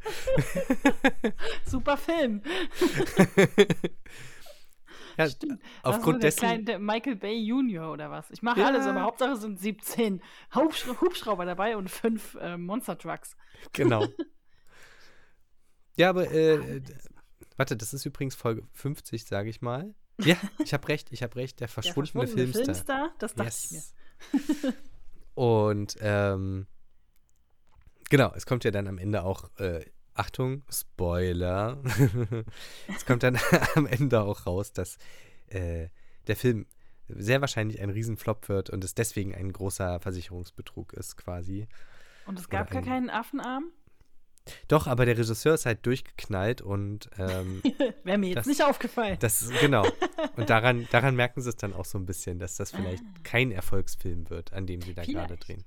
Super 1.65 1.97
Film. 1.97 2.41
Ja, 5.15 5.29
Stimmt. 5.29 5.61
aufgrund 5.83 6.15
so 6.15 6.21
dessen. 6.21 6.39
kleine, 6.39 6.63
der 6.63 6.79
Michael 6.79 7.15
Bay 7.17 7.37
Junior 7.37 7.91
oder 7.91 8.09
was? 8.09 8.31
Ich 8.31 8.41
mache 8.41 8.61
Ja. 8.61 8.67
alles, 8.67 8.87
aber 8.87 9.01
Hauptsache 9.03 9.35
sind 9.37 9.59
17 9.59 10.23
Hubsch 10.55 10.87
Hubschrauber 11.01 11.45
dabei 11.45 11.77
und 11.77 11.89
fünf 11.91 12.33
äh, 12.41 12.57
Monster 12.57 12.97
Trucks. 12.97 13.35
Genau. 13.73 14.07
Ja, 15.97 16.09
aber, 16.09 16.31
äh, 16.31 16.81
warte, 17.57 17.77
das 17.77 17.93
ist 17.93 18.05
übrigens 18.07 18.33
Folge 18.33 18.63
50, 18.71 19.25
sage 19.25 19.51
ich 19.51 19.61
mal. 19.61 19.93
Ja, 20.20 20.36
ich 20.64 20.74
habe 20.74 20.88
recht, 20.88 21.11
ich 21.11 21.24
habe 21.24 21.36
recht, 21.36 21.59
der 21.59 21.68
Der 21.68 21.74
verschwundene, 21.74 22.28
verschwundene 22.28 22.53
Filmstar. 22.53 22.64
Filmstar, 22.76 23.16
das 23.20 23.34
dachte 23.36 23.53
ich 23.64 23.72
mir. 23.72 23.78
Yes. 23.78 24.74
Und 25.36 25.97
ähm, 26.01 26.68
genau, 28.09 28.32
es 28.36 28.45
kommt 28.45 28.64
ja 28.64 28.72
dann 28.72 28.88
am 28.88 28.97
Ende 28.97 29.24
auch, 29.24 29.49
äh, 29.59 29.86
Achtung, 30.14 30.64
Spoiler. 30.70 31.82
es 32.95 33.05
kommt 33.05 33.24
dann 33.24 33.39
am 33.76 33.88
Ende 33.88 34.22
auch 34.22 34.45
raus, 34.45 34.72
dass 34.72 34.97
äh, 35.47 35.88
der 36.28 36.36
Film 36.36 36.68
sehr 37.07 37.41
wahrscheinlich 37.41 37.82
ein 37.82 37.89
Riesenflop 37.89 38.47
wird 38.47 38.70
und 38.70 38.84
es 38.84 38.93
deswegen 38.93 39.34
ein 39.36 39.51
großer 39.51 39.99
Versicherungsbetrug 39.99 40.93
ist, 40.93 41.18
quasi. 41.18 41.68
Und 42.28 42.39
es 42.39 42.47
gab 42.49 42.70
gar 42.70 42.82
ein- 42.82 42.88
keinen 42.88 43.09
Affenarm? 43.09 43.72
Doch, 44.67 44.87
aber 44.87 45.05
der 45.05 45.17
Regisseur 45.17 45.53
ist 45.53 45.65
halt 45.65 45.85
durchgeknallt 45.85 46.61
und 46.61 47.09
ähm, 47.17 47.61
Wäre 48.03 48.17
mir 48.17 48.27
jetzt 48.27 48.37
Das- 48.39 48.45
nicht 48.47 48.63
aufgefallen. 48.63 49.17
das 49.19 49.49
genau. 49.61 49.85
Und 50.35 50.49
daran, 50.49 50.87
daran 50.91 51.15
merken 51.15 51.41
sie 51.41 51.49
es 51.49 51.55
dann 51.55 51.73
auch 51.73 51.85
so 51.85 51.97
ein 51.97 52.05
bisschen, 52.05 52.39
dass 52.39 52.55
das 52.57 52.71
vielleicht 52.71 53.03
Ah. 53.03 53.19
kein 53.23 53.51
Erfolgsfilm 53.51 54.29
wird, 54.29 54.51
an 54.53 54.65
dem 54.67 54.81
sie 54.81 54.93
da 54.93 55.03
gerade 55.05 55.37
drehen. 55.37 55.63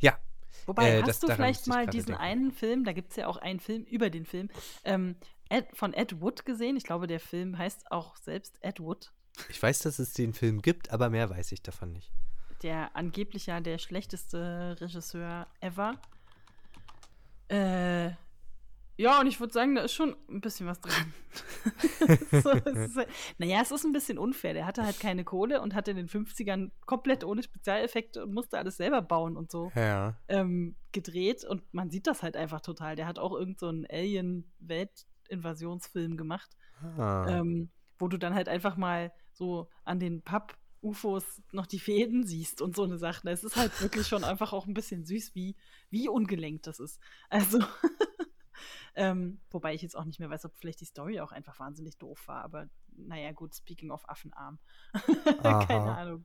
Ja, 0.00 0.18
Wobei, 0.64 0.88
äh, 0.90 0.98
hast 1.02 1.08
das- 1.08 1.20
du 1.20 1.26
vielleicht 1.34 1.66
mal 1.66 1.86
diesen 1.86 2.08
denken. 2.08 2.22
einen 2.22 2.52
Film, 2.52 2.84
da 2.84 2.92
gibt 2.92 3.10
es 3.10 3.16
ja 3.16 3.26
auch 3.26 3.36
einen 3.36 3.60
Film 3.60 3.82
über 3.84 4.10
den 4.10 4.24
Film, 4.24 4.48
ähm, 4.84 5.16
Ed, 5.48 5.66
von 5.74 5.92
Ed 5.94 6.20
Wood 6.20 6.44
gesehen? 6.46 6.76
Ich 6.76 6.84
glaube, 6.84 7.06
der 7.06 7.20
Film 7.20 7.56
heißt 7.58 7.90
auch 7.92 8.16
selbst 8.16 8.56
Ed 8.62 8.80
Wood, 8.80 9.12
ich 9.50 9.62
weiß, 9.62 9.80
dass 9.80 9.98
es 9.98 10.14
den 10.14 10.32
Film 10.32 10.62
gibt, 10.62 10.90
aber 10.92 11.10
mehr 11.10 11.28
weiß 11.28 11.52
ich 11.52 11.62
davon 11.62 11.92
nicht. 11.92 12.10
der 12.62 12.96
angeblich 12.96 13.44
ja 13.46 13.60
der 13.60 13.76
schlechteste 13.78 14.76
Regisseur 14.80 15.46
ever. 15.60 16.00
Äh, 17.48 18.10
ja, 18.98 19.20
und 19.20 19.26
ich 19.26 19.38
würde 19.40 19.52
sagen, 19.52 19.74
da 19.74 19.82
ist 19.82 19.92
schon 19.92 20.16
ein 20.30 20.40
bisschen 20.40 20.66
was 20.66 20.80
dran. 20.80 21.12
so, 22.42 22.50
es 22.50 22.96
halt- 22.96 23.08
naja, 23.36 23.58
es 23.60 23.70
ist 23.70 23.84
ein 23.84 23.92
bisschen 23.92 24.16
unfair. 24.18 24.54
Der 24.54 24.64
hatte 24.66 24.82
halt 24.84 24.98
keine 25.00 25.22
Kohle 25.22 25.60
und 25.60 25.74
hatte 25.74 25.90
in 25.90 25.98
den 25.98 26.08
50ern 26.08 26.70
komplett 26.86 27.22
ohne 27.22 27.42
Spezialeffekte 27.42 28.22
und 28.24 28.32
musste 28.32 28.56
alles 28.58 28.78
selber 28.78 29.02
bauen 29.02 29.36
und 29.36 29.50
so. 29.50 29.70
Ja. 29.74 30.16
ähm, 30.28 30.76
gedreht 30.92 31.44
und 31.44 31.62
man 31.74 31.90
sieht 31.90 32.06
das 32.06 32.22
halt 32.22 32.38
einfach 32.38 32.62
total. 32.62 32.96
Der 32.96 33.06
hat 33.06 33.18
auch 33.18 33.34
irgend 33.34 33.60
so 33.60 33.66
Alien-Weltinvasionsfilm 33.68 36.16
gemacht, 36.16 36.56
Ah. 36.96 37.26
ähm, 37.28 37.68
wo 37.98 38.08
du 38.08 38.16
dann 38.18 38.34
halt 38.34 38.48
einfach 38.48 38.78
mal 38.78 39.12
so 39.32 39.68
an 39.84 40.00
den 40.00 40.22
Papp-UFOs 40.86 41.42
noch 41.52 41.66
die 41.66 41.78
Fäden 41.78 42.24
siehst 42.24 42.62
und 42.62 42.76
so 42.76 42.84
eine 42.84 42.98
Sache. 42.98 43.28
Es 43.30 43.44
ist 43.44 43.56
halt 43.56 43.80
wirklich 43.80 44.06
schon 44.06 44.24
einfach 44.24 44.52
auch 44.52 44.66
ein 44.66 44.74
bisschen 44.74 45.04
süß, 45.04 45.34
wie, 45.34 45.56
wie 45.90 46.08
ungelenkt 46.08 46.66
das 46.66 46.80
ist. 46.80 47.00
Also, 47.28 47.58
ähm, 48.94 49.40
wobei 49.50 49.74
ich 49.74 49.82
jetzt 49.82 49.96
auch 49.96 50.04
nicht 50.04 50.20
mehr 50.20 50.30
weiß, 50.30 50.44
ob 50.44 50.56
vielleicht 50.56 50.80
die 50.80 50.86
Story 50.86 51.20
auch 51.20 51.32
einfach 51.32 51.58
wahnsinnig 51.58 51.98
doof 51.98 52.26
war, 52.28 52.42
aber 52.42 52.68
naja, 52.96 53.32
gut, 53.32 53.54
speaking 53.54 53.90
of 53.90 54.08
Affenarm. 54.08 54.58
Keine. 55.42 55.96
Ahnung. 55.96 56.24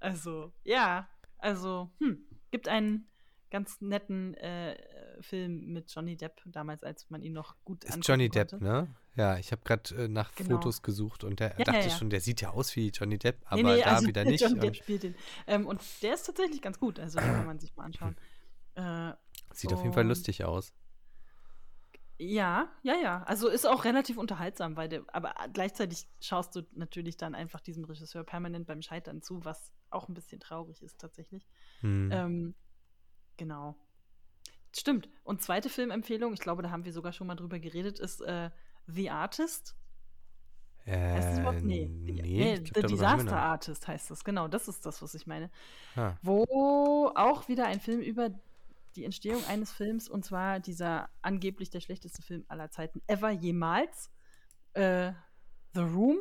Also, 0.00 0.52
ja, 0.64 1.08
also, 1.38 1.90
hm, 1.98 2.26
gibt 2.50 2.68
einen 2.68 3.08
ganz 3.50 3.80
netten 3.80 4.34
äh, 4.34 4.76
Film 5.22 5.72
mit 5.72 5.92
Johnny 5.94 6.16
Depp, 6.16 6.42
damals, 6.46 6.82
als 6.82 7.08
man 7.10 7.22
ihn 7.22 7.32
noch 7.32 7.56
gut 7.64 7.84
Ist 7.84 8.06
Johnny 8.06 8.28
Depp, 8.28 8.50
konnte. 8.50 8.64
ne? 8.64 8.94
Ja, 9.16 9.38
ich 9.38 9.52
habe 9.52 9.62
gerade 9.64 9.94
äh, 10.04 10.08
nach 10.08 10.34
Genau. 10.34 10.56
Fotos 10.56 10.82
gesucht 10.82 11.22
und 11.24 11.38
der 11.40 11.50
Ja, 11.58 11.64
dachte 11.64 11.78
ja, 11.80 11.84
ja. 11.86 11.90
schon, 11.96 12.10
der 12.10 12.20
sieht 12.20 12.40
ja 12.40 12.50
aus 12.50 12.74
wie 12.74 12.88
Johnny 12.88 13.18
Depp, 13.18 13.40
aber 13.44 13.62
Nee, 13.62 13.74
nee, 13.76 13.82
da 13.82 13.94
also 13.94 14.08
wieder 14.08 14.24
nicht. 14.24 14.40
Johnny 14.40 14.58
Depp 14.60 14.76
spielt 14.76 15.02
den. 15.04 15.14
Ähm, 15.46 15.66
und 15.66 15.80
der 16.02 16.14
ist 16.14 16.24
tatsächlich 16.26 16.60
ganz 16.60 16.78
gut, 16.80 16.98
also 16.98 17.18
kann 17.18 17.46
man 17.46 17.58
sich 17.60 17.74
mal 17.76 17.84
anschauen. 17.84 18.16
Äh, 18.74 19.12
sieht 19.52 19.72
auf 19.72 19.82
jeden 19.82 19.94
Fall 19.94 20.06
lustig 20.06 20.44
aus. 20.44 20.72
Ja, 22.18 22.72
ja, 22.82 22.94
ja. 22.94 23.22
Also 23.24 23.48
ist 23.48 23.66
auch 23.66 23.84
relativ 23.84 24.18
unterhaltsam, 24.18 24.76
weil 24.76 24.88
der, 24.88 25.02
aber 25.08 25.34
gleichzeitig 25.52 26.06
schaust 26.20 26.54
du 26.54 26.62
natürlich 26.72 27.16
dann 27.16 27.34
einfach 27.34 27.60
diesem 27.60 27.84
Regisseur 27.84 28.22
permanent 28.24 28.66
beim 28.66 28.82
Scheitern 28.82 29.20
zu, 29.20 29.44
was 29.44 29.72
auch 29.90 30.08
ein 30.08 30.14
bisschen 30.14 30.40
traurig 30.40 30.80
ist 30.82 30.98
tatsächlich. 31.00 31.46
Hm. 31.80 32.10
Ähm, 32.12 32.54
genau. 33.36 33.76
Stimmt. 34.76 35.08
Und 35.24 35.42
zweite 35.42 35.68
Filmempfehlung, 35.68 36.32
ich 36.34 36.40
glaube, 36.40 36.62
da 36.62 36.70
haben 36.70 36.84
wir 36.84 36.92
sogar 36.92 37.12
schon 37.12 37.26
mal 37.26 37.36
drüber 37.36 37.58
geredet, 37.58 37.98
ist 38.00 38.20
äh, 38.22 38.50
The 38.86 39.10
Artist. 39.10 39.76
Heißt 40.86 41.28
das 41.28 41.38
äh, 41.38 41.40
überhaupt? 41.40 41.62
Nee. 41.62 41.88
nee, 41.88 42.12
nee 42.12 42.54
ich 42.54 42.72
glaub, 42.72 42.86
The 42.86 42.94
Disaster 42.94 43.36
Artist 43.36 43.88
heißt 43.88 44.10
das. 44.10 44.24
Genau, 44.24 44.48
das 44.48 44.68
ist 44.68 44.84
das, 44.84 45.00
was 45.00 45.14
ich 45.14 45.26
meine. 45.26 45.50
Ah. 45.96 46.14
Wo 46.22 47.10
auch 47.14 47.48
wieder 47.48 47.66
ein 47.66 47.80
Film 47.80 48.00
über 48.00 48.30
die 48.96 49.04
Entstehung 49.04 49.42
eines 49.46 49.72
Films, 49.72 50.08
und 50.08 50.24
zwar 50.24 50.60
dieser 50.60 51.08
angeblich 51.22 51.70
der 51.70 51.80
schlechteste 51.80 52.22
Film 52.22 52.44
aller 52.48 52.70
Zeiten 52.70 53.02
ever 53.06 53.30
jemals, 53.30 54.10
äh, 54.74 55.12
The 55.72 55.80
Room. 55.80 56.18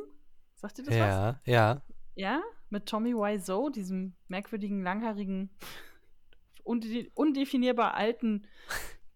Sagt 0.55 0.79
ihr 0.79 0.85
das 0.85 0.93
was? 0.93 0.99
Ja, 0.99 1.41
ja. 1.45 1.81
Ja, 2.15 2.41
mit 2.69 2.85
Tommy 2.85 3.13
Wiseau, 3.13 3.69
diesem 3.69 4.13
merkwürdigen, 4.27 4.81
langhaarigen, 4.81 5.49
unde 6.63 7.09
undefinierbar 7.15 7.95
alten 7.95 8.47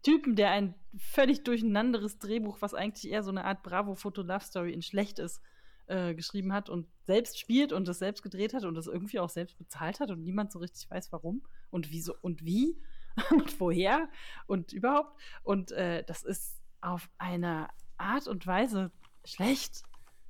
Typen, 0.07 0.37
der 0.37 0.51
ein 0.51 0.73
völlig 0.97 1.43
durcheinanderes 1.43 2.17
Drehbuch, 2.17 2.61
was 2.61 2.73
eigentlich 2.73 3.11
eher 3.11 3.23
so 3.23 3.29
eine 3.29 3.43
Art 3.43 3.61
Bravo-Foto-Love-Story 3.61 4.71
in 4.71 4.81
schlecht 4.81 5.19
ist, 5.19 5.41
äh, 5.87 6.15
geschrieben 6.15 6.53
hat 6.53 6.69
und 6.69 6.87
selbst 7.03 7.37
spielt 7.37 7.73
und 7.73 7.89
das 7.89 7.99
selbst 7.99 8.23
gedreht 8.23 8.53
hat 8.53 8.63
und 8.63 8.75
das 8.75 8.87
irgendwie 8.87 9.19
auch 9.19 9.27
selbst 9.27 9.57
bezahlt 9.57 9.99
hat 9.99 10.09
und 10.09 10.23
niemand 10.23 10.53
so 10.53 10.59
richtig 10.59 10.89
weiß, 10.89 11.11
warum 11.11 11.45
und 11.71 11.91
wieso 11.91 12.15
und 12.21 12.45
wie 12.45 12.77
und 13.31 13.59
woher 13.59 14.07
und 14.45 14.71
überhaupt. 14.71 15.19
Und 15.43 15.73
äh, 15.73 16.05
das 16.05 16.23
ist 16.23 16.55
auf 16.79 17.09
eine 17.17 17.67
Art 17.97 18.29
und 18.29 18.47
Weise 18.47 18.93
schlecht. 19.25 19.83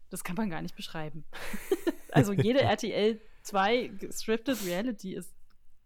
Das 0.10 0.24
kann 0.24 0.38
man 0.38 0.50
gar 0.50 0.64
nicht 0.64 0.76
beschreiben. 0.76 1.24
also 2.12 2.34
jede 2.34 2.62
RTL 2.64 3.22
2 3.44 3.92
Scripted 4.10 4.66
Reality 4.66 5.14
ist 5.14 5.36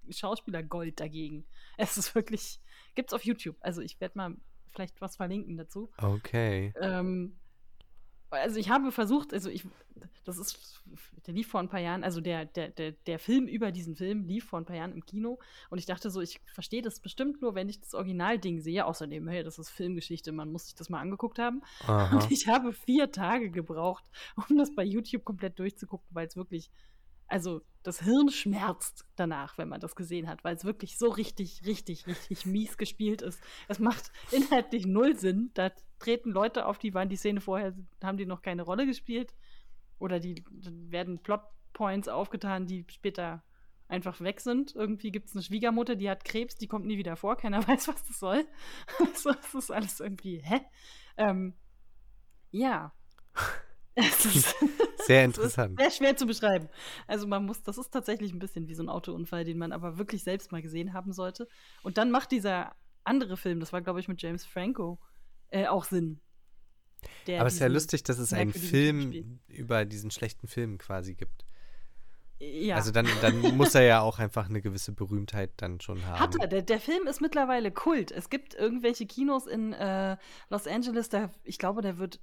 Schauspieler 0.10 0.64
Gold 0.64 1.02
dagegen. 1.02 1.46
Es 1.78 1.98
ist 1.98 2.16
wirklich, 2.16 2.62
gibt's 2.96 3.14
auf 3.14 3.24
YouTube. 3.24 3.58
Also 3.62 3.82
ich 3.82 4.00
werde 4.00 4.18
mal 4.18 4.36
vielleicht 4.72 5.02
was 5.02 5.16
verlinken 5.16 5.58
dazu. 5.58 5.92
Okay. 5.98 6.74
Ähm, 6.82 7.38
also 8.32 8.58
ich 8.58 8.70
habe 8.70 8.92
versucht, 8.92 9.34
also 9.34 9.50
ich, 9.50 9.66
das 10.24 10.38
ist, 10.38 10.82
der 11.28 11.34
lief 11.34 11.48
vor 11.50 11.60
ein 11.60 11.68
paar 11.68 11.82
Jahren, 11.82 12.04
also 12.04 12.22
der, 12.22 12.46
der, 12.46 12.70
der, 12.70 12.94
der 12.94 13.20
Film 13.20 13.46
über 13.48 13.72
diesen 13.72 13.96
Film 13.96 14.24
lief 14.24 14.46
vor 14.46 14.60
ein 14.60 14.66
paar 14.66 14.78
Jahren 14.78 14.94
im 14.94 15.06
Kino 15.06 15.40
und 15.70 15.80
ich 15.80 15.86
dachte 15.86 16.10
so, 16.10 16.22
ich 16.22 16.40
verstehe 16.54 16.82
das 16.82 17.02
bestimmt 17.02 17.42
nur, 17.42 17.56
wenn 17.56 17.68
ich 17.68 17.82
das 17.82 17.94
Originalding 17.94 18.62
sehe. 18.62 18.86
Außerdem, 18.86 19.28
hey, 19.28 19.44
das 19.44 19.60
ist 19.60 19.70
Filmgeschichte, 19.70 20.32
man 20.32 20.52
muss 20.52 20.66
sich 20.66 20.76
das 20.76 20.90
mal 20.90 21.00
angeguckt 21.00 21.40
haben. 21.40 21.62
Aha. 21.82 22.16
Und 22.16 22.32
ich 22.32 22.48
habe 22.48 22.72
vier 22.72 23.12
Tage 23.12 23.52
gebraucht, 23.52 24.06
um 24.50 24.58
das 24.58 24.74
bei 24.74 24.84
YouTube 24.84 25.26
komplett 25.26 25.60
durchzugucken, 25.60 26.08
weil 26.12 26.28
es 26.28 26.38
wirklich, 26.38 26.72
also 27.32 27.62
das 27.84 28.02
Hirn 28.02 28.30
schmerzt 28.30 29.06
danach, 29.16 29.58
wenn 29.58 29.70
man 29.70 29.80
das 29.80 29.96
gesehen 29.96 30.28
hat, 30.28 30.44
weil 30.44 30.56
es 30.56 30.66
wirklich 30.66 30.98
so 30.98 31.10
richtig, 31.10 31.66
richtig, 31.66 32.06
richtig 32.06 32.46
mies 32.46 32.78
gespielt 32.78 33.22
ist. 33.22 33.42
Es 33.68 33.80
macht 33.80 34.12
inhaltlich 34.32 34.86
null 34.86 35.18
Sinn. 35.18 35.50
Da 35.54 35.72
treten 35.98 36.32
Leute 36.32 36.66
auf, 36.66 36.78
die 36.78 36.94
waren 36.94 37.10
die 37.10 37.16
Szene 37.16 37.42
vorher, 37.42 37.74
haben 38.04 38.18
die 38.18 38.26
noch 38.26 38.42
keine 38.42 38.64
Rolle 38.64 38.86
gespielt. 38.86 39.34
Oder 39.98 40.20
die 40.20 40.44
werden 40.90 41.20
Plotpoints 41.24 42.08
aufgetan, 42.10 42.68
die 42.68 42.86
später 42.90 43.44
einfach 43.88 44.20
weg 44.20 44.42
sind. 44.42 44.76
Irgendwie 44.76 45.12
gibt 45.12 45.30
es 45.30 45.36
eine 45.36 45.44
Schwiegermutter, 45.44 45.96
die 45.96 46.10
hat 46.10 46.26
Krebs, 46.26 46.58
die 46.58 46.68
kommt 46.68 46.86
nie 46.86 46.98
wieder 46.98 47.16
vor, 47.16 47.38
keiner 47.38 47.66
weiß, 47.68 47.88
was 47.88 48.04
das 48.04 48.20
soll. 48.20 48.46
Also, 49.00 49.32
das 49.32 49.54
ist 49.54 49.72
alles 49.72 50.00
irgendwie, 50.02 50.42
hä? 50.44 50.62
Ähm, 51.18 51.54
ja. 52.52 52.94
Es 53.94 54.26
ist, 54.26 54.56
Sehr 55.08 55.26
interessant. 55.26 55.80
sehr 55.80 55.92
schwer 55.92 56.18
zu 56.18 56.26
beschreiben. 56.26 56.70
Also 57.08 57.28
man 57.28 57.46
muss, 57.46 57.64
das 57.64 57.78
ist 57.78 57.92
tatsächlich 57.92 58.34
ein 58.34 58.40
bisschen 58.40 58.68
wie 58.68 58.76
so 58.76 58.84
ein 58.84 58.90
Autounfall, 58.90 59.44
den 59.44 59.58
man 59.58 59.72
aber 59.72 59.98
wirklich 59.98 60.24
selbst 60.24 60.52
mal 60.52 60.62
gesehen 60.62 60.94
haben 60.94 61.14
sollte. 61.14 61.48
Und 61.84 61.98
dann 61.98 62.12
macht 62.12 62.32
dieser 62.32 62.76
andere 63.04 63.38
Film, 63.38 63.60
das 63.60 63.74
war 63.74 63.82
glaube 63.82 64.00
ich 64.00 64.08
mit 64.08 64.22
James 64.22 64.46
Franco, 64.46 65.00
äh, 65.50 65.68
auch 65.68 65.86
Sinn. 65.86 66.20
Aber 67.28 67.48
es 67.48 67.56
ist 67.56 67.60
ja 67.60 67.68
lustig, 67.68 68.04
dass 68.04 68.20
es 68.20 68.34
einen 68.34 68.54
Film 68.54 69.40
über 69.48 69.86
diesen 69.86 70.12
schlechten 70.12 70.48
Film 70.48 70.78
quasi 70.78 71.16
gibt. 71.16 71.46
Ja. 72.42 72.76
Also 72.76 72.92
dann, 72.92 73.08
dann 73.22 73.40
muss 73.56 73.76
er 73.76 73.84
ja 73.84 74.02
auch 74.02 74.18
einfach 74.18 74.50
eine 74.50 74.62
gewisse 74.62 74.94
Berühmtheit 74.94 75.52
dann 75.58 75.80
schon 75.80 76.04
haben. 76.08 76.20
Hat 76.20 76.36
er. 76.40 76.48
Der, 76.48 76.64
der 76.64 76.80
Film 76.80 77.06
ist 77.06 77.22
mittlerweile 77.22 77.72
Kult. 77.72 78.12
Es 78.12 78.32
gibt 78.32 78.56
irgendwelche 78.56 79.06
Kinos 79.06 79.46
in 79.46 79.74
äh, 79.74 80.18
Los 80.50 80.66
Angeles, 80.66 81.10
da, 81.10 81.30
ich 81.44 81.60
glaube, 81.60 81.84
der 81.84 82.00
wird, 82.00 82.20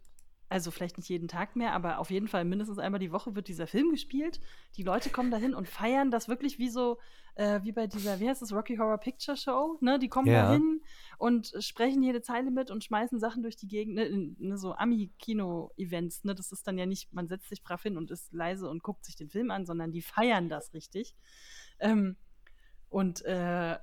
also 0.49 0.71
vielleicht 0.71 0.97
nicht 0.97 1.09
jeden 1.09 1.29
Tag 1.29 1.57
mehr, 1.57 1.73
aber 1.75 1.99
auf 1.99 2.11
jeden 2.11 2.29
Fall 2.29 2.45
mindestens 2.45 2.79
einmal 2.79 2.99
die 3.01 3.13
Woche 3.13 3.35
wird 3.35 3.49
dieser 3.49 3.67
Film 3.67 3.91
gespielt. 3.91 4.41
Die 4.77 4.83
Leute 4.83 5.11
kommen 5.11 5.31
dahin 5.31 5.55
und 5.55 5.69
feiern 5.69 6.11
das 6.11 6.29
wirklich 6.29 6.59
wie 6.59 6.71
so, 6.71 6.99
äh, 7.35 7.61
wie 7.65 7.73
bei 7.73 7.87
dieser, 7.87 8.19
wie 8.19 8.29
heißt 8.29 8.41
das, 8.41 8.53
Rocky 8.53 8.77
Horror 8.77 8.99
Picture 8.99 9.37
Show, 9.37 9.77
ne? 9.81 9.99
Die 9.99 10.09
kommen 10.09 10.27
Ja. 10.29 10.47
dahin 10.49 10.81
und 11.19 11.53
sprechen 11.61 12.03
jede 12.03 12.23
Zeile 12.23 12.51
mit 12.51 12.71
und 12.71 12.83
schmeißen 12.83 13.19
Sachen 13.19 13.43
durch 13.43 13.57
die 13.57 13.69
Gegend, 13.69 13.95
ne, 13.97 14.35
ne, 14.39 14.57
so 14.57 14.73
Ami-Kino-Events, 14.75 16.25
ne? 16.25 16.35
Das 16.35 16.51
ist 16.51 16.67
dann 16.67 16.79
ja 16.79 16.87
nicht, 16.87 17.13
man 17.13 17.29
setzt 17.29 17.49
sich 17.49 17.63
brav 17.63 17.83
hin 17.83 17.97
und 17.97 18.11
ist 18.11 18.33
leise 18.33 18.69
und 18.71 18.83
guckt 18.83 19.05
sich 19.05 19.17
den 19.17 19.29
Film 19.29 19.51
an, 19.51 19.67
sondern 19.67 19.93
die 19.93 20.03
feiern 20.03 20.49
das 20.49 20.73
richtig. 20.73 21.15
Ähm, 21.79 22.17
und 22.89 23.23
äh, 23.27 23.77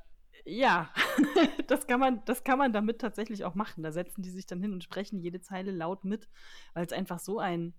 ja, 0.45 0.93
das 1.67 1.87
kann 1.87 1.99
man, 1.99 2.23
das 2.25 2.43
kann 2.43 2.59
man 2.59 2.71
damit 2.71 3.01
tatsächlich 3.01 3.43
auch 3.43 3.55
machen. 3.55 3.83
Da 3.83 3.91
setzen 3.91 4.21
die 4.21 4.29
sich 4.29 4.45
dann 4.45 4.61
hin 4.61 4.73
und 4.73 4.83
sprechen 4.83 5.19
jede 5.19 5.41
Zeile 5.41 5.71
laut 5.71 6.05
mit, 6.05 6.29
weil 6.73 6.85
es 6.85 6.93
einfach 6.93 7.19
so 7.19 7.39
ein 7.39 7.73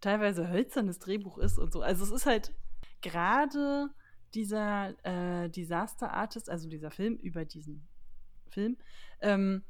teilweise 0.00 0.48
hölzernes 0.48 0.98
Drehbuch 0.98 1.38
ist 1.38 1.58
und 1.58 1.72
so. 1.72 1.82
Also 1.82 2.04
es 2.04 2.10
ist 2.10 2.26
halt 2.26 2.54
gerade 3.02 3.90
dieser 4.34 4.94
äh, 5.04 5.50
Disaster 5.50 6.12
Artist, 6.12 6.48
also 6.48 6.68
dieser 6.68 6.90
Film 6.90 7.16
über 7.16 7.44
diesen 7.44 7.86
Film, 8.48 8.78
ähm, 9.20 9.64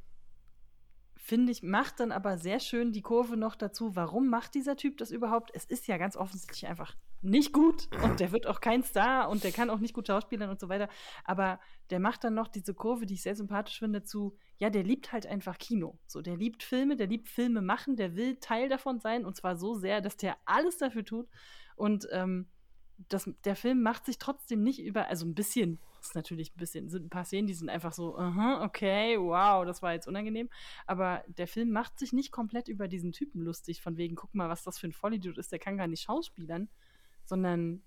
finde 1.16 1.52
ich, 1.52 1.62
macht 1.62 2.00
dann 2.00 2.12
aber 2.12 2.38
sehr 2.38 2.60
schön 2.60 2.92
die 2.92 3.02
Kurve 3.02 3.36
noch 3.36 3.56
dazu, 3.56 3.96
warum 3.96 4.28
macht 4.28 4.54
dieser 4.54 4.76
Typ 4.76 4.98
das 4.98 5.10
überhaupt? 5.10 5.50
Es 5.54 5.64
ist 5.64 5.86
ja 5.88 5.98
ganz 5.98 6.16
offensichtlich 6.16 6.66
einfach 6.66 6.96
nicht 7.22 7.52
gut 7.52 7.88
und 8.02 8.20
der 8.20 8.32
wird 8.32 8.46
auch 8.46 8.60
kein 8.60 8.82
Star 8.82 9.28
und 9.28 9.44
der 9.44 9.52
kann 9.52 9.70
auch 9.70 9.78
nicht 9.78 9.94
gut 9.94 10.06
schauspielern 10.06 10.50
und 10.50 10.58
so 10.58 10.68
weiter. 10.68 10.88
Aber 11.24 11.60
der 11.90 12.00
macht 12.00 12.24
dann 12.24 12.34
noch 12.34 12.48
diese 12.48 12.74
Kurve, 12.74 13.06
die 13.06 13.14
ich 13.14 13.22
sehr 13.22 13.36
sympathisch 13.36 13.78
finde, 13.78 14.02
zu, 14.02 14.36
ja, 14.58 14.70
der 14.70 14.82
liebt 14.82 15.12
halt 15.12 15.26
einfach 15.26 15.58
Kino. 15.58 15.98
So, 16.06 16.22
der 16.22 16.36
liebt 16.36 16.62
Filme, 16.62 16.96
der 16.96 17.06
liebt 17.06 17.28
Filme 17.28 17.60
machen, 17.60 17.96
der 17.96 18.16
will 18.16 18.36
Teil 18.36 18.68
davon 18.68 19.00
sein 19.00 19.24
und 19.24 19.36
zwar 19.36 19.56
so 19.56 19.74
sehr, 19.74 20.00
dass 20.00 20.16
der 20.16 20.36
alles 20.46 20.78
dafür 20.78 21.04
tut. 21.04 21.28
Und 21.76 22.08
ähm, 22.12 22.46
das, 23.08 23.30
der 23.44 23.56
Film 23.56 23.82
macht 23.82 24.06
sich 24.06 24.18
trotzdem 24.18 24.62
nicht 24.62 24.80
über, 24.82 25.08
also 25.08 25.26
ein 25.26 25.34
bisschen, 25.34 25.78
ist 26.00 26.14
natürlich 26.14 26.54
ein 26.54 26.58
bisschen, 26.58 26.88
sind 26.88 27.06
ein 27.06 27.10
paar 27.10 27.24
Szenen, 27.24 27.46
die 27.46 27.54
sind 27.54 27.68
einfach 27.68 27.92
so, 27.92 28.16
aha, 28.16 28.64
okay, 28.64 29.18
wow, 29.18 29.64
das 29.64 29.82
war 29.82 29.92
jetzt 29.92 30.06
unangenehm. 30.06 30.48
Aber 30.86 31.22
der 31.28 31.46
Film 31.46 31.70
macht 31.70 31.98
sich 31.98 32.12
nicht 32.12 32.32
komplett 32.32 32.68
über 32.68 32.88
diesen 32.88 33.12
Typen 33.12 33.42
lustig, 33.42 33.82
von 33.82 33.96
wegen, 33.96 34.16
guck 34.16 34.34
mal, 34.34 34.48
was 34.48 34.62
das 34.62 34.78
für 34.78 34.86
ein 34.86 34.92
Vollidiot 34.92 35.38
ist, 35.38 35.52
der 35.52 35.58
kann 35.58 35.76
gar 35.76 35.86
nicht 35.86 36.02
schauspielern, 36.02 36.68
sondern 37.30 37.82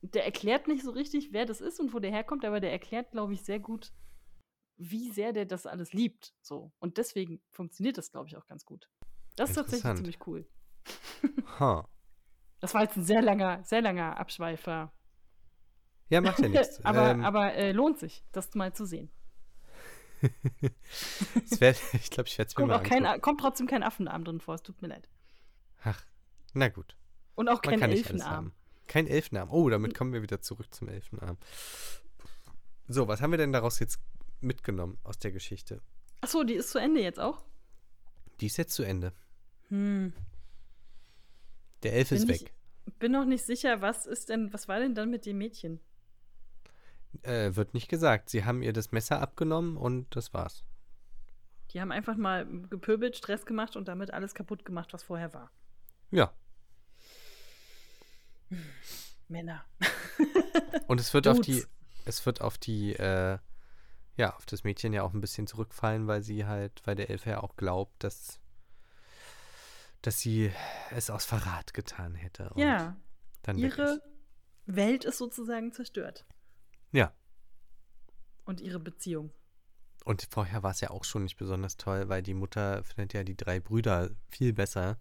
der 0.00 0.24
erklärt 0.24 0.68
nicht 0.68 0.84
so 0.84 0.92
richtig, 0.92 1.32
wer 1.32 1.44
das 1.44 1.60
ist 1.60 1.80
und 1.80 1.92
wo 1.92 1.98
der 1.98 2.12
herkommt, 2.12 2.44
aber 2.44 2.60
der 2.60 2.70
erklärt, 2.70 3.10
glaube 3.10 3.34
ich, 3.34 3.42
sehr 3.42 3.58
gut, 3.58 3.92
wie 4.76 5.10
sehr 5.10 5.32
der 5.32 5.44
das 5.44 5.66
alles 5.66 5.92
liebt. 5.92 6.32
So. 6.40 6.72
Und 6.78 6.96
deswegen 6.96 7.42
funktioniert 7.50 7.98
das, 7.98 8.12
glaube 8.12 8.28
ich, 8.28 8.36
auch 8.36 8.46
ganz 8.46 8.64
gut. 8.64 8.88
Das 9.36 9.50
ist 9.50 9.56
tatsächlich 9.56 9.96
ziemlich 9.96 10.26
cool. 10.26 10.48
Ha. 11.60 11.86
Das 12.60 12.74
war 12.74 12.82
jetzt 12.82 12.96
ein 12.96 13.04
sehr 13.04 13.22
langer, 13.22 13.62
sehr 13.62 13.80
langer 13.80 14.18
Abschweifer. 14.18 14.92
Ja, 16.08 16.20
macht 16.20 16.40
ja 16.40 16.48
nichts. 16.48 16.84
aber 16.84 17.10
ähm, 17.10 17.24
aber 17.24 17.54
äh, 17.54 17.70
lohnt 17.70 18.00
sich, 18.00 18.24
das 18.32 18.52
mal 18.56 18.72
zu 18.72 18.84
sehen. 18.84 19.12
wär, 20.20 21.70
ich 21.92 22.10
glaube, 22.10 22.26
ich 22.26 22.36
werde 22.36 22.48
es 22.48 22.56
mir 22.56 22.66
Kommt, 22.66 22.68
mal 22.68 22.82
kein, 22.82 23.20
kommt 23.20 23.40
trotzdem 23.40 23.68
kein 23.68 23.84
Affenarm 23.84 24.24
drin 24.24 24.40
vor, 24.40 24.56
es 24.56 24.64
tut 24.64 24.82
mir 24.82 24.88
leid. 24.88 25.08
Ach, 25.84 26.04
na 26.52 26.68
gut. 26.68 26.96
Und 27.36 27.48
auch 27.48 27.62
Man 27.62 27.78
kein 27.78 27.92
Elfenarm. 27.92 28.52
Kein 28.88 29.06
Elfenarm. 29.06 29.50
Oh, 29.50 29.68
damit 29.68 29.94
kommen 29.94 30.12
wir 30.12 30.22
wieder 30.22 30.40
zurück 30.40 30.74
zum 30.74 30.88
Elfenarm. 30.88 31.36
So, 32.88 33.06
was 33.06 33.20
haben 33.20 33.30
wir 33.30 33.38
denn 33.38 33.52
daraus 33.52 33.78
jetzt 33.78 34.00
mitgenommen 34.40 34.98
aus 35.04 35.18
der 35.18 35.30
Geschichte? 35.30 35.80
Achso, 36.20 36.42
die 36.42 36.54
ist 36.54 36.70
zu 36.70 36.78
Ende 36.78 37.00
jetzt 37.02 37.20
auch? 37.20 37.44
Die 38.40 38.46
ist 38.46 38.56
jetzt 38.56 38.74
zu 38.74 38.82
Ende. 38.82 39.12
Hm. 39.68 40.12
Der 41.82 41.92
Elf 41.94 42.10
ist 42.12 42.26
Bin 42.26 42.34
ich- 42.34 42.42
weg. 42.42 42.54
Bin 42.98 43.12
noch 43.12 43.26
nicht 43.26 43.44
sicher, 43.44 43.82
was 43.82 44.06
ist 44.06 44.30
denn, 44.30 44.50
was 44.54 44.66
war 44.66 44.80
denn 44.80 44.94
dann 44.94 45.10
mit 45.10 45.26
dem 45.26 45.36
Mädchen? 45.36 45.78
Äh, 47.22 47.54
wird 47.54 47.74
nicht 47.74 47.88
gesagt. 47.88 48.30
Sie 48.30 48.44
haben 48.46 48.62
ihr 48.62 48.72
das 48.72 48.92
Messer 48.92 49.20
abgenommen 49.20 49.76
und 49.76 50.16
das 50.16 50.32
war's. 50.32 50.64
Die 51.70 51.80
haben 51.82 51.92
einfach 51.92 52.16
mal 52.16 52.46
gepöbelt, 52.70 53.14
Stress 53.16 53.44
gemacht 53.44 53.76
und 53.76 53.88
damit 53.88 54.12
alles 54.12 54.32
kaputt 54.34 54.64
gemacht, 54.64 54.94
was 54.94 55.02
vorher 55.02 55.34
war. 55.34 55.50
Ja. 56.10 56.32
Männer. 59.28 59.64
Und 60.86 61.00
es 61.00 61.12
wird 61.14 61.28
auf 61.28 61.40
die, 61.40 61.52
Dudes. 61.52 61.68
es 62.04 62.26
wird 62.26 62.40
auf 62.40 62.58
die, 62.58 62.94
äh, 62.94 63.38
ja, 64.16 64.34
auf 64.34 64.46
das 64.46 64.64
Mädchen 64.64 64.92
ja 64.92 65.02
auch 65.02 65.12
ein 65.12 65.20
bisschen 65.20 65.46
zurückfallen, 65.46 66.06
weil 66.06 66.22
sie 66.22 66.46
halt, 66.46 66.82
weil 66.84 66.96
der 66.96 67.10
Elf 67.10 67.26
ja 67.26 67.42
auch 67.42 67.56
glaubt, 67.56 68.02
dass, 68.02 68.40
dass 70.02 70.20
sie 70.20 70.50
es 70.90 71.10
aus 71.10 71.24
Verrat 71.24 71.74
getan 71.74 72.14
hätte. 72.14 72.50
Ja, 72.56 72.96
ihre 73.54 73.94
ist. 73.94 74.02
Welt 74.66 75.04
ist 75.04 75.18
sozusagen 75.18 75.72
zerstört. 75.72 76.26
Ja. 76.92 77.12
Und 78.44 78.60
ihre 78.60 78.80
Beziehung. 78.80 79.30
Und 80.04 80.26
vorher 80.30 80.62
war 80.62 80.70
es 80.70 80.80
ja 80.80 80.90
auch 80.90 81.04
schon 81.04 81.24
nicht 81.24 81.36
besonders 81.36 81.76
toll, 81.76 82.08
weil 82.08 82.22
die 82.22 82.34
Mutter 82.34 82.82
findet 82.82 83.12
ja 83.12 83.24
die 83.24 83.36
drei 83.36 83.60
Brüder 83.60 84.10
viel 84.30 84.54
besser. 84.54 84.98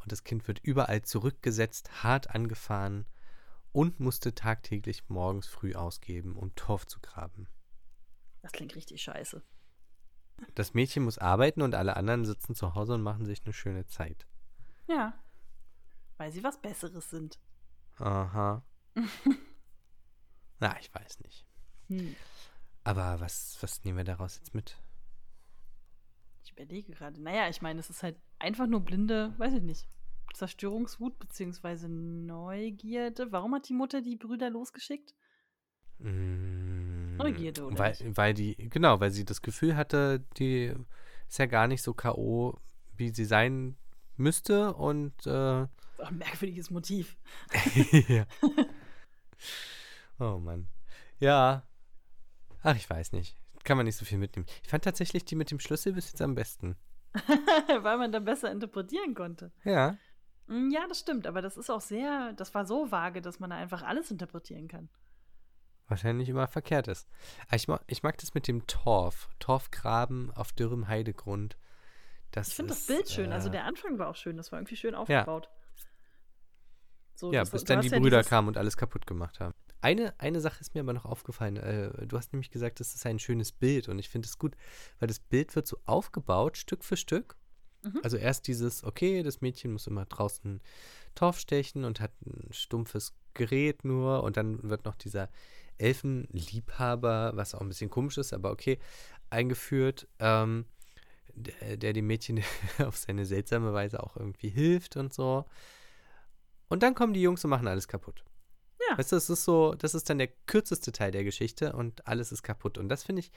Und 0.00 0.12
das 0.12 0.24
Kind 0.24 0.48
wird 0.48 0.58
überall 0.60 1.02
zurückgesetzt, 1.02 2.02
hart 2.02 2.30
angefahren 2.30 3.06
und 3.72 4.00
musste 4.00 4.34
tagtäglich 4.34 5.08
morgens 5.08 5.46
früh 5.46 5.74
ausgeben, 5.74 6.36
um 6.36 6.54
Torf 6.54 6.86
zu 6.86 7.00
graben. 7.00 7.46
Das 8.42 8.52
klingt 8.52 8.74
richtig 8.74 9.02
scheiße. 9.02 9.42
Das 10.54 10.74
Mädchen 10.74 11.04
muss 11.04 11.18
arbeiten 11.18 11.62
und 11.62 11.74
alle 11.74 11.96
anderen 11.96 12.24
sitzen 12.24 12.54
zu 12.54 12.74
Hause 12.74 12.94
und 12.94 13.02
machen 13.02 13.26
sich 13.26 13.44
eine 13.44 13.52
schöne 13.52 13.86
Zeit. 13.86 14.26
Ja. 14.88 15.14
weil 16.16 16.32
sie 16.32 16.42
was 16.42 16.60
Besseres 16.60 17.08
sind. 17.10 17.38
Aha. 17.98 18.64
Na, 20.58 20.78
ich 20.80 20.92
weiß 20.92 21.20
nicht. 21.20 21.46
Hm. 21.88 22.16
Aber 22.82 23.20
was, 23.20 23.56
was 23.60 23.84
nehmen 23.84 23.98
wir 23.98 24.04
daraus 24.04 24.36
jetzt 24.36 24.54
mit? 24.54 24.76
Ich 26.42 26.52
überlege 26.52 26.92
gerade. 26.92 27.20
Naja, 27.22 27.48
ich 27.48 27.62
meine, 27.62 27.80
es 27.80 27.90
ist 27.90 28.02
halt 28.02 28.18
einfach 28.40 28.66
nur 28.66 28.80
blinde, 28.80 29.34
weiß 29.38 29.54
ich 29.54 29.62
nicht, 29.62 29.86
Zerstörungswut 30.34 31.18
beziehungsweise 31.18 31.88
Neugierde. 31.88 33.30
Warum 33.32 33.54
hat 33.54 33.68
die 33.68 33.74
Mutter 33.74 34.02
die 34.02 34.16
Brüder 34.16 34.50
losgeschickt? 34.50 35.14
Mm, 35.98 37.16
Neugierde, 37.16 37.64
oder 37.64 37.78
Weil, 37.78 37.90
nicht? 37.90 38.16
weil 38.16 38.34
die, 38.34 38.56
genau, 38.70 39.00
weil 39.00 39.10
sie 39.10 39.24
das 39.24 39.42
Gefühl 39.42 39.76
hatte, 39.76 40.24
die 40.38 40.74
ist 41.28 41.38
ja 41.38 41.46
gar 41.46 41.66
nicht 41.68 41.82
so 41.82 41.94
K.O., 41.94 42.58
wie 42.96 43.10
sie 43.10 43.24
sein 43.24 43.76
müsste 44.16 44.74
und 44.74 45.26
äh, 45.26 45.66
ein 46.02 46.18
merkwürdiges 46.18 46.70
Motiv. 46.70 47.16
ja. 48.08 48.26
Oh 50.18 50.38
Mann. 50.38 50.68
Ja. 51.18 51.66
Ach, 52.62 52.76
ich 52.76 52.90
weiß 52.90 53.12
nicht. 53.12 53.38
Kann 53.64 53.78
man 53.78 53.86
nicht 53.86 53.96
so 53.96 54.04
viel 54.04 54.18
mitnehmen. 54.18 54.44
Ich 54.62 54.68
fand 54.68 54.84
tatsächlich 54.84 55.24
die 55.24 55.34
mit 55.34 55.50
dem 55.50 55.58
Schlüssel 55.60 55.94
bis 55.94 56.08
jetzt 56.08 56.20
am 56.20 56.34
besten. 56.34 56.76
weil 57.82 57.98
man 57.98 58.12
dann 58.12 58.24
besser 58.24 58.50
interpretieren 58.50 59.14
konnte. 59.14 59.50
Ja. 59.64 59.96
Mm, 60.46 60.70
Ja, 60.70 60.86
das 60.88 61.00
stimmt, 61.00 61.26
aber 61.26 61.42
das 61.42 61.56
ist 61.56 61.70
auch 61.70 61.80
sehr, 61.80 62.32
das 62.34 62.54
war 62.54 62.64
so 62.66 62.90
vage, 62.90 63.20
dass 63.20 63.40
man 63.40 63.50
da 63.50 63.56
einfach 63.56 63.82
alles 63.82 64.10
interpretieren 64.10 64.68
kann. 64.68 64.88
Wahrscheinlich 65.88 66.28
immer 66.28 66.46
verkehrt 66.46 66.86
ist. 66.86 67.08
Aber 67.48 67.56
ich, 67.56 67.66
mag, 67.66 67.82
ich 67.88 68.02
mag 68.04 68.16
das 68.18 68.32
mit 68.34 68.46
dem 68.46 68.66
Torf. 68.68 69.28
Torfgraben 69.40 70.30
auf 70.36 70.52
dürrem 70.52 70.86
Heidegrund. 70.86 71.56
Das 72.30 72.48
Ich 72.48 72.54
finde 72.54 72.74
das 72.74 72.86
Bild 72.86 73.08
schön. 73.10 73.32
Also 73.32 73.48
äh, 73.48 73.52
der 73.52 73.64
Anfang 73.64 73.98
war 73.98 74.08
auch 74.08 74.14
schön, 74.14 74.36
das 74.36 74.52
war 74.52 74.60
irgendwie 74.60 74.76
schön 74.76 74.94
aufgebaut. 74.94 75.48
So, 77.16 77.32
Ja, 77.32 77.40
das- 77.40 77.50
bis 77.50 77.64
dann 77.64 77.80
die 77.80 77.88
ja 77.88 77.98
Brüder 77.98 78.18
dieses- 78.18 78.30
kamen 78.30 78.46
und 78.48 78.56
alles 78.56 78.76
kaputt 78.76 79.06
gemacht 79.06 79.40
haben. 79.40 79.54
Eine, 79.82 80.14
eine 80.18 80.40
Sache 80.40 80.60
ist 80.60 80.74
mir 80.74 80.80
aber 80.80 80.92
noch 80.92 81.06
aufgefallen. 81.06 81.56
Äh, 81.56 82.06
du 82.06 82.16
hast 82.16 82.32
nämlich 82.32 82.50
gesagt, 82.50 82.80
das 82.80 82.94
ist 82.94 83.06
ein 83.06 83.18
schönes 83.18 83.52
Bild 83.52 83.88
und 83.88 83.98
ich 83.98 84.08
finde 84.08 84.26
es 84.26 84.38
gut, 84.38 84.54
weil 84.98 85.08
das 85.08 85.20
Bild 85.20 85.54
wird 85.56 85.66
so 85.66 85.78
aufgebaut, 85.86 86.58
Stück 86.58 86.84
für 86.84 86.96
Stück. 86.96 87.36
Mhm. 87.82 88.00
Also 88.02 88.16
erst 88.16 88.46
dieses, 88.46 88.84
okay, 88.84 89.22
das 89.22 89.40
Mädchen 89.40 89.72
muss 89.72 89.86
immer 89.86 90.04
draußen 90.04 90.60
Torf 91.14 91.38
stechen 91.38 91.84
und 91.84 92.00
hat 92.00 92.12
ein 92.26 92.52
stumpfes 92.52 93.14
Gerät 93.32 93.84
nur 93.84 94.22
und 94.22 94.36
dann 94.36 94.62
wird 94.68 94.84
noch 94.84 94.96
dieser 94.96 95.30
Elfenliebhaber, 95.78 97.32
was 97.34 97.54
auch 97.54 97.60
ein 97.60 97.68
bisschen 97.68 97.90
komisch 97.90 98.18
ist, 98.18 98.32
aber 98.34 98.50
okay, 98.50 98.78
eingeführt, 99.30 100.08
ähm, 100.18 100.66
der, 101.34 101.76
der 101.76 101.92
dem 101.92 102.06
Mädchen 102.06 102.42
auf 102.78 102.98
seine 102.98 103.24
seltsame 103.24 103.72
Weise 103.72 104.02
auch 104.02 104.16
irgendwie 104.16 104.50
hilft 104.50 104.96
und 104.96 105.14
so. 105.14 105.46
Und 106.68 106.82
dann 106.82 106.94
kommen 106.94 107.14
die 107.14 107.22
Jungs 107.22 107.44
und 107.44 107.50
machen 107.50 107.66
alles 107.66 107.88
kaputt. 107.88 108.24
Ja. 108.90 108.98
Weißt 108.98 109.12
du, 109.12 109.16
das 109.16 109.30
ist 109.30 109.44
so, 109.44 109.74
das 109.74 109.94
ist 109.94 110.10
dann 110.10 110.18
der 110.18 110.28
kürzeste 110.46 110.92
Teil 110.92 111.10
der 111.12 111.24
Geschichte 111.24 111.72
und 111.74 112.06
alles 112.06 112.32
ist 112.32 112.42
kaputt. 112.42 112.76
Und 112.78 112.88
das 112.88 113.04
finde 113.04 113.20
ich 113.20 113.30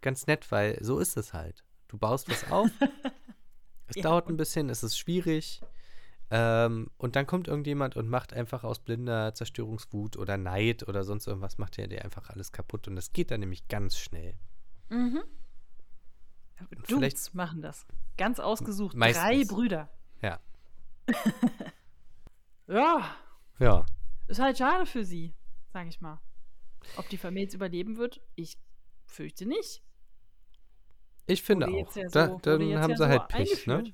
ganz 0.00 0.26
nett, 0.26 0.50
weil 0.52 0.78
so 0.82 0.98
ist 0.98 1.16
es 1.16 1.32
halt. 1.32 1.64
Du 1.88 1.98
baust 1.98 2.28
was 2.30 2.50
auf, 2.50 2.70
es 3.88 3.96
Ja, 3.96 4.02
dauert 4.02 4.26
ein 4.26 4.32
und- 4.32 4.36
bisschen, 4.36 4.68
es 4.70 4.82
ist 4.82 4.98
schwierig. 4.98 5.60
Ähm, 6.30 6.90
und 6.96 7.16
dann 7.16 7.26
kommt 7.26 7.48
irgendjemand 7.48 7.96
und 7.96 8.08
macht 8.08 8.32
einfach 8.32 8.64
aus 8.64 8.78
blinder 8.78 9.34
Zerstörungswut 9.34 10.16
oder 10.16 10.36
Neid 10.38 10.88
oder 10.88 11.04
sonst 11.04 11.26
irgendwas, 11.26 11.58
macht 11.58 11.78
er 11.78 11.86
dir 11.86 12.02
einfach 12.04 12.30
alles 12.30 12.50
kaputt. 12.50 12.88
Und 12.88 12.96
das 12.96 13.12
geht 13.12 13.30
dann 13.30 13.40
nämlich 13.40 13.68
ganz 13.68 13.98
schnell. 13.98 14.34
Mhm. 14.88 15.22
vielleicht- 16.84 16.90
Dudes 16.90 17.34
machen 17.34 17.60
das. 17.62 17.86
Ganz 18.16 18.40
ausgesucht. 18.40 18.96
Meistens. 18.96 19.22
Drei 19.24 19.44
Brüder. 19.44 19.90
Ja. 20.22 20.40
Ja, 22.66 23.14
Ja. 23.58 23.84
Ist 24.28 24.40
halt 24.40 24.58
schade 24.58 24.86
für 24.86 25.04
sie, 25.04 25.34
sag 25.72 25.86
ich 25.86 26.00
mal. 26.00 26.20
Ob 26.96 27.08
die 27.08 27.18
Familie 27.18 27.44
jetzt 27.44 27.54
überleben 27.54 27.96
wird, 27.96 28.20
ich 28.34 28.58
fürchte 29.06 29.46
nicht. 29.46 29.82
Ich 31.26 31.42
finde 31.42 31.66
Wurde 31.66 31.86
auch. 31.88 31.96
ja 31.96 32.08
da, 32.08 32.26
so- 32.28 32.38
dann 32.42 32.60
wurde 32.60 32.64
jetzt 32.70 32.80
haben 32.80 32.90
ja 32.90 32.96
sie 32.96 33.08
halt 33.08 33.28
Pech, 33.28 33.66
ne? 33.66 33.84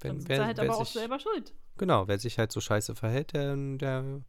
Wenn, 0.00 0.10
Dann 0.10 0.20
sind 0.20 0.28
wer, 0.28 0.36
sie 0.38 0.44
halt 0.44 0.60
aber 0.60 0.76
auch 0.76 0.84
sich, 0.84 0.94
selber 0.94 1.18
schuld. 1.18 1.54
Genau, 1.78 2.08
wer 2.08 2.18
sich 2.18 2.38
halt 2.38 2.52
so 2.52 2.60
scheiße 2.60 2.94
verhält, 2.94 3.32
der, 3.34 3.54
der 3.56 4.22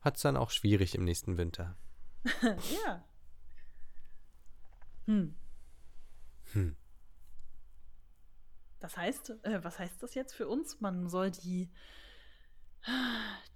hat 0.00 0.16
es 0.16 0.22
dann 0.22 0.36
auch 0.36 0.50
schwierig 0.50 0.94
im 0.94 1.04
nächsten 1.04 1.36
Winter. 1.36 1.76
ja. 2.42 3.04
Hm. 5.06 5.34
Hm. 6.52 6.76
Das 8.80 8.96
heißt, 8.96 9.30
äh, 9.44 9.64
was 9.64 9.78
heißt 9.78 10.02
das 10.02 10.14
jetzt 10.14 10.34
für 10.34 10.46
uns? 10.48 10.80
Man 10.80 11.08
soll 11.08 11.30
die, 11.30 11.70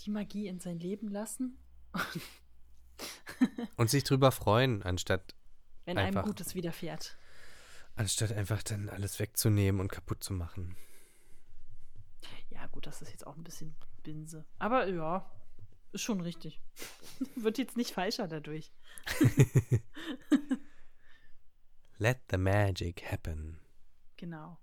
die 0.01 0.11
Magie 0.11 0.47
in 0.49 0.61
sein 0.61 0.79
Leben 0.79 1.09
lassen, 1.09 1.59
Und 3.77 3.89
sich 3.91 4.05
drüber 4.05 4.31
freuen, 4.31 4.83
anstatt, 4.83 5.35
wenn 5.87 5.97
Einfach. 5.99 6.21
einem 6.21 6.27
Gutes 6.29 6.55
widerfährt. 6.55 7.17
anstatt 7.97 8.33
einfach 8.33 8.63
dann 8.63 8.89
alles 8.89 9.19
wegzunehmen 9.19 9.81
und 9.81 9.89
kaputt 9.91 10.23
zu 10.23 10.33
machen. 10.35 10.77
Ja, 12.51 12.67
gut, 12.69 12.87
das 12.87 13.01
ist 13.03 13.11
jetzt 13.11 13.27
auch 13.27 13.37
ein 13.37 13.43
bisschen 13.45 13.75
Binse. 14.03 14.45
Aber 14.59 14.87
ja, 14.89 15.29
ist 15.93 16.03
schon 16.03 16.21
richtig. 16.21 16.61
Wird 17.37 17.59
jetzt 17.59 17.77
nicht 17.77 17.93
falscher 17.95 18.29
dadurch. 18.29 18.71
Let 21.99 22.21
the 22.31 22.39
magic 22.39 23.11
happen. 23.11 23.59
Genau. 24.17 24.59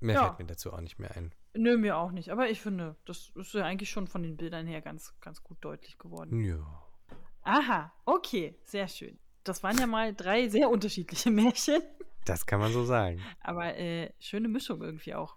Mehr 0.00 0.16
Ja. 0.16 0.26
fällt 0.26 0.38
mir 0.40 0.46
dazu 0.46 0.70
auch 0.72 0.80
nicht 0.82 0.98
mehr 0.98 1.16
ein. 1.16 1.32
Nö, 1.56 1.76
mir 1.76 1.96
auch 1.96 2.10
nicht. 2.10 2.30
Aber 2.30 2.50
ich 2.50 2.60
finde, 2.60 2.96
das 3.04 3.30
ist 3.36 3.54
ja 3.54 3.64
eigentlich 3.64 3.90
schon 3.90 4.08
von 4.08 4.22
den 4.22 4.36
Bildern 4.36 4.66
her 4.66 4.80
ganz, 4.82 5.14
ganz 5.20 5.42
gut 5.42 5.58
deutlich 5.60 5.98
geworden. 5.98 6.44
Ja. 6.44 6.82
Aha, 7.42 7.92
okay, 8.04 8.58
sehr 8.64 8.88
schön. 8.88 9.18
Das 9.44 9.62
waren 9.62 9.78
ja 9.78 9.86
mal 9.86 10.14
drei 10.14 10.48
sehr 10.48 10.68
unterschiedliche 10.70 11.30
Märchen, 11.30 11.82
Das 12.24 12.46
kann 12.46 12.60
man 12.60 12.72
so 12.72 12.84
sagen. 12.84 13.20
aber 13.40 13.76
äh, 13.76 14.12
schöne 14.18 14.48
Mischung 14.48 14.82
irgendwie 14.82 15.14
auch. 15.14 15.36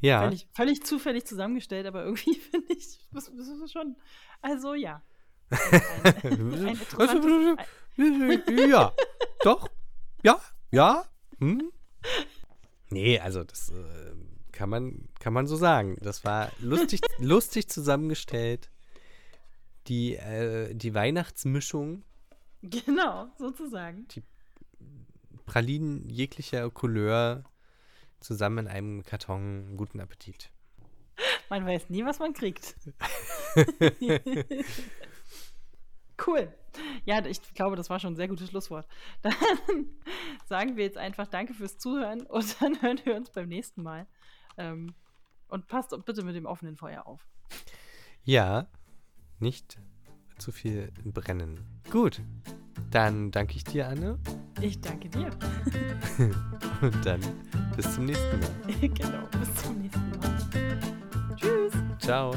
Ja. 0.00 0.22
Völlig, 0.22 0.48
völlig 0.52 0.82
zufällig 0.84 1.26
zusammengestellt, 1.26 1.86
aber 1.86 2.04
irgendwie 2.04 2.34
finde 2.34 2.72
ich, 2.72 2.98
das, 3.12 3.28
ist 3.28 3.72
schon, 3.72 3.96
also 4.42 4.74
ja. 4.74 5.02
Ein, 5.50 6.78
ein, 7.98 8.42
ein, 8.46 8.70
ja. 8.70 8.92
Doch. 9.42 9.68
Ja. 10.22 10.40
Ja. 10.70 11.04
Hm? 11.38 11.70
Nee, 12.88 13.18
also 13.20 13.44
das 13.44 13.68
äh, 13.70 14.14
kann, 14.52 14.70
man, 14.70 15.08
kann 15.18 15.32
man 15.32 15.46
so 15.46 15.56
sagen. 15.56 15.96
Das 16.00 16.24
war 16.24 16.50
lustig, 16.60 17.00
lustig 17.18 17.68
zusammengestellt. 17.68 18.70
Die, 19.88 20.14
äh, 20.14 20.74
die 20.74 20.94
Weihnachtsmischung, 20.94 22.04
genau, 22.62 23.28
sozusagen. 23.36 24.06
Pralinen 25.44 26.08
jeglicher 26.08 26.70
Couleur 26.70 27.42
zusammen 28.20 28.66
in 28.66 28.68
einem 28.68 29.02
Karton. 29.02 29.76
Guten 29.76 29.98
Appetit. 30.00 30.50
Man 31.48 31.66
weiß 31.66 31.90
nie, 31.90 32.04
was 32.04 32.18
man 32.18 32.32
kriegt. 32.32 32.76
cool. 36.26 36.52
Ja, 37.04 37.24
ich 37.26 37.42
glaube, 37.54 37.76
das 37.76 37.90
war 37.90 38.00
schon 38.00 38.14
ein 38.14 38.16
sehr 38.16 38.28
gutes 38.28 38.48
Schlusswort. 38.48 38.86
Dann 39.20 39.34
sagen 40.46 40.76
wir 40.76 40.84
jetzt 40.84 40.96
einfach 40.98 41.26
Danke 41.26 41.54
fürs 41.54 41.78
Zuhören 41.78 42.22
und 42.22 42.60
dann 42.62 42.80
hören 42.80 43.00
wir 43.04 43.16
uns 43.16 43.30
beim 43.30 43.48
nächsten 43.48 43.82
Mal. 43.82 44.06
Ähm, 44.56 44.94
und 45.48 45.66
passt 45.68 45.94
bitte 46.04 46.22
mit 46.22 46.34
dem 46.34 46.46
offenen 46.46 46.76
Feuer 46.76 47.06
auf. 47.06 47.26
Ja, 48.24 48.66
nicht 49.38 49.78
zu 50.38 50.52
viel 50.52 50.92
brennen. 51.04 51.60
Gut, 51.90 52.22
dann 52.90 53.30
danke 53.30 53.56
ich 53.56 53.64
dir, 53.64 53.88
Anne. 53.88 54.18
Ich 54.60 54.80
danke 54.80 55.08
dir. 55.08 55.30
Und 56.80 57.06
dann 57.06 57.20
bis 57.74 57.94
zum 57.94 58.06
nächsten 58.06 58.38
Mal. 58.38 58.78
genau, 58.88 59.26
bis 59.40 59.54
zum 59.62 59.78
nächsten 59.78 60.10
Mal. 60.18 61.36
Tschüss. 61.36 61.72
Ciao. 61.98 62.32